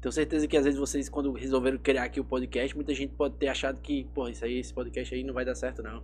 Tenho 0.00 0.12
certeza 0.12 0.46
que 0.46 0.56
às 0.56 0.64
vezes 0.64 0.78
vocês, 0.80 1.08
quando 1.08 1.32
resolveram 1.32 1.76
criar 1.78 2.04
aqui 2.04 2.18
o 2.20 2.24
podcast, 2.24 2.74
muita 2.74 2.94
gente 2.94 3.12
pode 3.14 3.34
ter 3.36 3.48
achado 3.48 3.80
que, 3.80 4.04
pô, 4.14 4.28
isso 4.28 4.44
aí, 4.44 4.58
esse 4.58 4.72
podcast 4.72 5.14
aí 5.14 5.22
não 5.22 5.34
vai 5.34 5.44
dar 5.44 5.54
certo, 5.54 5.82
não. 5.82 6.02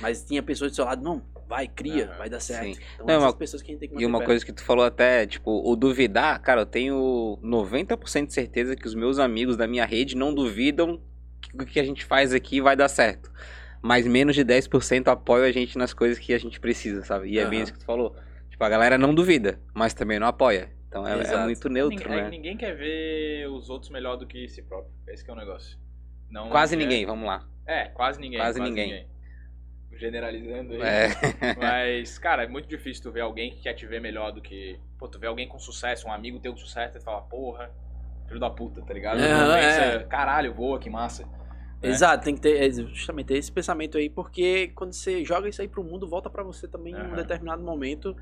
Mas 0.00 0.22
tinha 0.22 0.42
pessoas 0.42 0.70
do 0.72 0.74
seu 0.76 0.84
lado, 0.84 1.02
não, 1.02 1.22
vai, 1.48 1.66
cria, 1.66 2.12
vai 2.18 2.28
dar 2.28 2.38
certo. 2.40 2.76
sim. 2.76 2.82
Então, 2.94 3.06
Não, 3.06 3.14
essas 3.16 3.24
uma- 3.32 3.36
pessoas 3.36 3.62
que 3.62 3.70
a 3.70 3.72
gente 3.72 3.80
tem 3.80 3.88
que 3.88 4.02
E 4.02 4.06
uma 4.06 4.18
perto. 4.18 4.28
coisa 4.28 4.44
que 4.46 4.52
tu 4.52 4.62
falou 4.62 4.84
até, 4.84 5.26
tipo, 5.26 5.50
o 5.68 5.74
duvidar, 5.74 6.40
cara, 6.40 6.60
eu 6.60 6.66
tenho 6.66 7.38
90% 7.42 8.26
de 8.28 8.34
certeza 8.34 8.76
que 8.76 8.86
os 8.86 8.94
meus 8.94 9.18
amigos 9.18 9.56
da 9.56 9.66
minha 9.66 9.84
rede 9.84 10.14
não 10.14 10.32
duvidam 10.34 11.00
que 11.40 11.56
o 11.62 11.66
que 11.66 11.80
a 11.80 11.84
gente 11.84 12.04
faz 12.04 12.32
aqui 12.32 12.60
vai 12.60 12.76
dar 12.76 12.88
certo. 12.88 13.30
Mas 13.82 14.06
menos 14.06 14.36
de 14.36 14.44
10% 14.44 15.08
apoiam 15.08 15.44
a 15.46 15.50
gente 15.50 15.76
nas 15.76 15.92
coisas 15.92 16.18
que 16.18 16.32
a 16.32 16.38
gente 16.38 16.60
precisa, 16.60 17.02
sabe? 17.02 17.28
E 17.30 17.38
é 17.38 17.46
bem 17.46 17.62
isso 17.62 17.72
que 17.72 17.78
tu 17.80 17.84
falou. 17.84 18.14
Tipo, 18.50 18.62
a 18.62 18.68
galera 18.68 18.96
não 18.96 19.12
duvida, 19.14 19.58
mas 19.74 19.92
também 19.94 20.20
não 20.20 20.28
apoia. 20.28 20.70
Então 20.92 21.08
é, 21.08 21.22
é 21.22 21.44
muito 21.44 21.70
neutro, 21.70 21.98
ninguém, 21.98 22.12
é 22.12 22.22
né? 22.22 22.24
que 22.24 22.36
ninguém 22.36 22.54
quer 22.54 22.76
ver 22.76 23.48
os 23.48 23.70
outros 23.70 23.90
melhor 23.90 24.16
do 24.16 24.26
que 24.26 24.46
si 24.46 24.60
próprio. 24.60 24.92
Esse 25.08 25.24
que 25.24 25.30
é 25.30 25.32
o 25.32 25.36
negócio. 25.36 25.78
Não 26.30 26.50
Quase 26.50 26.74
é- 26.74 26.78
ninguém, 26.78 27.06
vamos 27.06 27.26
lá. 27.26 27.48
É, 27.66 27.86
quase 27.86 28.20
ninguém. 28.20 28.38
Quase 28.38 28.60
ninguém. 28.60 29.06
Generalizando 29.92 30.74
aí. 30.74 30.82
É. 30.82 31.08
Mas, 31.56 32.18
cara, 32.18 32.44
é 32.44 32.46
muito 32.46 32.68
difícil 32.68 33.04
tu 33.04 33.10
ver 33.10 33.22
alguém 33.22 33.52
que 33.52 33.62
quer 33.62 33.72
te 33.72 33.86
ver 33.86 34.02
melhor 34.02 34.32
do 34.32 34.42
que. 34.42 34.78
Pô, 34.98 35.08
tu 35.08 35.18
vê 35.18 35.26
alguém 35.26 35.48
com 35.48 35.58
sucesso, 35.58 36.06
um 36.06 36.12
amigo 36.12 36.38
teu 36.38 36.52
com 36.52 36.58
sucesso, 36.58 36.98
e 36.98 37.00
fala, 37.00 37.22
porra, 37.22 37.70
filho 38.28 38.38
da 38.38 38.50
puta, 38.50 38.82
tá 38.82 38.92
ligado? 38.92 39.18
É, 39.18 39.60
pensa, 39.60 39.80
é. 39.82 40.04
Caralho, 40.04 40.52
voa, 40.52 40.78
que 40.78 40.90
massa. 40.90 41.24
né? 41.24 41.88
Exato, 41.88 42.22
tem 42.24 42.34
que 42.34 42.40
ter 42.42 42.62
é, 42.62 42.70
justamente 42.70 43.26
ter 43.28 43.38
esse 43.38 43.50
pensamento 43.50 43.96
aí, 43.96 44.10
porque 44.10 44.68
quando 44.74 44.92
você 44.92 45.24
joga 45.24 45.48
isso 45.48 45.62
aí 45.62 45.68
pro 45.68 45.82
mundo, 45.82 46.06
volta 46.06 46.28
pra 46.28 46.42
você 46.42 46.68
também 46.68 46.94
em 46.94 47.12
um 47.12 47.14
determinado 47.14 47.62
momento, 47.62 48.14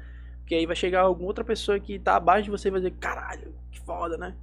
que 0.51 0.55
aí 0.57 0.67
vai 0.67 0.75
chegar 0.75 1.03
alguma 1.03 1.29
outra 1.29 1.45
pessoa 1.45 1.79
que 1.79 1.97
tá 1.97 2.17
abaixo 2.17 2.43
de 2.43 2.51
você 2.51 2.67
e 2.67 2.71
vai 2.73 2.81
dizer, 2.81 2.91
caralho, 2.99 3.55
que 3.71 3.79
foda, 3.79 4.19
né? 4.19 4.35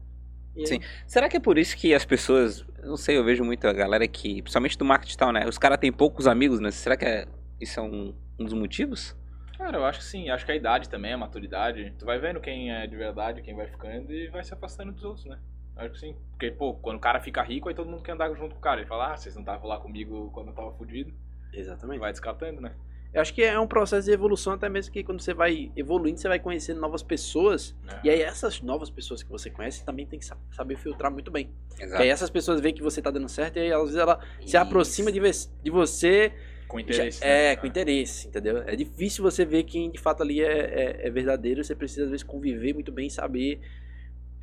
Sim. 0.63 0.79
Será 1.05 1.27
que 1.27 1.35
é 1.35 1.39
por 1.39 1.57
isso 1.57 1.75
que 1.75 1.93
as 1.93 2.05
pessoas. 2.05 2.65
eu 2.79 2.87
Não 2.87 2.95
sei, 2.95 3.17
eu 3.17 3.25
vejo 3.25 3.43
muito 3.43 3.67
a 3.67 3.73
galera 3.73 4.07
que. 4.07 4.41
Principalmente 4.41 4.77
do 4.77 4.85
marketing 4.85 5.17
tal, 5.17 5.31
né? 5.33 5.45
Os 5.45 5.57
caras 5.57 5.77
têm 5.77 5.91
poucos 5.91 6.25
amigos, 6.25 6.61
né? 6.61 6.71
Será 6.71 6.95
que 6.95 7.03
é, 7.03 7.27
isso 7.59 7.81
é 7.81 7.83
um, 7.83 8.15
um 8.39 8.45
dos 8.45 8.53
motivos? 8.53 9.17
Cara, 9.57 9.77
eu 9.77 9.85
acho 9.85 9.99
que 9.99 10.05
sim. 10.05 10.29
Acho 10.29 10.45
que 10.45 10.51
a 10.53 10.55
idade 10.55 10.87
também, 10.87 11.11
a 11.11 11.17
maturidade. 11.17 11.93
Tu 11.99 12.05
vai 12.05 12.17
vendo 12.17 12.39
quem 12.39 12.71
é 12.71 12.87
de 12.87 12.95
verdade, 12.95 13.41
quem 13.41 13.53
vai 13.53 13.67
ficando 13.67 14.09
e 14.13 14.29
vai 14.29 14.45
se 14.45 14.53
afastando 14.53 14.93
dos 14.93 15.03
outros, 15.03 15.25
né? 15.25 15.37
Eu 15.75 15.81
Acho 15.83 15.91
que 15.91 15.99
sim. 15.99 16.15
Porque, 16.31 16.51
pô, 16.51 16.73
quando 16.75 16.95
o 16.95 17.01
cara 17.01 17.19
fica 17.19 17.43
rico, 17.43 17.67
aí 17.67 17.75
todo 17.75 17.89
mundo 17.89 18.01
quer 18.01 18.13
andar 18.13 18.33
junto 18.33 18.55
com 18.55 18.59
o 18.59 18.63
cara. 18.63 18.79
Ele 18.79 18.87
fala, 18.87 19.11
ah, 19.11 19.17
vocês 19.17 19.35
não 19.35 19.41
estavam 19.41 19.67
lá 19.67 19.77
comigo 19.77 20.31
quando 20.31 20.47
eu 20.47 20.53
tava 20.53 20.71
fudido. 20.71 21.13
Exatamente. 21.53 21.99
Vai 21.99 22.13
descartando, 22.13 22.61
né? 22.61 22.73
Eu 23.13 23.21
acho 23.21 23.33
que 23.33 23.41
é 23.41 23.57
um 23.59 23.65
processo 23.67 24.05
de 24.05 24.11
evolução, 24.13 24.53
até 24.53 24.69
mesmo 24.69 24.91
que 24.91 25.03
quando 25.03 25.21
você 25.21 25.33
vai 25.33 25.71
evoluindo, 25.75 26.19
você 26.19 26.27
vai 26.27 26.39
conhecendo 26.39 26.79
novas 26.79 27.01
pessoas. 27.01 27.75
E 28.03 28.09
aí 28.09 28.21
essas 28.21 28.61
novas 28.61 28.89
pessoas 28.89 29.23
que 29.23 29.29
você 29.29 29.49
conhece 29.49 29.83
também 29.85 30.05
tem 30.05 30.19
que 30.19 30.25
sa- 30.25 30.37
saber 30.51 30.77
filtrar 30.77 31.11
muito 31.11 31.31
bem. 31.31 31.49
Porque 31.77 32.03
aí 32.03 32.09
essas 32.09 32.29
pessoas 32.29 32.59
veem 32.59 32.75
que 32.75 32.83
você 32.83 33.01
tá 33.01 33.09
dando 33.09 33.27
certo 33.29 33.57
e 33.57 33.61
aí 33.61 33.71
às 33.71 33.81
vezes 33.81 33.95
ela 33.97 34.19
se 34.45 34.55
aproxima 34.57 35.11
de, 35.11 35.19
de 35.63 35.71
você 35.71 36.31
Com 36.67 36.77
Já- 36.79 36.83
interesse. 36.83 37.23
é, 37.23 37.49
né? 37.49 37.55
com 37.55 37.65
interesse, 37.65 38.27
entendeu? 38.27 38.57
É 38.67 38.75
difícil 38.75 39.23
você 39.23 39.45
ver 39.45 39.63
quem 39.63 39.89
de 39.89 39.97
fato 39.97 40.21
ali 40.21 40.41
é, 40.41 41.01
é, 41.01 41.07
é 41.07 41.09
verdadeiro. 41.09 41.63
Você 41.63 41.73
precisa, 41.73 42.03
às 42.03 42.09
vezes, 42.11 42.23
conviver 42.23 42.73
muito 42.73 42.91
bem 42.91 43.07
e 43.07 43.11
saber 43.11 43.61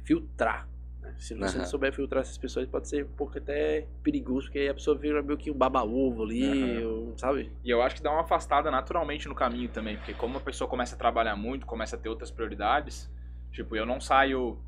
filtrar. 0.05 0.69
Se 1.19 1.35
você 1.35 1.57
não 1.57 1.65
Aham. 1.65 1.65
souber 1.65 1.93
filtrar 1.93 2.21
essas 2.23 2.37
pessoas, 2.37 2.67
pode 2.67 2.89
ser 2.89 3.05
um 3.05 3.09
pouco 3.09 3.39
até 3.39 3.87
perigoso, 4.03 4.47
porque 4.47 4.59
aí 4.59 4.69
a 4.69 4.75
pessoa 4.75 4.97
vira 4.97 5.23
meio 5.23 5.39
que 5.39 5.51
um 5.51 5.55
baba-ovo 5.55 6.25
ali, 6.25 6.85
Aham. 6.85 6.87
ou, 6.87 7.19
sabe? 7.19 7.53
E 7.63 7.71
eu 7.71 7.81
acho 7.83 7.97
que 7.97 8.03
dá 8.03 8.11
uma 8.11 8.21
afastada 8.21 8.71
naturalmente 8.71 9.27
no 9.29 9.35
caminho 9.35 9.71
também, 9.71 9.97
porque 9.97 10.13
como 10.15 10.37
a 10.37 10.41
pessoa 10.41 10.69
começa 10.69 10.95
a 10.95 10.99
trabalhar 10.99 11.37
muito, 11.37 11.67
começa 11.67 11.97
a 11.97 11.99
ter 11.99 12.09
outras 12.09 12.31
prioridades, 12.31 13.11
tipo, 13.53 13.75
eu 13.75 13.87
não 13.87 14.01
saio 14.01 14.59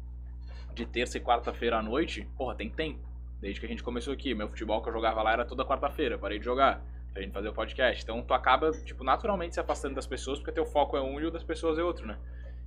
de 0.72 0.86
terça 0.86 1.18
e 1.18 1.20
quarta-feira 1.20 1.78
à 1.78 1.82
noite, 1.82 2.28
porra, 2.36 2.54
tem 2.54 2.70
tempo. 2.70 3.00
Desde 3.40 3.60
que 3.60 3.66
a 3.66 3.68
gente 3.68 3.82
começou 3.82 4.12
aqui, 4.12 4.34
meu 4.34 4.48
futebol 4.48 4.82
que 4.82 4.88
eu 4.88 4.92
jogava 4.92 5.22
lá 5.22 5.32
era 5.32 5.44
toda 5.44 5.64
quarta-feira, 5.64 6.16
parei 6.18 6.38
de 6.38 6.44
jogar, 6.44 6.82
pra 7.12 7.22
gente 7.22 7.32
fazer 7.32 7.48
o 7.48 7.52
podcast. 7.52 8.02
Então 8.02 8.22
tu 8.22 8.32
acaba, 8.32 8.70
tipo, 8.72 9.04
naturalmente 9.04 9.54
se 9.54 9.60
afastando 9.60 9.94
das 9.94 10.06
pessoas, 10.06 10.38
porque 10.38 10.52
teu 10.52 10.64
foco 10.64 10.96
é 10.96 11.02
um 11.02 11.20
e 11.20 11.26
o 11.26 11.30
das 11.30 11.44
pessoas 11.44 11.78
é 11.78 11.82
outro, 11.82 12.06
né? 12.06 12.18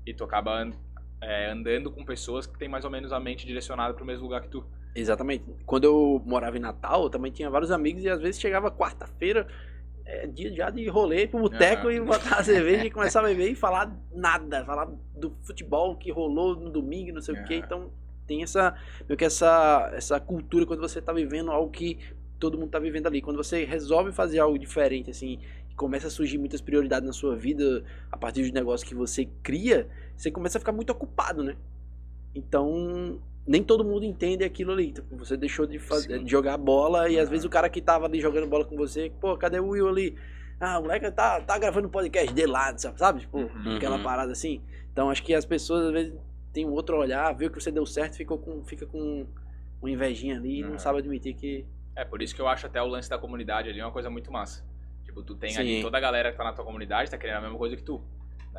E 0.06 0.14
tu 0.14 0.24
acaba 0.24 0.64
é, 1.22 1.52
andando 1.52 1.92
com 1.92 2.04
pessoas 2.04 2.46
que 2.46 2.58
tem 2.58 2.70
mais 2.70 2.86
ou 2.86 2.92
menos 2.92 3.12
a 3.12 3.20
mente 3.20 3.46
direcionada 3.46 3.94
pro 3.94 4.06
mesmo 4.06 4.24
lugar 4.24 4.42
que 4.42 4.50
tu. 4.50 4.66
Exatamente. 4.96 5.46
Quando 5.66 5.84
eu 5.84 6.22
morava 6.26 6.58
em 6.58 6.60
Natal, 6.60 7.04
eu 7.04 7.10
também 7.10 7.32
tinha 7.32 7.50
vários 7.50 7.72
amigos 7.72 8.04
e 8.04 8.10
às 8.10 8.22
vezes 8.22 8.40
chegava 8.40 8.72
quarta-feira, 8.72 9.48
é, 10.06 10.26
dia 10.28 10.52
já 10.54 10.70
de 10.70 10.88
rolê 10.88 11.28
pro 11.28 11.40
boteco 11.40 11.88
Aham. 11.88 11.94
e 11.94 12.00
botar 12.02 12.40
a 12.40 12.44
cerveja 12.44 12.86
e 12.86 12.92
começar 12.92 13.20
a 13.20 13.24
beber 13.24 13.52
e 13.52 13.56
falar 13.56 13.96
nada, 14.12 14.66
falar 14.66 14.90
do 15.16 15.36
futebol 15.44 15.96
que 15.96 16.12
rolou 16.12 16.56
no 16.56 16.70
domingo, 16.70 17.14
não 17.14 17.22
sei 17.22 17.36
o 17.36 17.44
que. 17.46 17.56
Aham. 17.56 17.66
Então 17.66 17.92
tem 18.26 18.44
essa, 18.44 18.76
meio 19.08 19.18
que 19.18 19.26
essa, 19.26 19.92
essa 19.94 20.20
cultura 20.20 20.66
quando 20.66 20.80
você 20.80 21.02
tá 21.02 21.12
vivendo 21.12 21.52
algo 21.52 21.72
que 21.72 22.00
todo 22.40 22.58
mundo 22.58 22.70
tá 22.70 22.80
vivendo 22.80 23.08
ali. 23.08 23.22
Quando 23.22 23.38
você 23.38 23.66
resolve 23.66 24.12
fazer 24.12 24.40
algo 24.40 24.58
diferente, 24.58 25.12
assim, 25.12 25.40
começa 25.76 26.08
a 26.08 26.10
surgir 26.10 26.38
muitas 26.38 26.62
prioridades 26.62 27.06
na 27.06 27.14
sua 27.14 27.36
vida 27.36 27.84
a 28.12 28.18
partir 28.18 28.44
de 28.44 28.52
negócios 28.52 28.88
que 28.88 28.96
você 28.96 29.26
cria, 29.44 29.88
você 30.20 30.30
começa 30.30 30.58
a 30.58 30.60
ficar 30.60 30.74
muito 30.74 30.90
ocupado, 30.92 31.42
né? 31.42 31.56
Então, 32.36 33.20
nem 33.48 33.64
todo 33.64 33.84
mundo 33.86 34.04
entende 34.04 34.44
aquilo 34.44 34.72
ali. 34.74 34.92
Tipo, 34.92 35.16
você 35.18 35.38
deixou 35.38 35.66
de, 35.66 35.80
fazer, 35.80 36.24
de 36.24 36.30
jogar 36.30 36.58
bola 36.58 37.10
e 37.10 37.18
às 37.18 37.24
Aham. 37.24 37.32
vezes 37.32 37.46
o 37.46 37.50
cara 37.50 37.70
que 37.70 37.82
tava 37.82 38.06
ali 38.06 38.20
jogando 38.20 38.48
bola 38.48 38.66
com 38.66 38.76
você, 38.76 39.12
pô, 39.22 39.38
cadê 39.38 39.60
o 39.60 39.70
Will 39.70 39.88
ali? 39.88 40.18
Ah, 40.60 40.78
o 40.78 40.82
moleque 40.82 41.10
tá, 41.12 41.40
tá 41.40 41.58
gravando 41.58 41.88
um 41.88 41.92
podcast 41.92 42.34
dele 42.34 42.52
lá, 42.52 42.78
sabe? 42.78 43.22
Tipo, 43.22 43.40
Uhum. 43.40 43.78
aquela 43.78 43.96
Uhum. 43.96 44.04
parada 44.04 44.32
assim. 44.34 44.62
Então, 44.92 45.10
acho 45.10 45.24
que 45.24 45.34
as 45.34 45.46
pessoas 45.46 45.86
às 45.86 45.92
vezes 45.94 46.14
têm 46.52 46.66
um 46.66 46.72
outro 46.72 46.98
olhar, 46.98 47.32
viu 47.34 47.50
que 47.50 47.60
você 47.62 47.72
deu 47.72 47.86
certo, 47.86 48.18
ficou 48.18 48.38
com, 48.38 48.62
fica 48.66 48.86
com 48.86 49.26
uma 49.82 49.90
invejinha 49.90 50.36
ali 50.36 50.60
e 50.60 50.64
não 50.64 50.78
sabe 50.78 51.00
admitir 51.00 51.34
que. 51.34 51.66
É, 51.96 52.04
por 52.04 52.22
isso 52.22 52.36
que 52.36 52.42
eu 52.42 52.48
acho 52.48 52.66
até 52.68 52.82
o 52.82 52.88
lance 52.88 53.10
da 53.10 53.18
comunidade 53.18 53.70
ali 53.70 53.82
uma 53.82 53.92
coisa 53.92 54.10
muito 54.10 54.30
massa. 54.32 54.66
Tipo, 55.06 55.24
tu 55.24 55.34
tem 55.36 55.58
ali 55.58 55.76
Sim. 55.78 55.82
toda 55.82 55.98
a 55.98 56.02
galera 56.02 56.32
que 56.32 56.38
tá 56.38 56.44
na 56.44 56.52
tua 56.54 56.66
comunidade, 56.66 57.10
tá 57.10 57.18
querendo 57.18 57.38
a 57.38 57.42
mesma 57.42 57.58
coisa 57.58 57.76
que 57.76 57.82
tu. 57.84 58.02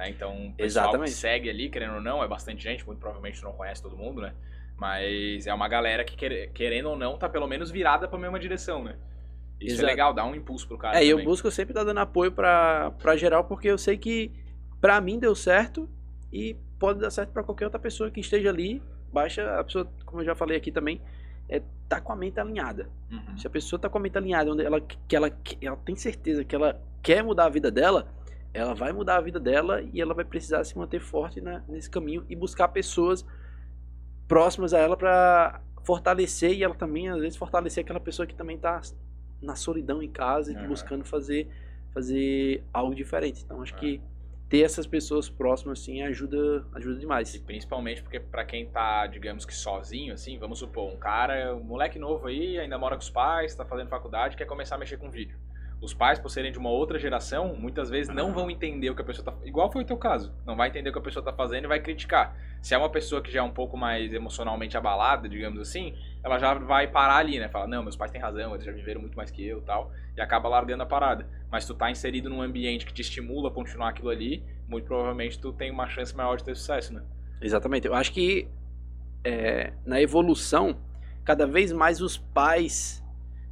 Né? 0.00 0.10
Então, 0.10 0.30
o 0.48 0.52
pessoal 0.54 0.86
Exatamente. 0.86 1.10
que 1.10 1.16
segue 1.16 1.50
ali, 1.50 1.68
querendo 1.68 1.94
ou 1.96 2.00
não, 2.00 2.22
é 2.22 2.28
bastante 2.28 2.62
gente, 2.62 2.84
muito 2.86 2.98
provavelmente 2.98 3.38
tu 3.40 3.44
não 3.44 3.52
conhece 3.52 3.82
todo 3.82 3.96
mundo, 3.96 4.20
né? 4.22 4.32
Mas 4.76 5.46
é 5.46 5.52
uma 5.52 5.68
galera 5.68 6.02
que, 6.04 6.16
quer- 6.16 6.50
querendo 6.52 6.88
ou 6.90 6.96
não, 6.96 7.18
tá 7.18 7.28
pelo 7.28 7.46
menos 7.46 7.70
virada 7.70 8.08
pra 8.08 8.18
mesma 8.18 8.38
direção, 8.38 8.82
né? 8.82 8.96
Isso 9.60 9.74
Exato. 9.74 9.86
é 9.88 9.90
legal, 9.90 10.14
dá 10.14 10.24
um 10.24 10.34
impulso 10.34 10.66
pro 10.66 10.78
cara 10.78 10.98
É, 10.98 11.04
e 11.04 11.10
eu 11.10 11.16
também. 11.18 11.26
busco 11.26 11.50
sempre 11.50 11.72
estar 11.72 11.84
dando 11.84 11.98
apoio 11.98 12.32
pra, 12.32 12.92
pra 12.92 13.14
geral, 13.14 13.44
porque 13.44 13.68
eu 13.68 13.76
sei 13.76 13.98
que 13.98 14.32
pra 14.80 14.98
mim 15.02 15.18
deu 15.18 15.34
certo 15.34 15.86
e 16.32 16.56
pode 16.78 16.98
dar 16.98 17.10
certo 17.10 17.30
pra 17.30 17.42
qualquer 17.42 17.66
outra 17.66 17.78
pessoa 17.78 18.10
que 18.10 18.20
esteja 18.20 18.48
ali. 18.48 18.82
Baixa 19.12 19.58
a 19.60 19.64
pessoa, 19.64 19.86
como 20.06 20.22
eu 20.22 20.24
já 20.24 20.34
falei 20.34 20.56
aqui 20.56 20.72
também, 20.72 21.02
é 21.46 21.60
tá 21.88 22.00
com 22.00 22.10
a 22.12 22.16
mente 22.16 22.40
alinhada. 22.40 22.88
Uhum. 23.10 23.36
Se 23.36 23.46
a 23.46 23.50
pessoa 23.50 23.78
tá 23.78 23.88
com 23.90 23.98
a 23.98 24.00
mente 24.00 24.16
alinhada, 24.16 24.50
onde 24.50 24.64
ela, 24.64 24.80
que 24.80 25.14
ela, 25.14 25.28
que 25.28 25.58
ela 25.66 25.76
tem 25.76 25.94
certeza 25.96 26.42
que 26.42 26.54
ela 26.54 26.80
quer 27.02 27.22
mudar 27.22 27.44
a 27.46 27.48
vida 27.50 27.70
dela, 27.70 28.08
ela 28.52 28.74
vai 28.74 28.92
mudar 28.92 29.16
a 29.16 29.20
vida 29.20 29.38
dela 29.38 29.82
e 29.92 30.00
ela 30.00 30.14
vai 30.14 30.24
precisar 30.24 30.64
se 30.64 30.76
manter 30.76 31.00
forte 31.00 31.40
na- 31.40 31.62
nesse 31.68 31.88
caminho 31.90 32.24
e 32.28 32.34
buscar 32.36 32.68
pessoas 32.68 33.24
próximas 34.26 34.72
a 34.74 34.78
ela 34.78 34.96
pra 34.96 35.60
fortalecer 35.84 36.52
e 36.52 36.62
ela 36.62 36.74
também, 36.74 37.08
às 37.08 37.20
vezes, 37.20 37.36
fortalecer 37.36 37.82
aquela 37.84 38.00
pessoa 38.00 38.26
que 38.26 38.34
também 38.34 38.58
tá 38.58 38.80
na 39.40 39.56
solidão 39.56 40.02
em 40.02 40.10
casa 40.10 40.50
e 40.52 40.54
tá 40.54 40.60
Aham. 40.60 40.68
buscando 40.68 41.04
fazer, 41.04 41.48
fazer 41.94 42.62
algo 42.72 42.94
diferente. 42.94 43.42
Então, 43.44 43.62
acho 43.62 43.74
É. 43.74 43.78
que 43.78 44.00
ter 44.48 44.62
essas 44.62 44.86
pessoas 44.86 45.30
próximas, 45.30 45.80
assim, 45.80 46.02
ajuda, 46.02 46.66
ajuda 46.74 46.96
E 46.96 46.98
demais. 47.00 47.36
principalmente 47.38 48.02
porque 48.02 48.18
pra 48.18 48.44
quem 48.44 48.66
tá, 48.66 49.06
digamos 49.06 49.46
que 49.46 49.54
sozinho, 49.54 50.12
assim, 50.12 50.38
vamos 50.38 50.58
supor, 50.58 50.92
um 50.92 50.96
cara, 50.96 51.54
um 51.54 51.62
moleque 51.62 51.98
novo 52.00 52.26
aí, 52.26 52.58
ainda 52.58 52.76
mora 52.76 52.96
com 52.96 53.02
os 53.02 53.10
pais, 53.10 53.54
tá 53.54 53.64
fazendo 53.64 53.88
faculdade, 53.88 54.36
quer 54.36 54.46
começar 54.46 54.74
a 54.74 54.78
mexer 54.78 54.96
com 54.96 55.08
vídeo. 55.08 55.38
Os 55.80 55.94
pais, 55.94 56.18
por 56.18 56.28
serem 56.28 56.52
de 56.52 56.58
uma 56.58 56.68
outra 56.68 56.98
geração, 56.98 57.54
muitas 57.54 57.88
vezes 57.88 58.14
não 58.14 58.34
vão 58.34 58.50
entender 58.50 58.90
o 58.90 58.94
que 58.94 59.00
a 59.00 59.04
pessoa 59.04 59.24
tá 59.24 59.34
Igual 59.46 59.72
foi 59.72 59.82
o 59.82 59.84
teu 59.84 59.96
caso. 59.96 60.34
Não 60.44 60.54
vai 60.54 60.68
entender 60.68 60.90
o 60.90 60.92
que 60.92 60.98
a 60.98 61.02
pessoa 61.02 61.24
tá 61.24 61.32
fazendo 61.32 61.64
e 61.64 61.68
vai 61.68 61.80
criticar. 61.80 62.36
Se 62.60 62.74
é 62.74 62.78
uma 62.78 62.90
pessoa 62.90 63.22
que 63.22 63.32
já 63.32 63.40
é 63.40 63.42
um 63.42 63.50
pouco 63.50 63.78
mais 63.78 64.12
emocionalmente 64.12 64.76
abalada, 64.76 65.26
digamos 65.26 65.58
assim, 65.58 65.94
ela 66.22 66.38
já 66.38 66.52
vai 66.52 66.86
parar 66.86 67.16
ali, 67.16 67.38
né? 67.38 67.48
Fala, 67.48 67.66
não, 67.66 67.82
meus 67.82 67.96
pais 67.96 68.10
têm 68.10 68.20
razão, 68.20 68.52
eles 68.52 68.66
já 68.66 68.72
viveram 68.72 69.00
muito 69.00 69.16
mais 69.16 69.30
que 69.30 69.46
eu 69.46 69.58
e 69.58 69.62
tal. 69.62 69.90
E 70.14 70.20
acaba 70.20 70.50
largando 70.50 70.82
a 70.82 70.86
parada. 70.86 71.26
Mas 71.50 71.66
tu 71.66 71.74
tá 71.74 71.90
inserido 71.90 72.28
num 72.28 72.42
ambiente 72.42 72.84
que 72.84 72.92
te 72.92 73.00
estimula 73.00 73.48
a 73.48 73.52
continuar 73.52 73.88
aquilo 73.88 74.10
ali, 74.10 74.44
muito 74.68 74.84
provavelmente 74.84 75.38
tu 75.38 75.50
tem 75.50 75.70
uma 75.70 75.88
chance 75.88 76.14
maior 76.14 76.36
de 76.36 76.44
ter 76.44 76.54
sucesso, 76.54 76.92
né? 76.92 77.02
Exatamente. 77.40 77.86
Eu 77.86 77.94
acho 77.94 78.12
que 78.12 78.46
é, 79.24 79.72
na 79.84 80.00
evolução, 80.00 80.76
cada 81.24 81.46
vez 81.46 81.72
mais 81.72 82.00
os 82.00 82.18
pais, 82.18 83.02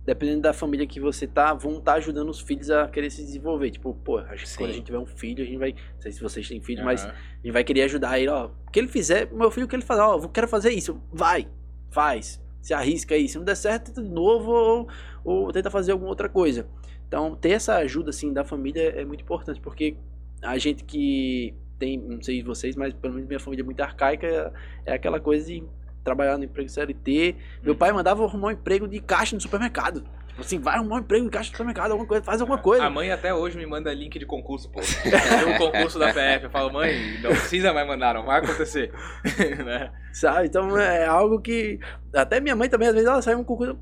dependendo 0.09 0.41
da 0.41 0.55
família 0.55 0.87
que 0.87 0.99
você 0.99 1.27
tá, 1.27 1.53
vão 1.53 1.77
estar 1.77 1.93
ajudando 1.95 2.31
os 2.31 2.41
filhos 2.41 2.71
a 2.71 2.89
querer 2.89 3.11
se 3.11 3.23
desenvolver. 3.23 3.71
Tipo, 3.71 3.93
pô, 3.93 4.17
acho 4.17 4.45
que 4.45 4.49
Sim. 4.49 4.57
quando 4.57 4.71
a 4.71 4.73
gente 4.73 4.85
tiver 4.87 4.99
um 4.99 5.05
filho, 5.05 5.43
a 5.43 5.47
gente 5.47 5.59
vai. 5.59 5.73
Não 5.73 6.01
sei 6.01 6.13
se 6.13 6.23
vocês 6.23 6.49
têm 6.49 6.63
filho, 6.63 6.83
mas 6.83 7.05
Aham. 7.05 7.13
a 7.13 7.37
gente 7.43 7.53
vai 7.53 7.63
querer 7.63 7.83
ajudar 7.83 8.19
ele, 8.19 8.31
ó. 8.31 8.47
O 8.47 8.71
que 8.71 8.79
ele 8.79 8.89
fizer, 8.89 9.31
meu 9.31 9.51
filho, 9.51 9.67
o 9.67 9.69
que 9.69 9.77
ele 9.77 9.85
fazer, 9.85 10.01
ó, 10.01 10.19
eu 10.19 10.29
quero 10.31 10.49
fazer 10.49 10.71
isso. 10.71 10.99
Vai, 11.13 11.47
faz. 11.91 12.43
Se 12.63 12.73
arrisca 12.73 13.15
aí. 13.15 13.29
Se 13.29 13.37
não 13.37 13.45
der 13.45 13.55
certo, 13.55 13.89
tenta 13.89 14.03
de 14.03 14.09
novo 14.09 14.51
ou, 14.51 14.89
ou 15.23 15.53
tenta 15.53 15.71
fazer 15.71 15.93
alguma 15.93 16.09
outra 16.09 16.29
coisa. 16.29 16.67
Então, 17.07 17.37
ter 17.37 17.51
essa 17.51 17.77
ajuda, 17.77 18.09
assim, 18.09 18.33
da 18.33 18.45
família 18.45 18.89
é 18.99 19.05
muito 19.05 19.21
importante, 19.21 19.61
porque 19.61 19.95
a 20.41 20.57
gente 20.57 20.85
que 20.85 21.55
tem, 21.79 21.99
não 21.99 22.23
sei 22.23 22.43
vocês, 22.43 22.77
mas 22.77 22.95
pelo 22.95 23.13
menos 23.13 23.29
minha 23.29 23.39
família 23.41 23.63
é 23.63 23.65
muito 23.65 23.81
arcaica, 23.83 24.27
é, 24.27 24.53
é 24.87 24.95
aquela 24.95 25.21
coisa 25.21 25.47
de 25.47 25.63
trabalhar 26.09 26.39
no 26.39 26.45
emprego 26.45 26.69
CLT. 26.69 27.37
Meu 27.63 27.73
Uhum. 27.73 27.79
pai 27.79 27.93
mandava 27.93 28.23
eu 28.23 28.27
arrumar 28.27 28.49
um 28.49 28.53
emprego 28.53 28.89
de 28.89 29.01
caixa 29.01 29.35
no 29.37 29.41
supermercado. 29.41 30.03
Tipo 30.29 30.41
assim, 30.43 30.59
vai 30.61 30.77
arrumar 30.77 30.97
um 30.97 30.99
emprego 31.01 31.25
de 31.25 31.31
caixa 31.31 31.49
no 31.51 31.53
supermercado, 31.57 31.91
alguma 31.91 32.07
coisa, 32.09 32.23
faz 32.25 32.41
alguma 32.41 32.59
coisa. 32.59 32.85
A 32.85 32.89
mãe 32.91 33.11
até 33.11 33.35
hoje 33.35 33.59
me 33.59 33.67
manda 33.67 33.93
link 33.93 34.19
de 34.19 34.25
concurso, 34.25 34.71
pô. 34.71 34.81
Tem 34.81 35.55
um 35.55 35.59
concurso 35.59 35.99
da 35.99 36.13
PF. 36.15 36.45
Eu 36.45 36.51
falo, 36.51 36.73
mãe, 36.73 37.21
não 37.21 37.31
precisa 37.31 37.73
mais 37.73 37.87
mandar, 37.87 38.15
não 38.15 38.25
vai 38.25 38.39
acontecer. 38.39 38.93
né? 39.67 39.91
Sabe? 40.13 40.47
Então 40.47 40.79
é 40.79 41.05
algo 41.07 41.41
que. 41.41 41.79
Até 42.15 42.39
minha 42.41 42.55
mãe 42.55 42.69
também, 42.69 42.89
às 42.89 42.95
vezes, 42.95 43.09
ela 43.09 43.21
sai 43.21 43.35
um 43.35 43.43
concurso. 43.45 43.77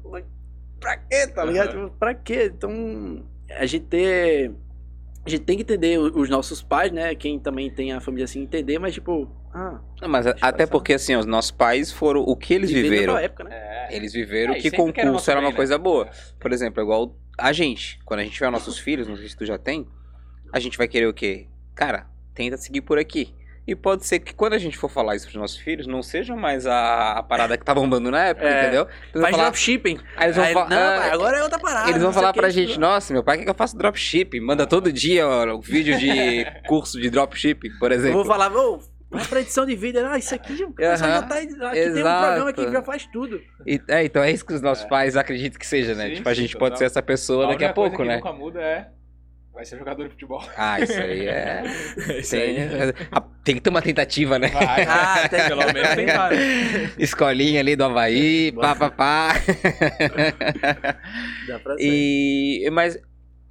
Pra 0.81 0.97
quê? 0.97 1.27
Tá 1.27 1.45
ligado? 1.45 1.69
Tipo, 1.71 1.91
Pra 1.99 2.15
quê? 2.15 2.51
Então, 2.55 3.25
a 3.51 3.67
gente 3.67 3.85
ter. 3.87 4.53
A 5.27 5.29
gente 5.29 5.43
tem 5.43 5.57
que 5.57 5.63
entender 5.63 5.99
os 5.99 6.31
nossos 6.31 6.63
pais, 6.63 6.93
né? 6.93 7.13
Quem 7.17 7.37
também 7.39 7.69
tem 7.69 7.93
a 7.93 8.01
família 8.01 8.25
assim, 8.25 8.43
entender, 8.43 8.79
mas 8.79 8.95
tipo. 8.95 9.29
Ah, 9.53 9.81
Não, 10.01 10.09
mas 10.09 10.25
até 10.27 10.39
passar. 10.41 10.67
porque, 10.69 10.93
assim, 10.93 11.17
os 11.17 11.27
nossos 11.27 11.51
pais 11.51 11.91
foram 11.91 12.21
o 12.21 12.37
que 12.37 12.55
eles 12.55 12.71
viver 12.71 12.91
viveram. 12.91 13.19
época, 13.19 13.43
né? 13.45 13.51
É. 13.53 13.97
Eles 13.97 14.13
viveram 14.13 14.55
É, 14.55 14.61
que 14.61 14.71
concurso 14.71 15.11
nosso 15.11 15.31
era 15.31 15.41
uma 15.41 15.51
né? 15.51 15.57
coisa 15.57 15.77
boa. 15.79 16.09
Por 16.39 16.53
exemplo, 16.53 16.81
igual 16.83 17.17
a 17.39 17.53
gente, 17.53 17.99
quando 18.05 18.21
a 18.21 18.23
gente 18.23 18.35
tiver 18.35 18.51
nossos 18.51 18.79
filhos, 18.79 19.09
não 19.09 19.17
sei 19.17 19.29
se 19.29 19.37
tu 19.37 19.45
já 19.45 19.59
tem, 19.59 19.87
a 20.53 20.61
gente 20.61 20.79
vai 20.79 20.87
querer 20.87 21.07
o 21.07 21.15
quê? 21.15 21.49
Cara, 21.75 22.07
tenta 22.35 22.57
seguir 22.57 22.83
por 22.83 22.99
aqui. 22.99 23.35
E 23.67 23.75
pode 23.75 24.07
ser 24.07 24.21
que 24.21 24.33
quando 24.33 24.53
a 24.53 24.59
gente 24.59 24.79
for 24.79 24.89
falar 24.89 25.17
isso 25.17 25.27
pros 25.27 25.37
nossos 25.41 25.57
filhos, 25.59 25.87
não 25.89 26.01
seja 26.03 26.37
mais 26.37 26.67
a, 26.67 27.15
a 27.15 27.23
parada 27.23 27.59
que 27.59 27.65
tá 27.65 27.75
bombando 27.75 28.11
na 28.13 28.27
época, 28.27 28.47
É. 28.49 28.63
entendeu? 28.63 28.83
Eles 29.13 29.21
Faz 29.23 29.31
falar, 29.35 29.43
dropshipping. 29.45 29.99
aí 30.17 30.27
eles 30.27 30.37
vão 30.37 30.45
Aí, 30.45 30.53
falar, 30.55 30.71
não, 30.71 30.77
ah, 30.79 31.13
agora 31.13 31.37
é 31.39 31.43
outra 31.43 31.59
parada. 31.59 31.91
eles 31.91 32.01
vão 32.01 32.11
não 32.11 32.13
falar 32.13 32.31
o 32.31 32.35
pra 32.35 32.49
isso- 32.49 32.59
gente, 32.61 32.79
nossa, 32.79 33.13
meu 33.13 33.25
pai 33.25 33.39
quer 33.39 33.45
que 33.45 33.51
eu 33.51 33.55
faça 33.55 33.77
dropship, 33.77 34.39
manda 34.41 34.67
todo 34.69 34.93
dia 34.93 35.27
ó, 35.27 35.59
vídeo 35.59 35.99
de 35.99 36.45
curso 36.69 37.01
de 37.01 37.11
dropship, 37.11 37.69
por 37.81 37.91
Eu 37.91 37.99
exemplo. 37.99 38.19
vou 38.19 38.25
falar, 38.25 38.53
ô, 38.55 38.79
vai 39.11 39.25
pra 39.27 39.41
edição 39.41 39.67
de 39.67 39.75
vídeo. 39.75 40.07
Ah, 40.07 40.17
isso 40.17 40.33
aqui 40.35 40.53
Aham. 40.81 40.97
já 40.97 41.23
tá. 41.23 41.35
Aqui 41.39 41.47
tem 41.49 41.57
um 41.93 41.97
Exato. 41.99 42.25
programa 42.27 42.53
que 42.53 42.71
já 42.71 42.83
faz 42.83 43.07
tudo. 43.13 43.41
E- 43.67 43.81
é, 43.89 44.05
então 44.05 44.23
é 44.23 44.31
isso 44.31 44.45
que 44.47 44.53
os 44.55 44.61
nossos 44.61 44.85
pais 44.85 45.17
acreditam 45.17 45.59
que 45.59 45.67
seja, 45.67 45.93
né? 45.95 46.09
Sim, 46.11 46.15
tipo, 46.17 46.29
a 46.29 46.35
gente 46.35 46.57
pode 46.57 46.79
ser 46.79 46.85
essa 46.85 47.03
pessoa 47.03 47.49
daqui 47.49 47.65
a 47.65 47.69
única 47.69 47.75
coisa 47.75 47.91
pouco, 47.91 48.03
que 48.05 48.09
né? 48.09 48.17
nunca 48.17 48.33
muda 48.33 48.61
é. 48.61 48.89
Vai 49.57 49.65
ser 49.65 49.79
jogador 49.79 50.05
de 50.05 50.11
futebol. 50.11 50.45
Ah, 50.55 50.79
isso 50.81 51.01
aí 51.01 51.27
é. 51.27 51.63
Isso 52.21 52.33
Tem, 52.33 52.59
aí. 52.61 52.69
a- 53.11 53.21
tem 53.43 53.55
que 53.55 53.61
ter 53.63 53.71
uma 53.71 53.81
tentativa, 53.81 54.39
né? 54.39 54.49
Vai, 54.49 54.83
Ah, 54.87 55.27
tem- 55.31 55.49
pelo 55.49 55.65
menos 55.73 55.95
tentar. 55.95 56.31
Escolinha 56.99 57.61
ali 57.61 57.75
do 57.75 57.85
Havaí, 57.85 58.53
pá, 58.53 58.77
pá, 58.77 58.91
pá. 58.91 59.33
Dá 61.49 61.59
pra 61.59 61.77
ser. 61.77 61.83
E, 61.85 62.69
mas 62.71 62.99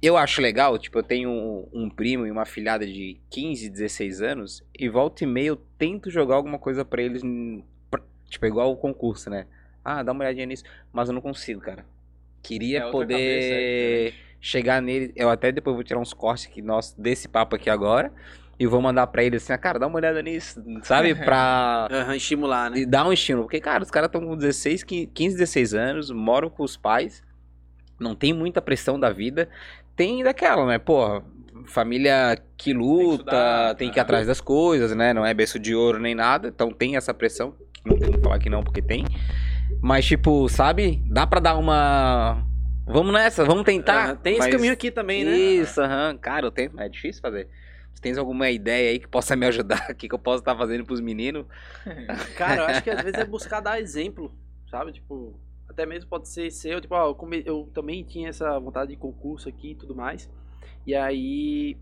eu 0.00 0.16
acho 0.16 0.40
legal, 0.40 0.78
tipo, 0.78 0.98
eu 0.98 1.02
tenho 1.02 1.28
um, 1.28 1.68
um 1.72 1.90
primo 1.90 2.26
e 2.26 2.30
uma 2.30 2.44
filhada 2.46 2.86
de 2.86 3.20
15, 3.30 3.68
16 3.68 4.22
anos, 4.22 4.62
e 4.78 4.88
volta 4.88 5.24
e 5.24 5.26
meia 5.26 5.48
eu 5.48 5.56
tento 5.78 6.10
jogar 6.10 6.36
alguma 6.36 6.58
coisa 6.58 6.84
pra 6.84 7.02
eles, 7.02 7.22
pra- 7.90 8.02
tipo, 8.28 8.46
igual 8.46 8.70
o 8.72 8.76
concurso, 8.76 9.28
né? 9.28 9.46
Ah, 9.84 10.02
dá 10.02 10.12
uma 10.12 10.22
olhadinha 10.22 10.46
nisso, 10.46 10.64
mas 10.92 11.08
eu 11.08 11.14
não 11.14 11.20
consigo, 11.20 11.60
cara. 11.60 11.84
Queria 12.46 12.78
É 12.78 12.84
outra 12.84 13.00
poder 13.00 13.14
cabeça, 13.14 14.22
é 14.22 14.26
chegar 14.40 14.80
nele, 14.80 15.12
eu 15.16 15.28
até 15.28 15.50
depois 15.50 15.74
vou 15.74 15.82
tirar 15.82 15.98
uns 15.98 16.12
cortes 16.12 16.46
aqui 16.46 16.62
nosso, 16.62 17.00
desse 17.00 17.26
papo 17.26 17.56
aqui 17.56 17.68
agora, 17.68 18.12
e 18.58 18.66
vou 18.66 18.80
mandar 18.80 19.06
pra 19.08 19.24
ele 19.24 19.36
assim, 19.36 19.52
ah, 19.52 19.58
cara, 19.58 19.78
dá 19.78 19.86
uma 19.86 19.96
olhada 19.96 20.22
nisso, 20.22 20.62
sabe? 20.84 21.14
Pra... 21.26 21.88
Aham, 21.90 22.16
estimular, 22.16 22.70
né? 22.70 22.78
E 22.78 22.86
dá 22.86 23.06
um 23.06 23.12
estímulo. 23.12 23.44
Porque, 23.46 23.60
cara, 23.60 23.82
os 23.82 23.90
caras 23.90 24.06
estão 24.06 24.20
com 24.24 24.36
16, 24.36 24.84
15, 24.84 25.36
16 25.36 25.74
anos, 25.74 26.10
moram 26.10 26.48
com 26.48 26.62
os 26.62 26.76
pais, 26.76 27.22
não 27.98 28.14
tem 28.14 28.32
muita 28.32 28.62
pressão 28.62 28.98
da 28.98 29.10
vida. 29.10 29.48
Tem 29.96 30.22
daquela, 30.22 30.64
né? 30.66 30.78
Porra, 30.78 31.24
família 31.66 32.38
que 32.56 32.72
luta, 32.72 33.14
estudar, 33.14 33.74
tem 33.74 33.90
que 33.90 33.96
ir 33.96 34.00
né? 34.00 34.02
atrás 34.02 34.26
das 34.26 34.40
coisas, 34.40 34.94
né? 34.94 35.12
Não 35.12 35.24
é 35.24 35.34
berço 35.34 35.58
de 35.58 35.74
ouro 35.74 35.98
nem 35.98 36.14
nada. 36.14 36.48
Então 36.48 36.70
tem 36.70 36.96
essa 36.96 37.12
pressão. 37.12 37.54
que 37.72 37.88
Não 37.88 37.98
tem 37.98 38.10
como 38.10 38.22
falar 38.22 38.38
que 38.38 38.50
não, 38.50 38.62
porque 38.62 38.80
tem. 38.80 39.04
Mas, 39.80 40.04
tipo, 40.06 40.48
sabe? 40.48 41.02
Dá 41.10 41.26
pra 41.26 41.40
dar 41.40 41.56
uma. 41.56 42.44
Vamos 42.86 43.12
nessa, 43.12 43.44
vamos 43.44 43.64
tentar. 43.64 44.16
Tem 44.16 44.34
esse 44.34 44.42
Mas- 44.42 44.52
caminho 44.54 44.72
aqui 44.72 44.90
também, 44.90 45.24
né? 45.24 45.36
Isso, 45.36 45.80
aham. 45.80 46.16
Cara, 46.18 46.46
eu 46.46 46.50
tento, 46.50 46.74
mas 46.76 46.86
é 46.86 46.88
difícil 46.88 47.20
fazer. 47.20 47.48
Se 47.94 48.00
tens 48.00 48.18
alguma 48.18 48.50
ideia 48.50 48.90
aí 48.90 48.98
que 48.98 49.08
possa 49.08 49.34
me 49.34 49.46
ajudar, 49.46 49.92
que, 49.96 50.08
que 50.08 50.14
eu 50.14 50.18
possa 50.18 50.40
estar 50.42 50.56
fazendo 50.56 50.84
pros 50.84 51.00
meninos, 51.00 51.46
Cara, 52.36 52.62
eu 52.62 52.66
acho 52.66 52.82
que 52.82 52.90
às 52.90 53.02
vezes 53.02 53.18
é 53.18 53.24
buscar 53.24 53.60
dar 53.60 53.80
exemplo, 53.80 54.32
sabe? 54.70 54.92
Tipo, 54.92 55.34
até 55.68 55.84
mesmo 55.86 56.08
pode 56.08 56.28
ser 56.28 56.50
seu, 56.50 56.80
tipo, 56.80 56.94
ó, 56.94 57.08
eu, 57.08 57.14
come- 57.14 57.42
eu 57.46 57.68
também 57.74 58.04
tinha 58.04 58.28
essa 58.28 58.58
vontade 58.60 58.90
de 58.92 58.96
concurso 58.96 59.48
aqui 59.48 59.70
e 59.70 59.74
tudo 59.74 59.94
mais. 59.94 60.30
E 60.86 60.94
aí 60.94 61.76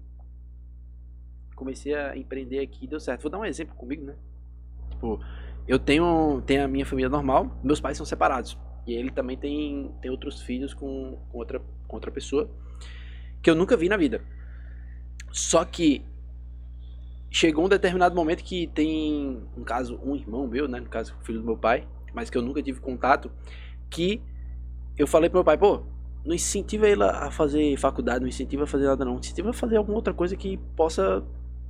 comecei 1.55 1.95
a 1.95 2.17
empreender 2.17 2.61
aqui 2.61 2.85
e 2.85 2.89
deu 2.89 2.99
certo. 3.01 3.23
Vou 3.23 3.31
dar 3.31 3.39
um 3.39 3.45
exemplo 3.45 3.75
comigo, 3.77 4.05
né? 4.07 4.15
Tipo, 4.91 5.21
eu 5.67 5.79
tenho, 5.79 6.43
tenho 6.47 6.65
a 6.65 6.69
minha 6.69 6.85
família 6.85 7.09
normal, 7.09 7.59
meus 7.63 7.81
pais 7.81 7.97
são 7.97 8.07
separados. 8.07 8.59
E 8.87 8.93
ele 8.93 9.11
também 9.11 9.37
tem, 9.37 9.91
tem 10.01 10.11
outros 10.11 10.43
filhos 10.43 10.75
com, 10.75 11.19
com 11.31 11.39
outra, 11.39 11.61
com 11.89 11.97
outra 11.97 12.11
pessoa 12.11 12.51
que 13.43 13.51
eu 13.51 13.55
nunca 13.55 13.77
vi 13.77 13.89
na 13.89 13.97
vida. 13.97 14.23
Só 15.31 15.65
que 15.65 16.05
chegou 17.31 17.65
um 17.65 17.69
determinado 17.69 18.15
momento 18.15 18.45
que 18.45 18.67
tem, 18.69 19.43
no 19.57 19.65
caso, 19.65 19.99
um 20.05 20.15
irmão 20.15 20.47
meu, 20.47 20.69
né? 20.69 20.81
No 20.81 20.89
caso, 20.89 21.15
filho 21.23 21.41
do 21.41 21.45
meu 21.45 21.57
pai, 21.57 21.87
mas 22.15 22.31
que 22.31 22.39
eu 22.39 22.43
nunca 22.43 22.63
tive 22.63 22.81
contato, 22.81 23.31
que 23.91 24.23
eu 24.97 25.07
falei 25.07 25.29
pro 25.29 25.39
meu 25.39 25.45
pai, 25.45 25.59
pô, 25.59 25.83
não 26.25 26.35
incentiva 26.35 26.89
ele 26.89 27.03
a 27.03 27.31
fazer 27.31 27.77
faculdade, 27.77 28.21
não 28.21 28.29
incentiva 28.29 28.65
a 28.65 28.67
fazer 28.67 28.87
nada 28.87 29.05
não, 29.05 29.19
incentiva 29.19 29.51
a 29.51 29.53
fazer 29.53 29.77
alguma 29.77 29.97
outra 29.97 30.15
coisa 30.15 30.37
que 30.37 30.57
possa 30.77 31.23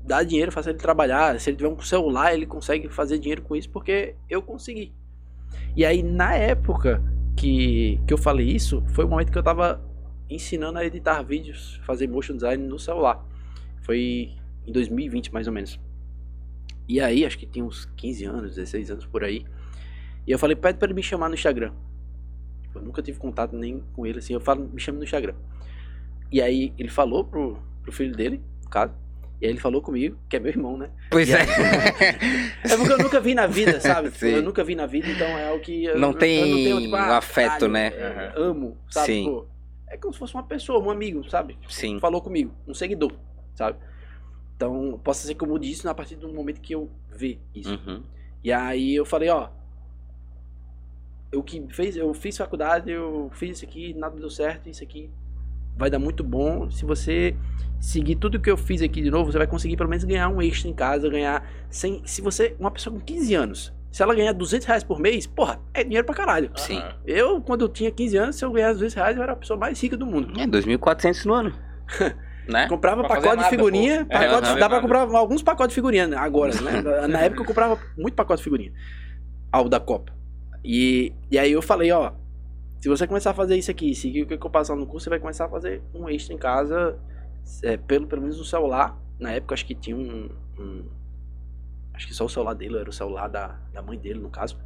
dar 0.05 0.23
dinheiro, 0.23 0.53
faça 0.53 0.71
ele 0.71 0.79
trabalhar, 0.79 1.39
se 1.41 1.51
ele 1.51 1.57
tiver 1.57 1.69
um 1.69 1.81
celular, 1.81 2.35
ele 2.35 2.47
consegue 2.47 2.89
fazer 2.89 3.19
dinheiro 3.19 3.43
com 3.43 3.57
isso, 3.57 3.71
porque 3.71 4.15
eu 4.29 4.43
consegui. 4.43 4.93
E 5.75 5.85
aí, 5.85 6.03
na 6.03 6.35
época 6.35 7.03
que, 7.37 8.01
que 8.07 8.13
eu 8.13 8.19
falei 8.19 8.47
isso, 8.47 8.83
foi 8.89 9.05
o 9.05 9.09
momento 9.09 9.33
que 9.33 9.39
eu 9.39 9.43
tava 9.43 9.83
ensinando 10.29 10.79
a 10.79 10.85
editar 10.85 11.23
vídeos, 11.23 11.81
fazer 11.85 12.07
motion 12.07 12.35
design 12.35 12.67
no 12.67 12.79
celular. 12.79 13.25
Foi 13.83 14.33
em 14.67 14.73
2020 14.73 15.33
mais 15.33 15.47
ou 15.47 15.53
menos. 15.53 15.81
E 16.87 17.01
aí, 17.01 17.25
acho 17.25 17.39
que 17.39 17.47
tinha 17.47 17.65
uns 17.65 17.87
15 17.97 18.25
anos, 18.27 18.55
16 18.57 18.91
anos 18.91 19.07
por 19.07 19.25
aí. 19.25 19.45
E 20.27 20.33
eu 20.33 20.39
falei, 20.39 20.55
pede 20.55 20.79
pra 20.79 20.87
ele 20.87 20.95
me 20.95 21.03
chamar 21.03 21.29
no 21.29 21.35
Instagram. 21.35 21.73
Eu 22.75 22.83
nunca 22.83 23.03
tive 23.03 23.19
contato 23.19 23.57
nem 23.57 23.83
com 23.95 24.05
ele, 24.05 24.19
assim, 24.19 24.35
eu 24.35 24.41
falo, 24.41 24.69
me 24.69 24.81
chama 24.81 24.99
no 24.99 25.05
Instagram. 25.05 25.35
E 26.31 26.43
aí 26.43 26.75
ele 26.79 26.89
falou 26.89 27.25
pro, 27.25 27.59
pro 27.83 27.93
filho 27.93 28.15
dele, 28.15 28.43
no 28.63 28.69
caso. 28.69 29.04
E 29.45 29.47
aí 29.47 29.53
ele 29.53 29.61
falou 29.61 29.83
comigo, 29.83 30.17
que 30.27 30.37
é 30.37 30.41
meu 30.41 30.49
irmão, 30.49 30.79
né? 30.79 30.89
Pois 31.11 31.29
E 31.29 31.35
é. 31.35 31.37
É 32.65 32.77
porque 32.79 32.93
eu 32.95 32.97
nunca 32.97 33.21
vi 33.21 33.35
na 33.35 33.47
vida, 33.47 33.79
sabe? 33.79 34.11
Sim. 34.17 34.29
eu 34.29 34.43
nunca 34.43 34.65
vi 34.65 34.75
na 34.75 34.87
vida, 34.87 35.07
então 35.07 35.27
é 35.39 35.53
o 35.53 35.61
que. 35.61 35.85
Eu, 35.85 35.99
Não 35.99 36.13
eu- 36.13 36.19
tem 36.19 36.39
eu 36.41 36.47
não 36.47 36.57
tenho, 36.57 36.81
tipo, 36.81 36.97
ah, 36.97 37.19
afeto, 37.19 37.49
caralho, 37.51 37.69
né? 37.69 37.87
é, 37.89 38.33
Amo, 38.37 38.79
sabe? 38.89 39.07
Sim. 39.07 39.25
Pô, 39.27 39.47
é 39.87 39.99
como 39.99 40.15
se 40.15 40.19
fosse 40.19 40.33
uma 40.33 40.45
pessoa, 40.45 40.83
um 40.83 40.91
amigo, 40.91 41.29
sabe? 41.29 41.59
Sim. 41.69 42.01
Falou 42.01 42.23
comigo, 42.23 42.55
um 42.67 42.73
seguidor, 42.73 43.13
sabe? 43.55 43.77
Então, 44.57 44.99
posso 45.05 45.27
ser 45.27 45.35
que 45.35 45.45
eu 45.45 45.49
mude 45.49 45.71
isso 45.71 45.87
a 45.87 45.95
partir 45.95 46.17
do 46.17 46.27
momento 46.33 46.63
que 46.63 46.75
eu 46.75 46.91
ver 47.15 47.39
isso. 47.55 47.69
Uhum. 47.75 48.03
E 48.43 48.51
aí 48.51 48.95
eu 48.95 49.05
falei, 49.05 49.29
ó. 49.29 49.51
Eu 51.31 51.43
que 51.43 51.67
fez, 51.69 51.99
eu 51.99 52.15
fiz 52.15 52.39
faculdade, 52.39 52.91
eu 52.91 53.29
fiz 53.35 53.57
isso 53.59 53.65
aqui, 53.67 53.93
nada 53.93 54.17
deu 54.19 54.31
certo, 54.31 54.71
isso 54.71 54.83
aqui 54.83 55.11
vai 55.77 55.91
dar 55.91 55.99
muito 55.99 56.23
bom. 56.25 56.71
Se 56.71 56.85
você 56.85 57.35
seguir 57.81 58.17
tudo 58.17 58.41
que 58.41 58.51
eu 58.51 58.57
fiz 58.57 58.81
aqui 58.83 59.03
de 59.03 59.11
novo, 59.11 59.31
você 59.31 59.39
vai 59.39 59.47
conseguir 59.47 59.77
pelo 59.77 59.89
menos 59.91 60.05
ganhar 60.05 60.29
um 60.29 60.41
extra 60.41 60.69
em 60.71 60.73
casa, 60.73 61.09
ganhar 61.09 61.47
100, 61.69 62.03
se 62.07 62.23
você, 62.23 62.57
uma 62.59 62.71
pessoa 62.71 62.95
com 62.95 63.01
15 63.05 63.35
anos, 63.35 63.73
se 63.91 64.03
ela 64.03 64.15
ganhar 64.15 64.33
200 64.33 64.67
reais 64.67 64.83
por 64.83 64.99
mês, 64.99 65.27
porra, 65.27 65.61
é 65.73 65.85
dinheiro 65.85 66.05
pra 66.07 66.15
caralho. 66.15 66.51
Sim. 66.57 66.83
Eu, 67.07 67.41
quando 67.41 67.61
eu 67.63 67.69
tinha 67.69 67.91
15 67.91 68.17
anos, 68.17 68.37
se 68.37 68.45
eu 68.45 68.51
ganhasse 68.51 68.75
200 68.75 68.95
reais, 68.95 69.17
eu 69.17 69.23
era 69.23 69.33
a 69.33 69.37
pessoa 69.37 69.59
mais 69.59 69.81
rica 69.81 69.97
do 69.97 70.07
mundo. 70.07 70.33
É, 70.41 70.47
2.400 70.47 71.25
no 71.27 71.35
ano. 71.35 71.53
né? 72.49 72.67
Comprava 72.69 73.03
Pra 73.03 73.09
pacote 73.17 73.31
de 73.31 73.37
nada, 73.37 73.49
figurinha, 73.51 74.05
pô. 74.07 74.17
É, 74.17 74.29
pacote, 74.29 74.59
dá 74.59 74.69
pra 74.69 74.81
comprar 74.81 75.01
alguns 75.01 75.43
pacotes 75.43 75.71
de 75.73 75.75
figurinha 75.77 76.07
né, 76.09 76.17
agora, 76.17 76.53
né? 76.61 76.81
Na- 76.83 77.09
Na 77.09 77.21
época 77.21 77.43
eu 77.43 77.47
comprava 77.47 77.79
muito 77.97 78.15
pacote 78.15 78.39
de 78.39 78.45
figurinha. 78.45 78.73
Ao 79.53 79.69
da 79.69 79.79
Copa. 79.79 80.13
E, 80.65 81.13
e 81.31 81.39
aí 81.39 81.53
eu 81.53 81.63
falei, 81.63 81.93
ó, 81.93 82.13
se 82.85 82.89
você 82.91 83.07
começar 83.07 83.31
a 83.31 83.35
fazer 83.35 83.57
isso 83.57 83.71
aqui, 83.71 83.95
seguir 83.95 84.25
o 84.25 84.27
que 84.27 84.35
eu 84.35 84.51
passar 84.51 84.77
no 84.77 84.87
curso, 84.87 85.05
você 85.05 85.09
vai 85.09 85.19
começar 85.19 85.47
a 85.47 85.49
fazer 85.49 85.81
um 85.95 86.07
extra 86.07 86.35
em 86.35 86.37
casa, 86.37 86.99
é, 87.63 87.79
pelo, 87.79 88.07
pelo 88.07 88.21
menos 88.21 88.37
no 88.37 88.45
celular. 88.45 89.01
Na 89.19 89.31
época 89.31 89.55
acho 89.55 89.65
que 89.65 89.75
tinha 89.75 89.97
um, 89.97 90.29
um- 90.59 90.85
Acho 91.95 92.07
que 92.07 92.13
só 92.13 92.27
o 92.27 92.29
celular 92.29 92.53
dele, 92.53 92.77
era 92.77 92.91
o 92.91 92.93
celular 92.93 93.27
da, 93.29 93.59
da 93.73 93.81
mãe 93.81 93.99
dele, 93.99 94.21
no 94.21 94.29
caso. 94.29 94.59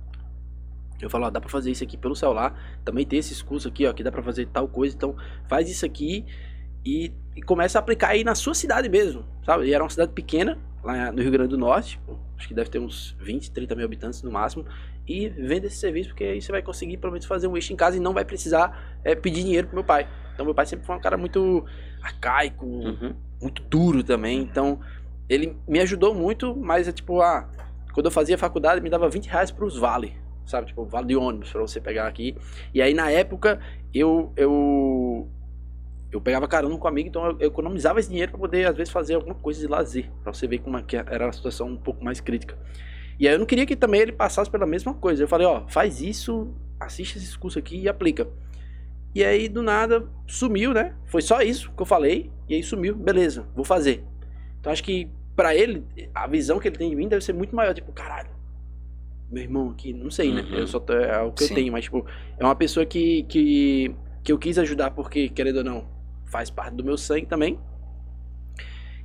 Eu 1.01 1.09
falo, 1.09 1.27
ó, 1.27 1.31
dá 1.31 1.41
pra 1.41 1.49
fazer 1.49 1.71
isso 1.71 1.85
aqui 1.85 1.97
pelo 1.97 2.17
celular. 2.17 2.81
Também 2.85 3.07
tem 3.07 3.21
esses 3.21 3.41
cursos 3.41 3.71
aqui, 3.71 3.87
ó, 3.87 3.93
que 3.93 4.03
dá 4.03 4.11
pra 4.11 4.21
fazer 4.21 4.47
tal 4.49 4.67
coisa. 4.67 4.97
Então, 4.97 5.15
faz 5.47 5.71
isso 5.71 5.87
aqui 5.87 6.27
e, 6.85 7.13
e 7.37 7.43
começa 7.43 7.79
a 7.79 7.81
aplicar 7.81 8.09
aí 8.09 8.25
na 8.25 8.35
sua 8.35 8.53
cidade 8.53 8.89
mesmo, 8.89 9.25
sabe? 9.47 9.67
E 9.69 9.73
era 9.73 9.85
uma 9.85 9.91
cidade 9.91 10.11
pequena, 10.11 10.59
lá 10.83 11.13
no 11.13 11.23
Rio 11.23 11.31
Grande 11.31 11.51
do 11.51 11.57
Norte, 11.59 12.01
acho 12.37 12.49
que 12.49 12.55
deve 12.55 12.69
ter 12.69 12.81
uns 12.81 13.17
20, 13.21 13.53
30 13.53 13.77
mil 13.77 13.85
habitantes 13.85 14.25
no 14.25 14.33
máximo, 14.33 14.65
e 15.09 15.29
venda 15.29 15.67
esse 15.67 15.77
serviço, 15.77 16.11
porque 16.11 16.25
aí 16.25 16.41
você 16.43 16.53
vai 16.53 16.61
conseguir 16.63 16.99
pelo 16.99 17.13
menos 17.13 17.27
fazer 17.27 17.47
um 17.49 17.57
extra 17.57 17.73
em 17.73 17.77
casa 17.77 17.97
e 17.97 18.01
não 18.01 18.13
vai 18.13 18.25
precisar 18.25 18.99
é, 19.03 19.15
pedir 19.15 19.43
dinheiro 19.43 19.67
pro 19.69 19.77
meu 19.77 19.85
pai. 19.85 20.07
Então 20.35 20.45
meu 20.45 20.55
pai 20.55 20.67
sempre 20.67 20.87
foi 20.87 20.95
um 20.97 21.01
cara 21.01 21.17
muito 21.17 21.65
arcaico, 22.03 22.67
Uhum. 22.67 23.15
muito 23.41 23.63
duro 23.63 24.05
também, 24.05 24.41
então 24.41 24.79
ele 25.29 25.57
me 25.67 25.81
ajudou 25.81 26.15
muito, 26.15 26.55
mas 26.55 26.87
é 26.87 26.93
tipo, 26.93 27.21
ah, 27.21 27.49
quando 27.93 28.07
eu 28.07 28.13
fazia 28.13 28.37
faculdade, 28.39 28.77
ele 28.77 28.85
me 28.85 28.91
dava 28.91 29.09
20 29.09 29.27
reais 29.29 29.51
pros 29.51 29.77
vale, 29.77 30.15
sabe? 30.47 30.69
Tipo, 30.69 30.85
vale 30.85 31.07
de 31.09 31.17
ônibus 31.17 31.51
pra 31.51 31.61
você 31.61 31.81
pegar 31.81 32.07
aqui. 32.07 32.37
E 32.73 32.81
aí 32.83 32.93
na 32.95 33.11
época 33.11 33.59
eu 33.93 34.33
eu 34.37 35.29
eu 36.11 36.21
pegava 36.21 36.49
carona 36.49 36.77
com 36.79 36.87
um 36.87 36.89
amigo, 36.91 37.09
então 37.09 37.27
eu, 37.39 37.49
economizava 37.49 38.01
esse 38.01 38.09
dinheiro 38.09 38.31
pra 38.33 38.41
poder 38.41 38.67
às 38.67 38.77
vezes 38.77 38.93
fazer 38.93 39.15
alguma 39.15 39.35
coisa 39.35 39.61
de 39.61 39.67
lazer, 39.67 40.11
pra 40.23 40.33
você 40.33 40.47
ver 40.47 40.59
como 40.59 40.79
é 40.79 40.83
que 40.83 40.97
era 40.97 41.29
a 41.29 41.33
situação 41.33 41.69
um 41.69 41.77
pouco 41.77 42.03
mais 42.05 42.21
crítica. 42.21 42.57
E 43.19 43.27
aí 43.27 43.35
eu 43.35 43.39
não 43.39 43.47
queria 43.47 43.67
que 43.67 43.75
também 43.75 44.01
ele 44.01 44.13
passasse 44.13 44.51
pela 44.51 44.67
mesma 44.67 44.95
coisa. 44.95 45.23
Eu 45.23 45.29
falei, 45.29 45.47
ó, 45.47 45.67
faz 45.69 46.01
isso, 46.01 46.49
assiste 46.79 47.19
esses 47.19 47.37
cursos 47.37 47.59
aqui 47.59 47.79
e 47.81 47.89
aplica. 47.89 48.29
E 49.15 49.25
aí 49.25 49.49
do 49.49 49.63
nada 49.63 50.07
sumiu, 50.27 50.73
né? 50.73 50.95
Foi 51.07 51.23
só 51.23 51.41
isso 51.41 51.73
que 51.73 51.83
eu 51.83 51.87
falei, 51.87 52.31
e 52.49 52.55
aí 52.55 52.63
sumiu, 52.63 52.95
beleza, 52.95 53.47
vou 53.55 53.65
fazer. 53.65 54.05
Então 54.61 54.71
acho 54.73 54.85
que 54.85 55.11
pra 55.35 55.55
ele, 55.55 55.85
a 56.15 56.27
visão 56.27 56.59
que 56.59 56.69
ele 56.69 56.77
tem 56.77 56.91
de 56.91 56.97
mim 56.97 57.09
deve 57.09 57.25
ser 57.25 57.33
muito 57.33 57.55
maior, 57.55 57.75
tipo, 57.75 57.91
caralho, 57.93 58.31
meu 59.31 59.43
irmão 59.43 59.71
aqui, 59.71 59.93
não 59.93 60.11
sei, 60.11 60.33
né? 60.33 60.43
Uhum. 60.43 60.59
Eu 60.59 60.67
só 60.67 60.79
tô, 60.79 60.93
é 60.93 61.21
o 61.23 61.33
que 61.33 61.45
Sim. 61.45 61.51
eu 61.51 61.55
tenho, 61.57 61.73
mas 61.73 61.85
tipo, 61.85 62.07
é 62.39 62.45
uma 62.45 62.55
pessoa 62.55 62.85
que, 62.87 63.25
que, 63.25 63.95
que 64.23 64.33
eu 64.33 64.39
quis 64.39 64.59
ajudar 64.59 64.91
porque, 64.91 65.29
querendo 65.29 65.59
ou 65.59 65.65
não, 65.65 65.89
faz 66.27 66.51
parte 66.51 66.75
do 66.75 66.85
meu 66.85 66.97
sangue 66.97 67.27
também. 67.27 67.59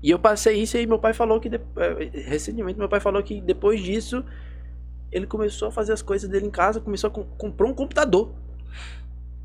E 0.04 0.10
eu 0.12 0.20
passei 0.20 0.58
isso 0.62 0.76
e 0.76 0.82
aí 0.82 0.86
meu 0.86 1.00
pai 1.00 1.14
falou 1.14 1.40
que, 1.40 1.48
de- 1.50 1.56
eh, 1.78 2.12
recentemente, 2.26 2.78
meu 2.78 2.90
pai 2.90 3.00
falou 3.00 3.24
que 3.24 3.40
depois 3.40 3.82
disso, 3.82 4.24
ele 5.10 5.26
começou 5.26 5.70
a 5.70 5.72
fazer 5.72 5.94
as 5.94 6.02
coisas 6.02 6.30
dele 6.30 6.46
em 6.46 6.52
casa, 6.52 6.82
começou 6.82 7.08
a 7.08 7.12
com, 7.12 7.24
comprou 7.24 7.72
um 7.72 7.74
computador. 7.74 8.34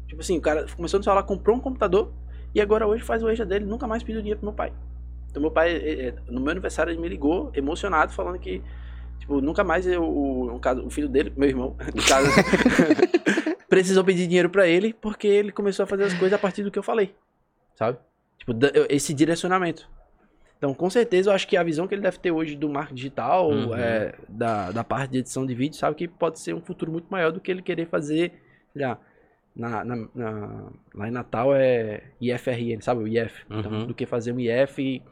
Tipo 0.08 0.20
assim, 0.20 0.36
o 0.36 0.40
cara 0.40 0.66
começou 0.74 0.98
no 0.98 1.04
celular, 1.04 1.22
comprou 1.22 1.56
um 1.56 1.60
computador 1.60 2.12
e 2.52 2.60
agora 2.60 2.88
hoje 2.88 3.04
faz 3.04 3.22
o 3.22 3.28
extra 3.28 3.46
dele, 3.46 3.64
nunca 3.66 3.86
mais 3.86 4.02
pediu 4.02 4.20
dinheiro 4.20 4.40
pro 4.40 4.48
meu 4.48 4.54
pai. 4.54 4.72
Então 5.30 5.40
meu 5.40 5.50
pai, 5.50 5.70
eh, 5.76 6.08
eh, 6.08 6.14
no 6.28 6.40
meu 6.40 6.50
aniversário, 6.50 6.90
ele 6.90 7.00
me 7.00 7.08
ligou, 7.08 7.52
emocionado, 7.54 8.12
falando 8.12 8.38
que, 8.40 8.60
tipo, 9.20 9.40
nunca 9.40 9.62
mais 9.62 9.86
eu, 9.86 10.02
o, 10.02 10.58
caso, 10.58 10.84
o 10.84 10.90
filho 10.90 11.08
dele, 11.08 11.32
meu 11.36 11.48
irmão, 11.48 11.76
no 11.94 12.02
caso, 12.04 12.28
precisou 13.68 14.02
pedir 14.02 14.26
dinheiro 14.26 14.50
pra 14.50 14.66
ele 14.66 14.92
porque 14.94 15.26
ele 15.28 15.52
começou 15.52 15.84
a 15.84 15.86
fazer 15.86 16.04
as 16.04 16.14
coisas 16.14 16.32
a 16.32 16.38
partir 16.38 16.62
do 16.64 16.70
que 16.70 16.78
eu 16.78 16.82
falei, 16.82 17.14
sabe? 17.76 17.98
Tipo, 18.38 18.52
esse 18.88 19.12
direcionamento. 19.14 19.88
Então, 20.58 20.74
com 20.74 20.90
certeza, 20.90 21.30
eu 21.30 21.34
acho 21.34 21.46
que 21.46 21.56
a 21.56 21.62
visão 21.62 21.86
que 21.86 21.94
ele 21.94 22.02
deve 22.02 22.18
ter 22.18 22.32
hoje 22.32 22.56
do 22.56 22.68
marketing 22.68 22.94
digital, 22.96 23.50
Uhum. 23.50 23.76
é, 23.76 24.12
da, 24.28 24.72
da 24.72 24.82
parte 24.84 25.12
de 25.12 25.18
edição 25.18 25.46
de 25.46 25.54
vídeo, 25.54 25.76
sabe 25.78 25.94
que 25.96 26.08
pode 26.08 26.40
ser 26.40 26.52
um 26.52 26.60
futuro 26.60 26.90
muito 26.90 27.06
maior 27.08 27.30
do 27.30 27.40
que 27.40 27.50
ele 27.50 27.62
querer 27.62 27.86
fazer, 27.86 28.32
sei 28.72 28.82
lá, 28.82 28.98
na, 29.54 29.84
na- 29.84 30.08
na- 30.14 30.72
lá 30.94 31.08
em 31.08 31.10
Natal 31.12 31.54
é 31.54 32.02
IFRN, 32.20 32.80
sabe? 32.82 33.02
O 33.02 33.08
IF. 33.08 33.44
Então, 33.50 33.70
Uhum. 33.72 33.86
do 33.86 33.94
que 33.94 34.04
fazer 34.04 34.32
um 34.32 34.40
IF 34.40 34.82
e, 34.82 35.02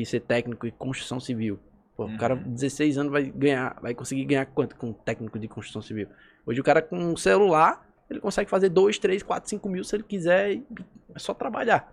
e 0.00 0.06
ser 0.06 0.20
técnico 0.20 0.66
em 0.66 0.70
construção 0.70 1.20
civil. 1.20 1.58
Pô, 1.94 2.04
Uhum. 2.06 2.14
O 2.14 2.18
cara, 2.18 2.34
16 2.34 2.96
anos, 2.98 3.12
vai 3.12 3.24
ganhar, 3.24 3.78
vai 3.82 3.94
conseguir 3.94 4.24
ganhar 4.24 4.46
quanto 4.46 4.76
com 4.76 4.88
um 4.88 4.92
técnico 4.92 5.38
de 5.38 5.46
construção 5.48 5.80
civil? 5.82 6.08
Hoje 6.46 6.60
o 6.60 6.64
cara 6.64 6.80
com 6.82 6.96
um 6.98 7.16
celular, 7.16 7.86
ele 8.08 8.20
consegue 8.20 8.48
fazer 8.48 8.68
2, 8.70 8.98
3, 8.98 9.22
4, 9.22 9.48
5 9.48 9.68
mil 9.68 9.82
se 9.84 9.94
ele 9.96 10.02
quiser, 10.04 10.52
e 10.54 10.66
é 11.14 11.18
só 11.18 11.32
trabalhar. 11.34 11.90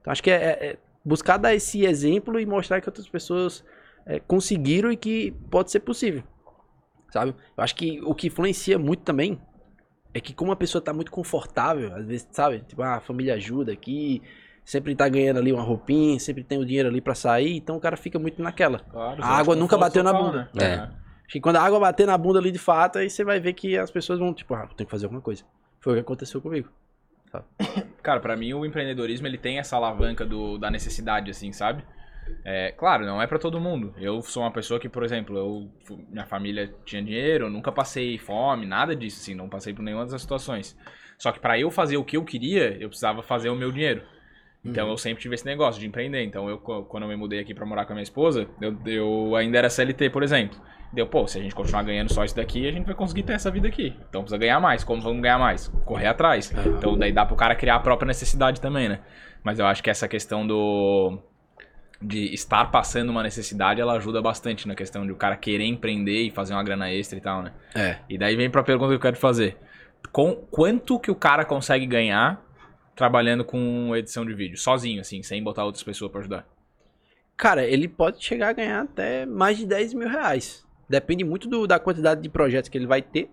Então 0.00 0.10
acho 0.10 0.22
que 0.22 0.30
é, 0.30 0.34
é- 0.34 0.66
é 0.66 0.76
buscar 1.04 1.36
dar 1.36 1.54
esse 1.54 1.84
exemplo 1.84 2.38
e 2.38 2.46
mostrar 2.46 2.80
que 2.80 2.88
outras 2.88 3.08
pessoas 3.08 3.64
é, 4.06 4.20
conseguiram 4.20 4.90
e 4.90 4.96
que 4.96 5.32
pode 5.50 5.70
ser 5.70 5.80
possível. 5.80 6.22
Sabe? 7.10 7.34
Eu 7.56 7.62
acho 7.62 7.74
que 7.76 8.00
o 8.02 8.14
que 8.14 8.28
influencia 8.28 8.78
muito 8.78 9.02
também 9.02 9.40
é 10.14 10.20
que 10.20 10.34
como 10.34 10.52
a 10.52 10.56
pessoa 10.56 10.82
tá 10.82 10.92
muito 10.92 11.10
confortável, 11.10 11.94
às 11.94 12.06
vezes, 12.06 12.28
sabe? 12.30 12.60
Tipo, 12.60 12.82
ah, 12.82 12.96
a 12.96 13.00
família 13.00 13.34
ajuda 13.34 13.72
aqui, 13.72 14.22
sempre 14.64 14.94
tá 14.94 15.08
ganhando 15.08 15.38
ali 15.38 15.52
uma 15.52 15.62
roupinha, 15.62 16.18
sempre 16.18 16.44
tem 16.44 16.58
o 16.58 16.64
dinheiro 16.64 16.88
ali 16.88 17.00
pra 17.00 17.14
sair, 17.14 17.56
então 17.56 17.76
o 17.76 17.80
cara 17.80 17.96
fica 17.96 18.18
muito 18.18 18.42
naquela. 18.42 18.78
Claro, 18.78 19.22
A 19.22 19.26
água 19.26 19.56
nunca 19.56 19.76
bateu 19.76 20.02
na 20.02 20.12
bunda. 20.12 20.50
É. 20.58 20.74
Aham. 20.74 21.02
Acho 21.24 21.32
que 21.32 21.40
quando 21.40 21.56
a 21.56 21.62
água 21.62 21.80
bater 21.80 22.06
na 22.06 22.18
bunda 22.18 22.38
ali 22.38 22.50
de 22.50 22.58
fato, 22.58 22.98
aí 22.98 23.08
você 23.08 23.24
vai 23.24 23.40
ver 23.40 23.54
que 23.54 23.78
as 23.78 23.90
pessoas 23.90 24.18
vão, 24.18 24.34
tipo, 24.34 24.54
ah, 24.54 24.68
tem 24.76 24.84
que 24.84 24.90
fazer 24.90 25.06
alguma 25.06 25.22
coisa. 25.22 25.44
Foi 25.80 25.94
o 25.94 25.96
que 25.96 26.00
aconteceu 26.00 26.42
comigo. 26.42 26.68
Cara, 28.02 28.20
pra 28.20 28.36
mim 28.36 28.52
o 28.52 28.66
empreendedorismo 28.66 29.26
ele 29.26 29.38
tem 29.38 29.58
essa 29.58 29.76
alavanca 29.76 30.24
do, 30.26 30.58
da 30.58 30.70
necessidade, 30.70 31.30
assim, 31.30 31.52
sabe? 31.52 31.84
É, 32.44 32.72
claro, 32.72 33.04
não 33.04 33.20
é 33.20 33.26
pra 33.26 33.38
todo 33.38 33.60
mundo. 33.60 33.94
Eu 33.98 34.20
sou 34.22 34.42
uma 34.42 34.50
pessoa 34.50 34.78
que, 34.80 34.88
por 34.88 35.04
exemplo, 35.04 35.36
eu, 35.36 35.96
minha 36.08 36.26
família 36.26 36.72
tinha 36.84 37.02
dinheiro, 37.02 37.46
eu 37.46 37.50
nunca 37.50 37.70
passei 37.70 38.18
fome, 38.18 38.66
nada 38.66 38.94
disso, 38.94 39.20
assim, 39.20 39.34
não 39.34 39.48
passei 39.48 39.72
por 39.72 39.82
nenhuma 39.82 40.04
dessas 40.04 40.22
situações. 40.22 40.76
Só 41.18 41.30
que 41.30 41.40
pra 41.40 41.58
eu 41.58 41.70
fazer 41.70 41.96
o 41.96 42.04
que 42.04 42.16
eu 42.16 42.24
queria, 42.24 42.76
eu 42.80 42.88
precisava 42.88 43.22
fazer 43.22 43.48
o 43.48 43.56
meu 43.56 43.70
dinheiro. 43.70 44.02
Então 44.64 44.88
eu 44.88 44.96
sempre 44.96 45.20
tive 45.20 45.34
esse 45.34 45.44
negócio 45.44 45.80
de 45.80 45.86
empreender. 45.86 46.22
Então 46.22 46.48
eu, 46.48 46.58
quando 46.58 47.02
eu 47.02 47.08
me 47.08 47.16
mudei 47.16 47.40
aqui 47.40 47.52
pra 47.52 47.66
morar 47.66 47.84
com 47.84 47.92
a 47.92 47.94
minha 47.94 48.02
esposa, 48.02 48.48
eu, 48.60 48.76
eu 48.86 49.36
ainda 49.36 49.58
era 49.58 49.68
CLT, 49.68 50.10
por 50.10 50.22
exemplo. 50.22 50.58
Deu, 50.92 51.06
pô, 51.06 51.26
se 51.26 51.38
a 51.38 51.42
gente 51.42 51.54
continuar 51.54 51.82
ganhando 51.82 52.12
só 52.12 52.24
isso 52.24 52.36
daqui, 52.36 52.68
a 52.68 52.70
gente 52.70 52.84
vai 52.84 52.94
conseguir 52.94 53.22
ter 53.22 53.32
essa 53.32 53.50
vida 53.50 53.66
aqui. 53.66 53.96
Então 54.08 54.22
precisa 54.22 54.38
ganhar 54.38 54.60
mais. 54.60 54.84
Como 54.84 55.02
vamos 55.02 55.20
ganhar 55.22 55.38
mais? 55.38 55.68
Correr 55.84 56.06
atrás. 56.06 56.52
Então 56.78 56.96
daí 56.96 57.12
dá 57.12 57.26
pro 57.26 57.34
cara 57.34 57.54
criar 57.54 57.76
a 57.76 57.80
própria 57.80 58.06
necessidade 58.06 58.60
também, 58.60 58.88
né? 58.88 59.00
Mas 59.42 59.58
eu 59.58 59.66
acho 59.66 59.82
que 59.82 59.90
essa 59.90 60.06
questão 60.06 60.46
do 60.46 61.18
de 62.00 62.34
estar 62.34 62.70
passando 62.70 63.10
uma 63.10 63.22
necessidade, 63.22 63.80
ela 63.80 63.94
ajuda 63.94 64.20
bastante 64.20 64.66
na 64.66 64.74
questão 64.74 65.06
de 65.06 65.12
o 65.12 65.16
cara 65.16 65.36
querer 65.36 65.64
empreender 65.64 66.22
e 66.22 66.30
fazer 66.30 66.52
uma 66.52 66.62
grana 66.62 66.90
extra 66.90 67.16
e 67.16 67.20
tal, 67.20 67.42
né? 67.42 67.52
É. 67.74 67.98
E 68.08 68.18
daí 68.18 68.34
vem 68.34 68.50
pra 68.50 68.62
pergunta 68.62 68.90
que 68.90 68.96
eu 68.96 69.00
quero 69.00 69.16
fazer. 69.16 69.56
Com 70.10 70.34
quanto 70.34 70.98
que 70.98 71.10
o 71.10 71.14
cara 71.14 71.44
consegue 71.44 71.86
ganhar 71.86 72.44
trabalhando 72.94 73.44
com 73.44 73.94
edição 73.96 74.24
de 74.24 74.34
vídeo, 74.34 74.56
sozinho, 74.58 75.00
assim, 75.00 75.22
sem 75.22 75.42
botar 75.42 75.64
outras 75.64 75.82
pessoas 75.82 76.10
pra 76.10 76.20
ajudar? 76.20 76.46
Cara, 77.36 77.64
ele 77.66 77.88
pode 77.88 78.22
chegar 78.22 78.48
a 78.50 78.52
ganhar 78.52 78.82
até 78.82 79.26
mais 79.26 79.56
de 79.56 79.66
10 79.66 79.94
mil 79.94 80.08
reais. 80.08 80.64
Depende 80.88 81.24
muito 81.24 81.48
do- 81.48 81.66
da 81.66 81.78
quantidade 81.78 82.20
de 82.20 82.28
projetos 82.28 82.68
que 82.68 82.76
ele 82.78 82.86
vai 82.86 83.00
ter 83.02 83.30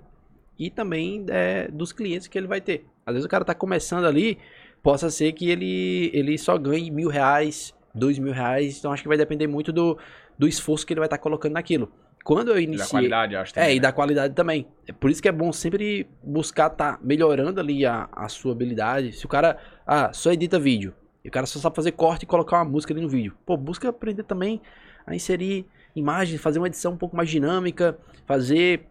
e 0.57 0.69
também 0.69 1.25
é, 1.29 1.67
dos 1.69 1.91
clientes 1.91 2.27
que 2.27 2.37
ele 2.37 2.47
vai 2.47 2.61
ter. 2.61 2.85
Às 3.05 3.13
vezes 3.13 3.25
o 3.25 3.29
cara 3.29 3.43
tá 3.45 3.53
começando 3.53 4.05
ali, 4.05 4.37
possa 4.81 5.09
ser 5.09 5.33
que 5.33 5.49
ele, 5.49 6.09
ele 6.13 6.37
só 6.37 6.57
ganhe 6.57 6.89
mil 6.89 7.09
reais, 7.09 7.73
dois 7.93 8.17
mil 8.17 8.33
reais. 8.33 8.79
Então 8.79 8.91
acho 8.91 9.01
que 9.03 9.09
vai 9.09 9.17
depender 9.17 9.47
muito 9.47 9.71
do, 9.73 9.97
do 10.37 10.47
esforço 10.47 10.85
que 10.85 10.93
ele 10.93 10.99
vai 11.01 11.07
estar 11.07 11.17
colocando 11.17 11.53
naquilo. 11.53 11.91
Quando 12.23 12.49
eu 12.49 12.55
E 12.59 12.65
da 12.65 12.71
iniciei. 12.73 12.89
qualidade, 12.89 13.35
acho. 13.35 13.51
É, 13.51 13.53
também, 13.61 13.71
e 13.71 13.75
né? 13.75 13.81
da 13.81 13.91
qualidade 13.91 14.33
também. 14.35 14.67
É 14.87 14.91
por 14.91 15.09
isso 15.09 15.21
que 15.21 15.27
é 15.27 15.31
bom 15.31 15.51
sempre 15.51 16.07
buscar 16.23 16.67
estar 16.71 16.99
melhorando 17.01 17.59
ali 17.59 17.85
a, 17.85 18.07
a 18.11 18.27
sua 18.29 18.51
habilidade. 18.51 19.13
Se 19.13 19.25
o 19.25 19.29
cara, 19.29 19.57
ah, 19.87 20.11
só 20.13 20.31
edita 20.31 20.59
vídeo, 20.59 20.93
e 21.23 21.27
o 21.29 21.31
cara 21.31 21.45
só 21.45 21.59
sabe 21.59 21.75
fazer 21.75 21.91
corte 21.93 22.23
e 22.23 22.25
colocar 22.25 22.57
uma 22.57 22.65
música 22.65 22.93
ali 22.93 23.01
no 23.01 23.09
vídeo. 23.09 23.35
Pô, 23.45 23.57
busca 23.57 23.89
aprender 23.89 24.23
também 24.23 24.61
a 25.07 25.15
inserir 25.15 25.65
imagens, 25.95 26.39
fazer 26.41 26.59
uma 26.59 26.67
edição 26.67 26.93
um 26.93 26.97
pouco 26.97 27.15
mais 27.15 27.29
dinâmica, 27.29 27.97
fazer 28.25 28.85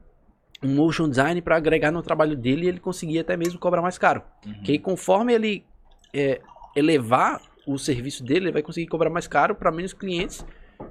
um 0.62 0.74
motion 0.74 1.08
design 1.08 1.40
para 1.40 1.56
agregar 1.56 1.92
no 1.92 2.02
trabalho 2.02 2.36
dele 2.36 2.64
e 2.66 2.68
ele 2.68 2.80
conseguir 2.80 3.20
até 3.20 3.36
mesmo 3.36 3.58
cobrar 3.58 3.80
mais 3.80 3.96
caro. 3.96 4.22
Uhum. 4.44 4.62
Que 4.64 4.72
aí, 4.72 4.78
conforme 4.78 5.32
ele 5.32 5.64
é, 6.12 6.40
elevar 6.74 7.40
o 7.66 7.78
serviço 7.78 8.24
dele, 8.24 8.46
ele 8.46 8.52
vai 8.52 8.62
conseguir 8.62 8.88
cobrar 8.88 9.10
mais 9.10 9.28
caro 9.28 9.54
para 9.54 9.70
menos 9.70 9.92
clientes 9.92 10.44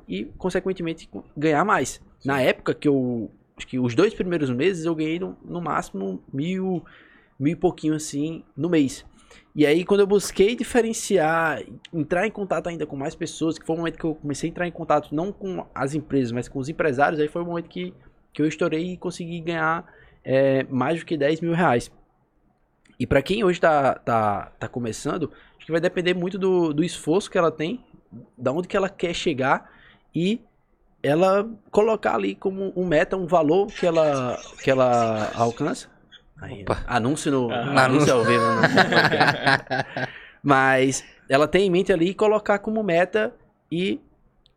e, 0.08 0.26
consequentemente, 0.38 1.08
co- 1.08 1.26
ganhar 1.36 1.66
mais. 1.66 2.02
Na 2.24 2.42
época 2.42 2.74
que 2.74 2.88
eu. 2.88 3.32
Acho 3.58 3.68
que 3.68 3.80
os 3.80 3.96
dois 3.96 4.14
primeiros 4.14 4.52
meses 4.52 4.86
eu 4.86 4.94
ganhei 4.94 5.18
no, 5.18 5.36
no 5.44 5.60
máximo 5.60 6.22
mil, 6.32 6.86
mil 7.40 7.54
e 7.54 7.56
pouquinho 7.56 7.96
assim 7.96 8.44
no 8.56 8.70
mês. 8.70 9.04
E 9.56 9.66
aí, 9.66 9.84
quando 9.84 10.02
eu 10.02 10.08
busquei 10.08 10.56
diferenciar, 10.56 11.64
entrar 11.92 12.28
em 12.28 12.32
contato 12.32 12.68
ainda 12.70 12.86
com 12.86 12.96
mais 12.96 13.16
pessoas, 13.16 13.58
que 13.58 13.66
foi 13.66 13.76
o 13.76 13.80
momento 13.80 13.98
que 13.98 14.06
eu 14.06 14.14
comecei 14.14 14.48
a 14.48 14.52
entrar 14.52 14.68
em 14.68 14.72
contato 14.72 15.16
não 15.16 15.32
com 15.32 15.66
as 15.74 15.96
empresas, 15.96 16.32
mas 16.32 16.48
com 16.48 16.60
os 16.60 16.70
empresários, 16.70 17.20
aí 17.20 17.28
foi 17.28 17.42
o 17.42 17.46
momento 17.46 17.68
que, 17.68 17.92
que 18.32 18.40
eu 18.40 18.46
estourei 18.46 18.94
e 18.94 18.98
consegui 18.98 19.40
ganhar 19.40 19.92
é, 20.24 20.64
mais 20.66 21.00
do 21.00 21.06
que 21.08 21.18
10 21.18 21.42
mil 21.42 21.54
reais. 21.54 21.92
E 23.00 23.08
para 23.08 23.22
quem 23.22 23.44
hoje 23.44 23.60
tá, 23.60 23.96
tá, 23.96 24.52
tá 24.60 24.68
começando, 24.68 25.32
acho 25.58 25.66
que 25.66 25.72
vai 25.72 25.82
depender 25.82 26.14
muito 26.14 26.38
do, 26.38 26.72
do 26.72 26.84
esforço 26.84 27.30
que 27.30 27.38
ela 27.38 27.52
tem, 27.52 27.84
da 28.38 28.52
onde 28.52 28.68
que 28.68 28.78
ela 28.78 28.90
quer 28.90 29.14
chegar 29.14 29.72
e 30.14 30.40
ela 31.08 31.48
colocar 31.72 32.16
ali 32.16 32.36
como 32.36 32.74
um 32.76 32.86
meta, 32.86 33.16
um 33.16 33.26
valor 33.28 33.68
que 33.68 33.86
ela, 33.86 34.38
que 34.64 34.70
ela 34.70 35.32
alcança. 35.36 35.88
Aí, 36.42 36.62
Opa. 36.62 36.84
anúncio 36.86 37.32
no 37.32 37.52
Ah. 37.52 37.86
anúncio 37.86 38.14
ao 38.14 38.24
vivo. 38.24 38.44
né? 38.44 38.62
Mas 40.44 41.04
ela 41.30 41.48
tem 41.48 41.66
em 41.68 41.70
mente 41.70 41.92
ali 41.92 42.14
colocar 42.14 42.60
como 42.60 42.84
meta 42.84 43.34
e 43.72 44.00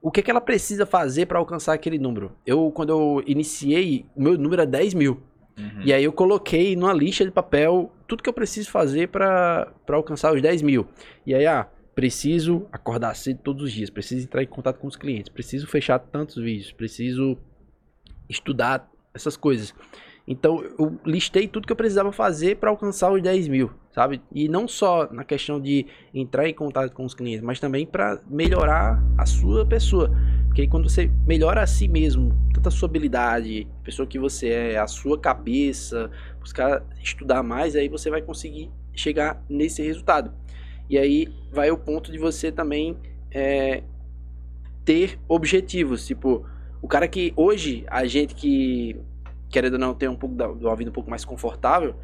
o 0.02 0.10
que, 0.10 0.22
que 0.22 0.30
ela 0.30 0.40
precisa 0.40 0.86
fazer 0.86 1.26
para 1.26 1.38
alcançar 1.38 1.72
aquele 1.74 1.98
número. 1.98 2.32
Eu, 2.46 2.70
quando 2.70 2.90
eu 2.90 3.22
iniciei, 3.26 4.04
o 4.14 4.22
meu 4.22 4.36
número 4.38 4.62
era 4.62 4.66
10 4.70 4.94
mil. 4.94 5.20
Uhum. 5.58 5.82
E 5.84 5.92
aí 5.92 6.04
eu 6.04 6.12
coloquei 6.12 6.74
numa 6.76 6.92
lista 6.92 7.24
de 7.24 7.30
papel 7.30 7.92
tudo 8.06 8.22
que 8.22 8.28
eu 8.28 8.32
preciso 8.32 8.70
fazer 8.70 9.08
para 9.08 9.68
alcançar 9.90 10.32
os 10.32 10.40
10 10.40 10.62
mil. 10.62 10.86
E 11.26 11.34
aí, 11.34 11.46
ah, 11.46 11.66
preciso 12.00 12.66
acordar 12.72 13.14
cedo 13.14 13.40
todos 13.44 13.64
os 13.64 13.70
dias, 13.70 13.90
preciso 13.90 14.24
entrar 14.24 14.42
em 14.42 14.46
contato 14.46 14.78
com 14.78 14.86
os 14.86 14.96
clientes, 14.96 15.28
preciso 15.28 15.66
fechar 15.66 15.98
tantos 15.98 16.42
vídeos, 16.42 16.72
preciso 16.72 17.36
estudar 18.26 18.90
essas 19.12 19.36
coisas. 19.36 19.74
Então 20.26 20.64
eu 20.78 20.98
listei 21.04 21.46
tudo 21.46 21.66
que 21.66 21.72
eu 21.74 21.76
precisava 21.76 22.10
fazer 22.10 22.56
para 22.56 22.70
alcançar 22.70 23.12
os 23.12 23.20
10 23.20 23.48
mil, 23.48 23.70
sabe? 23.90 24.22
E 24.32 24.48
não 24.48 24.66
só 24.66 25.12
na 25.12 25.24
questão 25.24 25.60
de 25.60 25.84
entrar 26.14 26.48
em 26.48 26.54
contato 26.54 26.90
com 26.94 27.04
os 27.04 27.12
clientes, 27.12 27.42
mas 27.42 27.60
também 27.60 27.84
para 27.84 28.18
melhorar 28.30 28.98
a 29.18 29.26
sua 29.26 29.66
pessoa. 29.66 30.10
Porque 30.46 30.66
quando 30.66 30.88
você 30.88 31.10
melhora 31.26 31.60
a 31.62 31.66
si 31.66 31.86
mesmo, 31.86 32.34
tanto 32.54 32.66
a 32.66 32.72
sua 32.72 32.88
habilidade, 32.88 33.68
a 33.78 33.84
pessoa 33.84 34.08
que 34.08 34.18
você 34.18 34.48
é, 34.48 34.78
a 34.78 34.86
sua 34.86 35.20
cabeça, 35.20 36.10
buscar 36.40 36.82
estudar 37.02 37.42
mais, 37.42 37.76
aí 37.76 37.90
você 37.90 38.08
vai 38.08 38.22
conseguir 38.22 38.70
chegar 38.94 39.44
nesse 39.50 39.82
resultado. 39.82 40.32
E 40.90 40.98
aí 40.98 41.32
vai 41.50 41.70
o 41.70 41.78
ponto 41.78 42.12
de 42.12 42.18
você 42.18 42.52
também 42.52 42.96
é, 43.30 43.82
ter 44.84 45.18
objetivos. 45.28 46.04
Tipo, 46.04 46.44
o 46.82 46.88
cara 46.88 47.06
que 47.06 47.32
hoje, 47.36 47.84
a 47.88 48.04
gente 48.06 48.34
que 48.34 49.00
querendo 49.48 49.74
ou 49.74 49.78
não 49.78 49.94
ter 49.94 50.08
um 50.08 50.16
pouco 50.16 50.34
da, 50.34 50.48
uma 50.48 50.72
um 50.74 50.92
pouco 50.92 51.10
mais 51.10 51.24
confortável, 51.24 51.94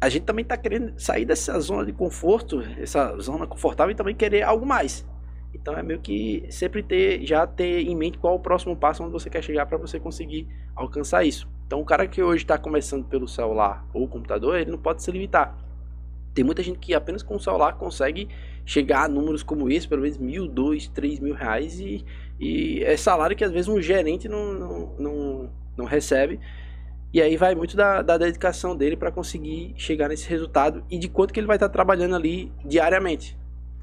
a 0.00 0.08
gente 0.08 0.24
também 0.24 0.44
tá 0.44 0.56
querendo 0.56 0.98
sair 1.00 1.24
dessa 1.24 1.58
zona 1.60 1.86
de 1.86 1.92
conforto, 1.92 2.60
essa 2.78 3.16
zona 3.18 3.46
confortável 3.46 3.92
e 3.92 3.94
também 3.94 4.14
querer 4.14 4.42
algo 4.42 4.66
mais. 4.66 5.06
Então 5.54 5.76
é 5.76 5.82
meio 5.82 6.00
que 6.00 6.44
sempre 6.50 6.82
ter, 6.82 7.24
já 7.24 7.46
ter 7.46 7.82
em 7.82 7.94
mente 7.94 8.18
qual 8.18 8.34
o 8.34 8.40
próximo 8.40 8.76
passo 8.76 9.02
onde 9.02 9.12
você 9.12 9.30
quer 9.30 9.42
chegar 9.42 9.66
para 9.66 9.78
você 9.78 10.00
conseguir 10.00 10.48
alcançar 10.74 11.24
isso. 11.24 11.48
Então 11.66 11.80
o 11.80 11.84
cara 11.84 12.06
que 12.06 12.22
hoje 12.22 12.42
está 12.42 12.58
começando 12.58 13.04
pelo 13.04 13.28
celular 13.28 13.86
ou 13.92 14.08
computador, 14.08 14.58
ele 14.58 14.70
não 14.70 14.78
pode 14.78 15.02
se 15.02 15.10
limitar. 15.10 15.56
Tem 16.34 16.44
muita 16.44 16.62
gente 16.62 16.78
que 16.78 16.94
apenas 16.94 17.22
com 17.22 17.36
o 17.36 17.40
celular 17.40 17.74
consegue 17.74 18.28
chegar 18.64 19.04
a 19.04 19.08
números 19.08 19.42
como 19.42 19.70
esse, 19.70 19.86
pelo 19.86 20.02
menos 20.02 20.16
mil, 20.18 20.48
dois, 20.48 20.88
três 20.88 21.20
mil 21.20 21.34
reais 21.34 21.78
e, 21.78 22.04
e 22.40 22.82
é 22.84 22.96
salário 22.96 23.36
que 23.36 23.44
às 23.44 23.52
vezes 23.52 23.68
um 23.68 23.80
gerente 23.80 24.28
não, 24.28 24.54
não, 24.54 24.94
não, 24.98 25.50
não 25.76 25.84
recebe. 25.84 26.40
E 27.12 27.20
aí 27.20 27.36
vai 27.36 27.54
muito 27.54 27.76
da, 27.76 28.00
da 28.00 28.16
dedicação 28.16 28.74
dele 28.74 28.96
para 28.96 29.10
conseguir 29.10 29.74
chegar 29.76 30.08
nesse 30.08 30.28
resultado 30.28 30.82
e 30.90 30.98
de 30.98 31.08
quanto 31.08 31.34
que 31.34 31.40
ele 31.40 31.46
vai 31.46 31.56
estar 31.56 31.68
trabalhando 31.68 32.16
ali 32.16 32.50
diariamente 32.64 33.36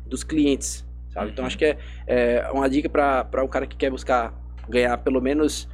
dos 0.08 0.24
clientes, 0.24 0.84
sabe? 1.10 1.32
Então 1.32 1.44
Uhum. 1.44 1.48
acho 1.48 1.58
que 1.58 1.66
é, 1.66 1.78
é 2.08 2.52
uma 2.52 2.68
dica 2.68 2.90
para 2.90 3.44
um 3.44 3.48
cara 3.48 3.68
que 3.68 3.76
quer 3.78 3.92
buscar 3.92 4.34
ganhar 4.68 4.98
pelo 4.98 5.22
menos 5.22 5.70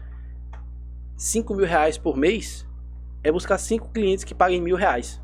5 1.16 1.56
mil 1.56 1.66
reais 1.66 1.98
por 1.98 2.18
mês 2.18 2.68
é 3.26 3.32
buscar 3.32 3.58
cinco 3.58 3.90
clientes 3.90 4.24
que 4.24 4.36
paguem 4.36 4.62
mil 4.62 4.76
reais. 4.76 5.20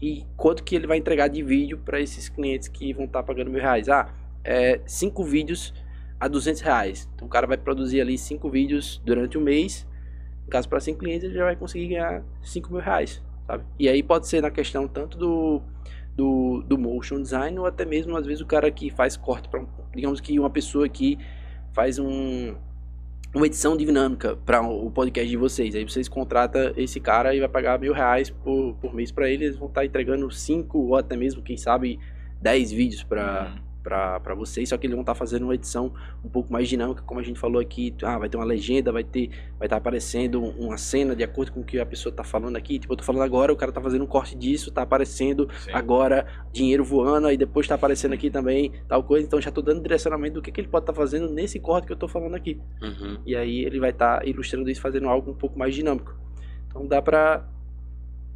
E 0.00 0.24
quanto 0.36 0.62
que 0.62 0.76
ele 0.76 0.86
vai 0.86 0.96
entregar 0.96 1.28
de 1.28 1.42
vídeo 1.42 1.78
para 1.78 2.00
esses 2.00 2.28
clientes 2.28 2.68
que 2.68 2.92
vão 2.92 3.04
estar 3.04 3.22
pagando 3.22 3.50
mil 3.50 3.60
reais? 3.60 3.88
Ah, 3.88 4.12
é 4.44 4.80
cinco 4.86 5.24
vídeos 5.24 5.74
a 6.20 6.28
200 6.28 6.60
reais. 6.60 7.08
Então 7.14 7.26
o 7.26 7.30
cara 7.30 7.46
vai 7.46 7.56
produzir 7.56 8.00
ali 8.00 8.16
cinco 8.16 8.48
vídeos 8.50 9.00
durante 9.04 9.36
o 9.36 9.40
mês. 9.40 9.86
No 10.44 10.50
caso, 10.50 10.68
para 10.68 10.80
cinco 10.80 11.00
clientes, 11.00 11.24
ele 11.24 11.34
já 11.34 11.44
vai 11.44 11.56
conseguir 11.56 11.88
ganhar 11.88 12.24
5 12.42 12.72
mil 12.72 12.80
reais, 12.80 13.22
sabe? 13.46 13.64
E 13.78 13.86
aí 13.86 14.02
pode 14.02 14.26
ser 14.26 14.40
na 14.40 14.50
questão 14.50 14.88
tanto 14.88 15.18
do, 15.18 15.60
do, 16.16 16.62
do 16.66 16.78
motion 16.78 17.20
design 17.20 17.58
ou 17.58 17.66
até 17.66 17.84
mesmo, 17.84 18.16
às 18.16 18.24
vezes, 18.24 18.40
o 18.40 18.46
cara 18.46 18.70
que 18.70 18.88
faz 18.88 19.14
corte 19.14 19.46
para, 19.46 19.62
digamos 19.94 20.22
que 20.22 20.38
uma 20.40 20.48
pessoa 20.48 20.88
que 20.88 21.18
faz 21.74 21.98
um, 21.98 22.56
uma 23.34 23.46
edição 23.46 23.76
dinâmica 23.76 24.36
para 24.36 24.62
o 24.62 24.90
podcast 24.90 25.28
de 25.28 25.36
vocês. 25.36 25.74
Aí 25.74 25.84
vocês 25.84 26.08
contratam 26.08 26.72
esse 26.76 26.98
cara 26.98 27.34
e 27.34 27.40
vai 27.40 27.48
pagar 27.48 27.78
mil 27.78 27.92
reais 27.92 28.30
por, 28.30 28.74
por 28.80 28.94
mês 28.94 29.12
para 29.12 29.28
ele. 29.28 29.44
Eles 29.44 29.56
vão 29.56 29.68
estar 29.68 29.84
entregando 29.84 30.30
cinco 30.30 30.78
ou 30.78 30.96
até 30.96 31.16
mesmo, 31.16 31.42
quem 31.42 31.56
sabe, 31.56 31.98
10 32.40 32.72
vídeos 32.72 33.04
para 33.04 33.52
Uhum. 33.54 33.67
Para 33.88 34.34
vocês, 34.34 34.68
só 34.68 34.76
que 34.76 34.86
eles 34.86 34.94
vão 34.94 35.02
estar 35.02 35.14
fazendo 35.14 35.44
uma 35.44 35.54
edição 35.54 35.92
um 36.24 36.28
pouco 36.28 36.52
mais 36.52 36.68
dinâmica, 36.68 37.02
como 37.02 37.20
a 37.20 37.22
gente 37.22 37.38
falou 37.38 37.60
aqui, 37.60 37.94
ah, 38.02 38.18
vai 38.18 38.28
ter 38.28 38.36
uma 38.36 38.44
legenda, 38.44 38.92
vai 38.92 39.04
ter 39.04 39.30
vai 39.58 39.66
estar 39.66 39.76
aparecendo 39.76 40.40
uma 40.40 40.76
cena 40.76 41.16
de 41.16 41.24
acordo 41.24 41.52
com 41.52 41.60
o 41.60 41.64
que 41.64 41.80
a 41.80 41.86
pessoa 41.86 42.14
tá 42.14 42.22
falando 42.22 42.56
aqui, 42.56 42.78
tipo, 42.78 42.92
eu 42.92 42.96
tô 42.96 43.04
falando 43.04 43.22
agora, 43.22 43.52
o 43.52 43.56
cara 43.56 43.72
tá 43.72 43.80
fazendo 43.80 44.04
um 44.04 44.06
corte 44.06 44.36
disso, 44.36 44.70
tá 44.70 44.82
aparecendo 44.82 45.48
Sim. 45.60 45.70
agora 45.72 46.26
dinheiro 46.52 46.84
voando, 46.84 47.26
aí 47.26 47.36
depois 47.36 47.66
tá 47.66 47.74
aparecendo 47.74 48.12
aqui 48.12 48.30
também 48.30 48.72
tal 48.86 49.02
coisa, 49.02 49.26
então 49.26 49.40
já 49.40 49.50
tô 49.50 49.62
dando 49.62 49.80
direcionamento 49.80 50.34
do 50.34 50.42
que, 50.42 50.52
que 50.52 50.60
ele 50.60 50.68
pode 50.68 50.82
estar 50.82 50.92
fazendo 50.92 51.32
nesse 51.32 51.58
corte 51.58 51.86
que 51.86 51.92
eu 51.92 51.96
tô 51.96 52.06
falando 52.06 52.34
aqui. 52.34 52.60
Uhum. 52.82 53.18
E 53.24 53.34
aí 53.34 53.64
ele 53.64 53.80
vai 53.80 53.90
estar 53.90 54.26
ilustrando 54.26 54.68
isso, 54.70 54.80
fazendo 54.80 55.08
algo 55.08 55.30
um 55.30 55.34
pouco 55.34 55.58
mais 55.58 55.74
dinâmico. 55.74 56.14
Então 56.68 56.86
dá 56.86 57.00
pra 57.00 57.44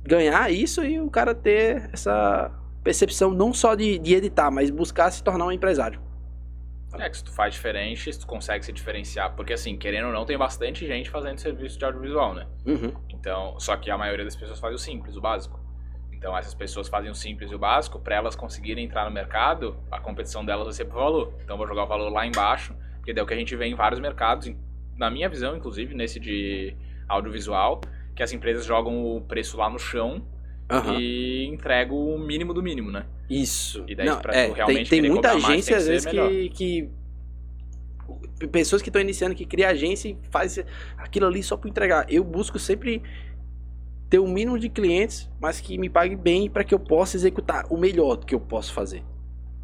ganhar 0.03 0.53
isso 0.53 0.83
e 0.83 1.01
o 1.01 1.11
cara 1.11 1.35
ter 1.35 1.91
essa 1.93 2.51
percepção 2.83 3.31
não 3.31 3.53
só 3.53 3.75
de, 3.75 3.99
de 3.99 4.15
editar, 4.15 4.51
mas 4.51 4.71
buscar 4.71 5.11
se 5.11 5.23
tornar 5.23 5.47
um 5.47 5.53
empresário. 5.53 6.01
É 6.99 7.09
que 7.09 7.17
se 7.17 7.25
tu 7.25 7.33
faz 7.33 7.55
diferente, 7.55 8.13
se 8.13 8.21
tu 8.21 8.27
consegue 8.27 8.65
se 8.65 8.73
diferenciar. 8.73 9.35
Porque 9.35 9.53
assim, 9.53 9.79
querendo 9.79 10.09
ou 10.09 10.13
não, 10.13 10.27
tem 10.27 10.37
bastante 10.37 10.87
gente 10.87 11.09
fazendo 11.09 11.39
serviço 11.39 11.79
de 11.79 11.85
audiovisual, 11.85 12.35
né? 12.35 12.47
Uhum. 12.67 12.93
Então, 13.09 13.59
só 13.59 13.77
que 13.77 13.91
a 13.91 13.97
maioria 13.97 14.25
das 14.25 14.37
pessoas 14.37 14.61
faz 14.61 14.75
o 14.75 14.79
simples, 14.79 15.17
o 15.17 15.21
básico. 15.21 15.59
Então, 16.13 16.37
essas 16.37 16.55
pessoas 16.55 16.89
fazem 16.89 17.11
o 17.11 17.15
simples 17.15 17.51
e 17.51 17.55
o 17.55 17.59
básico, 17.59 17.99
para 17.99 18.15
elas 18.15 18.37
conseguirem 18.37 18.85
entrar 18.85 19.07
no 19.07 19.11
mercado, 19.11 19.77
a 19.91 19.99
competição 19.99 20.45
delas 20.45 20.65
vai 20.65 20.73
ser 20.75 20.85
por 20.85 20.97
valor. 20.97 21.35
Então, 21.43 21.57
vou 21.57 21.67
jogar 21.67 21.85
o 21.85 21.87
valor 21.87 22.11
lá 22.11 22.27
embaixo, 22.27 22.77
porque 22.97 23.19
é 23.19 23.23
o 23.23 23.27
que 23.27 23.35
a 23.35 23.37
gente 23.37 23.57
vê 23.57 23.67
em 23.67 23.75
vários 23.75 23.99
mercados, 23.99 24.55
na 24.97 25.11
minha 25.11 25.29
visão, 25.29 25.57
inclusive, 25.57 25.95
nesse 25.95 26.21
de 26.21 26.77
audiovisual, 27.09 27.81
que 28.15 28.23
as 28.23 28.33
empresas 28.33 28.67
jogam 28.67 29.17
o 29.17 29.21
preço 29.23 29.57
lá 29.57 29.69
no 29.69 29.79
chão 29.79 30.23
Aham. 30.73 30.99
e 30.99 31.47
entregam 31.47 31.97
o 31.97 32.19
mínimo 32.19 32.53
do 32.55 32.63
mínimo, 32.63 32.91
né? 32.91 33.05
Isso. 33.29 33.85
E 33.89 33.95
daí, 33.95 34.07
Não, 34.07 34.21
pra 34.21 34.35
é, 34.35 34.49
tu 34.49 34.53
realmente 34.55 34.91
tem, 34.91 35.01
tem 35.03 35.11
muita 35.11 35.31
cobrar 35.31 35.43
mais, 35.49 35.69
agência, 35.69 35.71
tem 35.71 35.77
às 35.77 35.87
vezes, 35.89 36.07
que, 36.07 36.49
que. 36.51 36.91
Pessoas 38.51 38.83
que 38.83 38.89
estão 38.89 39.01
iniciando, 39.01 39.35
que 39.35 39.47
cria 39.47 39.69
agência 39.69 40.09
e 40.09 40.19
faz 40.31 40.59
aquilo 40.99 41.27
ali 41.27 41.43
só 41.43 41.57
para 41.57 41.71
entregar. 41.71 42.07
Eu 42.09 42.25
busco 42.25 42.59
sempre 42.59 43.03
ter 44.11 44.19
o 44.19 44.27
mínimo 44.27 44.59
de 44.59 44.69
clientes, 44.69 45.31
mas 45.41 45.61
que 45.61 45.79
me 45.79 45.89
pague 45.89 46.17
bem 46.17 46.51
para 46.51 46.65
que 46.65 46.75
eu 46.75 46.79
possa 46.79 47.17
executar 47.17 47.65
o 47.71 47.77
melhor 47.77 48.17
do 48.17 48.27
que 48.27 48.35
eu 48.35 48.41
posso 48.41 48.73
fazer. 48.73 49.03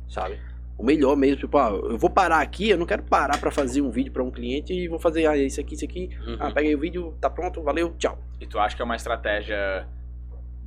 Sabe? 0.08 0.38
O 0.78 0.84
melhor 0.84 1.16
mesmo. 1.16 1.40
Tipo, 1.40 1.58
ah, 1.58 1.70
eu 1.70 1.98
vou 1.98 2.08
parar 2.08 2.40
aqui, 2.40 2.70
eu 2.70 2.78
não 2.78 2.86
quero 2.86 3.02
parar 3.02 3.36
para 3.38 3.50
fazer 3.50 3.82
um 3.82 3.90
vídeo 3.90 4.12
para 4.12 4.22
um 4.22 4.30
cliente 4.30 4.72
e 4.72 4.86
vou 4.88 4.98
fazer 4.98 5.26
ah, 5.26 5.36
isso 5.36 5.60
aqui, 5.60 5.74
isso 5.74 5.84
aqui. 5.84 6.08
Ah, 6.38 6.46
Uhum. 6.46 6.54
peguei 6.54 6.74
o 6.74 6.78
vídeo, 6.78 7.14
tá 7.20 7.28
pronto, 7.28 7.60
valeu, 7.62 7.94
tchau. 7.98 8.16
E 8.40 8.46
tu 8.46 8.58
acha 8.58 8.76
que 8.76 8.80
é 8.80 8.84
uma 8.84 8.96
estratégia. 8.96 9.86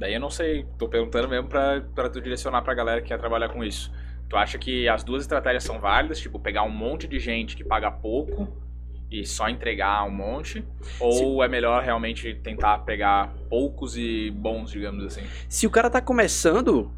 Daí 0.01 0.15
eu 0.15 0.19
não 0.19 0.31
sei, 0.31 0.65
tô 0.79 0.89
perguntando 0.89 1.29
mesmo 1.29 1.47
pra, 1.47 1.79
pra 1.93 2.09
tu 2.09 2.19
direcionar 2.19 2.63
pra 2.63 2.73
galera 2.73 3.01
que 3.01 3.09
quer 3.09 3.19
trabalhar 3.19 3.49
com 3.49 3.63
isso. 3.63 3.91
Tu 4.27 4.35
acha 4.35 4.57
que 4.57 4.89
as 4.89 5.03
duas 5.03 5.21
estratégias 5.21 5.63
são 5.63 5.79
válidas? 5.79 6.19
Tipo, 6.19 6.39
pegar 6.39 6.63
um 6.63 6.71
monte 6.71 7.07
de 7.07 7.19
gente 7.19 7.55
que 7.55 7.63
paga 7.63 7.91
pouco 7.91 8.47
e 9.11 9.23
só 9.27 9.47
entregar 9.47 10.03
um 10.03 10.09
monte? 10.09 10.65
Ou 10.99 11.43
é 11.43 11.47
melhor 11.47 11.83
realmente 11.83 12.33
tentar 12.33 12.79
pegar 12.79 13.31
poucos 13.47 13.95
e 13.95 14.31
bons, 14.31 14.71
digamos 14.71 15.05
assim? 15.05 15.21
Se 15.47 15.67
o 15.67 15.69
cara 15.69 15.87
tá 15.87 16.01
começando, 16.01 16.91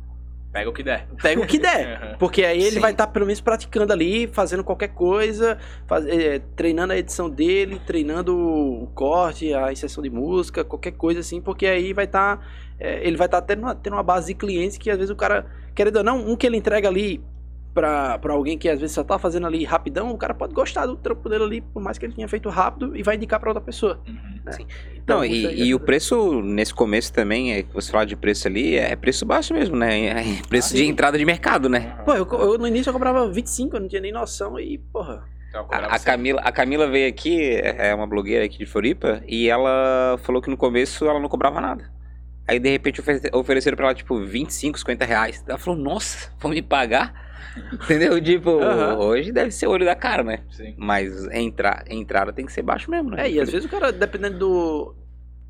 Pega 0.53 0.69
o 0.69 0.73
que 0.73 0.83
der. 0.83 1.07
pega 1.21 1.41
o 1.41 1.47
que 1.47 1.57
der. 1.59 2.15
Porque 2.19 2.45
aí 2.45 2.59
ele 2.61 2.71
Sim. 2.75 2.79
vai 2.79 2.91
estar 2.91 3.07
pelo 3.07 3.25
menos 3.25 3.41
praticando 3.41 3.91
ali, 3.91 4.27
fazendo 4.27 4.63
qualquer 4.63 4.89
coisa, 4.89 5.57
faz- 5.87 6.05
é, 6.05 6.39
treinando 6.55 6.93
a 6.93 6.97
edição 6.97 7.27
dele, 7.29 7.81
treinando 7.85 8.37
o 8.37 8.87
corte, 8.93 9.51
a 9.53 9.71
inserção 9.73 10.01
de 10.03 10.11
música, 10.11 10.63
qualquer 10.63 10.91
coisa 10.91 11.19
assim, 11.21 11.41
porque 11.41 11.65
aí 11.65 11.91
vai 11.91 12.05
estar. 12.05 12.63
Ele 12.79 13.17
vai 13.17 13.27
estar 13.27 13.41
tendo, 13.41 13.59
uma- 13.61 13.75
tendo 13.75 13.93
uma 13.93 14.03
base 14.03 14.27
de 14.27 14.33
clientes 14.33 14.77
que 14.77 14.89
às 14.89 14.97
vezes 14.97 15.09
o 15.09 15.15
cara, 15.15 15.45
querendo 15.75 15.97
ou 15.97 16.03
não, 16.03 16.27
um 16.29 16.35
que 16.35 16.45
ele 16.47 16.57
entrega 16.57 16.87
ali 16.87 17.21
pra, 17.73 18.19
pra 18.19 18.33
alguém 18.33 18.57
que 18.57 18.69
às 18.69 18.79
vezes 18.79 18.93
só 18.93 19.03
tá 19.03 19.17
fazendo 19.17 19.47
ali 19.47 19.63
rapidão, 19.63 20.11
o 20.11 20.17
cara 20.17 20.33
pode 20.33 20.53
gostar 20.53 20.85
do 20.85 20.95
trampo 20.95 21.27
dele 21.27 21.43
ali, 21.43 21.61
por 21.61 21.81
mais 21.81 21.97
que 21.97 22.05
ele 22.05 22.13
tenha 22.13 22.27
feito 22.27 22.47
rápido, 22.49 22.95
e 22.95 23.01
vai 23.01 23.15
indicar 23.15 23.39
pra 23.39 23.49
outra 23.49 23.63
pessoa. 23.63 23.99
Uhum. 24.07 24.33
Então, 24.95 25.17
Não, 25.17 25.23
aí 25.23 25.31
e, 25.31 25.45
é 25.45 25.65
e 25.65 25.75
o 25.75 25.79
preço 25.79 26.41
nesse 26.41 26.73
começo 26.73 27.11
também, 27.11 27.53
é 27.53 27.63
você 27.73 27.91
fala 27.91 28.05
de 28.05 28.15
preço 28.15 28.47
ali, 28.47 28.75
é 28.75 28.95
preço 28.95 29.25
baixo 29.25 29.53
mesmo, 29.53 29.75
né? 29.75 30.05
É 30.07 30.23
preço 30.47 30.73
Ah, 30.73 30.77
de 30.77 30.85
entrada 30.85 31.17
de 31.17 31.25
mercado, 31.25 31.67
né? 31.67 31.97
Pô, 32.05 32.13
eu, 32.13 32.27
eu 32.31 32.57
no 32.57 32.67
início 32.67 32.89
eu 32.89 32.93
cobrava 32.93 33.27
25, 33.29 33.75
eu 33.75 33.81
não 33.81 33.87
tinha 33.87 34.01
nem 34.01 34.11
noção, 34.11 34.59
e 34.59 34.77
porra. 34.77 35.23
Então, 35.49 35.67
A, 35.69 35.99
Camila, 35.99 36.41
a 36.41 36.51
Camila 36.51 36.87
veio 36.87 37.07
aqui, 37.07 37.55
é 37.55 37.93
uma 37.93 38.07
blogueira 38.07 38.43
aqui 38.45 38.57
de 38.57 38.65
Floripa, 38.65 39.21
e 39.27 39.47
ela 39.49 40.17
falou 40.23 40.41
que 40.41 40.49
no 40.49 40.57
começo 40.57 41.05
ela 41.07 41.19
não 41.19 41.29
cobrava 41.29 41.59
nada. 41.61 41.91
Aí 42.47 42.59
de 42.59 42.69
repente 42.69 42.99
ofe- 42.99 43.29
ofereceram 43.33 43.77
pra 43.77 43.85
ela 43.87 43.95
tipo 43.95 44.19
25, 44.25 44.77
50 44.79 45.05
reais. 45.05 45.43
Ela 45.47 45.57
falou, 45.57 45.79
nossa, 45.79 46.31
vão 46.39 46.51
me 46.51 46.61
pagar? 46.61 47.31
Entendeu? 47.71 48.21
Tipo, 48.21 48.59
Aham. 48.59 48.97
hoje 48.97 49.31
deve 49.31 49.51
ser 49.51 49.67
o 49.67 49.71
olho 49.71 49.85
da 49.85 49.95
cara, 49.95 50.23
né? 50.23 50.43
Sim. 50.49 50.73
Mas 50.77 51.25
entra, 51.31 51.83
entrada 51.87 52.33
tem 52.33 52.45
que 52.45 52.51
ser 52.51 52.63
baixo 52.63 52.89
mesmo, 52.91 53.11
né? 53.11 53.27
É, 53.27 53.31
e 53.31 53.39
às 53.39 53.49
vezes 53.49 53.65
o 53.65 53.69
cara, 53.69 53.91
dependendo 53.91 54.37
do, 54.39 54.95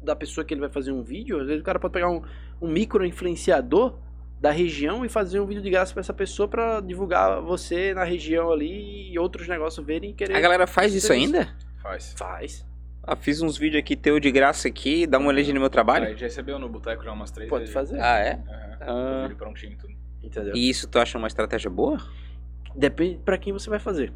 da 0.03 0.15
pessoa 0.15 0.43
que 0.45 0.53
ele 0.53 0.61
vai 0.61 0.69
fazer 0.69 0.91
um 0.91 1.01
vídeo, 1.01 1.39
às 1.39 1.47
vezes 1.47 1.61
o 1.61 1.65
cara 1.65 1.79
pode 1.79 1.93
pegar 1.93 2.09
um, 2.09 2.21
um 2.61 2.67
micro 2.67 3.05
influenciador 3.05 3.97
da 4.39 4.51
região 4.51 5.05
e 5.05 5.09
fazer 5.09 5.39
um 5.39 5.45
vídeo 5.45 5.63
de 5.63 5.69
graça 5.69 5.93
pra 5.93 6.01
essa 6.01 6.13
pessoa 6.13 6.47
pra 6.49 6.81
divulgar 6.81 7.41
você 7.41 7.93
na 7.93 8.03
região 8.03 8.51
ali 8.51 9.09
e 9.13 9.17
outros 9.17 9.47
negócios 9.47 9.85
verem 9.85 10.11
e 10.11 10.13
querer. 10.13 10.35
A 10.35 10.41
galera 10.41 10.67
faz 10.67 10.93
isso 10.93 11.13
ainda? 11.13 11.47
Faz. 11.81 12.13
Faz. 12.17 12.65
Ah, 13.05 13.15
fiz 13.17 13.41
uns 13.41 13.57
vídeos 13.57 13.79
aqui 13.81 13.95
teu 13.97 14.17
de 14.19 14.31
graça 14.31 14.67
aqui, 14.69 15.05
dá 15.05 15.17
uma 15.19 15.27
olhadinha 15.27 15.53
no 15.53 15.59
meu 15.59 15.69
trabalho. 15.69 16.05
Aí 16.05 16.15
já 16.15 16.25
recebeu 16.25 16.57
no 16.57 16.69
boteco 16.69 17.03
já 17.03 17.11
umas 17.11 17.31
três 17.31 17.49
Pode 17.49 17.61
vezes. 17.63 17.73
fazer. 17.73 17.99
Ah, 17.99 18.17
é? 18.19 18.33
Aham. 18.33 18.77
Ah. 18.81 19.21
Vídeo 19.23 19.37
prontinho 19.37 19.73
e 19.73 19.75
tudo. 19.75 19.93
Entendeu? 20.23 20.55
E 20.55 20.69
isso 20.69 20.87
tu 20.87 20.97
acha 20.99 21.17
uma 21.17 21.27
estratégia 21.27 21.69
boa? 21.69 21.97
Depende 22.73 23.19
pra 23.23 23.37
quem 23.37 23.51
você 23.51 23.69
vai 23.69 23.79
fazer. 23.79 24.13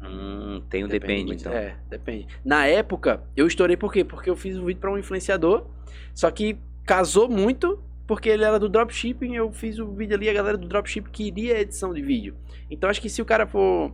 Hum, 0.00 0.62
tem 0.70 0.84
um 0.84 0.88
depende, 0.88 1.26
muito. 1.26 1.40
então. 1.40 1.52
É, 1.52 1.76
depende. 1.90 2.28
Na 2.44 2.64
época, 2.66 3.20
eu 3.36 3.44
estourei 3.46 3.76
por 3.76 3.92
quê? 3.92 4.04
Porque 4.04 4.30
eu 4.30 4.36
fiz 4.36 4.56
um 4.56 4.64
vídeo 4.64 4.80
pra 4.80 4.92
um 4.92 4.96
influenciador, 4.96 5.66
só 6.14 6.30
que 6.30 6.56
casou 6.86 7.28
muito, 7.28 7.82
porque 8.06 8.28
ele 8.28 8.44
era 8.44 8.60
do 8.60 8.68
dropshipping, 8.68 9.34
eu 9.34 9.50
fiz 9.52 9.80
o 9.80 9.92
vídeo 9.92 10.14
ali, 10.14 10.28
a 10.28 10.32
galera 10.32 10.56
do 10.56 10.68
dropshipping 10.68 11.10
queria 11.10 11.58
edição 11.60 11.92
de 11.92 12.00
vídeo. 12.00 12.36
Então 12.70 12.88
acho 12.88 13.00
que 13.02 13.10
se 13.10 13.20
o 13.20 13.24
cara 13.24 13.48
for, 13.48 13.92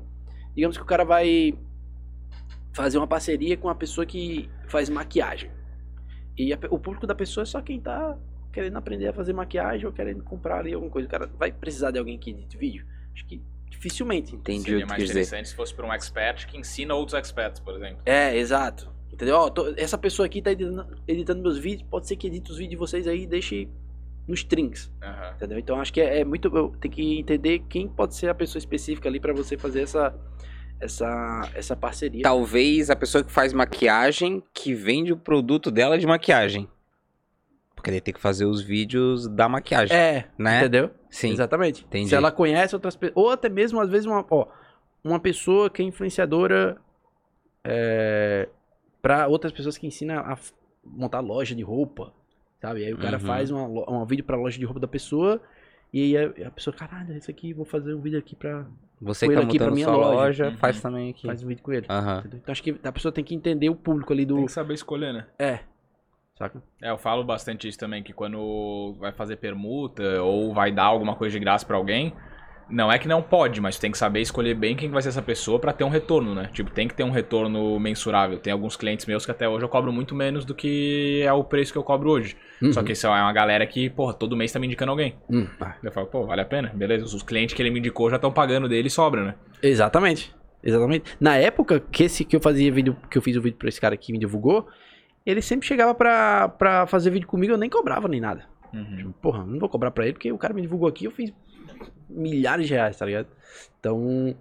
digamos 0.55 0.77
que 0.77 0.83
o 0.83 0.87
cara 0.87 1.05
vai 1.05 1.55
fazer 2.75 2.99
uma 2.99 3.07
parceria 3.07 3.57
com 3.57 3.69
uma 3.69 3.75
pessoa 3.75 4.05
que 4.05 4.49
faz 4.69 4.89
maquiagem. 4.89 5.51
E 6.37 6.53
a 6.53 6.59
o 6.71 6.79
público 6.79 7.07
da 7.07 7.15
pessoa 7.15 7.43
é 7.43 7.47
só 7.47 7.61
quem 7.63 7.81
tá 7.81 8.19
querendo 8.53 8.77
aprender 8.77 9.09
a 9.09 9.13
fazer 9.13 9.33
maquiagem 9.33 9.87
ou 9.87 9.93
querendo 9.93 10.23
comprar 10.23 10.59
ali 10.61 10.75
alguma 10.75 10.91
coisa. 10.91 11.07
O 11.09 11.11
cara 11.11 11.27
vai 11.39 11.53
precisar 11.53 11.91
de 11.91 11.99
alguém 11.99 12.19
que 12.19 12.31
edite 12.31 12.57
vídeo? 12.57 12.85
Acho 13.15 13.25
que 13.27 13.41
dificilmente. 13.71 14.35
Entendi 14.35 14.61
o 14.61 14.63
Seria 14.65 14.79
que 14.81 14.85
tu 14.87 14.89
mais 14.89 15.01
quis 15.03 15.09
dizer. 15.09 15.21
interessante 15.21 15.49
se 15.49 15.55
fosse 15.57 15.75
por 15.75 15.85
um 15.85 15.93
expert 15.93 16.47
que 16.47 16.57
ensina 16.59 16.95
outros 16.95 17.19
experts, 17.19 17.61
por 17.61 17.75
exemplo. 17.75 17.99
É, 18.07 18.37
exato. 18.37 18.93
Entendeu? 19.13 19.37
Ó, 19.37 19.49
tô- 19.51 19.73
essa 19.77 19.97
pessoa 19.97 20.27
aqui 20.27 20.43
tá 20.43 20.51
editando, 20.51 20.87
editando 21.07 21.41
meus 21.43 21.57
vídeos, 21.59 21.89
pode 21.89 22.09
ser 22.09 22.17
que 22.17 22.27
edite 22.27 22.51
os 22.51 22.57
vídeos 22.59 22.71
de 22.71 22.77
vocês 22.77 23.07
aí 23.07 23.23
e 23.23 23.27
deixe 23.27 23.69
nos 24.27 24.43
trinks, 24.43 24.91
Aham. 25.03 25.35
entendeu? 25.37 25.59
Então 25.59 25.81
acho 25.81 25.93
que 25.93 26.01
é, 26.01 26.21
é 26.21 26.25
muito. 26.25 26.51
Tem 26.81 26.91
que 26.91 27.19
entender 27.21 27.61
quem 27.69 27.87
pode 27.89 28.15
ser 28.17 28.29
a 28.29 28.35
pessoa 28.35 28.59
específica 28.59 29.09
ali 29.09 29.21
pra 29.21 29.33
você 29.33 29.57
fazer 29.57 29.83
essa, 29.83 30.13
essa, 30.81 31.49
essa 31.55 31.75
parceria. 31.77 32.23
Talvez 32.23 32.91
a 32.91 32.97
pessoa 32.97 33.23
que 33.25 33.31
faz 33.33 33.53
maquiagem 33.53 34.43
que 34.53 34.75
vende 34.75 35.13
o 35.13 35.17
produto 35.17 35.71
dela 35.71 35.99
de 35.99 36.07
maquiagem. 36.07 36.69
Porque 37.75 37.91
ele 37.91 38.01
tem 38.01 38.15
que 38.15 38.21
fazer 38.21 38.45
os 38.47 38.63
vídeos 38.63 39.29
da 39.29 39.49
maquiagem, 39.49 39.95
É, 39.97 40.27
né? 40.39 40.59
entendeu? 40.61 40.91
Sim. 41.11 41.31
Exatamente. 41.33 41.85
Entendi. 41.85 42.09
Se 42.09 42.15
ela 42.15 42.33
conhece 42.33 42.75
outras 42.75 42.97
pessoas. 42.97 43.17
Ou 43.17 43.31
até 43.31 43.49
mesmo, 43.49 43.81
às 43.81 43.91
vezes, 43.91 44.07
uma, 44.07 44.25
ó, 44.31 44.47
uma 45.03 45.21
pessoa 45.21 45.69
que 45.69 45.83
é 45.83 45.85
influenciadora 45.85 46.79
é, 47.63 48.49
para 49.03 49.27
outras 49.29 49.53
pessoas 49.53 49.77
que 49.77 49.87
ensina 49.87 50.21
a 50.21 50.39
montar 50.85 51.21
loja 51.21 51.55
de 51.55 51.63
roupa. 51.63 52.13
Sabe? 52.61 52.85
Aí 52.87 52.95
o 52.95 52.99
cara 52.99 53.19
Uhum. 53.19 53.25
faz 53.27 53.51
um 53.51 54.05
vídeo 54.07 54.25
pra 54.25 54.37
loja 54.37 54.59
de 54.59 54.65
roupa 54.65 54.81
da 54.81 54.89
pessoa. 54.89 55.41
E 55.95 56.17
aí 56.17 56.17
a, 56.17 56.49
a 56.49 56.51
pessoa, 56.51 56.75
caralho, 56.75 57.17
isso 57.17 57.31
aqui, 57.31 57.53
vou 57.53 57.65
fazer 57.65 57.95
um 57.95 58.01
vídeo 58.01 58.19
aqui 58.19 58.35
pra. 58.35 58.67
Você 59.01 59.29
que 59.29 59.35
tá 59.35 59.41
aqui 59.43 59.59
pra 59.59 59.67
montando 59.67 59.75
minha 59.77 59.87
sua 59.87 59.97
loja, 59.97 60.17
loja. 60.17 60.49
Uhum. 60.49 60.57
faz 60.57 60.81
também 60.83 61.11
aqui. 61.11 61.25
Faz 61.25 61.45
um 61.45 61.47
vídeo 61.47 61.63
com 61.63 61.73
ele. 61.73 61.87
Aham. 61.89 62.19
entendeu? 62.19 62.41
Então 62.43 62.51
acho 62.51 62.63
que 62.65 62.77
a 62.83 62.91
pessoa 62.91 63.13
tem 63.13 63.23
que 63.23 63.33
entender 63.33 63.69
o 63.69 63.77
público 63.77 64.13
ali 64.13 64.27
do. 64.27 64.35
Tem 64.35 64.47
que 64.47 64.51
saber 64.51 64.75
escolher, 64.75 65.15
né? 65.15 65.27
É. 65.39 65.61
Saca? 66.37 66.61
É, 66.83 66.91
eu 66.91 66.99
falo 66.99 67.23
bastante 67.23 67.69
isso 67.69 67.79
também, 67.79 68.03
que 68.03 68.13
quando 68.13 68.97
vai 68.99 69.13
fazer 69.13 69.37
permuta 69.37 70.21
ou 70.21 70.53
vai 70.53 70.73
dar 70.73 70.87
alguma 70.87 71.15
coisa 71.15 71.39
de 71.39 71.39
graça 71.39 71.65
pra 71.65 71.77
alguém, 71.77 72.13
não 72.69 72.91
é 72.91 72.99
que 72.99 73.07
não 73.07 73.23
pode, 73.23 73.61
mas 73.61 73.79
tem 73.79 73.91
que 73.91 73.99
saber 73.99 74.21
escolher 74.21 74.55
bem 74.55 74.75
quem 74.75 74.91
vai 74.91 75.03
ser 75.03 75.11
essa 75.11 75.23
pessoa 75.23 75.59
pra 75.59 75.73
ter 75.73 75.85
um 75.85 75.89
retorno, 75.89 76.35
né? 76.35 76.49
Tipo, 76.53 76.71
tem 76.71 76.89
que 76.89 76.95
ter 76.95 77.05
um 77.05 77.11
retorno 77.11 77.79
mensurável. 77.79 78.39
Tem 78.39 78.53
alguns 78.53 78.77
clientes 78.77 79.07
meus 79.07 79.25
que 79.25 79.31
até 79.31 79.49
hoje 79.49 79.65
eu 79.65 79.69
cobro 79.69 79.93
muito 79.93 80.15
menos 80.15 80.45
do 80.45 80.55
que 80.55 81.23
é 81.23 81.33
o 81.33 81.45
preço 81.45 81.73
que 81.73 81.79
eu 81.79 81.83
cobro 81.83 82.11
hoje. 82.11 82.37
Só 82.73 82.83
que 82.83 82.93
isso 82.93 83.07
é 83.07 83.11
uma 83.11 83.33
galera 83.33 83.67
que, 83.67 83.91
porra, 83.91 84.15
todo 84.15 84.37
mês 84.37 84.51
tá 84.51 84.59
me 84.59 84.67
indicando 84.67 84.91
alguém. 84.91 85.17
Hum, 85.29 85.47
ah, 85.61 85.75
Eu 85.83 85.93
falo, 85.93 86.07
pô, 86.07 86.25
vale 86.25 86.41
a 86.41 86.45
pena, 86.47 86.73
beleza. 86.75 87.05
Os 87.05 87.23
clientes 87.23 87.55
que 87.55 87.61
ele 87.61 87.71
me 87.71 87.79
indicou 87.79 88.09
já 88.09 88.17
estão 88.17 88.33
pagando 88.33 88.69
dele 88.69 88.89
e 88.89 88.91
sobra, 88.91 89.23
né? 89.25 89.35
Exatamente. 89.63 90.35
Exatamente. 90.63 91.17
Na 91.21 91.37
época 91.37 91.79
que, 91.79 92.05
esse, 92.05 92.25
que 92.25 92.35
eu 92.35 92.41
fazia 92.41 92.73
vídeo, 92.73 92.97
que 93.11 93.19
eu 93.19 93.23
fiz 93.23 93.37
o 93.37 93.43
vídeo 93.43 93.59
pra 93.59 93.69
esse 93.69 93.81
cara 93.81 93.97
que 93.97 94.13
me 94.13 94.19
divulgou, 94.19 94.67
ele 95.27 95.43
sempre 95.43 95.67
chegava 95.67 95.95
pra, 95.95 96.49
pra 96.49 96.87
fazer 96.87 97.11
vídeo 97.11 97.29
comigo, 97.29 97.53
eu 97.53 97.59
nem 97.59 97.69
cobrava 97.69 98.09
nem 98.09 98.21
nada. 98.21 98.47
Uhum. 98.73 98.97
Tipo, 98.97 99.13
porra, 99.13 99.45
não 99.45 99.59
vou 99.59 99.69
cobrar 99.69 99.91
pra 99.91 100.05
ele 100.05 100.15
porque 100.15 100.33
o 100.33 100.39
cara 100.39 100.55
me 100.55 100.63
divulgou 100.63 100.89
aqui, 100.89 101.05
eu 101.05 101.11
fiz 101.11 101.33
milhares 102.09 102.67
de 102.67 102.75
reais, 102.75 102.97
tá 102.97 103.07
ligado? 103.07 103.29
Então, 103.79 104.37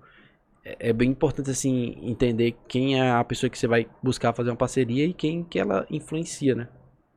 é, 0.64 0.89
é 0.89 0.93
bem 0.93 1.10
importante, 1.10 1.49
assim, 1.49 1.97
entender 2.01 2.55
quem 2.68 2.99
é 2.99 3.11
a 3.11 3.23
pessoa 3.23 3.49
que 3.49 3.57
você 3.57 3.68
vai 3.68 3.88
buscar 4.01 4.34
fazer 4.34 4.49
uma 4.49 4.55
parceria 4.55 5.05
e 5.05 5.14
quem 5.14 5.43
que 5.43 5.60
ela 5.60 5.85
influencia, 5.89 6.55
né? 6.55 6.68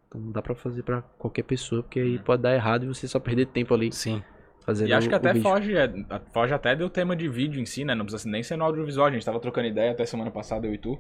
Então 0.09 0.20
não 0.20 0.32
dá 0.32 0.43
pra 0.43 0.55
fazer 0.55 0.82
pra 0.82 1.02
qualquer 1.18 1.43
pessoa, 1.43 1.82
porque 1.82 2.01
aí 2.01 2.18
pode 2.18 2.43
dar 2.43 2.55
errado 2.55 2.84
e 2.84 2.88
você 2.88 3.06
só 3.06 3.18
perder 3.18 3.47
tempo 3.47 3.74
ali 3.74 3.93
Sim. 3.93 4.22
fazendo 4.64 4.88
E 4.88 4.93
acho 4.93 5.09
que 5.09 5.14
até 5.14 5.34
foge, 5.34 5.76
é, 5.76 5.90
foge 6.32 6.55
até 6.55 6.74
do 6.74 6.88
tema 6.88 7.14
de 7.14 7.28
vídeo 7.28 7.60
em 7.60 7.66
si, 7.66 7.84
né? 7.84 7.94
Não 7.94 8.05
precisa 8.05 8.28
nem 8.28 8.43
ser 8.43 8.56
no 8.56 8.64
audiovisual. 8.64 9.06
A 9.06 9.10
gente 9.10 9.24
tava 9.24 9.40
trocando 9.40 9.68
ideia 9.68 9.93
até 9.93 10.05
semana 10.05 10.30
passada, 10.30 10.66
eu 10.66 10.74
e 10.74 10.78
tu, 10.78 10.98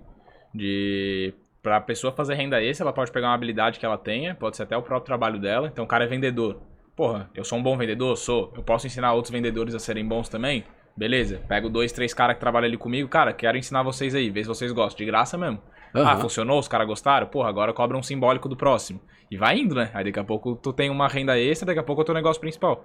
de... 0.54 1.34
Pra 1.62 1.80
pessoa 1.80 2.12
fazer 2.12 2.34
renda 2.34 2.62
extra, 2.62 2.84
ela 2.84 2.92
pode 2.92 3.10
pegar 3.10 3.26
uma 3.26 3.34
habilidade 3.34 3.80
que 3.80 3.84
ela 3.84 3.98
tenha, 3.98 4.36
pode 4.36 4.56
ser 4.56 4.62
até 4.62 4.76
o 4.76 4.82
próprio 4.82 5.06
trabalho 5.06 5.40
dela. 5.40 5.66
Então 5.66 5.84
o 5.84 5.88
cara 5.88 6.04
é 6.04 6.06
vendedor. 6.06 6.62
Porra, 6.96 7.28
eu 7.34 7.44
sou 7.44 7.58
um 7.58 7.62
bom 7.62 7.76
vendedor? 7.76 8.16
Sou. 8.16 8.52
Eu 8.56 8.62
posso 8.62 8.86
ensinar 8.86 9.12
outros 9.12 9.30
vendedores 9.30 9.74
a 9.74 9.78
serem 9.78 10.06
bons 10.06 10.28
também? 10.28 10.64
Beleza. 10.96 11.42
Pego 11.46 11.68
dois, 11.68 11.92
três 11.92 12.14
caras 12.14 12.34
que 12.36 12.40
trabalham 12.40 12.66
ali 12.68 12.78
comigo. 12.78 13.06
Cara, 13.08 13.32
quero 13.34 13.58
ensinar 13.58 13.82
vocês 13.82 14.14
aí, 14.14 14.30
ver 14.30 14.42
se 14.42 14.48
vocês 14.48 14.72
gostam. 14.72 14.96
De 14.98 15.04
graça 15.04 15.36
mesmo. 15.36 15.60
Ah, 15.92 16.00
Aham. 16.00 16.20
funcionou? 16.20 16.58
Os 16.58 16.68
caras 16.68 16.86
gostaram? 16.86 17.26
Porra, 17.26 17.48
agora 17.50 17.72
cobra 17.74 17.96
um 17.98 18.02
simbólico 18.02 18.48
do 18.48 18.56
próximo. 18.56 19.00
E 19.30 19.36
vai 19.36 19.58
indo, 19.58 19.74
né? 19.74 19.90
Aí 19.92 20.04
daqui 20.04 20.18
a 20.18 20.24
pouco 20.24 20.56
tu 20.56 20.72
tem 20.72 20.88
uma 20.88 21.06
renda 21.06 21.38
extra, 21.38 21.66
daqui 21.66 21.78
a 21.78 21.82
pouco 21.82 22.00
é 22.00 22.02
o 22.02 22.06
teu 22.06 22.14
negócio 22.14 22.40
principal. 22.40 22.84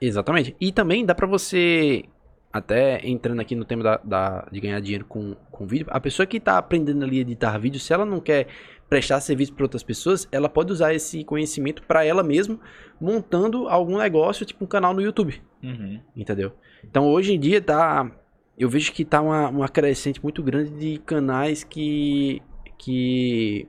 Exatamente. 0.00 0.56
E 0.60 0.72
também 0.72 1.04
dá 1.04 1.14
pra 1.14 1.26
você, 1.26 2.04
até 2.52 3.00
entrando 3.06 3.40
aqui 3.40 3.54
no 3.54 3.64
tema 3.64 3.82
da, 3.84 4.00
da- 4.02 4.48
de 4.50 4.58
ganhar 4.60 4.80
dinheiro 4.80 5.04
com, 5.04 5.34
com 5.52 5.64
vídeo, 5.66 5.86
a 5.90 6.00
pessoa 6.00 6.26
que 6.26 6.40
tá 6.40 6.58
aprendendo 6.58 7.04
ali 7.04 7.18
a 7.18 7.20
editar 7.20 7.56
vídeo, 7.58 7.78
se 7.78 7.92
ela 7.92 8.04
não 8.04 8.18
quer 8.20 8.48
prestar 8.92 9.20
serviço 9.22 9.54
para 9.54 9.64
outras 9.64 9.82
pessoas, 9.82 10.28
ela 10.30 10.50
pode 10.50 10.70
usar 10.70 10.92
esse 10.92 11.24
conhecimento 11.24 11.82
pra 11.84 12.04
ela 12.04 12.22
mesma, 12.22 12.60
montando 13.00 13.66
algum 13.66 13.96
negócio, 13.96 14.44
tipo 14.44 14.62
um 14.62 14.68
canal 14.68 14.92
no 14.92 15.00
YouTube, 15.00 15.42
Uhum. 15.62 15.98
entendeu? 16.14 16.52
Então 16.84 17.08
hoje 17.08 17.32
em 17.32 17.40
dia 17.40 17.58
tá, 17.62 18.10
eu 18.58 18.68
vejo 18.68 18.92
que 18.92 19.02
tá 19.02 19.22
uma, 19.22 19.48
uma 19.48 19.66
crescente 19.68 20.22
muito 20.22 20.42
grande 20.42 20.72
de 20.72 20.98
canais 20.98 21.64
que, 21.64 22.42
que 22.76 23.66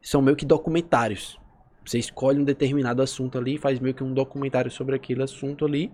são 0.00 0.22
meio 0.22 0.36
que 0.36 0.46
documentários. 0.46 1.36
Você 1.86 1.98
escolhe 1.98 2.40
um 2.40 2.44
determinado 2.44 3.00
assunto 3.00 3.38
ali, 3.38 3.56
faz 3.58 3.78
meio 3.78 3.94
que 3.94 4.02
um 4.02 4.12
documentário 4.12 4.70
sobre 4.70 4.96
aquele 4.96 5.22
assunto 5.22 5.64
ali. 5.64 5.92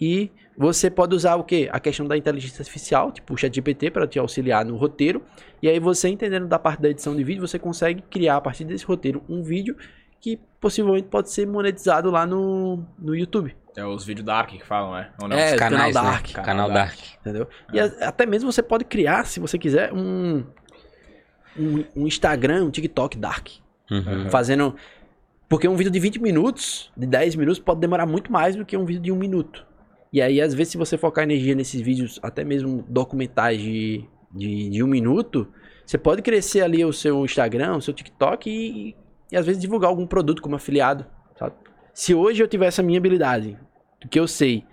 E 0.00 0.30
você 0.56 0.90
pode 0.90 1.14
usar 1.14 1.34
o 1.36 1.44
quê? 1.44 1.68
A 1.70 1.78
questão 1.78 2.06
da 2.06 2.16
inteligência 2.16 2.62
artificial, 2.62 3.12
tipo 3.12 3.34
o 3.34 3.36
ChatGPT, 3.36 3.90
para 3.90 4.06
te 4.06 4.18
auxiliar 4.18 4.64
no 4.64 4.76
roteiro. 4.76 5.22
E 5.62 5.68
aí 5.68 5.78
você 5.78 6.08
entendendo 6.08 6.46
da 6.48 6.58
parte 6.58 6.80
da 6.80 6.88
edição 6.88 7.14
de 7.14 7.22
vídeo, 7.22 7.46
você 7.46 7.58
consegue 7.58 8.00
criar 8.02 8.36
a 8.36 8.40
partir 8.40 8.64
desse 8.64 8.86
roteiro 8.86 9.22
um 9.28 9.42
vídeo 9.42 9.76
que 10.20 10.40
possivelmente 10.60 11.06
pode 11.08 11.30
ser 11.30 11.46
monetizado 11.46 12.10
lá 12.10 12.24
no, 12.26 12.82
no 12.98 13.14
YouTube. 13.14 13.54
É 13.76 13.84
os 13.84 14.04
vídeos 14.04 14.24
Dark 14.26 14.50
que 14.50 14.64
falam, 14.64 14.96
é? 14.96 15.10
Ou 15.22 15.28
não? 15.28 15.36
É, 15.36 15.52
Os 15.52 15.58
canal 15.58 15.78
canais, 15.78 15.94
né? 15.94 16.02
Dark. 16.02 16.26
Canal 16.32 16.70
Dark. 16.72 16.98
Entendeu? 17.20 17.46
E 17.72 17.78
a- 17.78 18.08
até 18.08 18.26
mesmo 18.26 18.50
você 18.50 18.62
pode 18.62 18.84
criar, 18.84 19.26
se 19.26 19.38
você 19.38 19.56
quiser, 19.58 19.92
um, 19.92 20.42
um, 21.56 21.84
um 21.94 22.06
Instagram, 22.06 22.64
um 22.64 22.70
TikTok 22.70 23.16
dark. 23.18 23.48
Uhum. 23.90 24.28
Fazendo. 24.30 24.74
Porque 25.48 25.66
um 25.66 25.76
vídeo 25.76 25.90
de 25.90 25.98
20 25.98 26.20
minutos, 26.20 26.92
de 26.96 27.06
10 27.06 27.36
minutos, 27.36 27.58
pode 27.58 27.80
demorar 27.80 28.04
muito 28.04 28.30
mais 28.30 28.54
do 28.54 28.66
que 28.66 28.76
um 28.76 28.84
vídeo 28.84 29.00
de 29.00 29.10
um 29.10 29.16
minuto. 29.16 29.66
E 30.12 30.20
aí, 30.20 30.40
às 30.40 30.52
vezes, 30.52 30.72
se 30.72 30.78
você 30.78 30.98
focar 30.98 31.24
energia 31.24 31.54
nesses 31.54 31.80
vídeos, 31.80 32.20
até 32.22 32.44
mesmo 32.44 32.84
documentais 32.88 33.60
de, 33.60 34.04
de, 34.30 34.70
de 34.70 34.82
um 34.82 34.86
minuto, 34.86 35.48
você 35.86 35.96
pode 35.96 36.20
crescer 36.20 36.60
ali 36.60 36.84
o 36.84 36.92
seu 36.92 37.24
Instagram, 37.24 37.76
o 37.76 37.80
seu 37.80 37.94
TikTok 37.94 38.50
e, 38.50 38.94
e 39.32 39.36
às 39.36 39.46
vezes 39.46 39.60
divulgar 39.60 39.88
algum 39.88 40.06
produto 40.06 40.42
como 40.42 40.54
afiliado, 40.54 41.06
sabe? 41.38 41.54
Se 41.94 42.14
hoje 42.14 42.42
eu 42.42 42.48
tivesse 42.48 42.80
a 42.80 42.84
minha 42.84 42.98
habilidade, 42.98 43.58
do 44.00 44.08
que 44.08 44.20
eu 44.20 44.28
sei, 44.28 44.64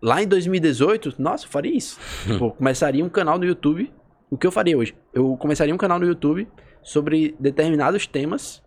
lá 0.00 0.22
em 0.22 0.28
2018, 0.28 1.14
nossa, 1.18 1.46
eu 1.46 1.48
faria 1.48 1.74
isso. 1.74 1.98
Tipo, 2.24 2.46
eu 2.46 2.50
começaria 2.50 3.04
um 3.04 3.08
canal 3.08 3.38
no 3.38 3.44
YouTube. 3.44 3.92
O 4.30 4.36
que 4.36 4.46
eu 4.46 4.52
faria 4.52 4.76
hoje? 4.76 4.94
Eu 5.12 5.36
começaria 5.36 5.74
um 5.74 5.78
canal 5.78 5.98
no 5.98 6.06
YouTube 6.06 6.46
sobre 6.82 7.34
determinados 7.40 8.06
temas, 8.06 8.62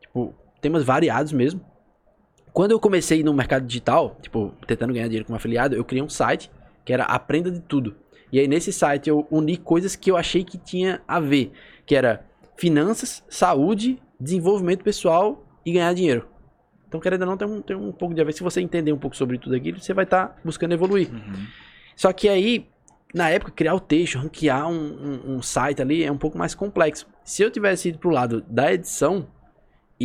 tipo, 0.00 0.34
temas 0.62 0.82
variados 0.84 1.32
mesmo. 1.32 1.60
Quando 2.52 2.70
eu 2.70 2.80
comecei 2.80 3.22
no 3.22 3.34
mercado 3.34 3.66
digital, 3.66 4.16
tipo, 4.22 4.54
tentando 4.66 4.92
ganhar 4.94 5.06
dinheiro 5.06 5.26
como 5.26 5.36
afiliado, 5.36 5.74
eu 5.74 5.84
criei 5.84 6.02
um 6.02 6.08
site 6.08 6.50
que 6.84 6.92
era 6.92 7.04
Aprenda 7.04 7.50
de 7.50 7.60
Tudo. 7.60 7.96
E 8.30 8.38
aí 8.38 8.48
nesse 8.48 8.72
site 8.72 9.08
eu 9.10 9.26
uni 9.30 9.56
coisas 9.58 9.94
que 9.96 10.10
eu 10.10 10.16
achei 10.16 10.42
que 10.44 10.56
tinha 10.56 11.02
a 11.06 11.20
ver, 11.20 11.52
que 11.84 11.94
era 11.94 12.24
finanças, 12.56 13.22
saúde, 13.28 14.00
desenvolvimento 14.18 14.82
pessoal 14.82 15.44
e 15.66 15.72
ganhar 15.72 15.92
dinheiro. 15.94 16.28
Então, 16.88 17.00
querendo 17.00 17.22
ou 17.22 17.26
não, 17.26 17.36
tem 17.38 17.48
um, 17.48 17.62
tem 17.62 17.74
um 17.76 17.90
pouco 17.90 18.14
de 18.14 18.20
a 18.20 18.24
ver. 18.24 18.32
Se 18.34 18.42
você 18.42 18.60
entender 18.60 18.92
um 18.92 18.98
pouco 18.98 19.16
sobre 19.16 19.38
tudo 19.38 19.56
aquilo, 19.56 19.80
você 19.80 19.94
vai 19.94 20.04
estar 20.04 20.38
buscando 20.44 20.72
evoluir. 20.72 21.10
Uhum. 21.10 21.46
Só 21.96 22.12
que 22.12 22.28
aí, 22.28 22.68
na 23.14 23.30
época, 23.30 23.50
criar 23.50 23.74
o 23.74 23.80
texto, 23.80 24.18
ranquear 24.18 24.68
um, 24.68 24.74
um- 24.74 25.36
um 25.36 25.42
site 25.42 25.80
ali 25.80 26.04
é 26.04 26.12
um 26.12 26.18
pouco 26.18 26.36
mais 26.36 26.54
complexo. 26.54 27.06
Se 27.24 27.42
eu 27.42 27.50
tivesse 27.50 27.88
ido 27.88 27.98
pro 27.98 28.10
lado 28.10 28.42
da 28.46 28.70
edição 28.72 29.26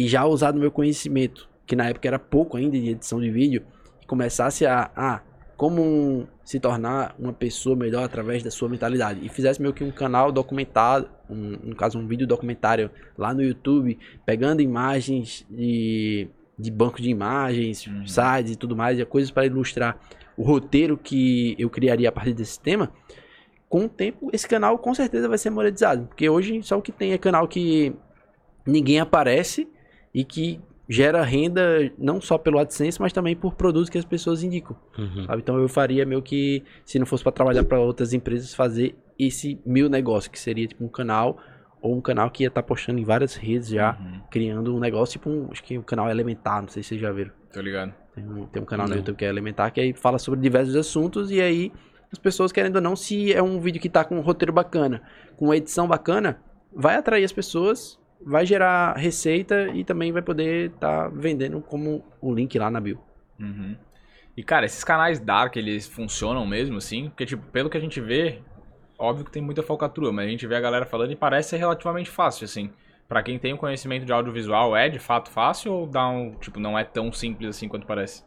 e 0.03 0.07
já 0.07 0.25
usado 0.25 0.59
meu 0.59 0.71
conhecimento, 0.71 1.49
que 1.65 1.75
na 1.75 1.89
época 1.89 2.07
era 2.07 2.19
pouco 2.19 2.55
ainda 2.57 2.77
de 2.79 2.89
edição 2.89 3.19
de 3.19 3.29
vídeo, 3.31 3.63
e 4.01 4.05
começasse 4.05 4.65
a, 4.65 4.91
a 4.95 5.21
como 5.55 5.81
um- 5.81 6.27
se 6.43 6.59
tornar 6.59 7.15
uma 7.17 7.33
pessoa 7.33 7.75
melhor 7.75 8.03
através 8.03 8.43
da 8.43 8.51
sua 8.51 8.69
mentalidade, 8.69 9.25
e 9.25 9.27
fizesse 9.29 9.59
meio 9.61 9.73
que 9.73 9.83
um 9.83 9.91
canal 9.91 10.31
documentado, 10.31 11.09
um, 11.29 11.57
no 11.63 11.75
caso 11.75 11.97
um 11.97 12.07
vídeo 12.07 12.27
documentário 12.27 12.91
lá 13.17 13.33
no 13.33 13.41
YouTube, 13.41 13.97
pegando 14.25 14.61
imagens 14.61 15.45
de, 15.49 16.29
de 16.57 16.69
banco 16.71 17.01
de 17.01 17.09
imagens, 17.09 17.87
Uhum. 17.87 18.05
sites 18.05 18.51
e 18.51 18.55
tudo 18.55 18.75
mais, 18.75 18.99
e 18.99 19.05
coisas 19.05 19.31
para 19.31 19.45
ilustrar 19.47 19.97
o 20.37 20.43
roteiro 20.43 20.95
que 20.95 21.55
eu 21.57 21.69
criaria 21.71 22.09
a 22.09 22.11
partir 22.11 22.33
desse 22.33 22.59
tema, 22.59 22.91
com 23.67 23.85
o 23.85 23.89
tempo 23.89 24.29
esse 24.31 24.47
canal 24.47 24.77
com 24.77 24.93
certeza 24.93 25.27
vai 25.27 25.37
ser 25.39 25.49
monetizado. 25.49 26.05
Porque 26.05 26.29
hoje 26.29 26.61
só 26.61 26.77
o 26.77 26.81
que 26.81 26.91
tem 26.91 27.11
é 27.13 27.17
canal 27.17 27.47
que 27.47 27.93
ninguém 28.65 28.99
aparece 28.99 29.67
e 30.17 30.23
que 30.23 30.59
gera 30.89 31.21
renda 31.23 31.91
não 31.97 32.19
só 32.19 32.37
pelo 32.37 32.57
AdSense, 32.57 32.99
mas 32.99 33.13
também 33.13 33.35
por 33.35 33.53
produtos 33.53 33.87
que 33.89 33.97
as 33.99 34.05
pessoas 34.05 34.41
indicam. 34.41 34.75
Uhum. 34.97 35.27
Então 35.37 35.59
eu 35.59 35.67
faria 35.69 36.05
meio 36.05 36.21
que, 36.23 36.63
se 36.83 36.97
não 36.97 37.05
fosse 37.05 37.23
para 37.23 37.33
trabalhar 37.33 37.63
para 37.65 37.79
outras 37.79 38.13
empresas, 38.13 38.55
fazer 38.55 38.95
esse 39.19 39.59
meu 39.65 39.89
negócio, 39.89 40.31
que 40.31 40.39
seria 40.39 40.65
tipo 40.65 40.83
um 40.83 40.87
canal 40.87 41.37
ou 41.81 41.95
um 41.95 42.01
canal 42.01 42.31
que 42.31 42.43
ia 42.43 42.47
estar 42.47 42.63
postando 42.63 42.99
em 42.99 43.03
várias 43.03 43.35
redes 43.35 43.69
já, 43.69 43.95
Uhum. 43.99 44.21
criando 44.31 44.75
um 44.75 44.79
negócio, 44.79 45.13
tipo 45.19 45.29
um, 45.29 45.49
acho 45.51 45.63
que 45.63 45.77
o 45.77 45.83
canal 45.83 46.09
Elementar, 46.09 46.61
não 46.61 46.69
sei 46.69 46.81
se 46.81 46.89
vocês 46.89 47.01
já 47.01 47.11
viram. 47.11 47.31
Tô 47.53 47.61
ligado. 47.61 47.93
Tem 48.15 48.25
um, 48.25 48.45
tem 48.47 48.61
um 48.63 48.65
canal 48.65 48.87
no 48.87 48.91
Não. 48.91 48.97
YouTube 48.97 49.17
que 49.17 49.25
é 49.25 49.29
Elementar, 49.29 49.71
que 49.71 49.79
aí 49.79 49.93
fala 49.93 50.17
sobre 50.17 50.39
diversos 50.39 50.75
assuntos 50.75 51.29
e 51.29 51.39
aí 51.39 51.71
as 52.11 52.17
pessoas, 52.17 52.51
querendo 52.51 52.77
ou 52.77 52.81
não, 52.81 52.95
se 52.95 53.31
é 53.33 53.43
um 53.43 53.59
vídeo 53.59 53.79
que 53.79 53.89
tá 53.89 54.03
com 54.03 54.15
um 54.17 54.21
roteiro 54.21 54.51
bacana, 54.53 55.01
com 55.35 55.45
uma 55.45 55.57
edição 55.57 55.87
bacana, 55.87 56.39
vai 56.73 56.95
atrair 56.95 57.23
as 57.25 57.33
pessoas, 57.33 57.99
vai 58.25 58.45
gerar 58.45 58.97
receita 58.97 59.67
e 59.69 59.83
também 59.83 60.11
vai 60.11 60.21
poder 60.21 60.71
estar 60.71 61.09
vendendo 61.09 61.61
como 61.61 62.03
o 62.21 62.33
link 62.33 62.57
lá 62.57 62.69
na 62.69 62.79
bio. 62.79 62.99
Uhum. 63.39 63.75
E, 64.35 64.43
cara, 64.43 64.65
esses 64.65 64.83
canais 64.83 65.19
Dark, 65.19 65.55
eles 65.55 65.87
funcionam 65.87 66.45
mesmo, 66.45 66.77
assim? 66.77 67.09
Porque, 67.09 67.25
tipo, 67.25 67.43
pelo 67.47 67.69
que 67.69 67.77
a 67.77 67.81
gente 67.81 67.99
vê, 67.99 68.39
óbvio 68.97 69.25
que 69.25 69.31
tem 69.31 69.41
muita 69.41 69.63
falcatrua, 69.63 70.11
mas 70.11 70.27
a 70.27 70.29
gente 70.29 70.45
vê 70.45 70.55
a 70.55 70.61
galera 70.61 70.85
falando 70.85 71.11
e 71.11 71.15
parece 71.15 71.49
ser 71.49 71.57
relativamente 71.57 72.09
fácil, 72.09 72.45
assim. 72.45 72.71
Pra 73.07 73.23
quem 73.23 73.39
tem 73.39 73.53
o 73.53 73.57
conhecimento 73.57 74.05
de 74.05 74.11
audiovisual, 74.11 74.75
é 74.75 74.89
de 74.89 74.99
fato 74.99 75.31
fácil 75.31 75.71
ou 75.71 75.87
dá 75.87 76.07
um, 76.07 76.35
tipo, 76.35 76.59
não 76.59 76.77
é 76.77 76.83
tão 76.83 77.11
simples 77.11 77.49
assim 77.49 77.67
quanto 77.67 77.87
parece? 77.87 78.23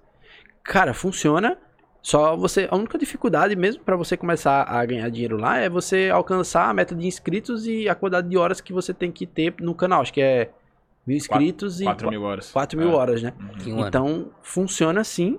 Cara, 0.65 0.95
funciona. 0.95 1.59
Só 2.03 2.37
você. 2.37 2.67
A 2.71 2.77
única 2.77 2.97
dificuldade 2.97 3.55
mesmo 3.55 3.83
pra 3.83 3.97
você 3.97 4.17
começar 4.17 4.63
a 4.63 4.85
ganhar 4.85 5.09
dinheiro 5.11 5.37
lá 5.37 5.59
é 5.59 5.69
você 5.69 6.09
alcançar 6.13 6.69
a 6.71 6.75
meta 6.75 6.95
de 6.95 7.07
inscritos 7.07 7.67
e 7.67 7.89
a 7.89 7.95
quantidade 7.95 8.29
de 8.29 8.37
horas 8.39 8.61
que 8.61 8.73
você 8.73 8.95
tem 8.95 9.13
que 9.13 9.27
ter 9.27 9.55
no 9.61 9.75
canal. 9.75 10.01
Acho 10.01 10.13
que 10.13 10.21
é 10.21 10.51
mil 11.07 11.17
inscritos 11.17 11.81
e 11.81 11.85
4 11.85 12.09
mil 12.09 12.23
horas. 12.23 12.51
4 12.51 12.79
mil 12.79 12.91
É. 12.91 12.95
horas, 12.95 13.23
né? 13.23 13.33
Uhum. 13.67 13.87
Então, 13.87 14.29
funciona 14.43 15.01
assim. 15.01 15.39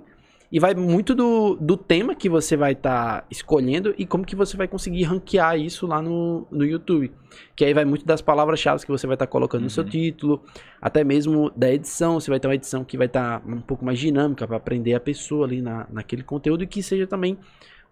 E 0.52 0.60
vai 0.60 0.76
muito 0.76 1.16
do, 1.16 1.56
do 1.56 1.78
tema 1.78 2.14
que 2.14 2.28
você 2.28 2.58
vai 2.58 2.74
estar 2.74 3.26
escolhendo 3.32 3.96
e 3.98 4.06
como 4.06 4.26
que 4.26 4.36
você 4.36 4.58
vai 4.58 4.68
conseguir 4.68 5.04
ranquear 5.04 5.58
isso 5.58 5.88
lá 5.88 6.02
no, 6.02 6.46
no 6.52 6.66
YouTube. 6.66 7.10
Que 7.56 7.64
aí 7.64 7.74
vai 7.74 7.86
muito 7.86 8.06
das 8.06 8.22
palavras-chave 8.22 8.86
que 8.86 8.92
você 8.92 9.08
vai 9.08 9.16
estar 9.16 9.28
colocando 9.28 9.64
no 9.64 9.70
seu 9.70 9.86
Uhum. 9.86 9.90
título, 9.90 10.44
até 10.82 11.06
mesmo 11.06 11.50
da 11.56 11.72
edição. 11.72 12.20
Você 12.20 12.30
vai 12.30 12.38
ter 12.38 12.50
uma 12.50 12.56
edição 12.56 12.84
que 12.84 12.98
vai 12.98 13.08
estar 13.08 13.42
um 13.48 13.62
pouco 13.62 13.86
mais 13.86 13.98
dinâmica 13.98 14.46
para 14.46 14.58
aprender 14.58 14.94
a 14.94 15.00
pessoa 15.00 15.46
ali 15.46 15.62
na, 15.62 15.88
naquele 15.90 16.22
conteúdo 16.22 16.66
e 16.66 16.68
que 16.68 16.84
seja 16.84 17.08
também 17.08 17.38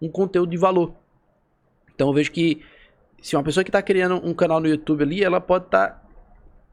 um 0.01 0.09
conteúdo 0.09 0.49
de 0.49 0.57
valor. 0.57 0.93
Então 1.95 2.09
eu 2.09 2.13
vejo 2.13 2.29
que 2.29 2.61
se 3.21 3.37
uma 3.37 3.43
pessoa 3.43 3.63
que 3.63 3.69
está 3.69 3.81
criando 3.81 4.15
um 4.15 4.33
canal 4.33 4.59
no 4.59 4.67
YouTube 4.67 5.03
ali, 5.03 5.23
ela 5.23 5.39
pode 5.39 5.65
estar 5.65 6.05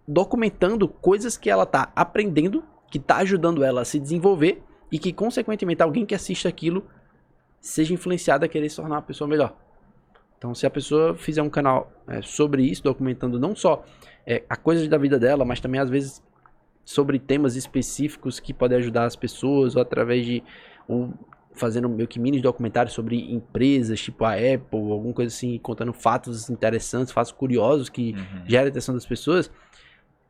documentando 0.07 0.89
coisas 0.89 1.37
que 1.37 1.49
ela 1.49 1.63
está 1.63 1.93
aprendendo, 1.95 2.65
que 2.91 2.99
está 2.99 3.19
ajudando 3.19 3.63
ela 3.63 3.83
a 3.83 3.85
se 3.85 4.01
desenvolver 4.01 4.66
e 4.91 4.99
que, 4.99 5.13
consequentemente, 5.13 5.83
alguém 5.83 6.07
que 6.07 6.15
assiste 6.15 6.47
aquilo 6.47 6.85
seja 7.61 7.93
influenciado 7.93 8.45
a 8.45 8.49
querer 8.49 8.69
se 8.69 8.77
tornar 8.77 8.97
uma 8.97 9.03
pessoa 9.03 9.27
melhor. 9.27 9.57
Então, 10.39 10.55
se 10.55 10.67
a 10.67 10.71
pessoa 10.71 11.15
fizer 11.15 11.43
um 11.43 11.51
canal 11.51 11.91
é, 12.07 12.23
sobre 12.23 12.63
isso, 12.63 12.83
documentando 12.83 13.41
não 13.41 13.57
só 13.57 13.85
é, 14.27 14.45
a 14.49 14.57
coisa 14.57 14.87
da 14.89 14.99
vida 14.99 15.19
dela, 15.19 15.45
mas 15.45 15.61
também, 15.61 15.81
às 15.81 15.89
vezes, 15.91 16.23
sobre 16.85 17.19
temas 17.19 17.57
específicos 17.57 18.39
que 18.39 18.53
podem 18.55 18.79
ajudar 18.79 19.05
as 19.07 19.17
pessoas, 19.17 19.75
ou 19.75 19.83
através 19.83 20.25
de. 20.25 20.43
Ou 20.87 21.13
fazendo 21.53 21.89
meio 21.89 22.07
que 22.07 22.21
mini 22.21 22.41
documentários 22.41 22.95
sobre 22.95 23.33
empresas, 23.33 23.99
tipo 23.99 24.25
a 24.27 24.35
Apple, 24.35 24.93
alguma 24.93 25.15
coisa 25.15 25.35
assim, 25.35 25.59
contando 25.59 25.93
fatos 25.93 26.51
interessantes, 26.51 27.13
fatos 27.15 27.33
curiosos 27.33 27.89
que 27.89 28.13
Uhum. 28.13 28.43
gera 28.47 28.67
a 28.67 28.69
atenção 28.69 28.95
das 28.95 29.07
pessoas, 29.07 29.51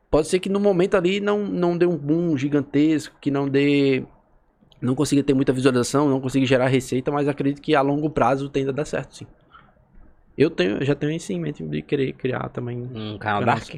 pode 0.09 0.29
ser 0.29 0.39
que 0.39 0.49
no 0.49 0.61
momento 0.61 0.97
ali 0.97 1.19
não, 1.19 1.45
não 1.45 1.77
dê 1.77 1.85
um 1.85 1.97
boom 1.97 2.37
gigantesco, 2.39 3.17
que 3.21 3.31
não 3.31 3.49
dê. 3.49 4.05
Não 4.81 4.95
consiga 4.95 5.23
ter 5.23 5.35
muita 5.35 5.53
visualização, 5.53 6.09
não 6.09 6.21
consiga 6.21 6.45
gerar 6.47 6.67
receita, 6.67 7.11
mas 7.11 7.29
acredito 7.29 7.63
que 7.63 7.75
a 7.75 7.81
longo 7.81 8.11
prazo 8.11 8.49
tenda 8.49 8.71
a 8.71 8.75
dar 8.75 8.85
certo, 8.85 9.17
sim. 9.17 9.27
Eu 10.37 10.51
tenho, 10.51 10.85
já 10.85 10.95
tenho 10.95 11.13
isso 11.13 11.33
em 11.33 11.41
mente 11.41 11.65
de 11.65 11.81
querer 11.81 12.13
criar 12.13 12.49
também 12.51 12.83
Um 12.83 13.19
canal 13.19 13.41
Canal 13.41 13.45
Dark? 13.45 13.77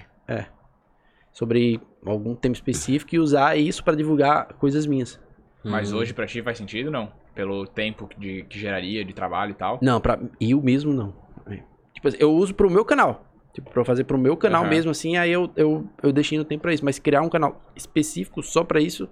sobre 1.32 1.80
algum 2.04 2.34
tema 2.34 2.52
específico 2.52 3.14
e 3.14 3.18
usar 3.20 3.56
isso 3.56 3.84
para 3.84 3.94
divulgar 3.96 4.54
coisas 4.54 4.86
minhas. 4.86 5.20
Mas 5.64 5.92
Hum. 5.92 5.98
hoje 5.98 6.12
pra 6.12 6.26
ti 6.26 6.42
faz 6.42 6.58
sentido, 6.58 6.90
não? 6.90 7.12
Pelo 7.32 7.64
tempo 7.64 8.08
de, 8.18 8.42
que 8.42 8.58
geraria 8.58 9.04
de 9.04 9.12
trabalho 9.12 9.52
e 9.52 9.54
tal? 9.54 9.78
Não, 9.80 10.00
pra 10.00 10.18
eu 10.40 10.60
mesmo 10.60 10.92
não. 10.92 11.14
É. 11.46 11.62
Tipo 11.94 12.08
assim, 12.08 12.16
eu 12.18 12.32
uso 12.32 12.54
pro 12.54 12.68
meu 12.68 12.84
canal. 12.84 13.24
Tipo, 13.52 13.70
pra 13.70 13.84
fazer 13.84 14.02
pro 14.04 14.18
meu 14.18 14.36
canal 14.36 14.62
Aham. 14.62 14.70
mesmo, 14.70 14.90
assim, 14.90 15.16
aí 15.16 15.30
eu, 15.30 15.48
eu, 15.56 15.88
eu 16.02 16.12
deixei 16.12 16.36
no 16.38 16.44
tempo 16.44 16.62
pra 16.62 16.72
isso. 16.72 16.84
Mas 16.84 16.98
criar 16.98 17.22
um 17.22 17.28
canal 17.28 17.60
específico 17.76 18.42
só 18.42 18.64
pra 18.64 18.80
isso, 18.80 19.08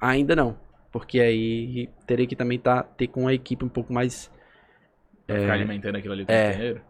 ainda 0.00 0.36
não. 0.36 0.56
Porque 0.94 1.18
aí 1.18 1.88
teria 2.06 2.24
que 2.24 2.36
também 2.36 2.56
tá, 2.56 2.84
ter 2.84 3.08
com 3.08 3.22
uma 3.22 3.34
equipe 3.34 3.64
um 3.64 3.68
pouco 3.68 3.92
mais. 3.92 4.30
Pra 5.26 5.40
ficar 5.40 5.54
alimentando 5.54 5.96
aquilo 5.96 6.12
ali 6.14 6.22
o 6.22 6.26
tempo 6.26 6.38
É. 6.38 6.54
inteiro? 6.54 6.80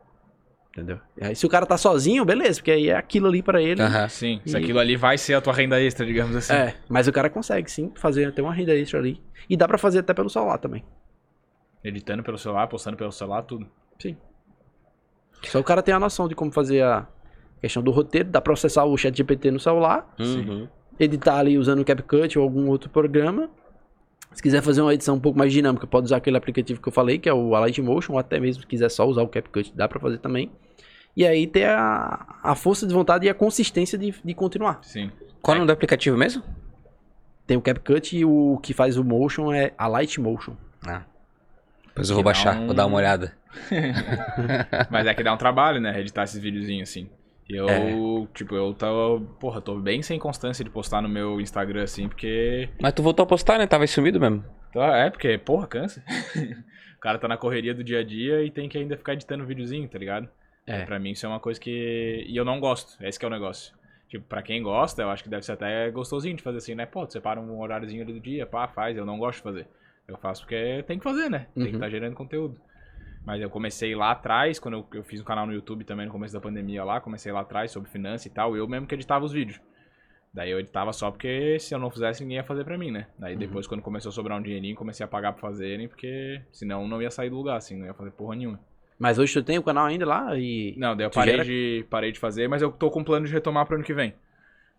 Entendeu? 0.68 1.01
E 1.16 1.24
aí, 1.24 1.35
se 1.35 1.47
o 1.47 1.48
cara 1.48 1.64
tá 1.64 1.78
sozinho, 1.78 2.22
beleza, 2.22 2.59
porque 2.60 2.70
aí 2.70 2.90
é 2.90 2.97
aquilo 2.97 3.28
ali 3.28 3.43
pra 3.43 3.62
ele. 3.62 3.81
Aham. 3.81 4.06
Sim, 4.10 4.43
se 4.44 4.55
E- 4.55 4.60
aquilo 4.60 4.78
ali 4.78 4.94
vai 4.94 5.16
ser 5.16 5.32
a 5.32 5.40
tua 5.40 5.55
renda 5.55 5.81
extra, 5.81 6.05
digamos 6.05 6.36
assim. 6.36 6.52
É, 6.52 6.74
mas 6.86 7.09
o 7.09 7.12
cara 7.12 7.31
consegue 7.31 7.70
sim 7.70 7.93
fazer 7.97 8.26
até 8.26 8.43
uma 8.43 8.52
renda 8.52 8.74
extra 8.76 8.98
ali. 8.98 9.22
E 9.48 9.56
dá 9.56 9.66
pra 9.66 9.78
fazer 9.78 10.01
até 10.01 10.12
pelo 10.12 10.28
celular 10.28 10.59
também. 10.59 10.85
Editando 11.82 12.22
pelo 12.22 12.36
celular, 12.36 12.66
postando 12.66 12.98
pelo 12.98 13.10
celular, 13.10 13.40
tudo. 13.44 13.66
Só 15.44 15.60
o 15.60 15.64
cara 15.64 15.82
tem 15.82 15.94
a 15.94 16.01
noção 16.01 16.28
de 16.28 16.35
como 16.35 16.51
fazer 16.52 16.82
a 16.82 17.06
questão 17.62 17.82
do 17.82 17.90
roteiro, 17.90 18.28
dá 18.28 18.40
pra 18.40 18.52
acessar 18.52 18.85
o 18.86 18.97
chat 18.98 19.16
GPT 19.16 19.51
no 19.51 19.60
celular, 19.60 20.14
Uhum. 20.18 20.68
editar 21.01 21.36
ali 21.39 21.56
usando 21.56 21.81
o 21.81 21.85
CapCut 21.85 22.39
ou 22.39 22.44
algum 22.44 22.68
outro 22.68 22.90
programa. 22.90 23.48
Se 24.35 24.43
quiser 24.43 24.61
fazer 24.62 24.82
uma 24.82 24.93
edição 24.93 25.15
um 25.15 25.20
pouco 25.20 25.39
mais 25.39 25.52
dinâmica, 25.52 25.86
pode 25.86 26.06
usar 26.06 26.16
aquele 26.16 26.36
aplicativo 26.36 26.81
que 26.81 26.89
eu 26.89 26.93
falei, 26.93 27.19
que 27.19 27.28
é 27.28 27.32
o 27.32 27.55
Alight 27.55 27.81
Motion, 27.81 28.15
ou 28.15 28.19
até 28.19 28.39
mesmo 28.40 28.62
se 28.62 28.66
quiser 28.66 28.90
só 28.90 29.06
usar 29.06 29.23
o 29.23 29.28
CapCut, 29.28 29.73
dá 29.74 29.89
pra 29.89 30.01
fazer 30.01 30.19
também. 30.19 30.51
E 31.16 31.24
aí 31.24 31.47
ter 31.47 31.66
a, 31.69 32.27
a 32.43 32.55
força 32.56 32.86
de 32.86 32.93
vontade 32.93 33.24
e 33.27 33.28
a 33.31 33.35
consistência 33.35 33.97
de, 33.97 34.12
de 34.24 34.35
continuar. 34.35 34.81
Sim. 34.82 35.11
Qual 35.40 35.55
o 35.55 35.59
nome 35.59 35.66
do 35.69 35.73
aplicativo 35.73 36.16
mesmo? 36.16 36.43
tem 37.47 37.56
o 37.59 37.61
CapCut 37.61 38.16
e 38.16 38.24
o 38.24 38.59
que 38.62 38.73
faz 38.73 38.97
o 38.97 39.05
motion 39.05 39.52
é 39.52 39.73
a 39.77 39.86
Light 39.86 40.19
Motion. 40.19 40.56
Depois 41.86 42.09
eu 42.09 42.15
vou 42.15 42.24
baixar, 42.24 42.56
um- 42.56 42.66
vou 42.66 42.74
dar 42.74 42.86
uma 42.86 42.97
olhada. 42.97 43.35
Mas 44.90 45.06
é 45.06 45.15
que 45.15 45.23
dá 45.23 45.32
um 45.32 45.36
trabalho, 45.36 45.81
né? 45.81 46.01
Editar 46.01 46.24
esses 46.24 46.40
videozinhos 46.40 46.89
assim. 46.89 47.09
E 47.48 47.56
eu, 47.56 47.68
É. 47.68 47.92
tipo, 48.34 48.54
eu 48.54 48.72
tô. 48.72 49.20
Porra, 49.38 49.60
tô 49.60 49.78
bem 49.78 50.00
sem 50.02 50.18
constância 50.18 50.64
de 50.64 50.70
postar 50.70 51.02
no 51.02 51.08
meu 51.08 51.40
Instagram 51.40 51.82
assim, 51.82 52.08
porque. 52.08 52.68
Mas 52.80 52.92
tu 52.94 53.02
voltou 53.02 53.22
a 53.22 53.26
postar, 53.26 53.58
né? 53.58 53.66
Tava 53.66 53.86
sumido 53.86 54.18
mesmo. 54.18 54.44
Tá, 54.72 54.96
É, 54.96 55.10
porque, 55.10 55.36
porra, 55.38 55.66
cansa. 55.66 56.02
o 56.96 57.00
cara 57.00 57.18
tá 57.18 57.28
na 57.28 57.36
correria 57.36 57.74
do 57.74 57.84
dia 57.84 58.00
a 58.00 58.02
dia 58.04 58.42
e 58.42 58.50
tem 58.50 58.68
que 58.68 58.78
ainda 58.78 58.96
ficar 58.96 59.12
editando 59.12 59.44
videozinho, 59.44 59.86
tá 59.88 59.98
ligado? 59.98 60.28
É. 60.66 60.84
Pra 60.86 60.98
mim 60.98 61.10
isso 61.10 61.26
é 61.26 61.28
uma 61.28 61.38
coisa 61.40 61.60
que. 61.60 62.24
E 62.26 62.34
eu 62.36 62.44
não 62.44 62.58
gosto. 62.58 62.96
Esse 63.04 63.18
que 63.18 63.24
é 63.24 63.28
o 63.28 63.30
negócio. 63.30 63.74
Tipo, 64.08 64.24
pra 64.26 64.42
quem 64.42 64.62
gosta, 64.62 65.02
eu 65.02 65.10
acho 65.10 65.22
que 65.22 65.28
deve 65.28 65.44
ser 65.44 65.52
até 65.52 65.90
gostosinho 65.90 66.36
de 66.36 66.42
fazer 66.42 66.58
assim, 66.58 66.74
né? 66.74 66.86
Pô, 66.86 67.06
tu 67.06 67.12
separa 67.12 67.40
um 67.40 67.58
horáriozinho 67.60 68.02
ali 68.02 68.12
do 68.12 68.20
dia, 68.20 68.46
pá, 68.46 68.66
faz. 68.68 68.96
Eu 68.96 69.04
não 69.04 69.18
gosto 69.18 69.38
de 69.38 69.42
fazer. 69.42 69.66
Eu 70.08 70.16
faço 70.18 70.42
porque 70.42 70.82
tem 70.86 70.98
que 70.98 71.04
fazer, 71.04 71.28
né? 71.30 71.46
Tem 71.54 71.64
que 71.64 71.70
Uhum. 71.70 71.76
estar 71.76 71.88
gerando 71.90 72.14
conteúdo. 72.14 72.56
Mas 73.24 73.40
eu 73.40 73.48
comecei 73.48 73.94
lá 73.94 74.10
atrás, 74.10 74.59
quando 74.59 74.74
eu, 74.74 74.86
eu 74.98 75.02
fiz 75.05 75.20
um 75.20 75.24
canal 75.24 75.46
no 75.46 75.52
YouTube 75.52 75.84
também 75.84 76.06
no 76.06 76.12
começo 76.12 76.34
da 76.34 76.40
pandemia 76.40 76.84
lá, 76.84 77.01
comecei 77.01 77.32
lá 77.32 77.40
atrás 77.40 77.70
sobre 77.70 77.90
finanças 77.90 78.26
e 78.26 78.30
tal, 78.30 78.56
eu 78.56 78.68
mesmo 78.68 78.86
que 78.86 78.94
editava 78.94 79.24
os 79.24 79.32
vídeos. 79.32 79.60
Daí 80.32 80.51
eu 80.51 80.59
editava 80.59 80.92
só 80.92 81.10
porque 81.10 81.59
se 81.60 81.72
eu 81.74 81.78
não 81.78 81.90
fizesse, 81.90 82.22
ninguém 82.22 82.38
ia 82.38 82.44
fazer 82.44 82.64
pra 82.64 82.76
mim, 82.76 82.90
né? 82.90 83.06
Daí 83.18 83.36
depois, 83.36 83.66
quando 83.66 83.80
começou 83.82 84.10
a 84.10 84.12
sobrar 84.12 84.36
um 84.36 84.42
dinheirinho, 84.42 84.74
comecei 84.74 85.05
a 85.05 85.09
pagar 85.09 85.32
pra 85.32 85.40
fazerem, 85.40 85.86
porque 85.88 86.42
senão 86.52 86.88
não 86.88 87.01
ia 87.01 87.10
sair 87.10 87.30
do 87.30 87.36
lugar, 87.36 87.56
assim, 87.56 87.78
não 87.78 87.86
ia 87.86 87.94
fazer 87.94 88.10
porra 88.10 88.34
nenhuma. 88.34 88.59
Mas 88.98 89.18
hoje 89.18 89.32
tu 89.32 89.42
tem 89.44 89.59
o 89.59 89.62
canal 89.62 89.86
ainda 89.86 90.05
lá 90.05 90.36
e. 90.36 90.74
Não, 90.76 90.96
daí 90.96 91.06
eu 91.06 91.10
parei 91.10 91.34
gera- 91.34 91.44
de, 91.44 91.86
parei 91.88 92.12
de 92.12 92.18
fazer, 92.18 92.48
mas 92.48 92.62
eu 92.62 92.72
tô 92.72 92.90
com 92.90 93.05
plano 93.05 93.26
de 93.26 93.32
retomar 93.32 93.64
pro 93.64 93.76
ano 93.76 93.84
que 93.84 93.94
vem. 93.94 94.12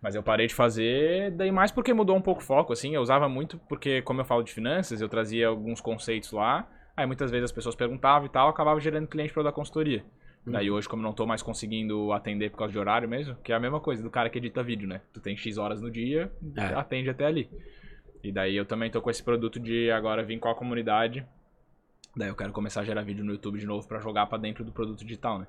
Mas 0.02 0.14
eu 0.14 0.22
parei 0.22 0.46
de 0.46 0.54
fazer, 0.54 1.32
daí 1.32 1.52
mais 1.52 1.72
porque 1.72 1.94
mudou 1.94 2.16
um 2.18 2.22
pouco 2.22 2.42
o 2.42 2.44
foco, 2.46 2.74
assim. 2.74 2.94
Eu 2.94 3.02
usava 3.02 3.28
muito 3.30 3.58
porque, 3.70 4.02
como 4.02 4.22
eu 4.22 4.26
falo 4.26 4.44
de 4.44 4.52
finanças, 4.54 5.00
eu 5.02 5.08
trazia 5.10 5.48
alguns 5.48 5.80
conceitos 5.82 6.32
lá. 6.32 6.68
Aí 6.96 7.06
muitas 7.06 7.30
vezes 7.32 7.46
as 7.46 7.52
pessoas 7.52 7.76
perguntavam 7.76 8.26
e 8.26 8.30
tal, 8.30 8.48
acabava 8.50 8.80
gerando 8.80 9.08
cliente 9.08 9.34
pra 9.34 9.42
eu 9.42 9.44
dar 9.46 9.52
consultoria. 9.52 10.04
Daí 10.48 10.70
hoje, 10.70 10.88
como 10.88 11.02
eu 11.02 11.06
não 11.08 11.14
tô 11.14 11.26
mais 11.26 11.42
conseguindo 11.42 12.12
atender 12.14 12.52
por 12.52 12.58
causa 12.60 12.72
de 12.72 12.78
horário 12.78 13.10
mesmo, 13.10 13.36
que 13.44 13.52
é 13.52 13.56
a 13.56 13.60
mesma 13.60 13.80
coisa 13.80 14.04
do 14.04 14.12
cara 14.12 14.30
que 14.30 14.38
edita 14.38 14.62
vídeo, 14.62 14.88
né? 14.88 15.02
Tu 15.12 15.20
tem 15.20 15.36
X 15.36 15.58
horas 15.58 15.82
no 15.82 15.90
dia, 15.90 16.32
É. 16.56 16.62
atende 16.76 17.10
até 17.10 17.26
ali. 17.26 17.50
E 18.24 18.32
daí 18.32 18.56
eu 18.56 18.64
também 18.66 18.92
tô 18.92 19.02
com 19.02 19.10
esse 19.10 19.24
produto 19.24 19.60
de 19.60 19.90
agora 19.90 20.24
vir 20.24 20.38
com 20.40 20.48
a 20.48 20.54
comunidade. 20.56 21.26
Daí 22.16 22.30
eu 22.30 22.36
quero 22.36 22.54
começar 22.54 22.82
a 22.82 22.84
gerar 22.84 23.02
vídeo 23.02 23.26
no 23.26 23.32
YouTube 23.32 23.60
de 23.60 23.66
novo 23.66 23.88
pra 23.88 24.00
jogar 24.00 24.28
pra 24.28 24.38
dentro 24.38 24.64
do 24.64 24.72
produto 24.72 25.04
digital, 25.04 25.40
né? 25.40 25.48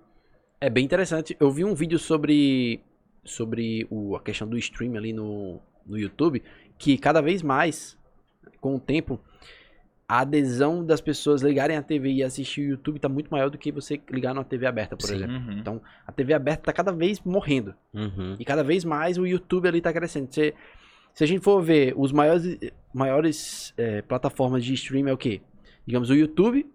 É 0.60 0.70
bem 0.70 0.84
interessante. 0.84 1.36
Eu 1.38 1.50
vi 1.50 1.62
um 1.64 1.74
vídeo 1.74 1.98
sobre 1.98 2.80
sobre 3.22 3.86
o, 3.90 4.16
a 4.16 4.20
questão 4.20 4.48
do 4.48 4.56
stream 4.56 4.96
ali 4.96 5.12
no, 5.12 5.60
no 5.84 5.98
YouTube, 5.98 6.42
que 6.78 6.96
cada 6.96 7.20
vez 7.20 7.42
mais, 7.42 7.98
com 8.60 8.76
o 8.76 8.80
tempo, 8.80 9.20
a 10.08 10.20
adesão 10.20 10.84
das 10.84 11.00
pessoas 11.00 11.42
ligarem 11.42 11.76
a 11.76 11.82
TV 11.82 12.12
e 12.12 12.22
assistir 12.22 12.60
o 12.60 12.70
YouTube 12.70 13.00
tá 13.00 13.08
muito 13.08 13.28
maior 13.28 13.50
do 13.50 13.58
que 13.58 13.72
você 13.72 14.00
ligar 14.10 14.32
numa 14.32 14.44
TV 14.44 14.66
aberta, 14.66 14.96
por 14.96 15.06
Sim. 15.06 15.16
exemplo. 15.16 15.36
Uhum. 15.36 15.58
Então, 15.58 15.80
a 16.06 16.12
TV 16.12 16.32
aberta 16.32 16.64
tá 16.64 16.72
cada 16.72 16.92
vez 16.92 17.20
morrendo. 17.24 17.74
Uhum. 17.92 18.36
E 18.38 18.44
cada 18.44 18.62
vez 18.62 18.84
mais 18.84 19.18
o 19.18 19.26
YouTube 19.26 19.66
ali 19.66 19.80
tá 19.80 19.92
crescendo. 19.92 20.32
Se, 20.32 20.54
se 21.12 21.24
a 21.24 21.26
gente 21.26 21.42
for 21.42 21.60
ver, 21.60 21.92
os 21.96 22.12
maiores, 22.12 22.56
maiores 22.94 23.74
eh, 23.76 24.02
plataformas 24.02 24.64
de 24.64 24.74
stream 24.74 25.08
é 25.08 25.12
o 25.12 25.16
quê? 25.16 25.40
Digamos, 25.84 26.08
o 26.08 26.14
YouTube, 26.14 26.70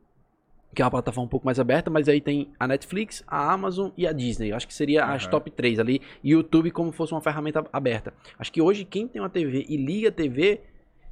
que 0.75 0.81
é 0.81 0.85
uma 0.85 0.91
plataforma 0.91 1.25
um 1.25 1.29
pouco 1.29 1.45
mais 1.45 1.57
aberta, 1.57 1.89
mas 1.89 2.09
aí 2.09 2.19
tem 2.19 2.49
a 2.59 2.67
Netflix, 2.67 3.23
a 3.27 3.53
Amazon 3.53 3.91
e 3.97 4.05
a 4.05 4.11
Disney. 4.11 4.51
Eu 4.51 4.57
acho 4.57 4.67
que 4.67 4.73
seria 4.73 5.05
as 5.05 5.23
Aham. 5.23 5.31
top 5.31 5.51
3 5.51 5.79
ali. 5.79 6.01
E 6.21 6.35
o 6.35 6.39
YouTube 6.39 6.69
como 6.71 6.91
fosse 6.91 7.13
uma 7.13 7.21
ferramenta 7.21 7.65
aberta. 7.71 8.13
Acho 8.37 8.51
que 8.51 8.61
hoje 8.61 8.83
quem 8.83 9.07
tem 9.07 9.21
uma 9.21 9.29
TV 9.29 9.65
e 9.69 9.77
liga 9.77 10.09
a 10.09 10.11
TV, 10.11 10.61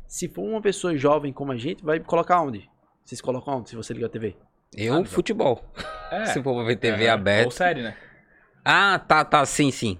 se 0.09 0.27
for 0.27 0.41
uma 0.41 0.59
pessoa 0.59 0.97
jovem 0.97 1.31
como 1.31 1.51
a 1.51 1.57
gente, 1.57 1.85
vai 1.85 1.99
colocar 1.99 2.41
onde? 2.41 2.67
Vocês 3.05 3.21
colocam 3.21 3.59
onde 3.59 3.69
se 3.69 3.75
você 3.75 3.93
liga 3.93 4.07
a 4.07 4.09
TV? 4.09 4.35
Eu, 4.75 4.95
Ah, 4.95 5.05
futebol. 5.05 5.63
É. 6.11 6.25
Se 6.33 6.43
for 6.43 6.53
pra 6.55 6.63
ver 6.63 6.75
TV 6.75 7.05
Aham. 7.07 7.13
aberta. 7.13 7.45
Ou 7.45 7.51
série, 7.51 7.81
né? 7.81 7.95
Ah, 8.63 8.99
tá, 8.99 9.23
tá, 9.25 9.43
sim, 9.45 9.71
sim. 9.71 9.97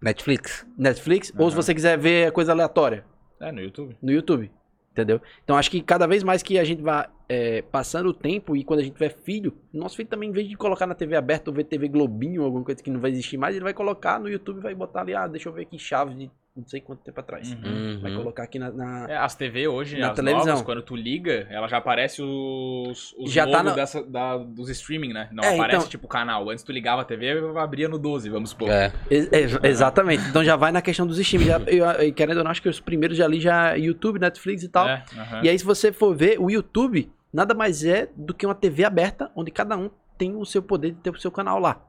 Netflix. 0.00 0.66
Netflix? 0.76 1.32
Ou 1.38 1.50
se 1.50 1.54
você 1.56 1.74
quiser 1.74 1.98
ver 1.98 2.32
coisa 2.32 2.50
aleatória? 2.52 3.04
É, 3.40 3.52
no 3.52 3.60
YouTube. 3.60 3.96
no 4.02 4.10
YouTube. 4.10 4.50
Entendeu? 4.92 5.20
Então 5.44 5.56
acho 5.56 5.70
que 5.70 5.80
cada 5.80 6.06
vez 6.06 6.24
mais 6.24 6.42
que 6.42 6.58
a 6.58 6.64
gente 6.64 6.82
vai 6.82 7.06
é, 7.28 7.62
passando 7.62 8.08
o 8.08 8.14
tempo 8.14 8.56
e 8.56 8.64
quando 8.64 8.80
a 8.80 8.82
gente 8.82 8.94
tiver 8.94 9.10
filho, 9.22 9.56
nosso 9.72 9.96
filho 9.96 10.08
também, 10.08 10.28
em 10.30 10.32
vez 10.32 10.48
de 10.48 10.56
colocar 10.56 10.86
na 10.86 10.94
TV 10.94 11.14
aberta 11.16 11.48
ou 11.50 11.54
ver 11.54 11.64
TV 11.64 11.86
Globinho, 11.88 12.42
alguma 12.42 12.64
coisa 12.64 12.82
que 12.82 12.90
não 12.90 13.00
vai 13.00 13.12
existir 13.12 13.36
mais, 13.36 13.54
ele 13.54 13.62
vai 13.62 13.72
colocar 13.74 14.18
no 14.18 14.28
YouTube 14.28 14.58
e 14.58 14.62
vai 14.62 14.74
botar 14.74 15.02
ali, 15.02 15.14
ah, 15.14 15.28
deixa 15.28 15.48
eu 15.48 15.52
ver 15.52 15.62
aqui 15.62 15.78
Chaves 15.78 16.18
de 16.18 16.28
não 16.60 16.66
sei 16.68 16.80
quanto 16.80 17.00
tempo 17.00 17.18
atrás. 17.20 17.52
Uhum. 17.52 17.98
Vai 18.00 18.10
Uhum. 18.12 18.18
colocar 18.18 18.42
aqui 18.44 18.58
na. 18.58 18.70
na- 18.70 19.06
É, 19.08 19.16
as 19.16 19.34
TV 19.34 19.66
hoje, 19.68 19.98
Na 19.98 20.10
as 20.10 20.16
televisão. 20.16 20.46
novas, 20.46 20.62
quando 20.62 20.82
tu 20.82 20.94
liga, 20.96 21.46
ela 21.50 21.66
já 21.68 21.78
aparece 21.78 22.22
os, 22.22 23.14
os 23.18 23.30
Já 23.32 23.46
tá 23.46 23.62
no- 23.62 23.74
dessa- 23.74 24.02
da- 24.02 24.36
dos 24.38 24.68
streaming, 24.70 25.12
né? 25.12 25.28
Não 25.32 25.42
É, 25.44 25.54
aparece 25.54 25.76
então- 25.78 25.88
tipo 25.88 26.06
canal. 26.08 26.48
Antes 26.50 26.62
tu 26.64 26.72
ligava 26.72 27.02
a 27.02 27.04
TV, 27.04 27.40
abria 27.58 27.88
no 27.88 27.98
12, 27.98 28.28
vamos 28.30 28.50
supor. 28.50 28.68
É. 28.70 28.92
Ex- 29.10 29.32
ex- 29.32 29.58
exatamente. 29.62 30.24
Então 30.28 30.44
já 30.44 30.56
vai 30.56 30.72
na 30.72 30.82
questão 30.82 31.06
dos 31.06 31.18
streams. 31.18 31.46
Já, 31.48 31.58
eu, 31.66 31.84
eu, 32.06 32.14
querendo 32.14 32.38
ou 32.38 32.44
não, 32.44 32.50
acho 32.50 32.62
que 32.62 32.68
os 32.68 32.80
primeiros 32.80 33.16
já 33.16 33.24
ali 33.24 33.40
já 33.40 33.74
YouTube, 33.74 34.18
Netflix 34.18 34.62
e 34.62 34.68
tal. 34.68 34.88
É, 34.88 35.04
aham. 35.16 35.40
E 35.44 35.48
aí, 35.48 35.58
se 35.58 35.64
você 35.64 35.92
for 35.92 36.14
ver, 36.14 36.38
o 36.40 36.50
YouTube 36.50 37.10
nada 37.32 37.54
mais 37.54 37.84
é 37.84 38.08
do 38.16 38.34
que 38.34 38.44
uma 38.44 38.54
TV 38.54 38.84
aberta, 38.84 39.30
onde 39.36 39.50
cada 39.50 39.76
um 39.76 39.90
tem 40.18 40.34
o 40.36 40.44
seu 40.44 40.62
poder 40.62 40.90
de 40.92 40.98
ter 40.98 41.10
o 41.10 41.18
seu 41.20 41.30
canal 41.30 41.58
lá. 41.58 41.80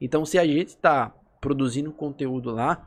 Então, 0.00 0.24
se 0.24 0.38
a 0.38 0.44
gente 0.46 0.68
está 0.68 1.12
produzindo 1.40 1.92
conteúdo 1.92 2.50
lá, 2.50 2.84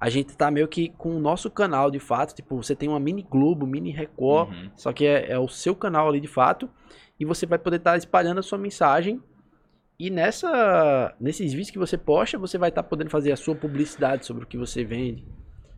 a 0.00 0.08
gente 0.08 0.34
tá 0.36 0.50
meio 0.50 0.66
que 0.66 0.88
com 0.96 1.14
o 1.14 1.20
nosso 1.20 1.50
canal 1.50 1.90
de 1.90 1.98
fato. 2.00 2.34
Tipo, 2.34 2.56
você 2.56 2.74
tem 2.74 2.88
uma 2.88 2.98
mini 2.98 3.22
Globo, 3.22 3.66
mini 3.66 3.90
Record, 3.90 4.48
Uhum. 4.50 4.70
só 4.74 4.92
que 4.92 5.04
é, 5.06 5.30
é 5.32 5.38
o 5.38 5.46
seu 5.46 5.76
canal 5.76 6.08
ali 6.08 6.18
de 6.20 6.26
fato. 6.28 6.70
E 7.18 7.24
você 7.26 7.44
vai 7.44 7.58
poder 7.58 7.76
estar 7.76 7.96
espalhando 7.98 8.38
a 8.40 8.42
sua 8.42 8.56
mensagem. 8.58 9.22
E 9.98 10.08
nessa, 10.08 11.14
nesses 11.20 11.52
vídeos 11.52 11.70
que 11.70 11.78
você 11.78 11.98
posta, 11.98 12.38
você 12.38 12.56
vai 12.56 12.70
estar 12.70 12.82
podendo 12.82 13.10
fazer 13.10 13.32
a 13.32 13.36
sua 13.36 13.54
publicidade 13.54 14.24
sobre 14.24 14.44
o 14.44 14.46
que 14.46 14.56
você 14.56 14.82
vende, 14.82 15.22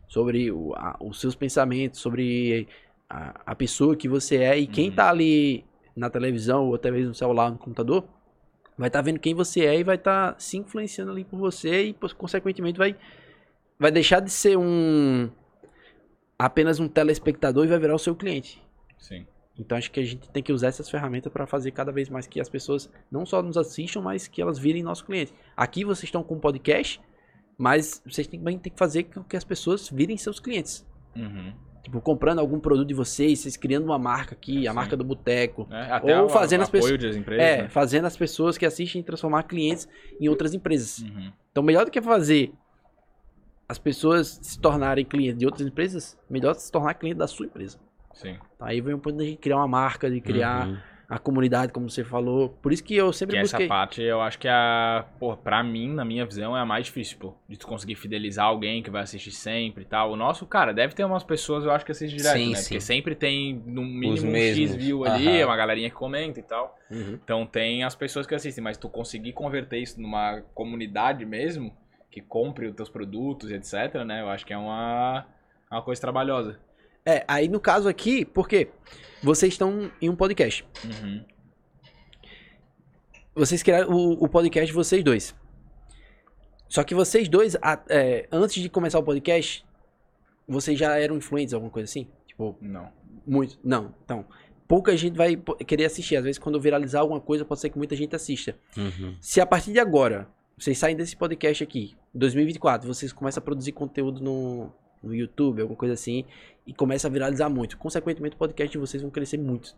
sobre 0.07 0.49
o- 0.49 0.73
a- 0.75 0.95
os 1.01 1.19
seus 1.19 1.35
pensamentos, 1.35 1.99
sobre 1.99 2.67
a, 3.09 3.41
a 3.47 3.55
pessoa 3.55 3.97
que 3.97 4.07
você 4.07 4.37
é. 4.37 4.57
E 4.57 4.65
quem 4.65 4.87
Uhum. 4.89 4.95
tá 4.95 5.09
ali 5.09 5.65
na 5.93 6.09
televisão 6.09 6.67
ou 6.67 6.75
até 6.75 6.89
mesmo 6.89 7.09
no 7.09 7.13
celular, 7.13 7.51
no 7.51 7.57
computador, 7.57 8.05
vai 8.77 8.87
estar 8.87 9.01
vendo 9.01 9.19
quem 9.19 9.33
você 9.35 9.65
é 9.65 9.77
e 9.79 9.83
vai 9.83 9.95
estar 9.97 10.35
se 10.39 10.57
influenciando 10.57 11.11
ali 11.11 11.25
por 11.25 11.37
você 11.37 11.87
e, 11.87 11.93
consequentemente, 12.17 12.77
vai, 12.77 12.95
vai 13.79 13.91
deixar 13.91 14.19
de 14.19 14.31
ser 14.31 14.57
um 14.57 15.29
apenas 16.37 16.79
um 16.79 16.87
telespectador 16.87 17.65
e 17.65 17.69
vai 17.69 17.79
virar 17.79 17.95
o 17.95 17.99
seu 17.99 18.15
cliente. 18.15 18.61
Sim. 18.97 19.25
Então 19.57 19.77
acho 19.77 19.91
que 19.91 19.99
a 19.99 20.03
gente 20.03 20.29
tem 20.29 20.41
que 20.41 20.51
usar 20.51 20.67
essas 20.67 20.89
ferramentas 20.89 21.31
para 21.31 21.45
fazer 21.45 21.71
cada 21.71 21.91
vez 21.91 22.09
mais 22.09 22.25
que 22.25 22.41
as 22.41 22.49
pessoas 22.49 22.89
não 23.11 23.25
só 23.25 23.41
nos 23.41 23.55
assistam, 23.57 24.01
mas 24.01 24.27
que 24.27 24.41
elas 24.41 24.57
virem 24.57 24.81
nosso 24.81 25.05
cliente. 25.05 25.33
Aqui 25.55 25.85
vocês 25.85 26.05
estão 26.05 26.23
com 26.23 26.35
um 26.35 26.39
podcast, 26.39 26.99
mas 27.57 28.01
vocês 28.05 28.25
também 28.27 28.57
tem 28.57 28.73
que 28.73 28.79
fazer 28.79 29.03
com 29.03 29.23
que 29.23 29.37
as 29.37 29.43
pessoas 29.43 29.89
virem 29.89 30.17
seus 30.17 30.39
clientes. 30.39 30.85
Uhum. 31.15 31.53
Tipo, 31.83 31.99
comprando 32.01 32.39
algum 32.39 32.59
produto 32.59 32.87
de 32.87 32.93
vocês, 32.93 33.39
vocês 33.39 33.57
criando 33.57 33.83
uma 33.83 33.99
marca 33.99 34.33
aqui, 34.33 34.65
a 34.67 34.71
Sim. 34.71 34.75
marca 34.75 34.97
do 34.97 35.03
boteco. 35.03 35.67
É, 35.69 36.15
Ou 36.17 36.25
o, 36.25 36.29
fazendo 36.29 36.61
o 36.61 36.63
as 36.63 36.69
pessoas- 36.69 37.15
empresas, 37.15 37.45
É, 37.45 37.61
né? 37.63 37.69
fazendo 37.69 38.05
as 38.05 38.15
pessoas 38.17 38.57
que 38.57 38.65
assistem 38.65 39.03
transformar 39.03 39.43
clientes 39.43 39.87
em 40.19 40.29
outras 40.29 40.53
empresas. 40.53 40.99
Uhum. 40.99 41.31
Então, 41.51 41.61
melhor 41.61 41.85
do 41.85 41.91
que 41.91 42.01
fazer 42.01 42.53
as 43.73 43.79
pessoas 43.79 44.39
se 44.41 44.59
tornarem 44.59 45.03
clientes 45.03 45.39
de 45.39 45.45
outras 45.45 45.65
empresas, 45.67 46.15
melhor 46.29 46.53
se 46.53 46.71
tornar 46.71 46.93
cliente 46.93 47.17
da 47.17 47.27
sua 47.27 47.47
empresa. 47.47 47.79
Sim. 48.13 48.35
Tá? 48.59 48.67
Aí 48.67 48.79
vem 48.79 48.93
o 48.93 48.99
ponto 48.99 49.19
gente 49.23 49.37
criar 49.37 49.57
uma 49.57 49.67
marca, 49.67 50.09
de 50.09 50.21
criar 50.21 50.67
Uhum. 50.67 50.77
a 51.09 51.17
comunidade, 51.17 51.71
como 51.73 51.89
você 51.89 52.03
falou. 52.03 52.49
Por 52.49 52.71
isso 52.71 52.83
que 52.83 52.95
eu 52.95 53.11
sempre 53.11 53.35
Que 53.35 53.41
essa 53.41 53.57
busquei. 53.57 53.67
parte 53.67 54.01
eu 54.03 54.21
acho 54.21 54.37
que 54.37 54.47
é 54.47 54.51
a. 54.51 55.03
Pô, 55.19 55.35
pra 55.35 55.63
mim, 55.63 55.91
na 55.93 56.05
minha 56.05 56.23
visão, 56.23 56.55
é 56.55 56.59
a 56.61 56.65
mais 56.65 56.85
difícil, 56.85 57.17
pô. 57.19 57.33
De 57.49 57.57
tu 57.57 57.65
conseguir 57.67 57.95
fidelizar 57.95 58.45
alguém 58.45 58.83
que 58.83 58.91
vai 58.91 59.01
assistir 59.01 59.31
sempre 59.31 59.81
e 59.83 59.85
tal. 59.87 60.11
O 60.11 60.15
nosso, 60.15 60.45
cara, 60.45 60.71
deve 60.73 60.93
ter 60.93 61.03
umas 61.03 61.23
pessoas, 61.23 61.63
eu 61.65 61.71
acho 61.71 61.83
que 61.83 61.91
assistem 61.91 62.17
direto, 62.17 62.37
Sim, 62.37 62.49
né? 62.51 62.55
sim. 62.55 62.63
Porque 62.65 62.79
sempre 62.81 63.15
tem 63.15 63.61
no 63.65 63.83
mínimo 63.83 64.31
um. 64.31 64.35
X 64.35 64.75
view 64.75 65.03
ali, 65.05 65.27
Aham. 65.41 65.47
uma 65.47 65.57
galerinha 65.57 65.89
que 65.89 65.95
comenta 65.95 66.39
e 66.39 66.43
tal. 66.43 66.77
Uhum. 66.91 67.19
Então 67.23 67.45
tem 67.47 67.83
as 67.83 67.95
pessoas 67.95 68.27
que 68.27 68.35
assistem, 68.35 68.63
mas 68.63 68.77
tu 68.77 68.87
conseguir 68.89 69.33
converter 69.33 69.79
isso 69.79 69.99
numa 69.99 70.41
comunidade 70.53 71.25
mesmo, 71.25 71.75
que 72.13 72.21
compre 72.21 72.67
os 72.67 72.75
teus 72.75 72.89
produtos 72.89 73.49
e 73.49 73.55
etc, 73.55 74.03
né? 74.05 74.21
Eu 74.21 74.29
acho 74.29 74.45
que 74.45 74.53
é 74.53 74.57
uma, 74.57 75.25
uma 75.71 75.81
coisa 75.81 75.99
trabalhosa. 75.99 76.59
É, 77.03 77.25
aí 77.27 77.47
no 77.47 77.59
caso 77.59 77.89
aqui, 77.89 78.23
porque 78.23 78.69
vocês 79.23 79.51
estão 79.53 79.91
em 79.99 80.09
um 80.09 80.15
podcast. 80.15 80.63
Uhum. 80.85 81.25
Vocês 83.33 83.63
criaram 83.63 83.89
o, 83.89 84.23
o 84.23 84.29
podcast 84.29 84.67
de 84.67 84.73
vocês 84.73 85.03
dois. 85.03 85.35
Só 86.69 86.83
que 86.83 86.93
vocês 86.93 87.27
dois, 87.27 87.55
a- 87.55 87.81
é, 87.89 88.27
antes 88.31 88.61
de 88.61 88.69
começar 88.69 88.99
o 88.99 89.03
podcast, 89.03 89.65
vocês 90.47 90.77
já 90.77 90.95
eram 90.99 91.17
influentes, 91.17 91.51
alguma 91.55 91.71
coisa 91.71 91.89
assim? 91.89 92.07
Tipo, 92.27 92.55
Não. 92.61 92.91
muito. 93.25 93.57
Não. 93.63 93.95
Então, 94.05 94.23
pouca 94.67 94.95
gente 94.95 95.17
vai 95.17 95.35
querer 95.65 95.85
assistir. 95.85 96.15
Às 96.15 96.23
vezes, 96.23 96.37
quando 96.37 96.61
viralizar 96.61 96.99
alguma 96.99 97.19
coisa, 97.19 97.43
pode 97.43 97.59
ser 97.59 97.71
que 97.71 97.77
muita 97.79 97.95
gente 97.95 98.15
assista. 98.15 98.55
Uhum. 98.77 99.15
Se 99.19 99.41
a 99.41 99.47
partir 99.47 99.71
de 99.73 99.79
agora, 99.79 100.27
vocês 100.57 100.77
saem 100.77 100.95
desse 100.95 101.15
podcast 101.15 101.63
aqui, 101.63 101.95
2024, 102.13 102.87
vocês 102.87 103.11
começam 103.11 103.41
a 103.41 103.43
produzir 103.43 103.71
conteúdo 103.71 104.21
no, 104.21 104.71
no 105.01 105.13
YouTube, 105.13 105.61
alguma 105.61 105.77
coisa 105.77 105.93
assim, 105.93 106.25
e 106.65 106.73
começa 106.73 107.07
a 107.07 107.11
viralizar 107.11 107.49
muito. 107.49 107.77
Consequentemente, 107.77 108.35
o 108.35 108.39
podcast 108.39 108.71
de 108.71 108.77
vocês 108.77 109.01
vão 109.01 109.11
crescer 109.11 109.37
muito. 109.37 109.75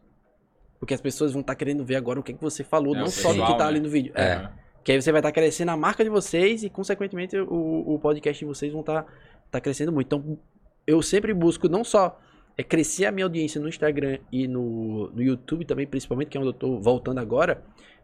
Porque 0.80 0.94
as 0.94 1.02
pessoas 1.02 1.32
vão 1.32 1.42
estar 1.42 1.56
querendo 1.56 1.84
ver 1.86 1.96
agora 1.96 2.20
o 2.20 2.24
que, 2.24 2.32
é 2.32 2.36
que 2.36 2.42
você 2.42 2.64
falou, 2.64 2.96
É, 2.96 3.00
não 3.00 3.08
só 3.08 3.30
do 3.30 3.36
que 3.36 3.40
pessoal, 3.40 3.58
tá 3.58 3.64
né? 3.66 3.70
ali 3.72 3.80
no 3.80 3.90
vídeo. 3.90 4.12
É. 4.16 4.34
Aham. 4.34 4.66
Que 4.84 4.92
aí 4.92 5.02
você 5.02 5.12
vai 5.12 5.20
estar 5.20 5.32
crescendo 5.32 5.72
a 5.72 5.78
marca 5.78 6.04
de 6.04 6.12
vocês 6.12 6.64
e, 6.64 6.70
consequentemente, 6.70 7.36
o, 7.36 7.96
o 7.96 8.00
podcast 8.00 8.38
de 8.40 8.46
vocês 8.46 8.72
vão 8.72 8.82
estar 8.82 9.04
tá 9.50 9.60
crescendo 9.60 9.92
muito. 9.92 10.06
Então, 10.06 10.38
eu 10.86 11.02
sempre 11.02 11.34
busco 11.34 11.68
não 11.68 11.84
só 11.84 12.20
é 12.58 12.64
crescer 12.64 13.06
a 13.06 13.12
minha 13.12 13.26
audiência 13.26 13.60
no 13.60 13.68
Instagram 13.68 14.20
e 14.32 14.48
no, 14.48 15.10
no 15.10 15.22
YouTube 15.22 15.66
também, 15.66 15.88
principalmente, 15.88 16.30
que 16.30 16.38
é 16.38 16.40
onde 16.40 16.50
eu 16.50 16.54
tô 16.54 16.80
voltando 16.80 17.20
agora, 17.20 17.64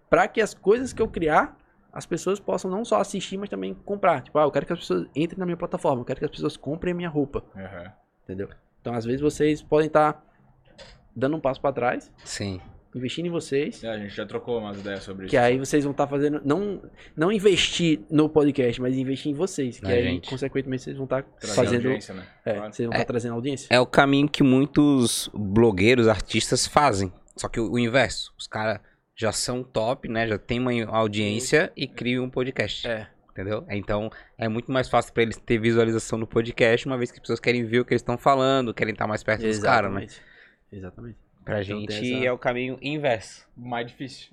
para 0.10 0.28
que 0.28 0.42
as 0.42 0.54
coisas 0.54 0.92
que 0.92 1.02
eu 1.02 1.08
criar, 1.08 1.56
as 1.94 2.06
pessoas 2.06 2.40
possam 2.40 2.70
não 2.72 2.86
só 2.86 3.00
assistir, 3.02 3.38
mas 3.38 3.50
também 3.50 3.74
comprar. 3.74 4.22
Tipo, 4.22 4.40
ah, 4.40 4.44
eu 4.44 4.52
quero 4.52 4.66
que 4.66 4.74
as 4.74 4.80
pessoas 4.80 5.08
entrem 5.16 5.40
na 5.40 5.46
minha 5.46 5.58
plataforma, 5.58 6.02
eu 6.02 6.06
quero 6.06 6.20
que 6.20 6.26
as 6.26 6.32
pessoas 6.32 6.56
comprem 6.58 6.94
a 6.94 6.96
minha 6.96 7.10
roupa, 7.10 7.44
Aham. 7.56 7.92
entendeu? 8.24 8.50
Então, 8.80 8.94
às 8.94 9.06
vezes, 9.06 9.22
vocês 9.22 9.62
podem 9.62 9.88
estar 9.88 10.24
dando 11.16 11.36
um 11.36 11.40
passo 11.40 11.60
para 11.62 11.74
trás, 11.74 12.12
Sim. 12.24 12.60
investindo 12.96 13.26
em 13.26 13.30
vocês, 13.30 13.84
É, 13.84 13.90
a 13.90 13.98
gente 13.98 14.16
já 14.16 14.26
trocou 14.26 14.60
umas 14.60 14.80
ideias 14.80 15.04
sobre 15.04 15.28
que 15.28 15.36
isso. 15.36 15.46
aí 15.46 15.58
vocês 15.60 15.84
vão 15.84 15.92
estar 15.92 16.08
fazendo. 16.08 16.42
Não, 16.44 16.82
não 17.16 17.32
investir 17.32 18.00
no 18.10 18.30
podcast, 18.30 18.82
mas 18.82 18.96
investir 18.98 19.32
em 19.32 19.36
vocês. 19.36 19.78
Que 19.80 19.84
Na 19.84 19.90
aí, 19.92 20.04
gente. 20.04 20.30
consequentemente, 20.30 20.84
vocês 20.84 20.96
vão 20.96 21.04
estar 21.04 21.24
Trazer 21.24 21.56
fazendo. 21.56 21.86
audiência, 21.88 22.14
né? 22.14 22.26
É, 22.46 22.54
Claro. 22.56 22.74
vocês 22.74 22.88
vão 22.88 22.94
estar 22.96 23.06
trazendo 23.06 23.36
audiência. 23.36 23.68
É 23.70 23.80
o 23.80 23.86
caminho 23.86 24.28
que 24.30 24.42
muitos 24.44 25.30
blogueiros, 25.34 26.08
artistas 26.08 26.66
fazem. 26.66 27.12
Só 27.36 27.48
que 27.50 27.60
o, 27.60 27.72
o 27.74 27.78
inverso. 27.80 28.34
Os 28.38 28.48
caras 28.48 28.80
já 29.22 29.32
são 29.32 29.64
top, 29.64 30.08
né? 30.10 30.28
Já 30.28 30.38
tem 30.38 30.60
uma 30.60 30.72
audiência 30.98 31.72
e 31.78 31.88
criam 31.88 32.24
um 32.26 32.30
podcast. 32.30 32.88
É. 32.88 33.08
Entendeu? 33.32 33.64
Então 33.70 34.10
é 34.38 34.50
muito 34.50 34.72
mais 34.72 34.90
fácil 34.90 35.14
pra 35.14 35.24
eles 35.24 35.38
ter 35.38 35.58
visualização 35.58 36.20
no 36.20 36.28
podcast, 36.28 36.86
uma 36.86 36.98
vez 36.98 37.12
que 37.12 37.18
as 37.18 37.22
pessoas 37.22 37.40
querem 37.40 37.64
ver 37.64 37.80
o 37.80 37.86
que 37.86 37.94
eles 37.94 38.02
estão 38.02 38.18
falando, 38.18 38.74
querem 38.74 38.92
estar 38.92 39.08
mais 39.08 39.24
perto 39.24 39.44
dos 39.44 39.60
caras, 39.60 39.92
né? 39.94 40.04
Exatamente. 40.04 40.22
Exatamente. 40.72 41.18
Pra 41.46 41.62
Então 41.64 41.80
gente 41.80 42.14
essa- 42.14 42.26
é 42.26 42.32
o 42.32 42.38
caminho 42.38 42.78
inverso. 42.82 43.48
Mais 43.56 43.88
difícil. 43.88 44.32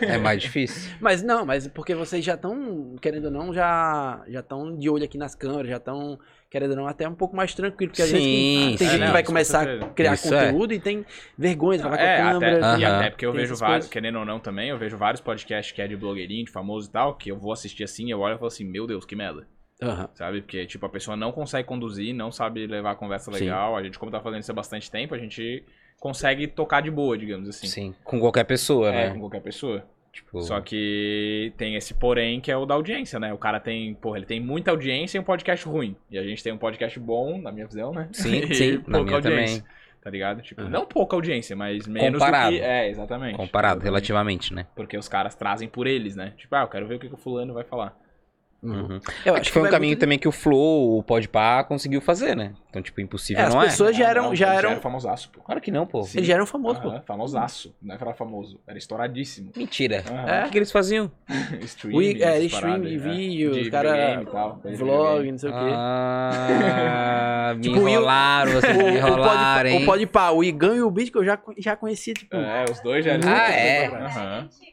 É 0.00 0.16
mais 0.16 0.40
difícil. 0.40 0.90
Mas 1.00 1.22
não, 1.22 1.44
mas 1.44 1.66
porque 1.68 1.94
vocês 1.94 2.24
já 2.24 2.34
estão, 2.34 2.96
querendo 3.00 3.26
ou 3.26 3.30
não, 3.30 3.52
já 3.52 4.24
já 4.28 4.40
estão 4.40 4.76
de 4.76 4.88
olho 4.88 5.04
aqui 5.04 5.18
nas 5.18 5.34
câmeras, 5.34 5.68
já 5.68 5.76
estão, 5.76 6.18
querendo 6.50 6.70
ou 6.70 6.76
não, 6.76 6.86
até 6.86 7.08
um 7.08 7.14
pouco 7.14 7.34
mais 7.36 7.54
tranquilo. 7.54 7.90
Porque 7.90 8.02
às 8.02 8.10
vezes 8.10 8.24
Sim, 8.26 8.30
tem, 8.30 8.76
tem 8.76 8.88
sim. 8.88 8.94
gente 8.94 9.02
É, 9.02 9.06
que 9.06 9.12
vai 9.12 9.22
não, 9.22 9.26
começar 9.26 9.66
com 9.78 9.84
a 9.84 9.88
criar 9.90 10.14
Isso 10.14 10.34
é. 10.34 10.46
conteúdo 10.46 10.72
e 10.74 10.80
tem 10.80 11.04
vergonha 11.36 11.78
de 11.78 11.82
falar 11.84 11.96
É, 11.96 12.16
com 12.16 12.22
a 12.22 12.32
câmera. 12.32 12.56
até, 12.58 12.78
e 12.78 12.84
Aham. 12.84 12.96
até 12.98 13.10
porque 13.10 13.26
eu 13.26 13.32
Tem 13.32 13.40
vejo 13.40 13.56
vários, 13.56 13.86
coisas. 13.86 13.90
querendo 13.90 14.18
ou 14.18 14.24
não 14.24 14.38
também, 14.40 14.68
eu 14.70 14.78
vejo 14.78 14.96
vários 14.96 15.20
podcasts 15.20 15.72
que 15.74 15.82
é 15.82 15.86
de 15.88 15.96
blogueirinho, 15.96 16.44
de 16.44 16.50
famoso 16.50 16.88
e 16.88 16.92
tal, 16.92 17.14
que 17.16 17.30
eu 17.30 17.38
vou 17.38 17.52
assistir 17.52 17.84
assim, 17.84 18.10
eu 18.10 18.20
olho 18.20 18.34
e 18.34 18.38
falo 18.38 18.48
assim, 18.48 18.64
meu 18.64 18.86
Deus, 18.86 19.04
que 19.04 19.16
merda. 19.16 19.46
Aham. 19.82 20.08
Sabe? 20.14 20.40
Porque, 20.40 20.64
tipo, 20.66 20.86
a 20.86 20.88
pessoa 20.88 21.16
não 21.16 21.32
consegue 21.32 21.68
conduzir, 21.68 22.14
não 22.14 22.32
sabe 22.32 22.66
levar 22.66 22.92
a 22.92 22.96
conversa 22.96 23.30
Sim. 23.30 23.40
legal. 23.40 23.76
A 23.76 23.82
gente, 23.82 23.98
como 23.98 24.10
tá 24.10 24.20
fazendo 24.20 24.40
isso 24.40 24.50
há 24.50 24.54
bastante 24.54 24.90
tempo, 24.90 25.14
a 25.14 25.18
gente 25.18 25.64
consegue 26.00 26.46
tocar 26.46 26.80
de 26.80 26.90
boa, 26.90 27.16
digamos 27.18 27.48
assim. 27.48 27.66
Sim. 27.66 27.94
Com 28.04 28.18
qualquer 28.18 28.44
pessoa, 28.44 28.88
É, 28.90 29.08
né? 29.08 29.10
com 29.14 29.20
qualquer 29.20 29.42
pessoa. 29.42 29.84
Tipo, 30.16 30.40
Só 30.40 30.60
que 30.62 31.52
tem 31.58 31.74
esse 31.76 31.92
porém 31.92 32.40
que 32.40 32.50
é 32.50 32.56
o 32.56 32.64
da 32.64 32.74
audiência, 32.74 33.20
né? 33.20 33.34
O 33.34 33.38
cara 33.38 33.60
tem, 33.60 33.92
porra, 33.94 34.16
ele 34.16 34.24
tem 34.24 34.40
muita 34.40 34.70
audiência 34.70 35.18
e 35.18 35.20
um 35.20 35.24
podcast 35.24 35.66
ruim. 35.68 35.94
E 36.10 36.18
a 36.18 36.22
gente 36.22 36.42
tem 36.42 36.52
um 36.54 36.56
podcast 36.58 36.98
bom, 36.98 37.38
na 37.38 37.52
minha 37.52 37.66
visão, 37.66 37.92
né? 37.92 38.08
Sim, 38.12 38.38
E 38.48 38.54
sim, 38.54 38.72
na 38.78 38.82
pouca 38.82 39.02
minha 39.02 39.14
audiência, 39.16 39.58
também. 39.62 39.76
Tá 40.02 40.10
ligado? 40.10 40.40
Tipo, 40.40 40.62
Uhum. 40.62 40.70
não 40.70 40.86
pouca 40.86 41.14
audiência, 41.16 41.54
mas 41.54 41.86
menos 41.86 42.18
Comparado. 42.18 42.52
do 42.52 42.58
que... 42.58 42.64
É, 42.64 42.88
exatamente. 42.88 43.36
Comparado, 43.36 43.74
Exatamente. 43.74 43.84
relativamente, 43.84 44.54
né? 44.54 44.66
Porque 44.74 44.96
os 44.96 45.06
caras 45.08 45.34
trazem 45.34 45.68
por 45.68 45.86
eles, 45.86 46.16
né? 46.16 46.32
Tipo, 46.38 46.54
ah, 46.56 46.62
eu 46.62 46.68
quero 46.68 46.86
ver 46.86 46.94
o 46.94 46.98
que, 46.98 47.08
que 47.08 47.14
o 47.14 47.18
fulano 47.18 47.52
vai 47.52 47.64
falar. 47.64 47.94
Uhum. 48.66 48.80
Uhum. 48.86 49.00
Eu 49.24 49.36
É 49.36 49.40
que 49.40 49.50
foi 49.50 49.62
um 49.62 49.64
vai 49.64 49.70
caminho 49.72 49.90
muito- 49.90 50.00
também 50.00 50.18
que 50.18 50.28
o 50.28 50.32
Flow, 50.32 50.98
o 50.98 51.02
Podpah 51.02 51.64
conseguiu 51.64 52.00
fazer, 52.00 52.34
né? 52.36 52.52
Então, 52.68 52.82
tipo, 52.82 53.00
impossível 53.00 53.42
É, 53.42 53.46
as 53.46 53.54
não 53.54 53.62
é. 53.62 53.66
pessoas 53.66 53.96
já 53.96 54.06
Ah, 54.06 54.10
eram, 54.10 54.34
já 54.34 54.52
eram, 54.52 54.70
era 54.72 54.80
famosaço, 54.80 55.30
pô. 55.30 55.40
Claro 55.40 55.60
que 55.60 55.70
não, 55.70 55.86
pô. 55.86 56.02
Sim. 56.02 56.18
eles 56.18 56.28
já 56.28 56.34
eram 56.34 56.44
famosos, 56.46 56.82
pô. 56.82 56.88
Aham, 56.88 57.00
famosaço. 57.06 57.74
Não 57.80 57.94
era 57.94 58.12
famoso. 58.12 58.60
Era 58.66 58.76
estouradíssimo. 58.76 59.50
Mentira. 59.56 60.04
Aham. 60.10 60.40
O 60.40 60.44
que, 60.44 60.50
que 60.50 60.58
eles 60.58 60.70
faziam? 60.72 61.10
Stream, 61.62 61.96
O, 61.96 62.02
é, 62.02 62.40
stream 62.42 62.48
paradas, 62.50 62.88
de 62.90 62.94
é. 62.96 62.98
vídeo, 62.98 63.52
De 63.52 63.60
e 63.60 63.70
tal, 63.70 64.60
Vlog, 64.76 65.30
não 65.32 65.38
sei 65.38 65.50
o 65.50 65.52
quê. 65.52 65.58
Ah, 65.74 67.52
me 67.56 67.62
Tipo, 67.62 67.80
o- 67.80 67.88
enrolaram, 67.88 68.52
vocês 68.60 68.76
me 68.76 68.96
enrolaram, 68.96 69.70
o 69.70 69.96
hein? 69.96 70.06
pá, 70.06 70.30
o 70.30 70.44
Igão 70.44 70.74
e 70.76 70.82
o 70.82 70.90
Beat 70.90 71.10
que 71.10 71.18
eu 71.18 71.24
já, 71.24 71.38
já 71.58 71.76
conhecia, 71.76 72.14
tipo. 72.14 72.36
É, 72.36 72.64
os 72.70 72.80
dois 72.80 73.04
já 73.04 73.12
eram. 73.12 73.28
Ah, 73.28 73.50
é? 73.50 73.90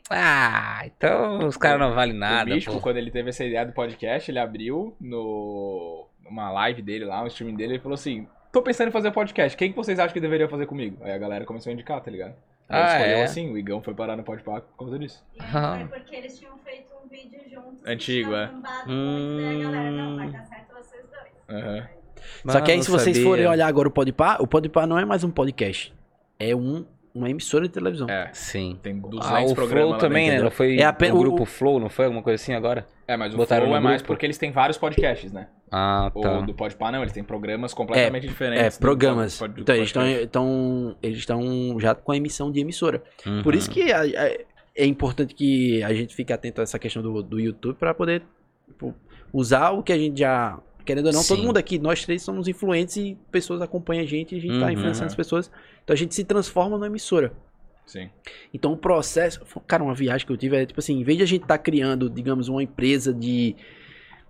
Ah, 0.10 0.82
então 0.86 1.48
os 1.48 1.58
caras 1.58 1.80
não 1.80 1.94
valem 1.96 2.16
o 2.16 2.20
nada, 2.20 2.54
Místico, 2.54 2.76
pô. 2.76 2.82
quando 2.82 2.98
ele 2.98 3.10
teve 3.12 3.30
essa 3.30 3.44
ideia 3.44 3.66
do 3.66 3.72
podcast, 3.84 4.30
ele 4.32 4.40
abriu 4.40 4.96
no 5.00 6.08
numa 6.24 6.50
live 6.52 6.82
dele 6.82 7.06
lá, 7.06 7.22
um 7.24 7.28
streaming 7.28 7.56
dele, 7.56 7.74
ele 7.74 7.80
falou 7.82 7.96
assim: 7.96 8.28
tô 8.52 8.62
pensando 8.62 8.88
em 8.90 8.92
fazer 8.92 9.12
podcast, 9.12 9.58
quem 9.58 9.72
que 9.72 9.76
vocês 9.76 10.00
acham 10.00 10.14
que 10.14 10.20
deveria 10.22 10.48
fazer 10.48 10.66
comigo? 10.66 10.98
Aí 11.04 11.12
a 11.12 11.18
galera 11.18 11.46
começou 11.46 11.70
a 11.70 11.74
indicar, 11.74 12.02
tá 12.02 12.10
ligado? 12.10 12.34
Aí 12.70 12.80
ele 12.80 12.88
Ah, 12.90 12.96
escolheu 12.98 13.18
é? 13.18 13.24
assim, 13.24 13.52
o 13.52 13.58
Igão 13.58 13.82
foi 13.82 13.94
parar 13.94 14.16
no 14.16 14.24
Podpah 14.24 14.62
por 14.62 14.78
causa 14.78 14.98
disso. 14.98 15.24
E 15.36 15.40
Ah. 15.42 15.86
foi 15.90 16.00
porque 16.00 16.16
eles 16.16 16.40
tinham 16.40 16.58
feito 16.60 16.88
um 17.04 17.08
vídeo 17.10 17.40
juntos. 17.52 17.86
Antigo, 17.86 18.34
é. 18.34 18.48
muito, 18.52 18.64
daí 18.64 19.62
a 19.62 19.64
galera, 19.72 19.92
não, 19.92 20.16
vai 20.16 20.28
Hum. 20.28 20.32
dar 20.32 20.44
certo 20.46 20.74
vocês 20.74 21.04
dois. 21.10 21.64
Aham. 21.64 21.88
Só 22.48 22.62
que 22.62 22.72
aí, 22.72 22.82
se 22.82 22.90
vocês 22.90 23.18
sabia. 23.18 23.30
forem 23.30 23.46
olhar 23.48 23.68
agora 23.68 23.88
o 23.90 23.92
Podpah, 23.92 24.38
o 24.40 24.48
Podpah 24.48 24.88
não 24.88 24.98
é 24.98 25.04
mais 25.04 25.24
um 25.26 25.30
podcast. 25.30 25.94
É 26.40 26.56
um, 26.56 26.86
uma 27.14 27.30
emissora 27.30 27.66
de 27.68 27.74
televisão. 27.74 28.10
É, 28.10 28.30
Sim. 28.34 28.78
tem 28.82 29.00
200 29.00 29.28
Ah, 29.30 29.42
o 29.42 29.54
programas 29.54 29.84
Flow 29.84 29.92
lá 29.92 29.98
também, 30.00 30.30
né? 30.30 30.42
Não 30.42 30.50
foi 30.52 30.78
É 30.80 30.84
apenas- 30.86 31.16
o 31.16 31.20
o- 31.20 31.22
grupo 31.24 31.46
Flow, 31.46 31.80
não 31.80 31.90
foi 31.90 32.06
alguma 32.06 32.24
coisa 32.24 32.42
assim 32.42 32.54
agora? 32.54 32.88
É, 33.08 33.16
mas 33.16 33.34
o 33.34 33.38
Botaram 33.38 33.66
Flow 33.66 33.78
é 33.78 33.80
mais 33.80 33.98
grupo? 34.02 34.08
porque 34.14 34.26
eles 34.26 34.38
têm 34.38 34.52
vários 34.52 34.78
podcasts, 34.78 35.32
né? 35.32 35.48
Ah, 35.72 36.12
O 36.14 36.22
tá. 36.22 36.42
do 36.42 36.54
Podpah 36.54 36.92
não, 36.92 37.02
eles 37.02 37.14
têm 37.14 37.24
programas 37.24 37.74
completamente 37.74 38.26
É, 38.26 38.30
diferentes. 38.30 38.78
do 38.78 38.82
programas. 38.82 39.38
pod- 39.38 39.54
do 39.56 39.62
então, 39.62 39.76
eles 39.76 39.88
estão 39.90 40.02
podcast. 40.04 40.26
então, 40.26 40.96
eles 41.02 41.18
estão 41.20 41.80
já 41.80 41.96
com 41.96 42.12
a 42.12 42.18
emissão 42.18 42.52
de 42.52 42.60
emissora. 42.60 43.02
Por 43.44 43.54
Uhum. 43.54 43.60
isso 43.60 43.70
que 43.70 43.92
a- 43.92 44.02
a- 44.02 44.38
é 44.76 44.86
importante 44.86 45.34
que 45.36 45.82
a 45.84 45.94
gente 45.94 46.16
fique 46.16 46.32
atento 46.34 46.62
a 46.62 46.64
essa 46.64 46.78
questão 46.80 47.02
do, 47.04 47.22
do 47.24 47.40
YouTube 47.40 47.76
para 47.78 47.94
poder 47.94 48.24
tipo, 48.68 48.94
usar 49.32 49.72
o 49.72 49.84
que 49.84 49.92
a 49.94 49.98
gente 49.98 50.20
já. 50.20 50.58
Querendo 50.86 51.08
ou 51.08 51.14
não, 51.14 51.24
todo 51.24 51.40
Sim. 51.40 51.46
mundo 51.46 51.58
aqui, 51.58 51.80
nós 51.80 52.04
três 52.04 52.22
somos 52.22 52.48
influentes 52.48 52.98
e 52.98 53.18
pessoas 53.32 53.62
acompanham 53.62 54.04
a 54.04 54.08
gente 54.08 54.36
e 54.36 54.38
a 54.38 54.42
gente 54.42 54.60
tá 54.60 54.66
Uhum. 54.66 54.72
influenciando 54.72 55.08
as 55.08 55.16
pessoas. 55.16 55.52
Então 55.84 55.94
a 55.94 55.98
gente 55.98 56.14
se 56.14 56.24
transforma 56.24 56.72
numa 56.78 56.88
emissora. 56.88 57.32
Sim. 57.86 58.10
Então 58.54 58.72
o 58.74 58.78
processo. 58.78 59.42
Cara, 59.68 59.84
uma 59.84 59.94
viagem 59.94 60.26
que 60.26 60.32
eu 60.32 60.38
tive 60.38 60.56
é 60.58 60.66
tipo 60.66 60.80
assim, 60.80 61.00
em 61.00 61.04
vez 61.04 61.18
de 61.18 61.24
a 61.24 61.28
gente 61.28 61.44
estar 61.44 61.58
criando, 61.58 62.10
digamos, 62.10 62.48
uma 62.50 62.62
empresa 62.64 63.14
de. 63.14 63.56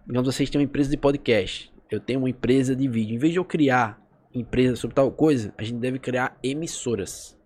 Digamos, 0.06 0.34
vocês 0.36 0.50
têm 0.50 0.60
uma 0.60 0.66
empresa 0.66 0.90
de 0.90 0.98
podcast. 0.98 1.72
Eu 1.90 2.00
tenho 2.00 2.20
uma 2.20 2.30
empresa 2.30 2.76
de 2.76 2.88
vídeo. 2.88 3.16
Em 3.16 3.20
vez 3.20 3.32
de 3.34 3.40
eu 3.40 3.46
criar 3.46 4.02
empresa 4.34 4.76
sobre 4.76 4.96
tal 4.96 5.12
coisa, 5.12 5.54
a 5.58 5.64
gente 5.64 5.78
deve 5.80 6.00
criar 6.00 6.38
emissoras. 6.44 7.38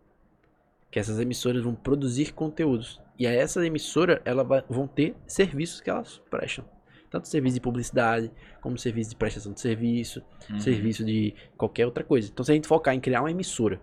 Que 0.89 0.99
essas 0.99 1.19
emissoras 1.19 1.61
vão 1.63 1.75
produzir 1.75 2.33
conteúdos. 2.33 3.01
E 3.19 3.27
aí 3.27 3.35
essas 3.35 3.63
emissoras 3.65 4.19
elas 4.23 4.47
vai- 4.47 4.63
vão 4.69 4.87
ter 4.87 5.13
serviços 5.27 5.81
que 5.81 5.89
elas 5.89 6.21
prestam. 6.29 6.63
Tanto 7.09 7.27
serviço 7.27 7.55
de 7.55 7.61
publicidade, 7.61 8.31
como 8.61 8.77
serviço 8.77 9.11
de 9.11 9.15
prestação 9.15 9.53
de 9.53 9.61
serviço, 9.61 10.21
Uhum. 10.49 10.59
serviço 10.59 11.05
de 11.05 11.33
qualquer 11.57 11.85
outra 11.85 12.03
coisa. 12.03 12.29
Então, 12.29 12.43
se 12.43 12.51
a 12.51 12.55
gente 12.55 12.67
focar 12.67 12.93
em 12.93 12.99
criar 12.99 13.21
uma 13.21 13.31
emissora, 13.31 13.77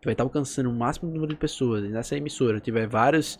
que 0.00 0.06
vai 0.06 0.12
estar 0.12 0.24
alcançando 0.24 0.68
o 0.68 0.72
máximo 0.74 1.10
número 1.10 1.28
de 1.32 1.36
pessoas, 1.38 1.84
e 1.84 1.88
nessa 1.88 2.16
emissora 2.16 2.60
tiver 2.60 2.86
vários 2.86 3.38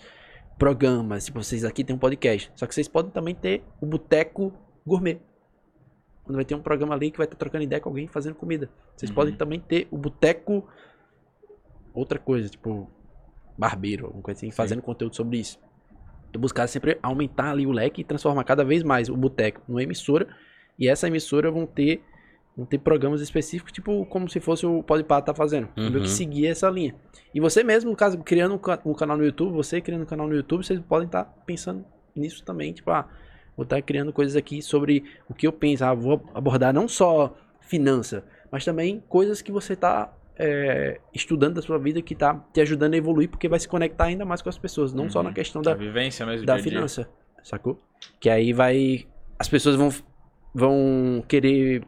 programas, 0.59 1.26
tipo, 1.26 1.43
vocês 1.43 1.64
aqui 1.64 1.85
tem 1.85 1.94
um 1.94 1.98
podcast, 1.98 2.51
só 2.55 2.66
que 2.66 2.74
vocês 2.74 2.89
podem 2.89 3.10
também 3.10 3.35
ter 3.35 3.62
o 3.81 3.86
Boteco 3.86 4.52
Gourmet. 4.86 5.20
Quando 6.22 6.36
vai 6.36 6.44
ter 6.47 6.55
um 6.55 6.62
programa 6.62 6.94
ali 6.94 7.10
que 7.10 7.18
vai 7.18 7.26
estar 7.26 7.36
trocando 7.36 7.64
ideia 7.64 7.81
com 7.82 7.90
alguém 7.90 8.06
fazendo 8.09 8.35
comida. 8.36 8.70
Vocês 8.97 9.10
Uhum. 9.10 9.14
podem 9.14 9.35
também 9.36 9.60
ter 9.60 9.86
o 9.90 9.98
Boteco 9.98 10.66
outra 11.93 12.18
coisa, 12.18 12.48
tipo 12.48 12.90
barbeiro, 13.59 14.06
alguma 14.06 14.22
coisa 14.22 14.39
assim, 14.39 14.51
Sim. 14.51 14.56
fazendo 14.56 14.81
conteúdo 14.82 15.14
sobre 15.14 15.39
isso. 15.39 15.59
Eu 16.35 16.40
buscar 16.40 16.66
sempre 16.66 16.98
aumentar 17.01 17.52
ali 17.52 17.65
o 17.66 17.70
leque 17.70 18.01
e 18.01 18.05
transformar 18.05 18.43
cada 18.44 18.65
vez 18.65 18.82
mais 18.82 19.09
o 19.09 19.16
boteco 19.16 19.62
numa 19.69 19.82
emissora. 19.82 20.27
E 20.77 20.89
essa 20.89 21.06
emissora 21.06 21.48
vão 21.51 21.65
ter, 21.65 22.02
vão 22.56 22.66
ter 22.66 22.78
programas 22.78 23.20
específicos, 23.20 23.70
tipo 23.73 24.05
como 24.06 24.28
se 24.28 24.40
fosse 24.40 24.66
o 24.66 24.82
Podpah 24.82 25.23
tá 25.23 25.32
fazendo. 25.32 25.69
Uhum. 25.77 25.85
Uhum. 25.86 26.02
que 26.02 26.11
seguir 26.11 26.48
essa 26.48 26.69
linha. 26.69 26.94
E 27.32 27.39
você 27.40 27.62
mesmo, 27.62 27.90
no 27.90 27.97
caso, 27.97 28.19
criando 28.19 28.55
um, 28.56 28.59
ca- 28.59 28.77
canal 28.98 29.16
no 29.16 29.24
YouTube, 29.24 29.52
você 29.55 29.81
criando 29.81 30.02
um 30.02 30.06
canal 30.06 30.27
no 30.27 30.35
YouTube, 30.35 30.65
vocês 30.66 30.81
podem 30.81 31.06
estar 31.06 31.24
pensando 31.47 31.85
nisso 32.16 32.44
também. 32.44 32.73
Tipo, 32.73 32.90
ah, 32.90 33.09
vou 33.56 33.62
estar 33.62 33.81
criando 33.82 34.12
coisas 34.12 34.35
aqui 34.35 34.61
sobre 34.61 35.05
o 35.28 35.35
que 35.35 35.47
eu 35.47 35.52
penso. 35.52 35.85
Ah, 35.85 35.94
vou 35.94 36.28
abordar 36.35 36.74
não 36.74 36.89
só 36.89 37.36
finança, 37.61 38.24
mas 38.51 38.65
também 38.65 39.02
coisas 39.09 39.40
que 39.40 39.52
você 39.52 39.74
está 39.74 40.12
estudando 41.12 41.55
da 41.55 41.62
sua 41.62 41.78
vida 41.78 42.02
que 42.02 42.15
tá 42.15 42.35
te 42.52 42.61
ajudando 42.61 42.94
a 42.94 42.97
evoluir, 42.97 43.28
porque 43.28 43.48
vai 43.48 43.59
se 43.61 43.69
conectar 43.69 44.05
ainda 44.05 44.24
mais 44.24 44.43
com 44.43 44.48
as 44.48 44.59
pessoas, 44.59 44.93
não 44.93 45.09
só 45.09 45.20
Uhum. 45.20 45.27
na 45.27 45.32
questão 45.32 45.62
Da 45.62 45.70
da, 45.73 45.77
vivência 45.77 46.27
mesmo, 46.27 46.44
da 46.47 46.55
dia 46.55 46.61
a 46.61 46.62
dia. 46.65 46.73
finança, 46.73 47.09
sacou? 47.43 47.81
Que 48.20 48.28
aí 48.28 48.52
vai. 48.52 49.06
As 49.39 49.48
pessoas 49.48 49.77
vão, 49.77 49.90
vão 50.55 51.24
querer 51.28 51.85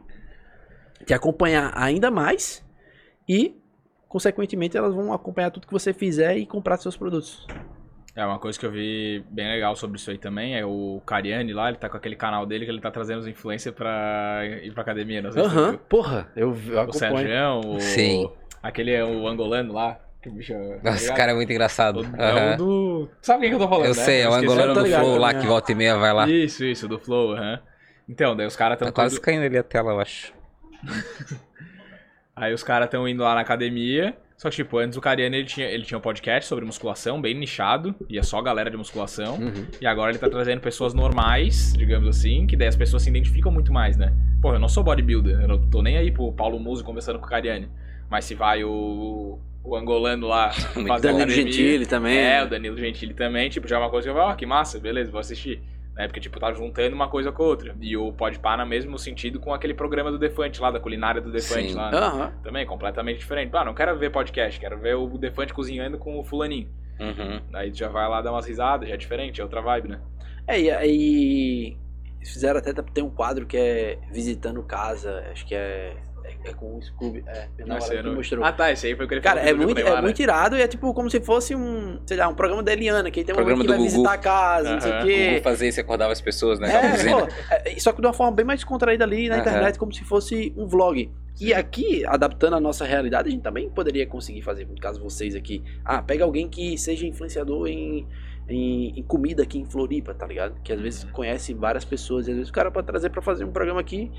te 1.05 1.13
acompanhar 1.13 1.71
ainda 1.75 2.09
mais 2.11 2.65
e, 3.27 3.55
consequentemente, 4.07 4.77
elas 4.77 4.93
vão 4.93 5.11
acompanhar 5.13 5.51
tudo 5.51 5.67
que 5.67 5.73
você 5.73 5.93
fizer 5.93 6.37
e 6.37 6.45
comprar 6.45 6.77
seus 6.77 6.95
produtos. 6.97 7.45
É, 8.17 8.25
uma 8.25 8.39
coisa 8.39 8.57
que 8.59 8.65
eu 8.65 8.71
vi 8.71 9.23
bem 9.29 9.47
legal 9.47 9.75
sobre 9.75 9.97
isso 9.97 10.09
aí 10.09 10.17
também 10.17 10.57
é 10.57 10.65
o 10.65 10.99
Cariani 11.05 11.53
lá, 11.53 11.69
ele 11.69 11.77
tá 11.77 11.87
com 11.87 11.97
aquele 11.97 12.15
canal 12.15 12.47
dele 12.47 12.65
que 12.65 12.71
ele 12.71 12.81
tá 12.81 12.89
trazendo 12.89 13.19
os 13.19 13.27
influencers 13.27 13.75
pra 13.75 14.41
ir 14.63 14.71
pra 14.73 14.81
academia, 14.81 15.21
não 15.21 15.31
sei 15.31 15.43
se 15.43 15.49
você 15.49 15.55
Aham, 15.55 15.69
viu. 15.69 15.79
porra, 15.87 16.27
eu, 16.35 16.57
eu 16.69 16.81
O. 16.81 16.93
Sergião, 16.93 17.61
o... 17.61 17.79
Sim. 17.79 18.27
Aquele 18.63 18.91
é 18.91 19.05
o 19.05 19.27
angolano 19.27 19.71
lá. 19.71 19.99
Que 20.19 20.31
bicho, 20.31 20.51
tá 20.51 20.89
Nossa, 20.89 20.97
esse 21.03 21.13
cara 21.13 21.31
é 21.31 21.35
muito 21.35 21.51
engraçado. 21.51 22.01
O-. 22.01 22.21
É 22.21 22.55
o 22.55 22.57
do... 22.57 23.09
Sabe 23.21 23.41
quem 23.41 23.49
que 23.51 23.55
eu 23.55 23.59
tô 23.59 23.67
falando, 23.69 23.85
Eu 23.85 23.95
né? 23.95 24.01
sei, 24.01 24.21
é 24.21 24.27
o 24.29 24.33
angolano 24.33 24.73
do 24.73 24.81
ligado 24.81 25.01
Flow 25.03 25.17
lá 25.19 25.33
que 25.35 25.45
é. 25.45 25.47
volta 25.47 25.71
e 25.71 25.75
meia 25.75 25.95
vai 25.95 26.11
lá. 26.11 26.27
Isso, 26.27 26.65
isso, 26.65 26.87
do 26.87 26.97
Flow, 26.97 27.33
aham. 27.33 27.59
Então, 28.09 28.35
daí 28.35 28.47
os 28.47 28.55
caras 28.55 28.79
tão 28.79 28.87
Tá 28.87 28.91
quase 28.91 29.15
tudo- 29.17 29.25
caindo 29.25 29.43
ali 29.45 29.59
a 29.59 29.63
tela, 29.63 29.91
eu 29.91 29.99
acho. 29.99 30.33
Aí 32.35 32.53
os 32.53 32.63
caras 32.63 32.85
estão 32.85 33.07
indo 33.07 33.21
lá 33.23 33.35
na 33.35 33.41
academia. 33.41 34.15
Só 34.37 34.51
que, 34.51 34.57
tipo, 34.57 34.77
antes 34.77 34.95
o 34.95 35.01
Cariani 35.01 35.37
ele 35.37 35.47
tinha, 35.47 35.65
ele 35.67 35.83
tinha 35.83 35.97
um 35.97 36.01
podcast 36.01 36.47
sobre 36.47 36.63
musculação, 36.63 37.19
bem 37.19 37.33
nichado, 37.33 37.95
e 38.07 38.19
é 38.19 38.23
só 38.23 38.39
galera 38.39 38.69
de 38.69 38.77
musculação. 38.77 39.35
Uhum. 39.35 39.65
E 39.81 39.87
agora 39.87 40.11
ele 40.11 40.19
tá 40.19 40.29
trazendo 40.29 40.61
pessoas 40.61 40.93
normais, 40.93 41.73
digamos 41.75 42.07
assim, 42.07 42.45
que 42.45 42.55
daí 42.55 42.67
as 42.67 42.75
pessoas 42.75 43.01
se 43.01 43.09
identificam 43.09 43.51
muito 43.51 43.73
mais, 43.73 43.97
né? 43.97 44.13
Pô, 44.39 44.53
eu 44.53 44.59
não 44.59 44.69
sou 44.69 44.83
bodybuilder, 44.83 45.41
eu 45.41 45.47
não 45.47 45.67
tô 45.67 45.81
nem 45.81 45.97
aí 45.97 46.11
pro 46.11 46.31
Paulo 46.31 46.59
Muso 46.59 46.83
conversando 46.83 47.17
com 47.17 47.25
o 47.25 47.29
Cariani. 47.29 47.67
Mas 48.11 48.25
se 48.25 48.35
vai 48.35 48.63
o, 48.63 49.39
o 49.63 49.75
angolano 49.75 50.27
lá 50.27 50.51
fazer 50.87 51.13
Danilo 51.13 51.29
Gentili 51.31 51.85
também. 51.87 52.19
É, 52.19 52.43
o 52.43 52.47
Danilo 52.47 52.77
Gentili 52.77 53.15
também, 53.15 53.49
tipo, 53.49 53.67
já 53.67 53.77
é 53.77 53.79
uma 53.79 53.89
coisa 53.89 54.05
que 54.05 54.11
eu 54.11 54.15
falo, 54.15 54.29
ah, 54.29 54.35
que 54.35 54.45
massa, 54.45 54.79
beleza, 54.79 55.09
vou 55.09 55.19
assistir. 55.19 55.63
Né? 55.97 56.07
Porque, 56.07 56.19
tipo, 56.19 56.39
tá 56.39 56.53
juntando 56.53 56.95
uma 56.95 57.09
coisa 57.09 57.31
com 57.31 57.41
a 57.41 57.45
outra. 57.47 57.75
E 57.81 57.97
o 57.97 58.13
Podpah 58.13 58.55
no 58.57 58.65
mesmo 58.67 58.99
sentido 58.99 59.39
com 59.39 59.51
aquele 59.53 59.73
programa 59.73 60.11
do 60.11 60.19
Defante 60.19 60.61
lá, 60.61 60.69
da 60.69 60.79
culinária 60.79 61.19
do 61.19 61.31
Defante 61.31 61.69
Sim. 61.71 61.75
lá. 61.75 61.89
né? 61.89 61.97
Aham. 61.97 62.33
Também, 62.43 62.65
completamente 62.65 63.17
diferente. 63.17 63.49
Ah, 63.55 63.65
não 63.65 63.73
quero 63.73 63.97
ver 63.97 64.11
podcast, 64.11 64.59
quero 64.59 64.77
ver 64.77 64.95
o 64.95 65.07
Defante 65.17 65.53
cozinhando 65.53 65.97
com 65.97 66.19
o 66.19 66.23
fulaninho. 66.23 66.69
Uhum. 66.99 67.41
Aí 67.53 67.71
tu 67.71 67.77
já 67.77 67.89
vai 67.89 68.07
lá 68.07 68.21
dar 68.21 68.31
umas 68.31 68.45
risadas, 68.45 68.87
já 68.87 68.93
é 68.93 68.97
diferente, 68.97 69.41
é 69.41 69.43
outra 69.43 69.61
vibe, 69.61 69.89
né? 69.89 70.01
É, 70.47 70.61
e 70.61 70.71
aí 70.71 71.77
eles 72.17 72.31
fizeram 72.31 72.59
até 72.59 72.73
tem 72.73 73.03
um 73.03 73.09
quadro 73.09 73.45
que 73.45 73.57
é 73.57 73.99
visitando 74.11 74.61
casa, 74.63 75.23
acho 75.31 75.45
que 75.45 75.53
é 75.53 75.95
é, 76.43 76.49
é 76.49 76.53
com 76.53 76.77
o 76.77 76.81
Scooby, 76.81 77.23
é, 77.27 77.47
que 77.57 77.63
não- 78.03 78.15
mostrou. 78.15 78.43
Ah, 78.43 78.51
tá, 78.51 78.71
esse 78.71 78.87
aí 78.87 78.95
foi 78.95 79.05
o 79.05 79.07
que 79.07 79.13
ele 79.15 79.21
Cara, 79.21 79.39
falou 79.41 79.53
é 79.53 79.57
muito, 79.65 79.75
Neymar, 79.75 79.93
é 79.93 79.95
né? 79.97 80.01
muito 80.01 80.21
irado 80.21 80.57
e 80.57 80.61
é 80.61 80.67
tipo 80.67 80.93
como 80.93 81.09
se 81.09 81.19
fosse 81.19 81.55
um, 81.55 81.99
sei 82.05 82.17
lá, 82.17 82.27
um 82.27 82.35
programa 82.35 82.63
da 82.63 82.73
Eliana, 82.73 83.09
que 83.11 83.19
aí 83.19 83.25
tem 83.25 83.33
um 83.33 83.37
Programa 83.37 83.61
que 83.61 83.67
do 83.67 83.71
vai 83.73 83.77
Gugu. 83.77 83.89
visitar 83.89 84.13
a 84.13 84.17
casa, 84.17 84.73
não 84.73 84.81
sei 84.81 84.91
o 84.91 85.01
quê. 85.03 85.27
Como 85.29 85.41
fazer 85.43 85.67
isso 85.67 85.79
acordava 85.81 86.11
as 86.13 86.21
pessoas, 86.21 86.59
né? 86.59 86.69
É, 86.73 87.11
pô, 87.11 87.27
é, 87.69 87.79
só 87.79 87.91
que 87.91 88.01
de 88.01 88.07
uma 88.07 88.13
forma 88.13 88.31
bem 88.35 88.45
mais 88.45 88.59
descontraída 88.59 89.03
ali 89.03 89.29
na 89.29 89.35
Aham. 89.35 89.41
internet, 89.41 89.77
como 89.79 89.93
se 89.93 90.03
fosse 90.03 90.53
um 90.57 90.67
vlog. 90.67 91.09
E 91.39 91.53
aqui, 91.53 92.03
adaptando 92.05 92.55
a 92.55 92.59
nossa 92.59 92.83
realidade, 92.83 93.27
a 93.27 93.31
gente 93.31 93.43
também 93.43 93.69
poderia 93.69 94.07
conseguir 94.07 94.41
fazer, 94.41 94.65
no 94.65 94.75
caso 94.75 94.99
vocês 95.01 95.35
aqui. 95.35 95.63
Ah, 95.85 96.01
pega 96.01 96.23
alguém 96.23 96.49
que 96.49 96.75
seja 96.79 97.05
influenciador 97.05 97.67
em, 97.67 98.07
em, 98.49 98.97
em 98.99 99.03
comida 99.03 99.43
aqui 99.43 99.59
em 99.59 99.65
Floripa, 99.65 100.15
tá 100.15 100.25
ligado? 100.25 100.55
Que 100.63 100.73
às 100.73 100.81
vezes 100.81 101.03
conhece 101.11 101.53
várias 101.53 101.85
pessoas, 101.85 102.27
e 102.27 102.31
às 102.31 102.37
vezes 102.37 102.49
o 102.49 102.53
cara 102.53 102.71
pode 102.71 102.87
trazer 102.87 103.11
pra 103.11 103.21
fazer 103.21 103.45
um 103.45 103.51
programa 103.51 103.79
aqui. 103.79 104.11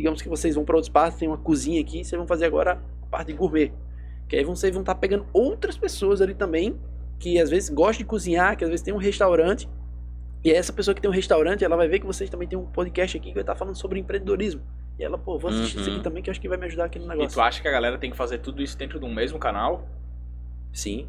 Digamos 0.00 0.22
que 0.22 0.28
vocês 0.30 0.54
vão 0.54 0.64
pra 0.64 0.76
outro 0.76 0.88
espaço, 0.88 1.18
tem 1.18 1.28
uma 1.28 1.36
cozinha 1.36 1.78
aqui, 1.78 2.02
vocês 2.02 2.16
vão 2.18 2.26
fazer 2.26 2.46
agora 2.46 2.80
a 3.02 3.06
parte 3.06 3.26
de 3.26 3.34
gourmet. 3.34 3.70
Que 4.26 4.36
aí 4.36 4.44
vocês 4.44 4.72
vão 4.72 4.80
estar 4.80 4.94
pegando 4.94 5.26
outras 5.30 5.76
pessoas 5.76 6.22
ali 6.22 6.32
também, 6.32 6.74
que 7.18 7.38
às 7.38 7.50
vezes 7.50 7.68
gostam 7.68 7.98
de 7.98 8.04
cozinhar, 8.06 8.56
que 8.56 8.64
às 8.64 8.70
vezes 8.70 8.82
tem 8.82 8.94
um 8.94 8.96
restaurante. 8.96 9.68
E 10.42 10.50
essa 10.50 10.72
pessoa 10.72 10.94
que 10.94 11.02
tem 11.02 11.10
um 11.10 11.12
restaurante, 11.12 11.62
ela 11.62 11.76
vai 11.76 11.86
ver 11.86 11.98
que 11.98 12.06
vocês 12.06 12.30
também 12.30 12.48
tem 12.48 12.58
um 12.58 12.64
podcast 12.64 13.14
aqui 13.18 13.28
que 13.28 13.34
vai 13.34 13.42
estar 13.42 13.54
falando 13.54 13.74
sobre 13.76 13.98
empreendedorismo. 14.00 14.62
E 14.98 15.04
ela, 15.04 15.18
pô, 15.18 15.38
vou 15.38 15.50
assistir 15.50 15.78
isso 15.80 15.88
Uhum. 15.90 15.96
aqui 15.96 16.04
também 16.04 16.22
que 16.22 16.30
eu 16.30 16.32
acho 16.32 16.40
que 16.40 16.48
vai 16.48 16.56
me 16.56 16.64
ajudar 16.64 16.86
aqui 16.86 16.98
no 16.98 17.04
E 17.04 17.08
negócio. 17.08 17.32
tu 17.32 17.40
acha 17.42 17.60
que 17.60 17.68
a 17.68 17.70
galera 17.70 17.98
tem 17.98 18.10
que 18.10 18.16
fazer 18.16 18.38
tudo 18.38 18.62
isso 18.62 18.78
dentro 18.78 18.98
de 18.98 19.04
um 19.04 19.12
mesmo 19.12 19.38
canal? 19.38 19.86
Sim. 20.72 21.06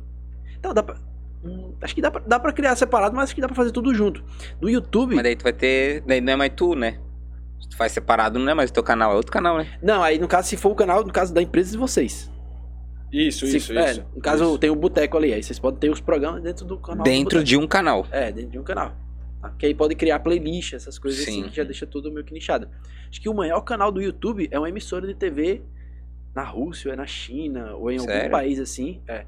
Então, 0.59 0.73
dá 0.73 0.83
pra. 0.83 0.97
hum, 1.45 1.73
acho 1.81 1.95
que 1.95 2.01
dá 2.01 2.11
pra, 2.11 2.21
dá 2.27 2.39
pra 2.39 2.51
criar 2.51 2.75
separado, 2.75 3.15
mas 3.15 3.25
acho 3.25 3.35
que 3.35 3.41
dá 3.41 3.47
pra 3.47 3.55
fazer 3.55 3.71
tudo 3.71 3.93
junto. 3.93 4.21
No 4.59 4.69
YouTube. 4.69 5.15
Mas 5.15 5.23
daí 5.23 5.35
tu 5.37 5.43
vai 5.43 5.53
ter. 5.53 6.01
Daí 6.01 6.19
não 6.19 6.33
é 6.33 6.35
mais 6.35 6.51
tu, 6.55 6.75
né? 6.75 6.99
Se 7.61 7.69
tu 7.69 7.77
faz 7.77 7.91
separado, 7.91 8.37
não 8.39 8.51
é 8.51 8.53
mais 8.53 8.69
o 8.69 8.73
teu 8.73 8.83
canal, 8.83 9.11
é 9.13 9.15
outro 9.15 9.31
canal, 9.31 9.57
né? 9.57 9.67
Não, 9.81 10.01
aí 10.03 10.17
no 10.19 10.27
caso, 10.27 10.47
se 10.49 10.57
for 10.57 10.71
o 10.71 10.75
canal, 10.75 11.03
no 11.05 11.13
caso 11.13 11.33
da 11.33 11.41
empresa 11.41 11.71
de 11.71 11.77
vocês. 11.77 12.29
Isso, 13.11 13.45
Se- 13.45 13.57
isso, 13.57 13.77
é, 13.77 13.91
isso. 13.91 14.05
No 14.15 14.21
caso, 14.21 14.43
isso. 14.45 14.57
tem 14.57 14.69
o 14.69 14.75
boteco 14.75 15.17
ali. 15.17 15.33
Aí 15.33 15.43
vocês 15.43 15.59
podem 15.59 15.79
ter 15.79 15.89
os 15.89 15.99
programas 15.99 16.41
dentro 16.41 16.65
do 16.65 16.77
canal. 16.77 17.03
do 17.03 17.03
Dentro 17.03 17.23
boteco. 17.39 17.43
de 17.43 17.57
um 17.57 17.67
canal. 17.67 18.07
É, 18.11 18.31
dentro 18.31 18.51
de 18.51 18.59
um 18.59 18.63
canal. 18.63 18.93
tá? 19.41 19.49
Que 19.59 19.65
aí 19.65 19.73
pode 19.75 19.95
criar 19.95 20.19
playlist, 20.19 20.73
essas 20.73 20.97
coisas 20.97 21.23
Sim. 21.25 21.41
assim, 21.41 21.49
que 21.49 21.55
já 21.57 21.63
deixa 21.63 21.85
tudo 21.85 22.11
meio 22.11 22.25
que 22.25 22.33
nichado. 22.33 22.69
Acho 23.09 23.19
que 23.21 23.27
o 23.27 23.33
maior 23.33 23.61
canal 23.61 23.91
do 23.91 24.01
YouTube 24.01 24.47
é 24.49 24.57
uma 24.57 24.69
emissora 24.69 25.05
de 25.05 25.13
TV 25.13 25.61
na 26.33 26.43
Rússia, 26.43 26.87
ou 26.89 26.93
é 26.93 26.95
na 26.95 27.05
China, 27.05 27.73
ou 27.75 27.91
em 27.91 27.97
algum 27.97 28.09
Sério? 28.11 28.31
país 28.31 28.59
assim. 28.59 29.01
É. 29.07 29.25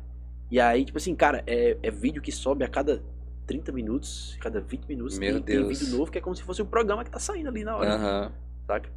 E 0.49 0.59
aí, 0.61 0.85
tipo 0.85 0.97
assim, 0.97 1.13
cara, 1.13 1.43
é, 1.45 1.75
é 1.83 1.91
vídeo 1.91 2.21
que 2.21 2.31
sobe 2.31 2.63
a 2.63 2.69
cada 2.69 3.03
30 3.45 3.71
minutos, 3.71 4.37
cada 4.41 4.59
20 4.61 4.85
minutos. 4.87 5.17
Meu 5.19 5.33
tem, 5.35 5.43
tem 5.43 5.55
Deus. 5.65 5.79
vídeo 5.79 5.97
novo 5.97 6.11
que 6.11 6.17
é 6.17 6.21
como 6.21 6.35
se 6.35 6.43
fosse 6.43 6.61
um 6.61 6.65
programa 6.65 7.03
que 7.03 7.09
tá 7.11 7.19
saindo 7.19 7.49
ali 7.49 7.63
na 7.63 7.75
hora, 7.75 7.93
Aham. 7.93 8.31
saca? 8.67 8.89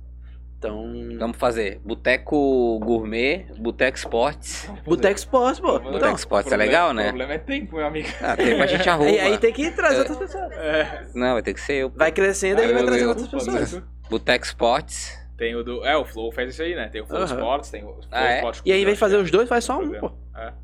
Então. 0.58 0.90
Vamos 1.18 1.36
fazer 1.36 1.80
Boteco 1.84 2.78
Gourmet, 2.78 3.46
Boteco 3.58 3.98
Esportes. 3.98 4.66
Boteco 4.86 5.18
Sports, 5.18 5.60
pô. 5.60 5.72
Boteco 5.78 5.96
Então, 5.96 6.14
Esportes 6.14 6.50
é 6.50 6.56
legal, 6.56 6.94
né? 6.94 7.02
O 7.02 7.08
problema 7.08 7.34
é 7.34 7.38
tempo, 7.38 7.76
meu 7.76 7.86
amigo. 7.86 8.08
Ah, 8.22 8.34
tempo 8.34 8.62
a 8.62 8.66
gente 8.66 8.88
arruma. 8.88 9.10
aí, 9.10 9.20
aí 9.20 9.38
tem 9.38 9.52
que 9.52 9.70
trazer 9.72 9.96
É. 9.96 9.98
outras 9.98 10.16
pessoas. 10.16 10.50
É. 10.52 11.06
Não, 11.14 11.34
vai 11.34 11.42
ter 11.42 11.52
que 11.52 11.60
ser 11.60 11.74
eu. 11.74 11.90
Vai 11.90 12.10
crescendo 12.10 12.62
e 12.62 12.64
Ah, 12.64 12.72
vai 12.72 12.82
eu- 12.82 12.86
trazendo 12.86 13.04
eu- 13.04 13.08
outras 13.10 13.28
pessoas. 13.28 13.82
Boteco 14.08 14.44
Esportes. 14.46 15.26
Tem 15.36 15.54
o 15.54 15.62
do. 15.62 15.84
É, 15.84 15.94
o 15.94 16.06
Flow 16.06 16.32
faz 16.32 16.48
isso 16.48 16.62
aí, 16.62 16.74
né? 16.74 16.88
Tem 16.88 17.02
o 17.02 17.06
Flow. 17.06 17.24
Sports, 17.24 17.70
tem 17.70 17.82
o 17.84 17.88
Flow 17.88 18.00
Ah, 18.10 18.24
é? 18.24 18.36
Sports 18.36 18.62
E 18.64 18.72
aí, 18.72 18.80
em 18.80 18.84
vez 18.86 18.96
de 18.96 19.00
fazer 19.00 19.16
os 19.18 19.30
dois, 19.30 19.46
faz 19.46 19.62
só 19.64 19.78
um, 19.78 19.90
pô. 20.00 20.10
É. 20.34 20.54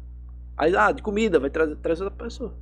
Aí, 0.57 0.75
ah, 0.75 0.91
de 0.91 1.03
comida, 1.03 1.39
vai 1.39 1.51
trazer, 1.51 1.77
trazer 1.77 2.05
outra 2.05 2.25
pessoa. 2.25 2.55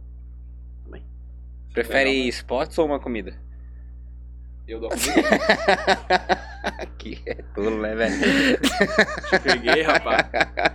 Prefere 1.72 2.10
Legal, 2.10 2.22
né? 2.24 2.28
esportes 2.28 2.78
ou 2.78 2.86
uma 2.86 2.98
comida? 3.00 3.34
Eu 4.66 4.78
dou 4.80 4.88
a 4.88 4.92
comida. 4.92 6.40
Aqui 6.78 7.20
é 7.26 7.34
tudo, 7.54 7.70
né, 7.78 7.94
velho? 7.94 8.14
Te 9.30 9.38
peguei, 9.42 9.82
rapaz. 9.82 10.26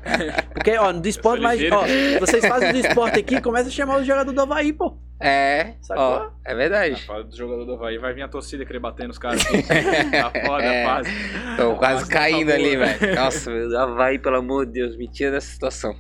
Porque, 0.54 0.76
ó, 0.78 0.92
no 0.92 1.00
do 1.00 1.08
esporte, 1.08 1.42
mas, 1.42 1.54
ligeiro. 1.60 1.76
ó, 1.78 1.86
vocês 2.20 2.46
fazem 2.46 2.72
do 2.74 2.80
esporte 2.80 3.20
aqui, 3.20 3.40
começa 3.40 3.70
a 3.70 3.72
chamar 3.72 4.00
os 4.00 4.08
jogadores 4.08 4.34
do 4.36 4.42
Havaí, 4.42 4.74
pô. 4.74 4.98
É, 5.22 5.76
Sacou? 5.82 6.04
ó, 6.04 6.30
é 6.44 6.56
verdade. 6.56 7.02
Fala 7.06 7.24
do 7.24 7.36
jogador 7.38 7.66
do 7.66 7.74
Havaí, 7.76 7.98
vai 7.98 8.14
vir 8.14 8.24
a 8.24 8.28
torcida 8.28 8.66
querer 8.66 8.80
bater 8.80 9.08
nos 9.08 9.18
caras 9.18 9.46
aqui. 9.46 9.64
Tá 10.12 10.32
foda 10.46 10.64
É. 10.64 10.84
a 10.84 10.88
fase. 10.88 11.10
Tô 11.58 11.76
quase 11.76 12.10
tá 12.10 12.14
caindo 12.20 12.52
ali, 12.52 12.76
velho. 12.76 13.16
Nossa, 13.16 13.50
meu, 13.52 13.70
vai, 13.96 14.18
pelo 14.18 14.38
amor 14.38 14.66
de 14.66 14.74
Deus, 14.74 14.98
me 14.98 15.08
tira 15.08 15.32
dessa 15.32 15.48
situação. 15.48 15.96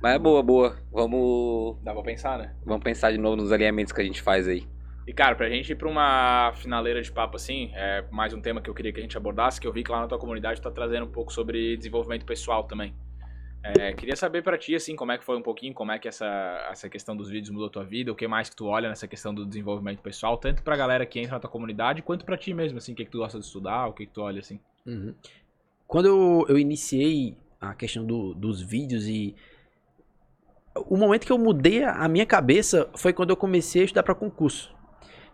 Mas 0.00 0.14
é 0.14 0.18
boa, 0.18 0.42
boa. 0.42 0.76
Vamos, 0.92 1.78
Dá 1.82 1.92
pra 1.92 2.02
pensar, 2.02 2.38
né? 2.38 2.54
vamos 2.64 2.84
pensar 2.84 3.10
de 3.12 3.18
novo 3.18 3.36
nos 3.36 3.52
alinhamentos 3.52 3.92
que 3.92 4.00
a 4.00 4.04
gente 4.04 4.22
faz 4.22 4.46
aí. 4.46 4.66
E, 5.06 5.12
cara, 5.12 5.34
pra 5.36 5.48
gente 5.48 5.70
ir 5.70 5.76
pra 5.76 5.88
uma 5.88 6.52
finaleira 6.54 7.00
de 7.00 7.12
papo 7.12 7.36
assim, 7.36 7.70
é 7.74 8.04
mais 8.10 8.34
um 8.34 8.40
tema 8.40 8.60
que 8.60 8.68
eu 8.68 8.74
queria 8.74 8.92
que 8.92 8.98
a 8.98 9.02
gente 9.02 9.16
abordasse, 9.16 9.60
que 9.60 9.66
eu 9.66 9.72
vi 9.72 9.84
que 9.84 9.90
lá 9.90 10.00
na 10.00 10.08
tua 10.08 10.18
comunidade 10.18 10.60
tu 10.60 10.64
tá 10.64 10.70
trazendo 10.70 11.06
um 11.06 11.10
pouco 11.12 11.32
sobre 11.32 11.76
desenvolvimento 11.76 12.26
pessoal 12.26 12.64
também. 12.64 12.92
É, 13.62 13.92
queria 13.94 14.14
saber 14.14 14.42
pra 14.42 14.56
ti, 14.56 14.74
assim, 14.76 14.94
como 14.94 15.10
é 15.12 15.18
que 15.18 15.24
foi 15.24 15.36
um 15.36 15.42
pouquinho, 15.42 15.74
como 15.74 15.90
é 15.90 15.98
que 15.98 16.06
essa, 16.06 16.26
essa 16.70 16.88
questão 16.88 17.16
dos 17.16 17.28
vídeos 17.28 17.50
mudou 17.50 17.68
tua 17.68 17.84
vida, 17.84 18.12
o 18.12 18.14
que 18.14 18.28
mais 18.28 18.48
que 18.48 18.54
tu 18.56 18.66
olha 18.66 18.88
nessa 18.88 19.08
questão 19.08 19.34
do 19.34 19.44
desenvolvimento 19.44 20.00
pessoal, 20.00 20.36
tanto 20.38 20.62
pra 20.62 20.76
galera 20.76 21.04
que 21.04 21.18
entra 21.18 21.32
na 21.32 21.40
tua 21.40 21.50
comunidade, 21.50 22.02
quanto 22.02 22.24
pra 22.24 22.36
ti 22.36 22.54
mesmo, 22.54 22.78
assim, 22.78 22.92
o 22.92 22.94
que, 22.94 23.04
que 23.04 23.10
tu 23.10 23.18
gosta 23.18 23.38
de 23.40 23.44
estudar, 23.44 23.88
o 23.88 23.92
que, 23.92 24.06
que 24.06 24.12
tu 24.12 24.22
olha, 24.22 24.38
assim. 24.38 24.60
Quando 25.86 26.06
eu, 26.06 26.46
eu 26.48 26.58
iniciei 26.58 27.36
a 27.60 27.74
questão 27.74 28.04
do- 28.04 28.34
dos 28.34 28.60
vídeos 28.60 29.06
e. 29.06 29.34
O 30.86 30.96
momento 30.96 31.26
que 31.26 31.32
eu 31.32 31.38
mudei 31.38 31.84
a 31.84 32.08
minha 32.08 32.26
cabeça 32.26 32.88
foi 32.94 33.12
quando 33.12 33.30
eu 33.30 33.36
comecei 33.36 33.82
a 33.82 33.84
estudar 33.84 34.02
para 34.02 34.14
concurso. 34.14 34.74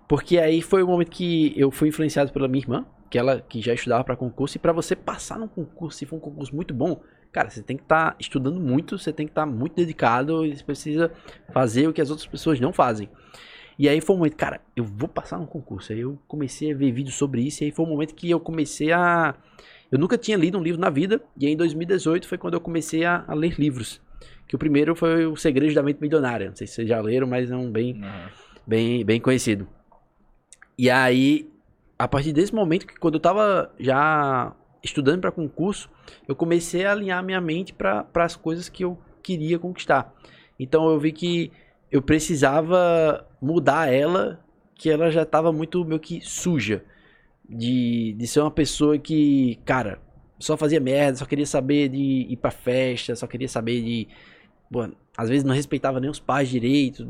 Porque 0.09 0.39
aí 0.39 0.61
foi 0.61 0.83
o 0.83 0.87
momento 0.87 1.11
que 1.11 1.53
eu 1.57 1.71
fui 1.71 1.89
influenciado 1.89 2.33
pela 2.33 2.47
minha 2.47 2.63
irmã, 2.63 2.87
que 3.11 3.19
ela 3.19 3.41
que 3.41 3.61
já 3.61 3.75
estudava 3.75 4.05
para 4.05 4.17
concurso, 4.17 4.57
e 4.57 4.61
para 4.61 4.73
você 4.73 4.95
passar 4.95 5.39
num 5.39 5.49
concurso, 5.49 5.99
se 5.99 6.07
for 6.07 6.17
um 6.17 6.21
concurso 6.21 6.55
muito 6.55 6.73
bom, 6.73 7.01
cara, 7.31 7.51
você 7.51 7.63
tem 7.63 7.77
que 7.77 7.83
estar 7.83 8.17
estudando 8.19 8.61
muito, 8.61 8.99
você 8.99 9.13
tem 9.13 9.27
que 9.27 9.33
estar 9.33 9.47
muito 9.47 9.75
dedicado 9.75 10.45
e 10.45 10.57
você 10.57 10.65
precisa 10.65 11.11
fazer 11.53 11.89
o 11.89 11.93
que 11.93 12.01
as 12.01 12.11
outras 12.11 12.27
pessoas 12.27 12.61
não 12.61 12.73
fazem. 12.73 13.09
E 13.79 13.89
aí 13.89 14.01
foi 14.01 14.15
o 14.15 14.19
momento, 14.19 14.37
cara, 14.37 14.61
eu 14.77 14.85
vou 14.85 15.09
passar 15.09 15.39
num 15.39 15.47
concurso. 15.47 15.93
Aí 15.93 16.01
eu 16.01 16.19
comecei 16.29 16.73
a 16.73 16.77
ver 16.77 16.93
vídeos 16.93 17.17
sobre 17.17 17.43
isso, 17.43 17.63
e 17.63 17.67
aí 17.67 17.71
foi 17.71 17.85
o 17.85 17.89
momento 17.89 18.15
que 18.15 18.31
eu 18.31 18.39
comecei 18.39 18.93
a. 18.93 19.35
Eu 19.91 19.99
nunca 19.99 20.17
tinha 20.17 20.37
lido 20.37 20.59
um 20.59 20.63
livro 20.63 20.81
na 20.81 20.91
vida, 20.91 21.21
e 21.37 21.47
aí 21.47 21.53
em 21.53 21.57
2018 21.57 22.29
foi 22.29 22.39
quando 22.39 22.55
eu 22.55 22.61
comecei 22.61 23.05
a, 23.05 23.25
a 23.27 23.35
ler 23.35 23.59
livros. 23.59 24.01
Que 24.47 24.57
o 24.57 24.59
primeiro 24.59 24.95
foi 24.95 25.27
O 25.27 25.37
Segredo 25.37 25.75
da 25.75 25.83
Mente 25.83 26.01
Milionária. 26.01 26.49
Não 26.49 26.57
sei 26.57 26.67
se 26.67 26.75
vocês 26.75 26.89
já 26.89 27.01
leram, 27.01 27.27
mas 27.27 27.51
é 27.51 27.57
um 27.57 27.71
bem, 27.71 28.01
bem, 28.67 29.05
bem 29.05 29.21
conhecido. 29.21 29.67
E 30.77 30.91
aí, 30.91 31.49
a 31.99 32.09
partir 32.09 32.33
desse 32.33 32.55
momento, 32.55 32.87
que 32.87 32.97
quando 32.97 33.15
eu 33.15 33.21
tava 33.21 33.73
já 33.79 34.55
estudando 34.83 35.21
para 35.21 35.31
concurso, 35.31 35.89
eu 36.27 36.35
comecei 36.35 36.85
a 36.85 36.93
alinhar 36.93 37.23
minha 37.23 37.41
mente 37.41 37.73
para 37.73 38.07
as 38.15 38.37
coisas 38.37 38.69
que 38.69 38.85
eu 38.85 38.99
queria 39.23 39.59
conquistar. 39.59 40.13
Então 40.59 40.91
eu 40.91 40.99
vi 40.99 41.13
que 41.13 41.53
eu 41.91 42.03
precisava 42.03 43.27
mudar 43.41 43.93
ela, 43.93 44.41
que 44.75 44.91
ela 44.91 45.11
já 45.11 45.23
estava 45.23 45.53
muito 45.53 45.85
meio 45.85 46.01
que 46.01 46.21
suja. 46.21 46.85
De, 47.49 48.15
de 48.15 48.27
ser 48.27 48.41
uma 48.41 48.51
pessoa 48.51 48.97
que, 48.97 49.59
cara, 49.65 50.01
só 50.43 50.57
fazia 50.57 50.81
merda, 50.81 51.19
só 51.19 51.25
queria 51.25 51.47
saber 51.47 51.89
de 51.89 52.27
ir 52.29 52.37
pra 52.37 52.51
festa, 52.51 53.15
só 53.15 53.27
queria 53.27 53.49
saber 53.49 53.81
de. 53.81 54.09
Pô, 54.71 54.89
às 55.17 55.29
vezes 55.29 55.45
não 55.45 55.55
respeitava 55.55 56.01
nem 56.01 56.11
os 56.11 56.19
pais 56.19 56.49
direito, 56.49 57.07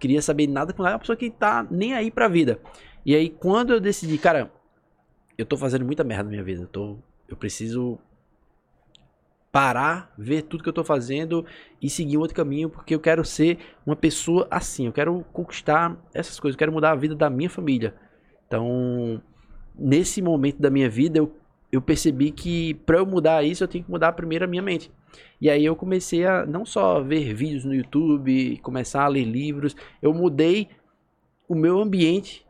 queria 0.00 0.20
saber 0.22 0.46
nada 0.46 0.72
com 0.72 0.82
nada, 0.82 0.94
é 0.94 0.96
uma 0.96 1.00
pessoa 1.00 1.16
que 1.16 1.30
tá 1.30 1.66
nem 1.70 1.94
aí 1.94 2.10
pra 2.10 2.26
vida. 2.28 2.58
E 3.04 3.14
aí, 3.14 3.28
quando 3.28 3.72
eu 3.72 3.80
decidi, 3.80 4.18
cara, 4.18 4.50
eu 5.36 5.46
tô 5.46 5.56
fazendo 5.56 5.84
muita 5.84 6.02
merda 6.02 6.24
na 6.24 6.30
minha 6.30 6.42
vida, 6.42 6.62
eu, 6.62 6.66
tô, 6.66 6.98
eu 7.28 7.36
preciso 7.36 7.98
parar, 9.52 10.12
ver 10.18 10.42
tudo 10.42 10.62
que 10.62 10.68
eu 10.68 10.74
tô 10.74 10.84
fazendo 10.84 11.44
e 11.80 11.88
seguir 11.88 12.16
um 12.16 12.20
outro 12.20 12.36
caminho, 12.36 12.68
porque 12.68 12.94
eu 12.94 13.00
quero 13.00 13.24
ser 13.24 13.58
uma 13.86 13.96
pessoa 13.96 14.48
assim, 14.50 14.86
eu 14.86 14.92
quero 14.92 15.24
conquistar 15.32 15.96
essas 16.12 16.40
coisas, 16.40 16.54
eu 16.54 16.58
quero 16.58 16.72
mudar 16.72 16.92
a 16.92 16.96
vida 16.96 17.14
da 17.14 17.30
minha 17.30 17.48
família. 17.48 17.94
Então, 18.46 19.22
nesse 19.78 20.20
momento 20.22 20.58
da 20.58 20.70
minha 20.70 20.88
vida, 20.88 21.18
eu, 21.18 21.36
eu 21.70 21.82
percebi 21.82 22.30
que 22.30 22.74
para 22.74 22.98
eu 22.98 23.06
mudar 23.06 23.44
isso, 23.44 23.64
eu 23.64 23.68
tenho 23.68 23.84
que 23.84 23.90
mudar 23.90 24.12
primeiro 24.12 24.44
a 24.44 24.48
minha 24.48 24.62
mente. 24.62 24.90
E 25.40 25.48
aí 25.48 25.64
eu 25.64 25.76
comecei 25.76 26.26
a 26.26 26.44
não 26.44 26.64
só 26.64 27.00
ver 27.00 27.34
vídeos 27.34 27.64
no 27.64 27.74
YouTube, 27.74 28.58
começar 28.62 29.04
a 29.04 29.08
ler 29.08 29.24
livros, 29.24 29.76
eu 30.02 30.12
mudei 30.12 30.68
o 31.48 31.54
meu 31.54 31.80
ambiente, 31.80 32.44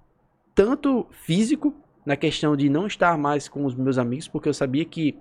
tanto 0.54 1.06
físico, 1.10 1.74
na 2.08 2.16
questão 2.16 2.56
de 2.56 2.70
não 2.70 2.86
estar 2.86 3.18
mais 3.18 3.48
com 3.48 3.66
os 3.66 3.74
meus 3.74 3.98
amigos, 3.98 4.26
porque 4.26 4.48
eu 4.48 4.54
sabia 4.54 4.82
que 4.82 5.18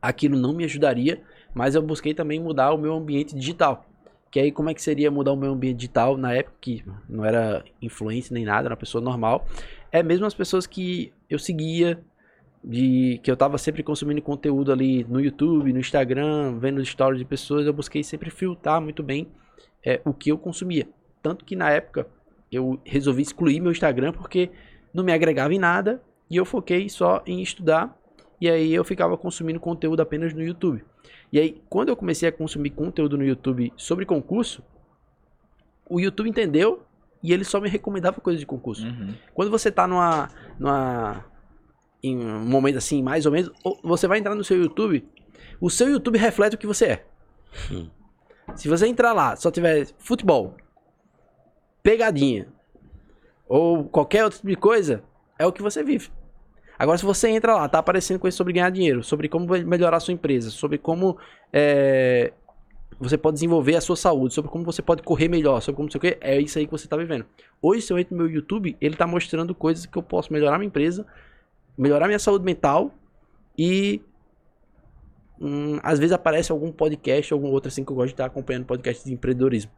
aquilo 0.00 0.38
não 0.38 0.52
me 0.52 0.62
ajudaria, 0.62 1.22
mas 1.54 1.74
eu 1.74 1.80
busquei 1.80 2.12
também 2.12 2.38
mudar 2.38 2.72
o 2.72 2.76
meu 2.76 2.94
ambiente 2.94 3.34
digital. 3.34 3.86
Que 4.30 4.38
aí 4.38 4.52
como 4.52 4.68
é 4.68 4.74
que 4.74 4.82
seria 4.82 5.10
mudar 5.10 5.32
o 5.32 5.36
meu 5.36 5.52
ambiente 5.52 5.76
digital 5.78 6.18
na 6.18 6.34
época 6.34 6.56
que 6.60 6.84
não 7.08 7.24
era 7.24 7.64
influência 7.80 8.34
nem 8.34 8.44
nada, 8.44 8.66
era 8.66 8.74
uma 8.74 8.78
pessoa 8.78 9.02
normal. 9.02 9.46
É 9.90 10.02
mesmo 10.02 10.26
as 10.26 10.34
pessoas 10.34 10.66
que 10.66 11.12
eu 11.30 11.38
seguia, 11.38 12.02
de 12.64 13.20
que 13.22 13.30
eu 13.30 13.34
estava 13.34 13.58
sempre 13.58 13.82
consumindo 13.82 14.22
conteúdo 14.22 14.72
ali 14.72 15.04
no 15.04 15.20
YouTube, 15.20 15.72
no 15.72 15.80
Instagram, 15.80 16.58
vendo 16.58 16.84
stories 16.84 17.18
de 17.18 17.24
pessoas, 17.24 17.66
eu 17.66 17.72
busquei 17.72 18.04
sempre 18.04 18.30
filtrar 18.30 18.80
muito 18.80 19.02
bem 19.02 19.28
é, 19.84 20.00
o 20.04 20.12
que 20.14 20.30
eu 20.30 20.38
consumia. 20.38 20.88
Tanto 21.22 21.44
que 21.44 21.56
na 21.56 21.70
época 21.70 22.06
eu 22.50 22.80
resolvi 22.84 23.22
excluir 23.22 23.60
meu 23.60 23.72
Instagram 23.72 24.12
porque 24.12 24.50
não 24.92 25.02
me 25.02 25.12
agregava 25.12 25.52
em 25.54 25.58
nada 25.58 26.02
e 26.30 26.36
eu 26.36 26.44
foquei 26.44 26.88
só 26.88 27.22
em 27.26 27.42
estudar 27.42 27.96
e 28.40 28.48
aí 28.48 28.74
eu 28.74 28.84
ficava 28.84 29.16
consumindo 29.16 29.60
conteúdo 29.60 30.00
apenas 30.00 30.34
no 30.34 30.42
YouTube. 30.42 30.84
E 31.32 31.38
aí, 31.38 31.62
quando 31.68 31.88
eu 31.88 31.96
comecei 31.96 32.28
a 32.28 32.32
consumir 32.32 32.70
conteúdo 32.70 33.16
no 33.16 33.24
YouTube 33.24 33.72
sobre 33.76 34.04
concurso, 34.04 34.62
o 35.88 36.00
YouTube 36.00 36.28
entendeu 36.28 36.82
e 37.22 37.32
ele 37.32 37.44
só 37.44 37.60
me 37.60 37.68
recomendava 37.68 38.20
coisas 38.20 38.40
de 38.40 38.46
concurso. 38.46 38.86
Uhum. 38.86 39.14
Quando 39.32 39.50
você 39.50 39.70
tá 39.70 39.86
numa, 39.86 40.28
numa. 40.58 41.24
Em 42.02 42.18
um 42.18 42.40
momento 42.40 42.78
assim, 42.78 43.02
mais 43.02 43.26
ou 43.26 43.32
menos, 43.32 43.50
ou- 43.62 43.78
você 43.82 44.06
vai 44.06 44.18
entrar 44.18 44.34
no 44.34 44.44
seu 44.44 44.60
YouTube, 44.60 45.06
o 45.60 45.70
seu 45.70 45.88
YouTube 45.88 46.18
reflete 46.18 46.56
o 46.56 46.58
que 46.58 46.66
você 46.66 46.84
é. 46.86 47.04
Se 48.56 48.68
você 48.68 48.86
entrar 48.86 49.12
lá, 49.12 49.36
só 49.36 49.50
tiver 49.50 49.86
futebol, 49.98 50.56
pegadinha, 51.82 52.48
ou 53.48 53.84
qualquer 53.84 54.24
outro 54.24 54.38
tipo 54.38 54.48
de 54.48 54.56
coisa, 54.56 55.02
é 55.38 55.46
o 55.46 55.52
que 55.52 55.62
você 55.62 55.82
vive. 55.82 56.10
Agora, 56.78 56.98
se 56.98 57.04
você 57.04 57.28
entra 57.28 57.54
lá, 57.54 57.68
tá 57.68 57.78
aparecendo 57.78 58.18
coisa 58.18 58.36
sobre 58.36 58.52
ganhar 58.52 58.70
dinheiro, 58.70 59.04
sobre 59.04 59.28
como 59.28 59.46
melhorar 59.64 59.98
a 59.98 60.00
sua 60.00 60.14
empresa, 60.14 60.50
sobre 60.50 60.78
como 60.78 61.16
é, 61.52 62.32
você 62.98 63.16
pode 63.16 63.34
desenvolver 63.34 63.76
a 63.76 63.80
sua 63.80 63.94
saúde, 63.94 64.34
sobre 64.34 64.50
como 64.50 64.64
você 64.64 64.82
pode 64.82 65.02
correr 65.02 65.28
melhor, 65.28 65.60
sobre 65.60 65.76
como 65.76 65.86
não 65.86 65.92
sei 65.92 65.98
o 65.98 66.00
que, 66.00 66.18
é 66.20 66.40
isso 66.40 66.58
aí 66.58 66.66
que 66.66 66.72
você 66.72 66.88
tá 66.88 66.96
vivendo. 66.96 67.24
Hoje, 67.60 67.82
se 67.82 67.92
eu 67.92 67.98
entro 67.98 68.16
no 68.16 68.24
meu 68.24 68.32
YouTube, 68.32 68.76
ele 68.80 68.96
tá 68.96 69.06
mostrando 69.06 69.54
coisas 69.54 69.86
que 69.86 69.96
eu 69.96 70.02
posso 70.02 70.32
melhorar 70.32 70.58
minha 70.58 70.66
empresa, 70.66 71.06
melhorar 71.76 72.06
minha 72.06 72.18
saúde 72.18 72.44
mental 72.44 72.92
e 73.58 74.00
hum, 75.40 75.78
às 75.82 75.98
vezes 75.98 76.12
aparece 76.12 76.52
algum 76.52 76.70
podcast, 76.72 77.32
algum 77.32 77.48
outro 77.50 77.68
assim 77.68 77.84
que 77.84 77.90
eu 77.90 77.96
gosto 77.96 78.08
de 78.08 78.14
estar 78.14 78.26
acompanhando 78.26 78.66
podcast 78.66 79.04
de 79.04 79.12
empreendedorismo. 79.12 79.70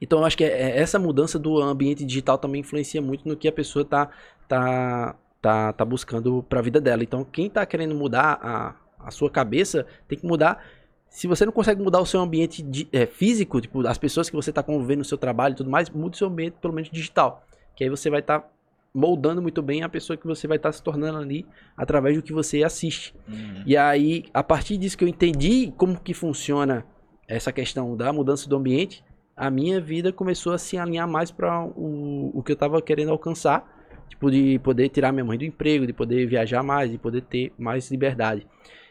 Então 0.00 0.20
eu 0.20 0.24
acho 0.24 0.36
que 0.36 0.44
é- 0.44 0.70
é- 0.70 0.78
essa 0.78 0.98
mudança 0.98 1.38
do 1.38 1.60
ambiente 1.60 2.04
digital 2.04 2.38
também 2.38 2.60
influencia 2.60 3.02
muito 3.02 3.28
no 3.28 3.36
que 3.36 3.48
a 3.48 3.52
pessoa 3.52 3.84
tá 3.84 4.10
tá 4.48 5.16
tá, 5.42 5.72
tá 5.74 5.84
buscando 5.84 6.42
para 6.48 6.60
a 6.60 6.62
vida 6.62 6.80
dela. 6.80 7.02
Então 7.02 7.22
quem 7.24 7.50
tá 7.50 7.66
querendo 7.66 7.94
mudar 7.94 8.38
a, 8.42 8.74
a 9.06 9.10
sua 9.10 9.28
cabeça 9.30 9.86
tem 10.08 10.18
que 10.18 10.26
mudar 10.26 10.64
se 11.10 11.28
você 11.28 11.44
não 11.44 11.52
consegue 11.52 11.80
mudar 11.82 12.00
o 12.00 12.06
seu 12.06 12.18
ambiente 12.20 12.60
di- 12.62 12.88
é, 12.92 13.06
físico, 13.06 13.60
tipo, 13.60 13.86
as 13.86 13.98
pessoas 13.98 14.28
que 14.28 14.34
você 14.34 14.50
está 14.50 14.62
convivendo 14.64 14.98
no 15.00 15.04
seu 15.04 15.16
trabalho 15.18 15.52
e 15.52 15.56
tudo 15.56 15.70
mais, 15.70 15.88
mude 15.88 16.16
o 16.16 16.18
seu 16.18 16.26
ambiente 16.26 16.54
pelo 16.60 16.74
menos 16.74 16.90
digital. 16.90 17.44
Que 17.76 17.84
aí 17.84 17.90
você 17.90 18.10
vai 18.10 18.18
estar 18.18 18.50
moldando 18.94 19.42
muito 19.42 19.60
bem 19.60 19.82
a 19.82 19.88
pessoa 19.88 20.16
que 20.16 20.26
você 20.26 20.46
vai 20.46 20.56
estar 20.56 20.70
se 20.70 20.80
tornando 20.80 21.18
ali 21.18 21.44
através 21.76 22.16
do 22.16 22.22
que 22.22 22.32
você 22.32 22.62
assiste. 22.62 23.12
Uhum. 23.28 23.64
E 23.66 23.76
aí, 23.76 24.24
a 24.32 24.42
partir 24.42 24.76
disso 24.76 24.96
que 24.96 25.02
eu 25.02 25.08
entendi 25.08 25.72
como 25.76 26.00
que 26.00 26.14
funciona 26.14 26.86
essa 27.26 27.50
questão 27.50 27.96
da 27.96 28.12
mudança 28.12 28.48
do 28.48 28.56
ambiente, 28.56 29.04
a 29.36 29.50
minha 29.50 29.80
vida 29.80 30.12
começou 30.12 30.52
a 30.52 30.58
se 30.58 30.78
alinhar 30.78 31.08
mais 31.08 31.32
para 31.32 31.64
o, 31.64 32.30
o 32.32 32.42
que 32.42 32.52
eu 32.52 32.54
estava 32.54 32.80
querendo 32.80 33.10
alcançar. 33.10 33.72
Tipo, 34.08 34.30
de 34.30 34.60
poder 34.60 34.90
tirar 34.90 35.12
minha 35.12 35.24
mãe 35.24 35.36
do 35.36 35.44
emprego, 35.44 35.86
de 35.86 35.92
poder 35.92 36.26
viajar 36.26 36.62
mais, 36.62 36.90
de 36.90 36.98
poder 36.98 37.22
ter 37.22 37.52
mais 37.58 37.90
liberdade. 37.90 38.46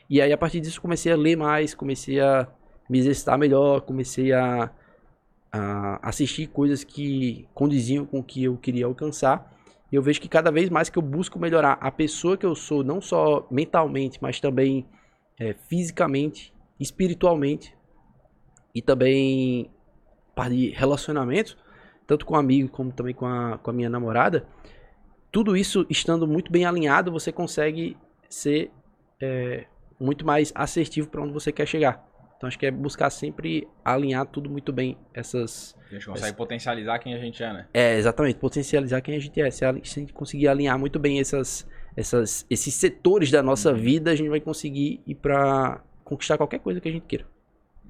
E 0.09 0.21
aí, 0.21 0.33
a 0.33 0.37
partir 0.37 0.59
disso, 0.59 0.81
comecei 0.81 1.13
a 1.13 1.15
ler 1.15 1.37
mais, 1.37 1.73
comecei 1.73 2.19
a 2.19 2.47
me 2.89 2.99
exercitar 2.99 3.37
melhor, 3.37 3.81
comecei 3.81 4.33
a, 4.33 4.69
a 5.51 6.09
assistir 6.09 6.47
coisas 6.47 6.83
que 6.83 7.47
condiziam 7.53 8.05
com 8.05 8.19
o 8.19 8.23
que 8.23 8.43
eu 8.43 8.57
queria 8.57 8.85
alcançar. 8.85 9.53
E 9.93 9.95
eu 9.95 10.01
vejo 10.01 10.19
que 10.19 10.27
cada 10.27 10.51
vez 10.51 10.71
mais 10.71 10.89
que 10.89 10.97
eu 10.97 11.03
busco 11.03 11.37
melhorar 11.37 11.77
a 11.79 11.91
pessoa 11.91 12.35
que 12.35 12.47
eu 12.47 12.55
sou, 12.55 12.83
não 12.83 12.99
só 12.99 13.45
mentalmente, 13.51 14.17
mas 14.19 14.39
também 14.39 14.87
é, 15.39 15.53
fisicamente, 15.53 16.51
espiritualmente 16.79 17.77
e 18.73 18.81
também 18.81 19.69
parte 20.33 20.55
de 20.55 20.69
relacionamento, 20.71 21.55
tanto 22.07 22.25
com 22.25 22.35
amigo 22.35 22.69
como 22.69 22.91
também 22.91 23.13
com 23.13 23.27
a, 23.27 23.59
com 23.59 23.69
a 23.69 23.73
minha 23.73 23.87
namorada, 23.87 24.47
tudo 25.31 25.55
isso 25.55 25.85
estando 25.87 26.25
muito 26.25 26.51
bem 26.51 26.65
alinhado, 26.65 27.11
você 27.11 27.31
consegue 27.31 27.95
ser 28.27 28.71
é, 29.21 29.67
muito 29.99 30.25
mais 30.25 30.51
assertivo 30.55 31.07
para 31.07 31.21
onde 31.21 31.33
você 31.33 31.51
quer 31.51 31.67
chegar. 31.67 32.03
Então 32.43 32.49
acho 32.49 32.59
que 32.59 32.65
é 32.65 32.71
buscar 32.71 33.09
sempre 33.09 33.65
alinhar 33.85 34.25
tudo 34.25 34.49
muito 34.49 34.73
bem 34.73 34.97
essas 35.13 35.77
A 35.89 35.93
gente 35.93 36.07
consegue 36.07 36.35
potencializar 36.35 36.99
quem 36.99 37.13
a 37.13 37.17
gente 37.17 37.41
é, 37.41 37.53
né? 37.53 37.67
é, 37.73 37.95
exatamente, 37.97 38.37
potencializar 38.37 38.99
quem 38.99 39.15
a 39.15 39.19
gente 39.19 39.39
é. 39.39 39.49
Se 39.49 39.63
a 39.63 39.71
gente 39.71 40.11
conseguir 40.11 40.49
alinhar 40.49 40.77
muito 40.77 40.99
bem 40.99 41.21
essas, 41.21 41.65
essas, 41.95 42.45
esses 42.49 42.73
setores 42.73 43.31
da 43.31 43.41
nossa 43.41 43.73
vida, 43.73 44.11
a 44.11 44.15
gente 44.15 44.27
vai 44.27 44.41
conseguir 44.41 44.99
ir 45.07 45.15
pra 45.15 45.81
conquistar 46.03 46.37
qualquer 46.37 46.59
coisa 46.59 46.81
que 46.81 46.89
a 46.89 46.91
gente 46.91 47.05
queira. 47.07 47.25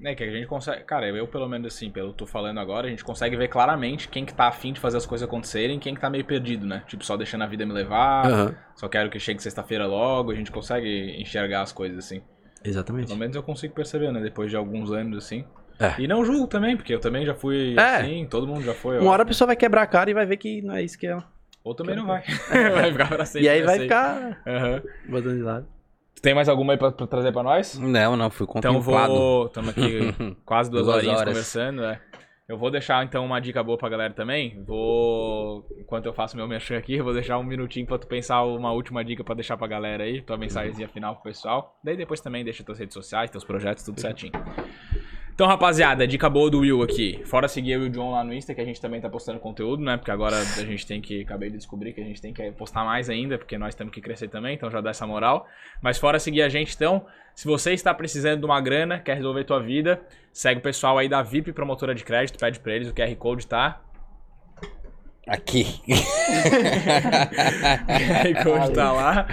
É 0.04 0.14
que 0.14 0.22
a 0.22 0.30
gente 0.30 0.46
consegue. 0.46 0.84
Cara, 0.84 1.08
eu 1.08 1.26
pelo 1.26 1.48
menos 1.48 1.74
assim, 1.74 1.90
pelo 1.90 2.08
que 2.08 2.12
eu 2.12 2.18
tô 2.18 2.26
falando 2.26 2.58
agora, 2.60 2.86
a 2.86 2.90
gente 2.90 3.04
consegue 3.04 3.36
ver 3.36 3.48
claramente 3.48 4.08
quem 4.08 4.24
que 4.24 4.34
tá 4.34 4.46
afim 4.46 4.72
de 4.72 4.78
fazer 4.78 4.98
as 4.98 5.06
coisas 5.06 5.26
acontecerem 5.26 5.78
e 5.78 5.80
quem 5.80 5.96
que 5.96 6.00
tá 6.00 6.08
meio 6.08 6.24
perdido, 6.24 6.64
né? 6.64 6.84
Tipo, 6.86 7.04
só 7.04 7.16
deixando 7.16 7.42
a 7.42 7.46
vida 7.46 7.66
me 7.66 7.72
levar, 7.72 8.26
Aham, 8.26 8.56
só 8.76 8.88
quero 8.88 9.10
que 9.10 9.18
chegue 9.18 9.42
sexta-feira 9.42 9.84
logo, 9.86 10.30
a 10.30 10.34
gente 10.34 10.52
consegue 10.52 11.20
enxergar 11.20 11.62
as 11.62 11.72
coisas 11.72 11.98
assim. 11.98 12.22
Exatamente. 12.64 13.06
Pelo 13.08 13.18
menos 13.18 13.36
eu 13.36 13.42
consigo 13.42 13.74
perceber, 13.74 14.10
né? 14.10 14.20
Depois 14.20 14.50
de 14.50 14.56
alguns 14.56 14.90
anos 14.90 15.18
assim. 15.24 15.44
É. 15.78 15.94
E 16.00 16.06
não 16.08 16.24
julgo 16.24 16.46
também, 16.46 16.76
porque 16.76 16.94
eu 16.94 17.00
também 17.00 17.26
já 17.26 17.34
fui 17.34 17.74
É. 17.76 17.96
assim, 17.96 18.26
todo 18.30 18.46
mundo 18.46 18.62
já 18.62 18.72
foi. 18.74 18.98
Uma 18.98 19.10
hora 19.10 19.22
a 19.22 19.26
pessoa 19.26 19.46
vai 19.46 19.56
quebrar 19.56 19.82
a 19.82 19.86
cara 19.86 20.10
e 20.10 20.14
vai 20.14 20.24
ver 20.24 20.36
que 20.36 20.62
não 20.62 20.74
é 20.74 20.82
isso 20.82 20.98
que 20.98 21.06
é. 21.06 21.18
Ou 21.62 21.74
também 21.74 21.96
não 21.96 22.06
vai. 22.06 22.22
vai 22.74 22.92
ficar 22.92 23.08
pra 23.08 23.24
sempre. 23.24 23.46
E 23.46 23.48
aí 23.48 23.62
vai 23.62 23.74
assim. 23.74 23.82
ficar 23.84 24.42
Aham. 24.46 24.82
botando 25.08 25.36
de 25.36 25.42
lado. 25.42 25.66
Tem 26.22 26.34
mais 26.34 26.48
alguma 26.48 26.72
aí 26.72 26.78
pra, 26.78 26.90
pra 26.90 27.06
trazer 27.06 27.32
pra 27.32 27.42
nós? 27.42 27.78
Não, 27.78 28.16
não, 28.16 28.30
fui 28.30 28.46
Então 28.56 28.74
contemplado. 28.74 29.12
vou. 29.14 29.46
Estamos 29.46 29.70
aqui 29.70 30.14
quase 30.46 30.70
duas, 30.70 30.84
Duas 30.84 30.96
horinhas 30.96 31.20
horas. 31.20 31.32
conversando, 31.34 31.84
é. 31.84 32.00
Eu 32.46 32.58
vou 32.58 32.70
deixar 32.70 33.02
então 33.02 33.24
uma 33.24 33.40
dica 33.40 33.62
boa 33.62 33.78
pra 33.78 33.88
galera 33.88 34.12
também. 34.12 34.62
Vou. 34.64 35.66
Enquanto 35.78 36.04
eu 36.06 36.12
faço 36.12 36.36
meu 36.36 36.46
merchan 36.46 36.76
aqui, 36.76 37.00
vou 37.02 37.14
deixar 37.14 37.38
um 37.38 37.42
minutinho 37.42 37.86
pra 37.86 37.98
tu 37.98 38.06
pensar 38.06 38.44
uma 38.44 38.70
última 38.70 39.02
dica 39.02 39.24
pra 39.24 39.34
deixar 39.34 39.56
pra 39.56 39.66
galera 39.66 40.04
aí, 40.04 40.20
tua 40.20 40.36
mensagenzinha 40.36 40.88
final 40.88 41.14
pro 41.14 41.24
pessoal. 41.24 41.78
Daí 41.82 41.96
depois 41.96 42.20
também 42.20 42.44
deixa 42.44 42.62
tuas 42.62 42.78
redes 42.78 42.92
sociais, 42.92 43.30
teus 43.30 43.44
projetos, 43.44 43.82
tudo 43.82 43.98
certinho. 43.98 44.32
Então, 45.34 45.48
rapaziada, 45.48 46.06
dica 46.06 46.30
boa 46.30 46.48
do 46.48 46.60
Will 46.60 46.80
aqui. 46.80 47.20
Fora 47.24 47.48
seguir 47.48 47.72
eu 47.72 47.82
e 47.82 47.88
o 47.88 47.90
John 47.90 48.12
lá 48.12 48.22
no 48.22 48.32
Insta, 48.32 48.54
que 48.54 48.60
a 48.60 48.64
gente 48.64 48.80
também 48.80 49.00
tá 49.00 49.10
postando 49.10 49.40
conteúdo, 49.40 49.82
né? 49.82 49.96
Porque 49.96 50.12
agora 50.12 50.38
a 50.38 50.64
gente 50.64 50.86
tem 50.86 51.00
que. 51.00 51.22
Acabei 51.22 51.50
de 51.50 51.56
descobrir 51.56 51.92
que 51.92 52.00
a 52.00 52.04
gente 52.04 52.22
tem 52.22 52.32
que 52.32 52.52
postar 52.52 52.84
mais 52.84 53.10
ainda, 53.10 53.36
porque 53.36 53.58
nós 53.58 53.74
temos 53.74 53.92
que 53.92 54.00
crescer 54.00 54.28
também, 54.28 54.54
então 54.54 54.70
já 54.70 54.80
dá 54.80 54.90
essa 54.90 55.04
moral. 55.04 55.48
Mas 55.82 55.98
fora 55.98 56.20
seguir 56.20 56.42
a 56.42 56.48
gente, 56.48 56.72
então, 56.76 57.04
se 57.34 57.48
você 57.48 57.72
está 57.72 57.92
precisando 57.92 58.38
de 58.38 58.46
uma 58.46 58.60
grana, 58.60 59.00
quer 59.00 59.16
resolver 59.16 59.42
tua 59.42 59.60
vida, 59.60 60.00
segue 60.32 60.60
o 60.60 60.62
pessoal 60.62 60.98
aí 60.98 61.08
da 61.08 61.20
VIP 61.20 61.52
Promotora 61.52 61.96
de 61.96 62.04
Crédito, 62.04 62.38
pede 62.38 62.60
pra 62.60 62.72
eles, 62.72 62.88
o 62.88 62.94
QR 62.94 63.12
Code 63.16 63.44
tá. 63.48 63.82
Aqui. 65.26 65.66
O 67.84 68.34
QR 68.34 68.44
Code 68.44 68.72
tá 68.72 68.92
lá. 68.92 69.26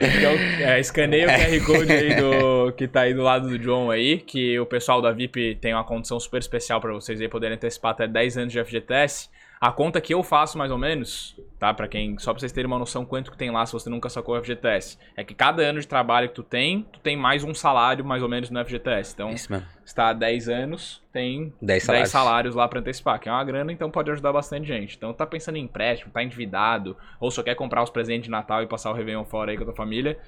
Então, 0.00 0.32
é, 0.60 0.78
escaneia 0.78 1.26
o 1.26 1.30
QR 1.30 1.66
Code 1.66 1.92
aí 1.92 2.14
do, 2.16 2.72
que 2.76 2.86
tá 2.86 3.02
aí 3.02 3.14
do 3.14 3.22
lado 3.22 3.48
do 3.48 3.58
John 3.58 3.90
aí, 3.90 4.18
que 4.18 4.58
o 4.58 4.66
pessoal 4.66 5.00
da 5.00 5.10
VIP 5.10 5.56
tem 5.60 5.72
uma 5.72 5.84
condição 5.84 6.20
super 6.20 6.38
especial 6.38 6.80
pra 6.80 6.92
vocês 6.92 7.20
aí 7.20 7.28
poderem 7.28 7.56
antecipar 7.56 7.92
até 7.92 8.06
10 8.06 8.38
anos 8.38 8.52
de 8.52 8.62
FGTS. 8.62 9.30
A 9.58 9.72
conta 9.72 10.00
que 10.02 10.12
eu 10.12 10.22
faço, 10.22 10.58
mais 10.58 10.70
ou 10.70 10.76
menos, 10.76 11.34
tá? 11.58 11.72
Pra 11.72 11.88
quem, 11.88 12.18
só 12.18 12.32
pra 12.32 12.40
vocês 12.40 12.52
terem 12.52 12.66
uma 12.66 12.78
noção 12.78 13.06
quanto 13.06 13.30
que 13.30 13.38
tem 13.38 13.50
lá 13.50 13.64
se 13.64 13.72
você 13.72 13.88
nunca 13.88 14.10
sacou 14.10 14.36
o 14.36 14.42
FGTS. 14.42 14.98
É 15.16 15.24
que 15.24 15.34
cada 15.34 15.62
ano 15.62 15.80
de 15.80 15.88
trabalho 15.88 16.28
que 16.28 16.34
tu 16.34 16.42
tem, 16.42 16.86
tu 16.92 17.00
tem 17.00 17.16
mais 17.16 17.42
um 17.42 17.54
salário, 17.54 18.04
mais 18.04 18.22
ou 18.22 18.28
menos, 18.28 18.50
no 18.50 18.62
FGTS. 18.62 19.14
Então, 19.14 19.30
Isso 19.30 19.50
mesmo. 19.50 19.66
se 19.82 19.94
tá 19.94 20.10
há 20.10 20.12
10 20.12 20.48
anos, 20.50 21.02
tem 21.10 21.54
10 21.62 21.62
10 21.62 21.82
salários. 21.82 22.10
salários. 22.10 22.54
lá 22.54 22.68
pra 22.68 22.80
antecipar, 22.80 23.18
que 23.18 23.30
é 23.30 23.32
uma 23.32 23.42
grana, 23.44 23.72
então 23.72 23.90
pode 23.90 24.10
ajudar 24.10 24.32
bastante 24.32 24.66
gente. 24.68 24.94
Então, 24.96 25.14
tá 25.14 25.26
pensando 25.26 25.56
em 25.56 25.64
empréstimo, 25.64 26.12
tá 26.12 26.22
endividado, 26.22 26.94
ou 27.18 27.30
só 27.30 27.42
quer 27.42 27.54
comprar 27.54 27.82
os 27.82 27.90
presentes 27.90 28.24
de 28.24 28.30
Natal 28.30 28.62
e 28.62 28.66
passar 28.66 28.90
o 28.90 28.94
Réveillon 28.94 29.24
fora 29.24 29.52
aí 29.52 29.56
com 29.56 29.62
a 29.62 29.66
tua 29.66 29.74
família, 29.74 30.18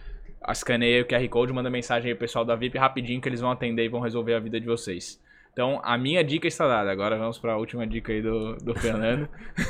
escaneia 0.48 1.02
o 1.02 1.04
QR 1.04 1.28
Code, 1.28 1.52
manda 1.52 1.68
mensagem 1.68 2.10
aí 2.10 2.14
pro 2.14 2.24
pessoal 2.24 2.46
da 2.46 2.56
VIP 2.56 2.78
rapidinho 2.78 3.20
que 3.20 3.28
eles 3.28 3.40
vão 3.40 3.50
atender 3.50 3.84
e 3.84 3.88
vão 3.88 4.00
resolver 4.00 4.34
a 4.34 4.40
vida 4.40 4.58
de 4.58 4.66
vocês. 4.66 5.20
Então, 5.58 5.80
a 5.82 5.98
minha 5.98 6.22
dica 6.22 6.46
está 6.46 6.68
dada. 6.68 6.88
Agora 6.88 7.18
vamos 7.18 7.36
para 7.36 7.54
a 7.54 7.56
última 7.56 7.84
dica 7.84 8.12
aí 8.12 8.22
do, 8.22 8.54
do 8.58 8.76
Fernando. 8.76 9.28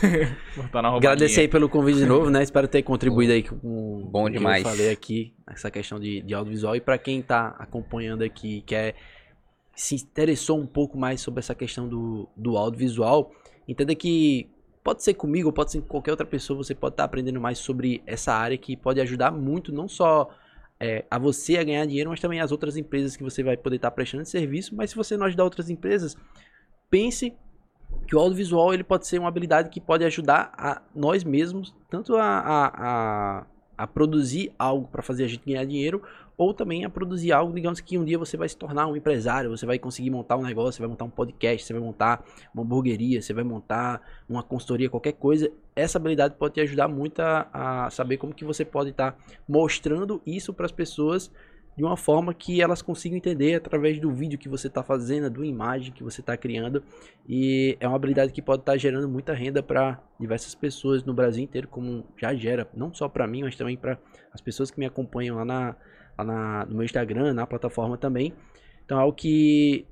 Botar 0.54 0.82
na. 0.82 0.94
Agradecer 0.94 1.40
aí 1.40 1.48
pelo 1.48 1.66
convite 1.66 2.00
de 2.00 2.04
novo, 2.04 2.28
né? 2.28 2.42
Espero 2.42 2.68
ter 2.68 2.82
contribuído 2.82 3.32
aí 3.32 3.42
com 3.42 4.06
Bom 4.12 4.24
o 4.24 4.26
que 4.26 4.32
demais. 4.32 4.62
eu 4.62 4.70
falei 4.70 4.90
aqui, 4.90 5.32
essa 5.46 5.70
questão 5.70 5.98
de, 5.98 6.20
de 6.20 6.34
audiovisual. 6.34 6.76
E 6.76 6.80
para 6.82 6.98
quem 6.98 7.22
tá 7.22 7.56
acompanhando 7.58 8.22
aqui, 8.22 8.62
quer 8.66 8.96
se 9.74 9.94
interessou 9.94 10.60
um 10.60 10.66
pouco 10.66 10.98
mais 10.98 11.22
sobre 11.22 11.38
essa 11.38 11.54
questão 11.54 11.88
do, 11.88 12.28
do 12.36 12.58
audiovisual, 12.58 13.32
entenda 13.66 13.94
que 13.94 14.50
pode 14.84 15.02
ser 15.02 15.14
comigo 15.14 15.50
pode 15.50 15.72
ser 15.72 15.80
com 15.80 15.88
qualquer 15.88 16.10
outra 16.10 16.26
pessoa, 16.26 16.62
você 16.62 16.74
pode 16.74 16.92
estar 16.92 17.04
aprendendo 17.04 17.40
mais 17.40 17.56
sobre 17.56 18.02
essa 18.06 18.34
área 18.34 18.58
que 18.58 18.76
pode 18.76 19.00
ajudar 19.00 19.30
muito, 19.30 19.72
não 19.72 19.88
só 19.88 20.28
é, 20.80 21.04
a 21.10 21.18
você 21.18 21.56
a 21.58 21.64
ganhar 21.64 21.84
dinheiro, 21.86 22.10
mas 22.10 22.20
também 22.20 22.40
as 22.40 22.52
outras 22.52 22.76
empresas 22.76 23.16
que 23.16 23.22
você 23.22 23.42
vai 23.42 23.56
poder 23.56 23.76
estar 23.76 23.90
prestando 23.90 24.24
serviço. 24.24 24.74
Mas 24.74 24.90
se 24.90 24.96
você 24.96 25.16
não 25.16 25.26
ajudar 25.26 25.44
outras 25.44 25.68
empresas, 25.68 26.16
pense 26.90 27.34
que 28.06 28.14
o 28.14 28.18
audiovisual 28.18 28.72
ele 28.72 28.84
pode 28.84 29.06
ser 29.06 29.18
uma 29.18 29.28
habilidade 29.28 29.70
que 29.70 29.80
pode 29.80 30.04
ajudar 30.04 30.52
a 30.56 30.82
nós 30.94 31.24
mesmos, 31.24 31.74
tanto 31.90 32.16
a, 32.16 32.24
a, 32.24 32.66
a, 32.66 33.46
a 33.76 33.86
produzir 33.86 34.52
algo 34.58 34.88
para 34.88 35.02
fazer 35.02 35.24
a 35.24 35.28
gente 35.28 35.44
ganhar 35.44 35.64
dinheiro, 35.64 36.02
ou 36.38 36.54
também 36.54 36.84
a 36.84 36.88
produzir 36.88 37.32
algo, 37.32 37.52
digamos 37.52 37.80
que 37.80 37.98
um 37.98 38.04
dia 38.04 38.16
você 38.16 38.36
vai 38.36 38.48
se 38.48 38.56
tornar 38.56 38.86
um 38.86 38.94
empresário, 38.94 39.50
você 39.50 39.66
vai 39.66 39.76
conseguir 39.76 40.08
montar 40.08 40.36
um 40.36 40.42
negócio, 40.42 40.74
você 40.74 40.82
vai 40.82 40.88
montar 40.88 41.04
um 41.04 41.10
podcast, 41.10 41.66
você 41.66 41.72
vai 41.72 41.82
montar 41.82 42.24
uma 42.54 42.62
hamburgueria, 42.62 43.20
você 43.20 43.34
vai 43.34 43.42
montar 43.42 44.00
uma 44.28 44.40
consultoria, 44.40 44.88
qualquer 44.88 45.14
coisa. 45.14 45.50
Essa 45.74 45.98
habilidade 45.98 46.36
pode 46.38 46.54
te 46.54 46.60
ajudar 46.60 46.86
muito 46.86 47.18
a, 47.20 47.48
a 47.86 47.90
saber 47.90 48.18
como 48.18 48.32
que 48.32 48.44
você 48.44 48.64
pode 48.64 48.90
estar 48.90 49.18
mostrando 49.48 50.22
isso 50.24 50.54
para 50.54 50.64
as 50.64 50.70
pessoas 50.70 51.28
de 51.76 51.84
uma 51.84 51.96
forma 51.96 52.32
que 52.34 52.60
elas 52.60 52.82
consigam 52.82 53.16
entender 53.16 53.54
através 53.54 54.00
do 54.00 54.10
vídeo 54.12 54.38
que 54.38 54.48
você 54.48 54.66
está 54.66 54.82
fazendo, 54.82 55.30
da 55.30 55.46
imagem 55.46 55.92
que 55.92 56.02
você 56.02 56.20
está 56.20 56.36
criando. 56.36 56.82
E 57.28 57.76
é 57.80 57.86
uma 57.86 57.96
habilidade 57.96 58.32
que 58.32 58.42
pode 58.42 58.62
estar 58.62 58.76
gerando 58.76 59.08
muita 59.08 59.32
renda 59.32 59.62
para 59.62 60.00
diversas 60.18 60.54
pessoas 60.54 61.04
no 61.04 61.14
Brasil 61.14 61.42
inteiro, 61.42 61.68
como 61.68 62.04
já 62.16 62.34
gera, 62.34 62.68
não 62.74 62.92
só 62.92 63.08
para 63.08 63.26
mim, 63.28 63.42
mas 63.42 63.56
também 63.56 63.76
para 63.76 63.96
as 64.32 64.40
pessoas 64.40 64.72
que 64.72 64.78
me 64.80 64.86
acompanham 64.86 65.36
lá, 65.36 65.44
na, 65.44 65.76
lá 66.18 66.24
na, 66.24 66.66
no 66.66 66.74
meu 66.74 66.84
Instagram, 66.84 67.32
na 67.32 67.46
plataforma 67.46 67.96
também. 67.96 68.34
Então 68.84 68.98
é 68.98 69.02
algo 69.02 69.14
que 69.14 69.86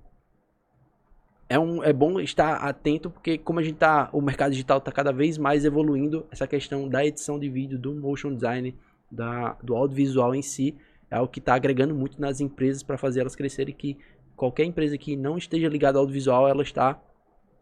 é, 1.48 1.58
um, 1.58 1.82
é 1.82 1.92
bom 1.92 2.18
estar 2.20 2.56
atento, 2.56 3.10
porque 3.10 3.38
como 3.38 3.60
a 3.60 3.62
gente 3.62 3.76
tá, 3.76 4.08
o 4.12 4.20
mercado 4.20 4.50
digital 4.50 4.78
está 4.78 4.90
cada 4.90 5.12
vez 5.12 5.38
mais 5.38 5.64
evoluindo, 5.64 6.26
essa 6.30 6.46
questão 6.46 6.88
da 6.88 7.04
edição 7.06 7.38
de 7.38 7.48
vídeo, 7.48 7.78
do 7.78 7.94
motion 7.94 8.34
design, 8.34 8.74
da, 9.10 9.52
do 9.62 9.76
audiovisual 9.76 10.34
em 10.34 10.42
si, 10.42 10.74
é 11.10 11.16
algo 11.16 11.30
que 11.30 11.38
está 11.38 11.54
agregando 11.54 11.94
muito 11.94 12.20
nas 12.20 12.40
empresas 12.40 12.82
para 12.82 12.98
fazer 12.98 13.20
elas 13.20 13.36
crescerem, 13.36 13.74
que 13.74 13.96
qualquer 14.34 14.64
empresa 14.64 14.98
que 14.98 15.16
não 15.16 15.38
esteja 15.38 15.68
ligada 15.68 15.98
ao 15.98 16.02
audiovisual, 16.02 16.48
ela 16.48 16.62
está 16.62 17.00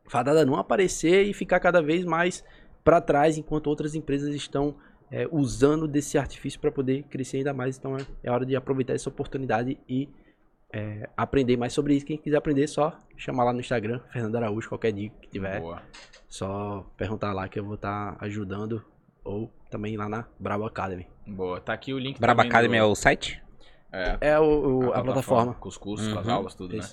fadada 0.06 0.42
a 0.42 0.44
não 0.46 0.56
aparecer 0.56 1.24
e 1.24 1.34
ficar 1.34 1.60
cada 1.60 1.82
vez 1.82 2.04
mais 2.04 2.42
para 2.82 3.00
trás, 3.00 3.36
enquanto 3.38 3.66
outras 3.66 3.94
empresas 3.94 4.34
estão 4.34 4.76
é, 5.10 5.28
usando 5.30 5.86
desse 5.86 6.16
artifício 6.18 6.58
para 6.60 6.70
poder 6.72 7.04
crescer 7.04 7.38
ainda 7.38 7.52
mais. 7.54 7.76
Então 7.78 7.96
é, 7.96 8.04
é 8.22 8.30
hora 8.30 8.44
de 8.46 8.56
aproveitar 8.56 8.94
essa 8.94 9.08
oportunidade 9.08 9.78
e 9.88 10.08
é, 10.72 11.08
aprender 11.16 11.56
mais 11.56 11.72
sobre 11.72 11.94
isso. 11.94 12.04
Quem 12.06 12.16
quiser 12.18 12.36
aprender, 12.36 12.66
só 12.66 12.96
chamar 13.16 13.44
lá 13.44 13.52
no 13.52 13.60
Instagram, 13.60 14.00
Fernando 14.12 14.36
Araújo, 14.36 14.68
qualquer 14.68 14.92
dica 14.92 15.14
que 15.20 15.28
tiver. 15.28 15.60
Boa. 15.60 15.82
Só 16.28 16.84
perguntar 16.96 17.32
lá 17.32 17.46
que 17.48 17.58
eu 17.60 17.64
vou 17.64 17.74
estar 17.76 18.16
ajudando. 18.20 18.84
Ou 19.22 19.50
também 19.70 19.96
lá 19.96 20.06
na 20.08 20.26
Bravo 20.38 20.66
Academy. 20.66 21.06
Boa. 21.26 21.58
Tá 21.60 21.72
aqui 21.72 21.94
o 21.94 21.98
link 21.98 22.20
Braba 22.20 22.42
também 22.42 22.50
Academy 22.50 22.76
do- 22.78 22.82
é 22.82 22.84
o 22.84 22.94
site? 22.94 23.42
É, 23.90 24.18
É 24.32 24.38
o, 24.40 24.88
o- 24.88 24.92
a, 24.92 25.02
plataforma. 25.02 25.54
Com 25.54 25.68
os 25.68 25.78
cursos, 25.78 26.12
com 26.12 26.18
as 26.18 26.26
Uhum. 26.26 26.32
aulas, 26.34 26.54
tudo, 26.54 26.76
né? 26.76 26.84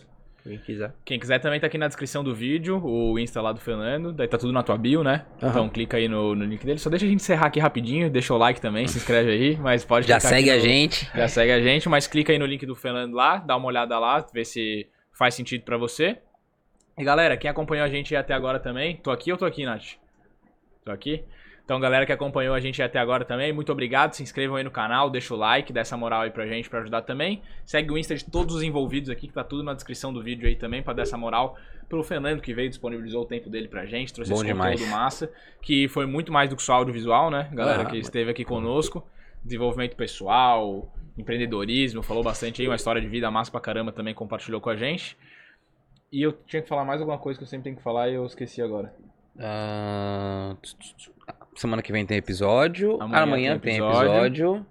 Quem 0.43 0.57
quiser. 0.57 0.93
Quem 1.05 1.19
quiser 1.19 1.39
também 1.39 1.59
tá 1.59 1.67
aqui 1.67 1.77
na 1.77 1.87
descrição 1.87 2.23
do 2.23 2.33
vídeo, 2.33 2.83
o 2.83 3.19
Insta 3.19 3.41
lá 3.41 3.51
do 3.51 3.59
Fernando. 3.59 4.11
Daí 4.11 4.27
tá 4.27 4.37
tudo 4.37 4.51
na 4.51 4.63
tua 4.63 4.77
bio, 4.77 5.03
né? 5.03 5.25
Aham. 5.41 5.51
Então 5.51 5.69
clica 5.69 5.97
aí 5.97 6.07
no, 6.07 6.35
no 6.35 6.45
link 6.45 6.65
dele. 6.65 6.79
Só 6.79 6.89
deixa 6.89 7.05
a 7.05 7.09
gente 7.09 7.21
encerrar 7.21 7.47
aqui 7.47 7.59
rapidinho, 7.59 8.09
deixa 8.09 8.33
o 8.33 8.37
like 8.37 8.59
também, 8.59 8.87
se 8.87 8.97
inscreve 8.97 9.31
aí, 9.31 9.57
mas 9.57 9.85
pode 9.85 10.07
Já 10.07 10.19
segue 10.19 10.49
a 10.49 10.57
gente. 10.57 11.09
Já 11.15 11.27
segue 11.27 11.51
a 11.51 11.61
gente, 11.61 11.87
mas 11.87 12.07
clica 12.07 12.33
aí 12.33 12.39
no 12.39 12.45
link 12.45 12.65
do 12.65 12.75
Fernando 12.75 13.13
lá, 13.13 13.37
dá 13.37 13.55
uma 13.55 13.67
olhada 13.67 13.97
lá, 13.99 14.25
vê 14.33 14.43
se 14.43 14.87
faz 15.11 15.35
sentido 15.35 15.63
pra 15.63 15.77
você. 15.77 16.17
E 16.97 17.03
galera, 17.03 17.37
quem 17.37 17.49
acompanhou 17.49 17.85
a 17.85 17.89
gente 17.89 18.15
até 18.15 18.33
agora 18.33 18.59
também, 18.59 18.97
tô 18.97 19.11
aqui 19.11 19.31
ou 19.31 19.37
tô 19.37 19.45
aqui, 19.45 19.63
Nath? 19.65 19.95
Tô 20.83 20.91
aqui. 20.91 21.23
Então, 21.71 21.79
galera 21.79 22.05
que 22.05 22.11
acompanhou 22.11 22.53
a 22.53 22.59
gente 22.59 22.83
até 22.83 22.99
agora 22.99 23.23
também, 23.23 23.53
muito 23.53 23.71
obrigado. 23.71 24.11
Se 24.11 24.21
inscrevam 24.21 24.57
aí 24.57 24.63
no 24.65 24.69
canal, 24.69 25.09
deixa 25.09 25.33
o 25.33 25.37
like, 25.37 25.71
dá 25.71 25.79
essa 25.79 25.95
moral 25.95 26.23
aí 26.23 26.29
pra 26.29 26.45
gente 26.45 26.69
pra 26.69 26.81
ajudar 26.81 27.01
também. 27.03 27.41
Segue 27.65 27.93
o 27.93 27.97
Insta 27.97 28.13
de 28.13 28.25
todos 28.25 28.55
os 28.55 28.61
envolvidos 28.61 29.09
aqui, 29.09 29.25
que 29.25 29.33
tá 29.33 29.41
tudo 29.41 29.63
na 29.63 29.73
descrição 29.73 30.11
do 30.11 30.21
vídeo 30.21 30.45
aí 30.49 30.57
também, 30.57 30.83
pra 30.83 30.91
dar 30.91 31.03
essa 31.03 31.17
moral 31.17 31.55
pro 31.87 32.03
Fernando, 32.03 32.41
que 32.41 32.53
veio, 32.53 32.67
disponibilizou 32.67 33.21
o 33.21 33.25
tempo 33.25 33.49
dele 33.49 33.69
pra 33.69 33.85
gente, 33.85 34.11
trouxe 34.11 34.31
Bom 34.31 34.39
esse 34.39 34.47
demais. 34.47 34.81
conteúdo 34.81 34.91
massa, 34.91 35.31
que 35.61 35.87
foi 35.87 36.05
muito 36.05 36.29
mais 36.29 36.49
do 36.49 36.57
que 36.57 36.61
só 36.61 36.73
audiovisual, 36.73 37.31
né? 37.31 37.49
Galera 37.53 37.83
Ah, 37.83 37.85
que 37.85 37.97
esteve 37.97 38.31
aqui 38.31 38.43
conosco. 38.43 39.07
Desenvolvimento 39.41 39.95
pessoal, 39.95 40.93
empreendedorismo, 41.17 42.03
falou 42.03 42.21
bastante 42.21 42.61
aí, 42.61 42.67
uma 42.67 42.75
história 42.75 43.01
de 43.01 43.07
vida 43.07 43.31
massa 43.31 43.49
pra 43.49 43.61
caramba 43.61 43.93
também 43.93 44.13
compartilhou 44.13 44.59
com 44.59 44.69
a 44.69 44.75
gente. 44.75 45.17
E 46.11 46.21
eu 46.21 46.33
tinha 46.33 46.61
que 46.61 46.67
falar 46.67 46.83
mais 46.83 46.99
alguma 46.99 47.17
coisa 47.17 47.39
que 47.39 47.45
eu 47.45 47.47
sempre 47.47 47.63
tenho 47.63 47.77
que 47.77 47.81
falar 47.81 48.09
e 48.09 48.15
eu 48.15 48.25
esqueci 48.25 48.61
agora. 48.61 48.93
Tch. 50.61 51.09
Semana 51.55 51.81
que 51.81 51.91
vem 51.91 52.05
tem 52.05 52.17
episódio. 52.17 53.01
Amanhã 53.01 53.23
Amanhã, 53.23 53.51
tem 53.59 53.75
tem 53.75 53.85
episódio. 53.85 54.11
episódio. 54.11 54.65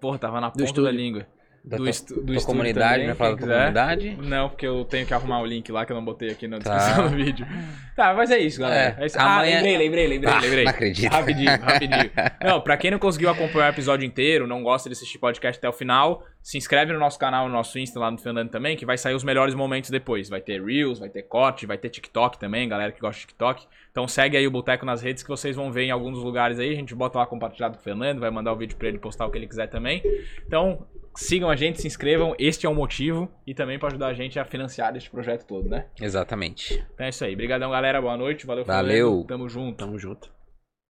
Porra, 0.00 0.18
tava 0.18 0.40
na 0.40 0.50
ponta 0.50 0.82
da 0.82 0.90
língua. 0.90 1.26
Da 1.64 1.76
do 1.76 1.84
tua, 1.84 1.90
estu- 1.90 2.14
do 2.14 2.26
tua 2.26 2.34
estúdio 2.34 2.46
comunidade, 2.46 2.92
também, 2.94 3.06
vai 3.06 3.14
falar 3.14 3.30
da 3.36 3.40
comunidade. 3.40 4.16
Não, 4.20 4.48
porque 4.48 4.66
eu 4.66 4.84
tenho 4.84 5.06
que 5.06 5.14
arrumar 5.14 5.40
o 5.40 5.46
link 5.46 5.70
lá 5.70 5.86
que 5.86 5.92
eu 5.92 5.96
não 5.96 6.04
botei 6.04 6.30
aqui 6.30 6.48
na 6.48 6.58
Tá. 6.58 6.76
descrição 6.76 7.08
do 7.08 7.16
vídeo. 7.16 7.46
Tá, 7.94 8.12
mas 8.14 8.32
é 8.32 8.38
isso, 8.38 8.60
galera. 8.60 8.96
É, 8.98 9.02
É 9.04 9.06
isso. 9.06 9.16
Ah, 9.16 9.36
amanhã- 9.36 9.56
lembrei, 9.62 9.78
lembrei, 9.78 10.06
lembrei, 10.08 10.32
Ah, 10.34 10.40
lembrei. 10.40 10.64
não 10.64 10.70
acredito. 10.72 11.12
Rapidinho, 11.12 11.50
rapidinho. 11.60 12.10
Não, 12.42 12.60
pra 12.60 12.76
quem 12.76 12.90
não 12.90 12.98
conseguiu 12.98 13.30
acompanhar 13.30 13.66
o 13.66 13.74
episódio 13.74 14.04
inteiro, 14.04 14.44
não 14.48 14.60
gosta 14.64 14.88
de 14.88 14.94
assistir 14.94 15.18
podcast 15.18 15.58
até 15.58 15.68
o 15.68 15.72
final, 15.72 16.24
se 16.42 16.58
inscreve 16.58 16.92
no 16.92 16.98
nosso 16.98 17.16
canal, 17.16 17.46
no 17.46 17.52
nosso 17.54 17.78
Insta 17.78 18.00
lá 18.00 18.10
no 18.10 18.18
Fernando 18.18 18.50
também, 18.50 18.76
que 18.76 18.84
vai 18.84 18.98
sair 18.98 19.14
os 19.14 19.22
melhores 19.22 19.54
momentos 19.54 19.88
depois. 19.88 20.28
Vai 20.28 20.40
ter 20.40 20.60
Reels, 20.60 20.98
vai 20.98 21.08
ter 21.10 21.22
corte, 21.22 21.64
vai 21.64 21.78
ter 21.78 21.90
TikTok 21.90 22.40
também, 22.40 22.68
galera 22.68 22.90
que 22.90 22.98
gosta 23.00 23.20
de 23.20 23.26
TikTok. 23.28 23.64
Então 23.92 24.08
segue 24.08 24.36
aí 24.36 24.46
o 24.48 24.50
Boteco 24.50 24.84
nas 24.84 25.00
redes 25.00 25.22
que 25.22 25.28
vocês 25.28 25.54
vão 25.54 25.70
ver 25.70 25.84
em 25.84 25.90
alguns 25.92 26.18
lugares 26.18 26.58
aí. 26.58 26.72
A 26.72 26.74
gente 26.74 26.92
bota 26.92 27.18
lá 27.18 27.26
compartilhado 27.26 27.74
com 27.76 27.80
o 27.80 27.84
Fernando, 27.84 28.18
vai 28.18 28.30
mandar 28.32 28.52
o 28.52 28.56
vídeo 28.56 28.76
pra 28.76 28.88
ele 28.88 28.98
postar 28.98 29.26
o 29.26 29.30
que 29.30 29.38
ele 29.38 29.46
quiser 29.46 29.68
também. 29.68 30.02
Então 30.44 30.84
sigam 31.14 31.50
a 31.50 31.56
gente, 31.56 31.80
se 31.80 31.86
inscrevam, 31.86 32.34
este 32.38 32.66
é 32.66 32.68
o 32.68 32.74
motivo 32.74 33.30
e 33.46 33.54
também 33.54 33.78
pra 33.78 33.88
ajudar 33.88 34.08
a 34.08 34.14
gente 34.14 34.38
a 34.38 34.44
financiar 34.44 34.96
este 34.96 35.10
projeto 35.10 35.46
todo, 35.46 35.68
né? 35.68 35.86
Exatamente. 36.00 36.84
Então 36.94 37.06
é 37.06 37.08
isso 37.08 37.24
aí. 37.24 37.34
Obrigadão, 37.34 37.70
galera. 37.70 38.00
Boa 38.00 38.16
noite. 38.16 38.46
Valeu, 38.46 38.64
Valeu. 38.64 39.08
Fernando. 39.08 39.26
Tamo 39.26 39.48
junto. 39.48 39.76
Tamo 39.76 39.98
junto. 39.98 40.30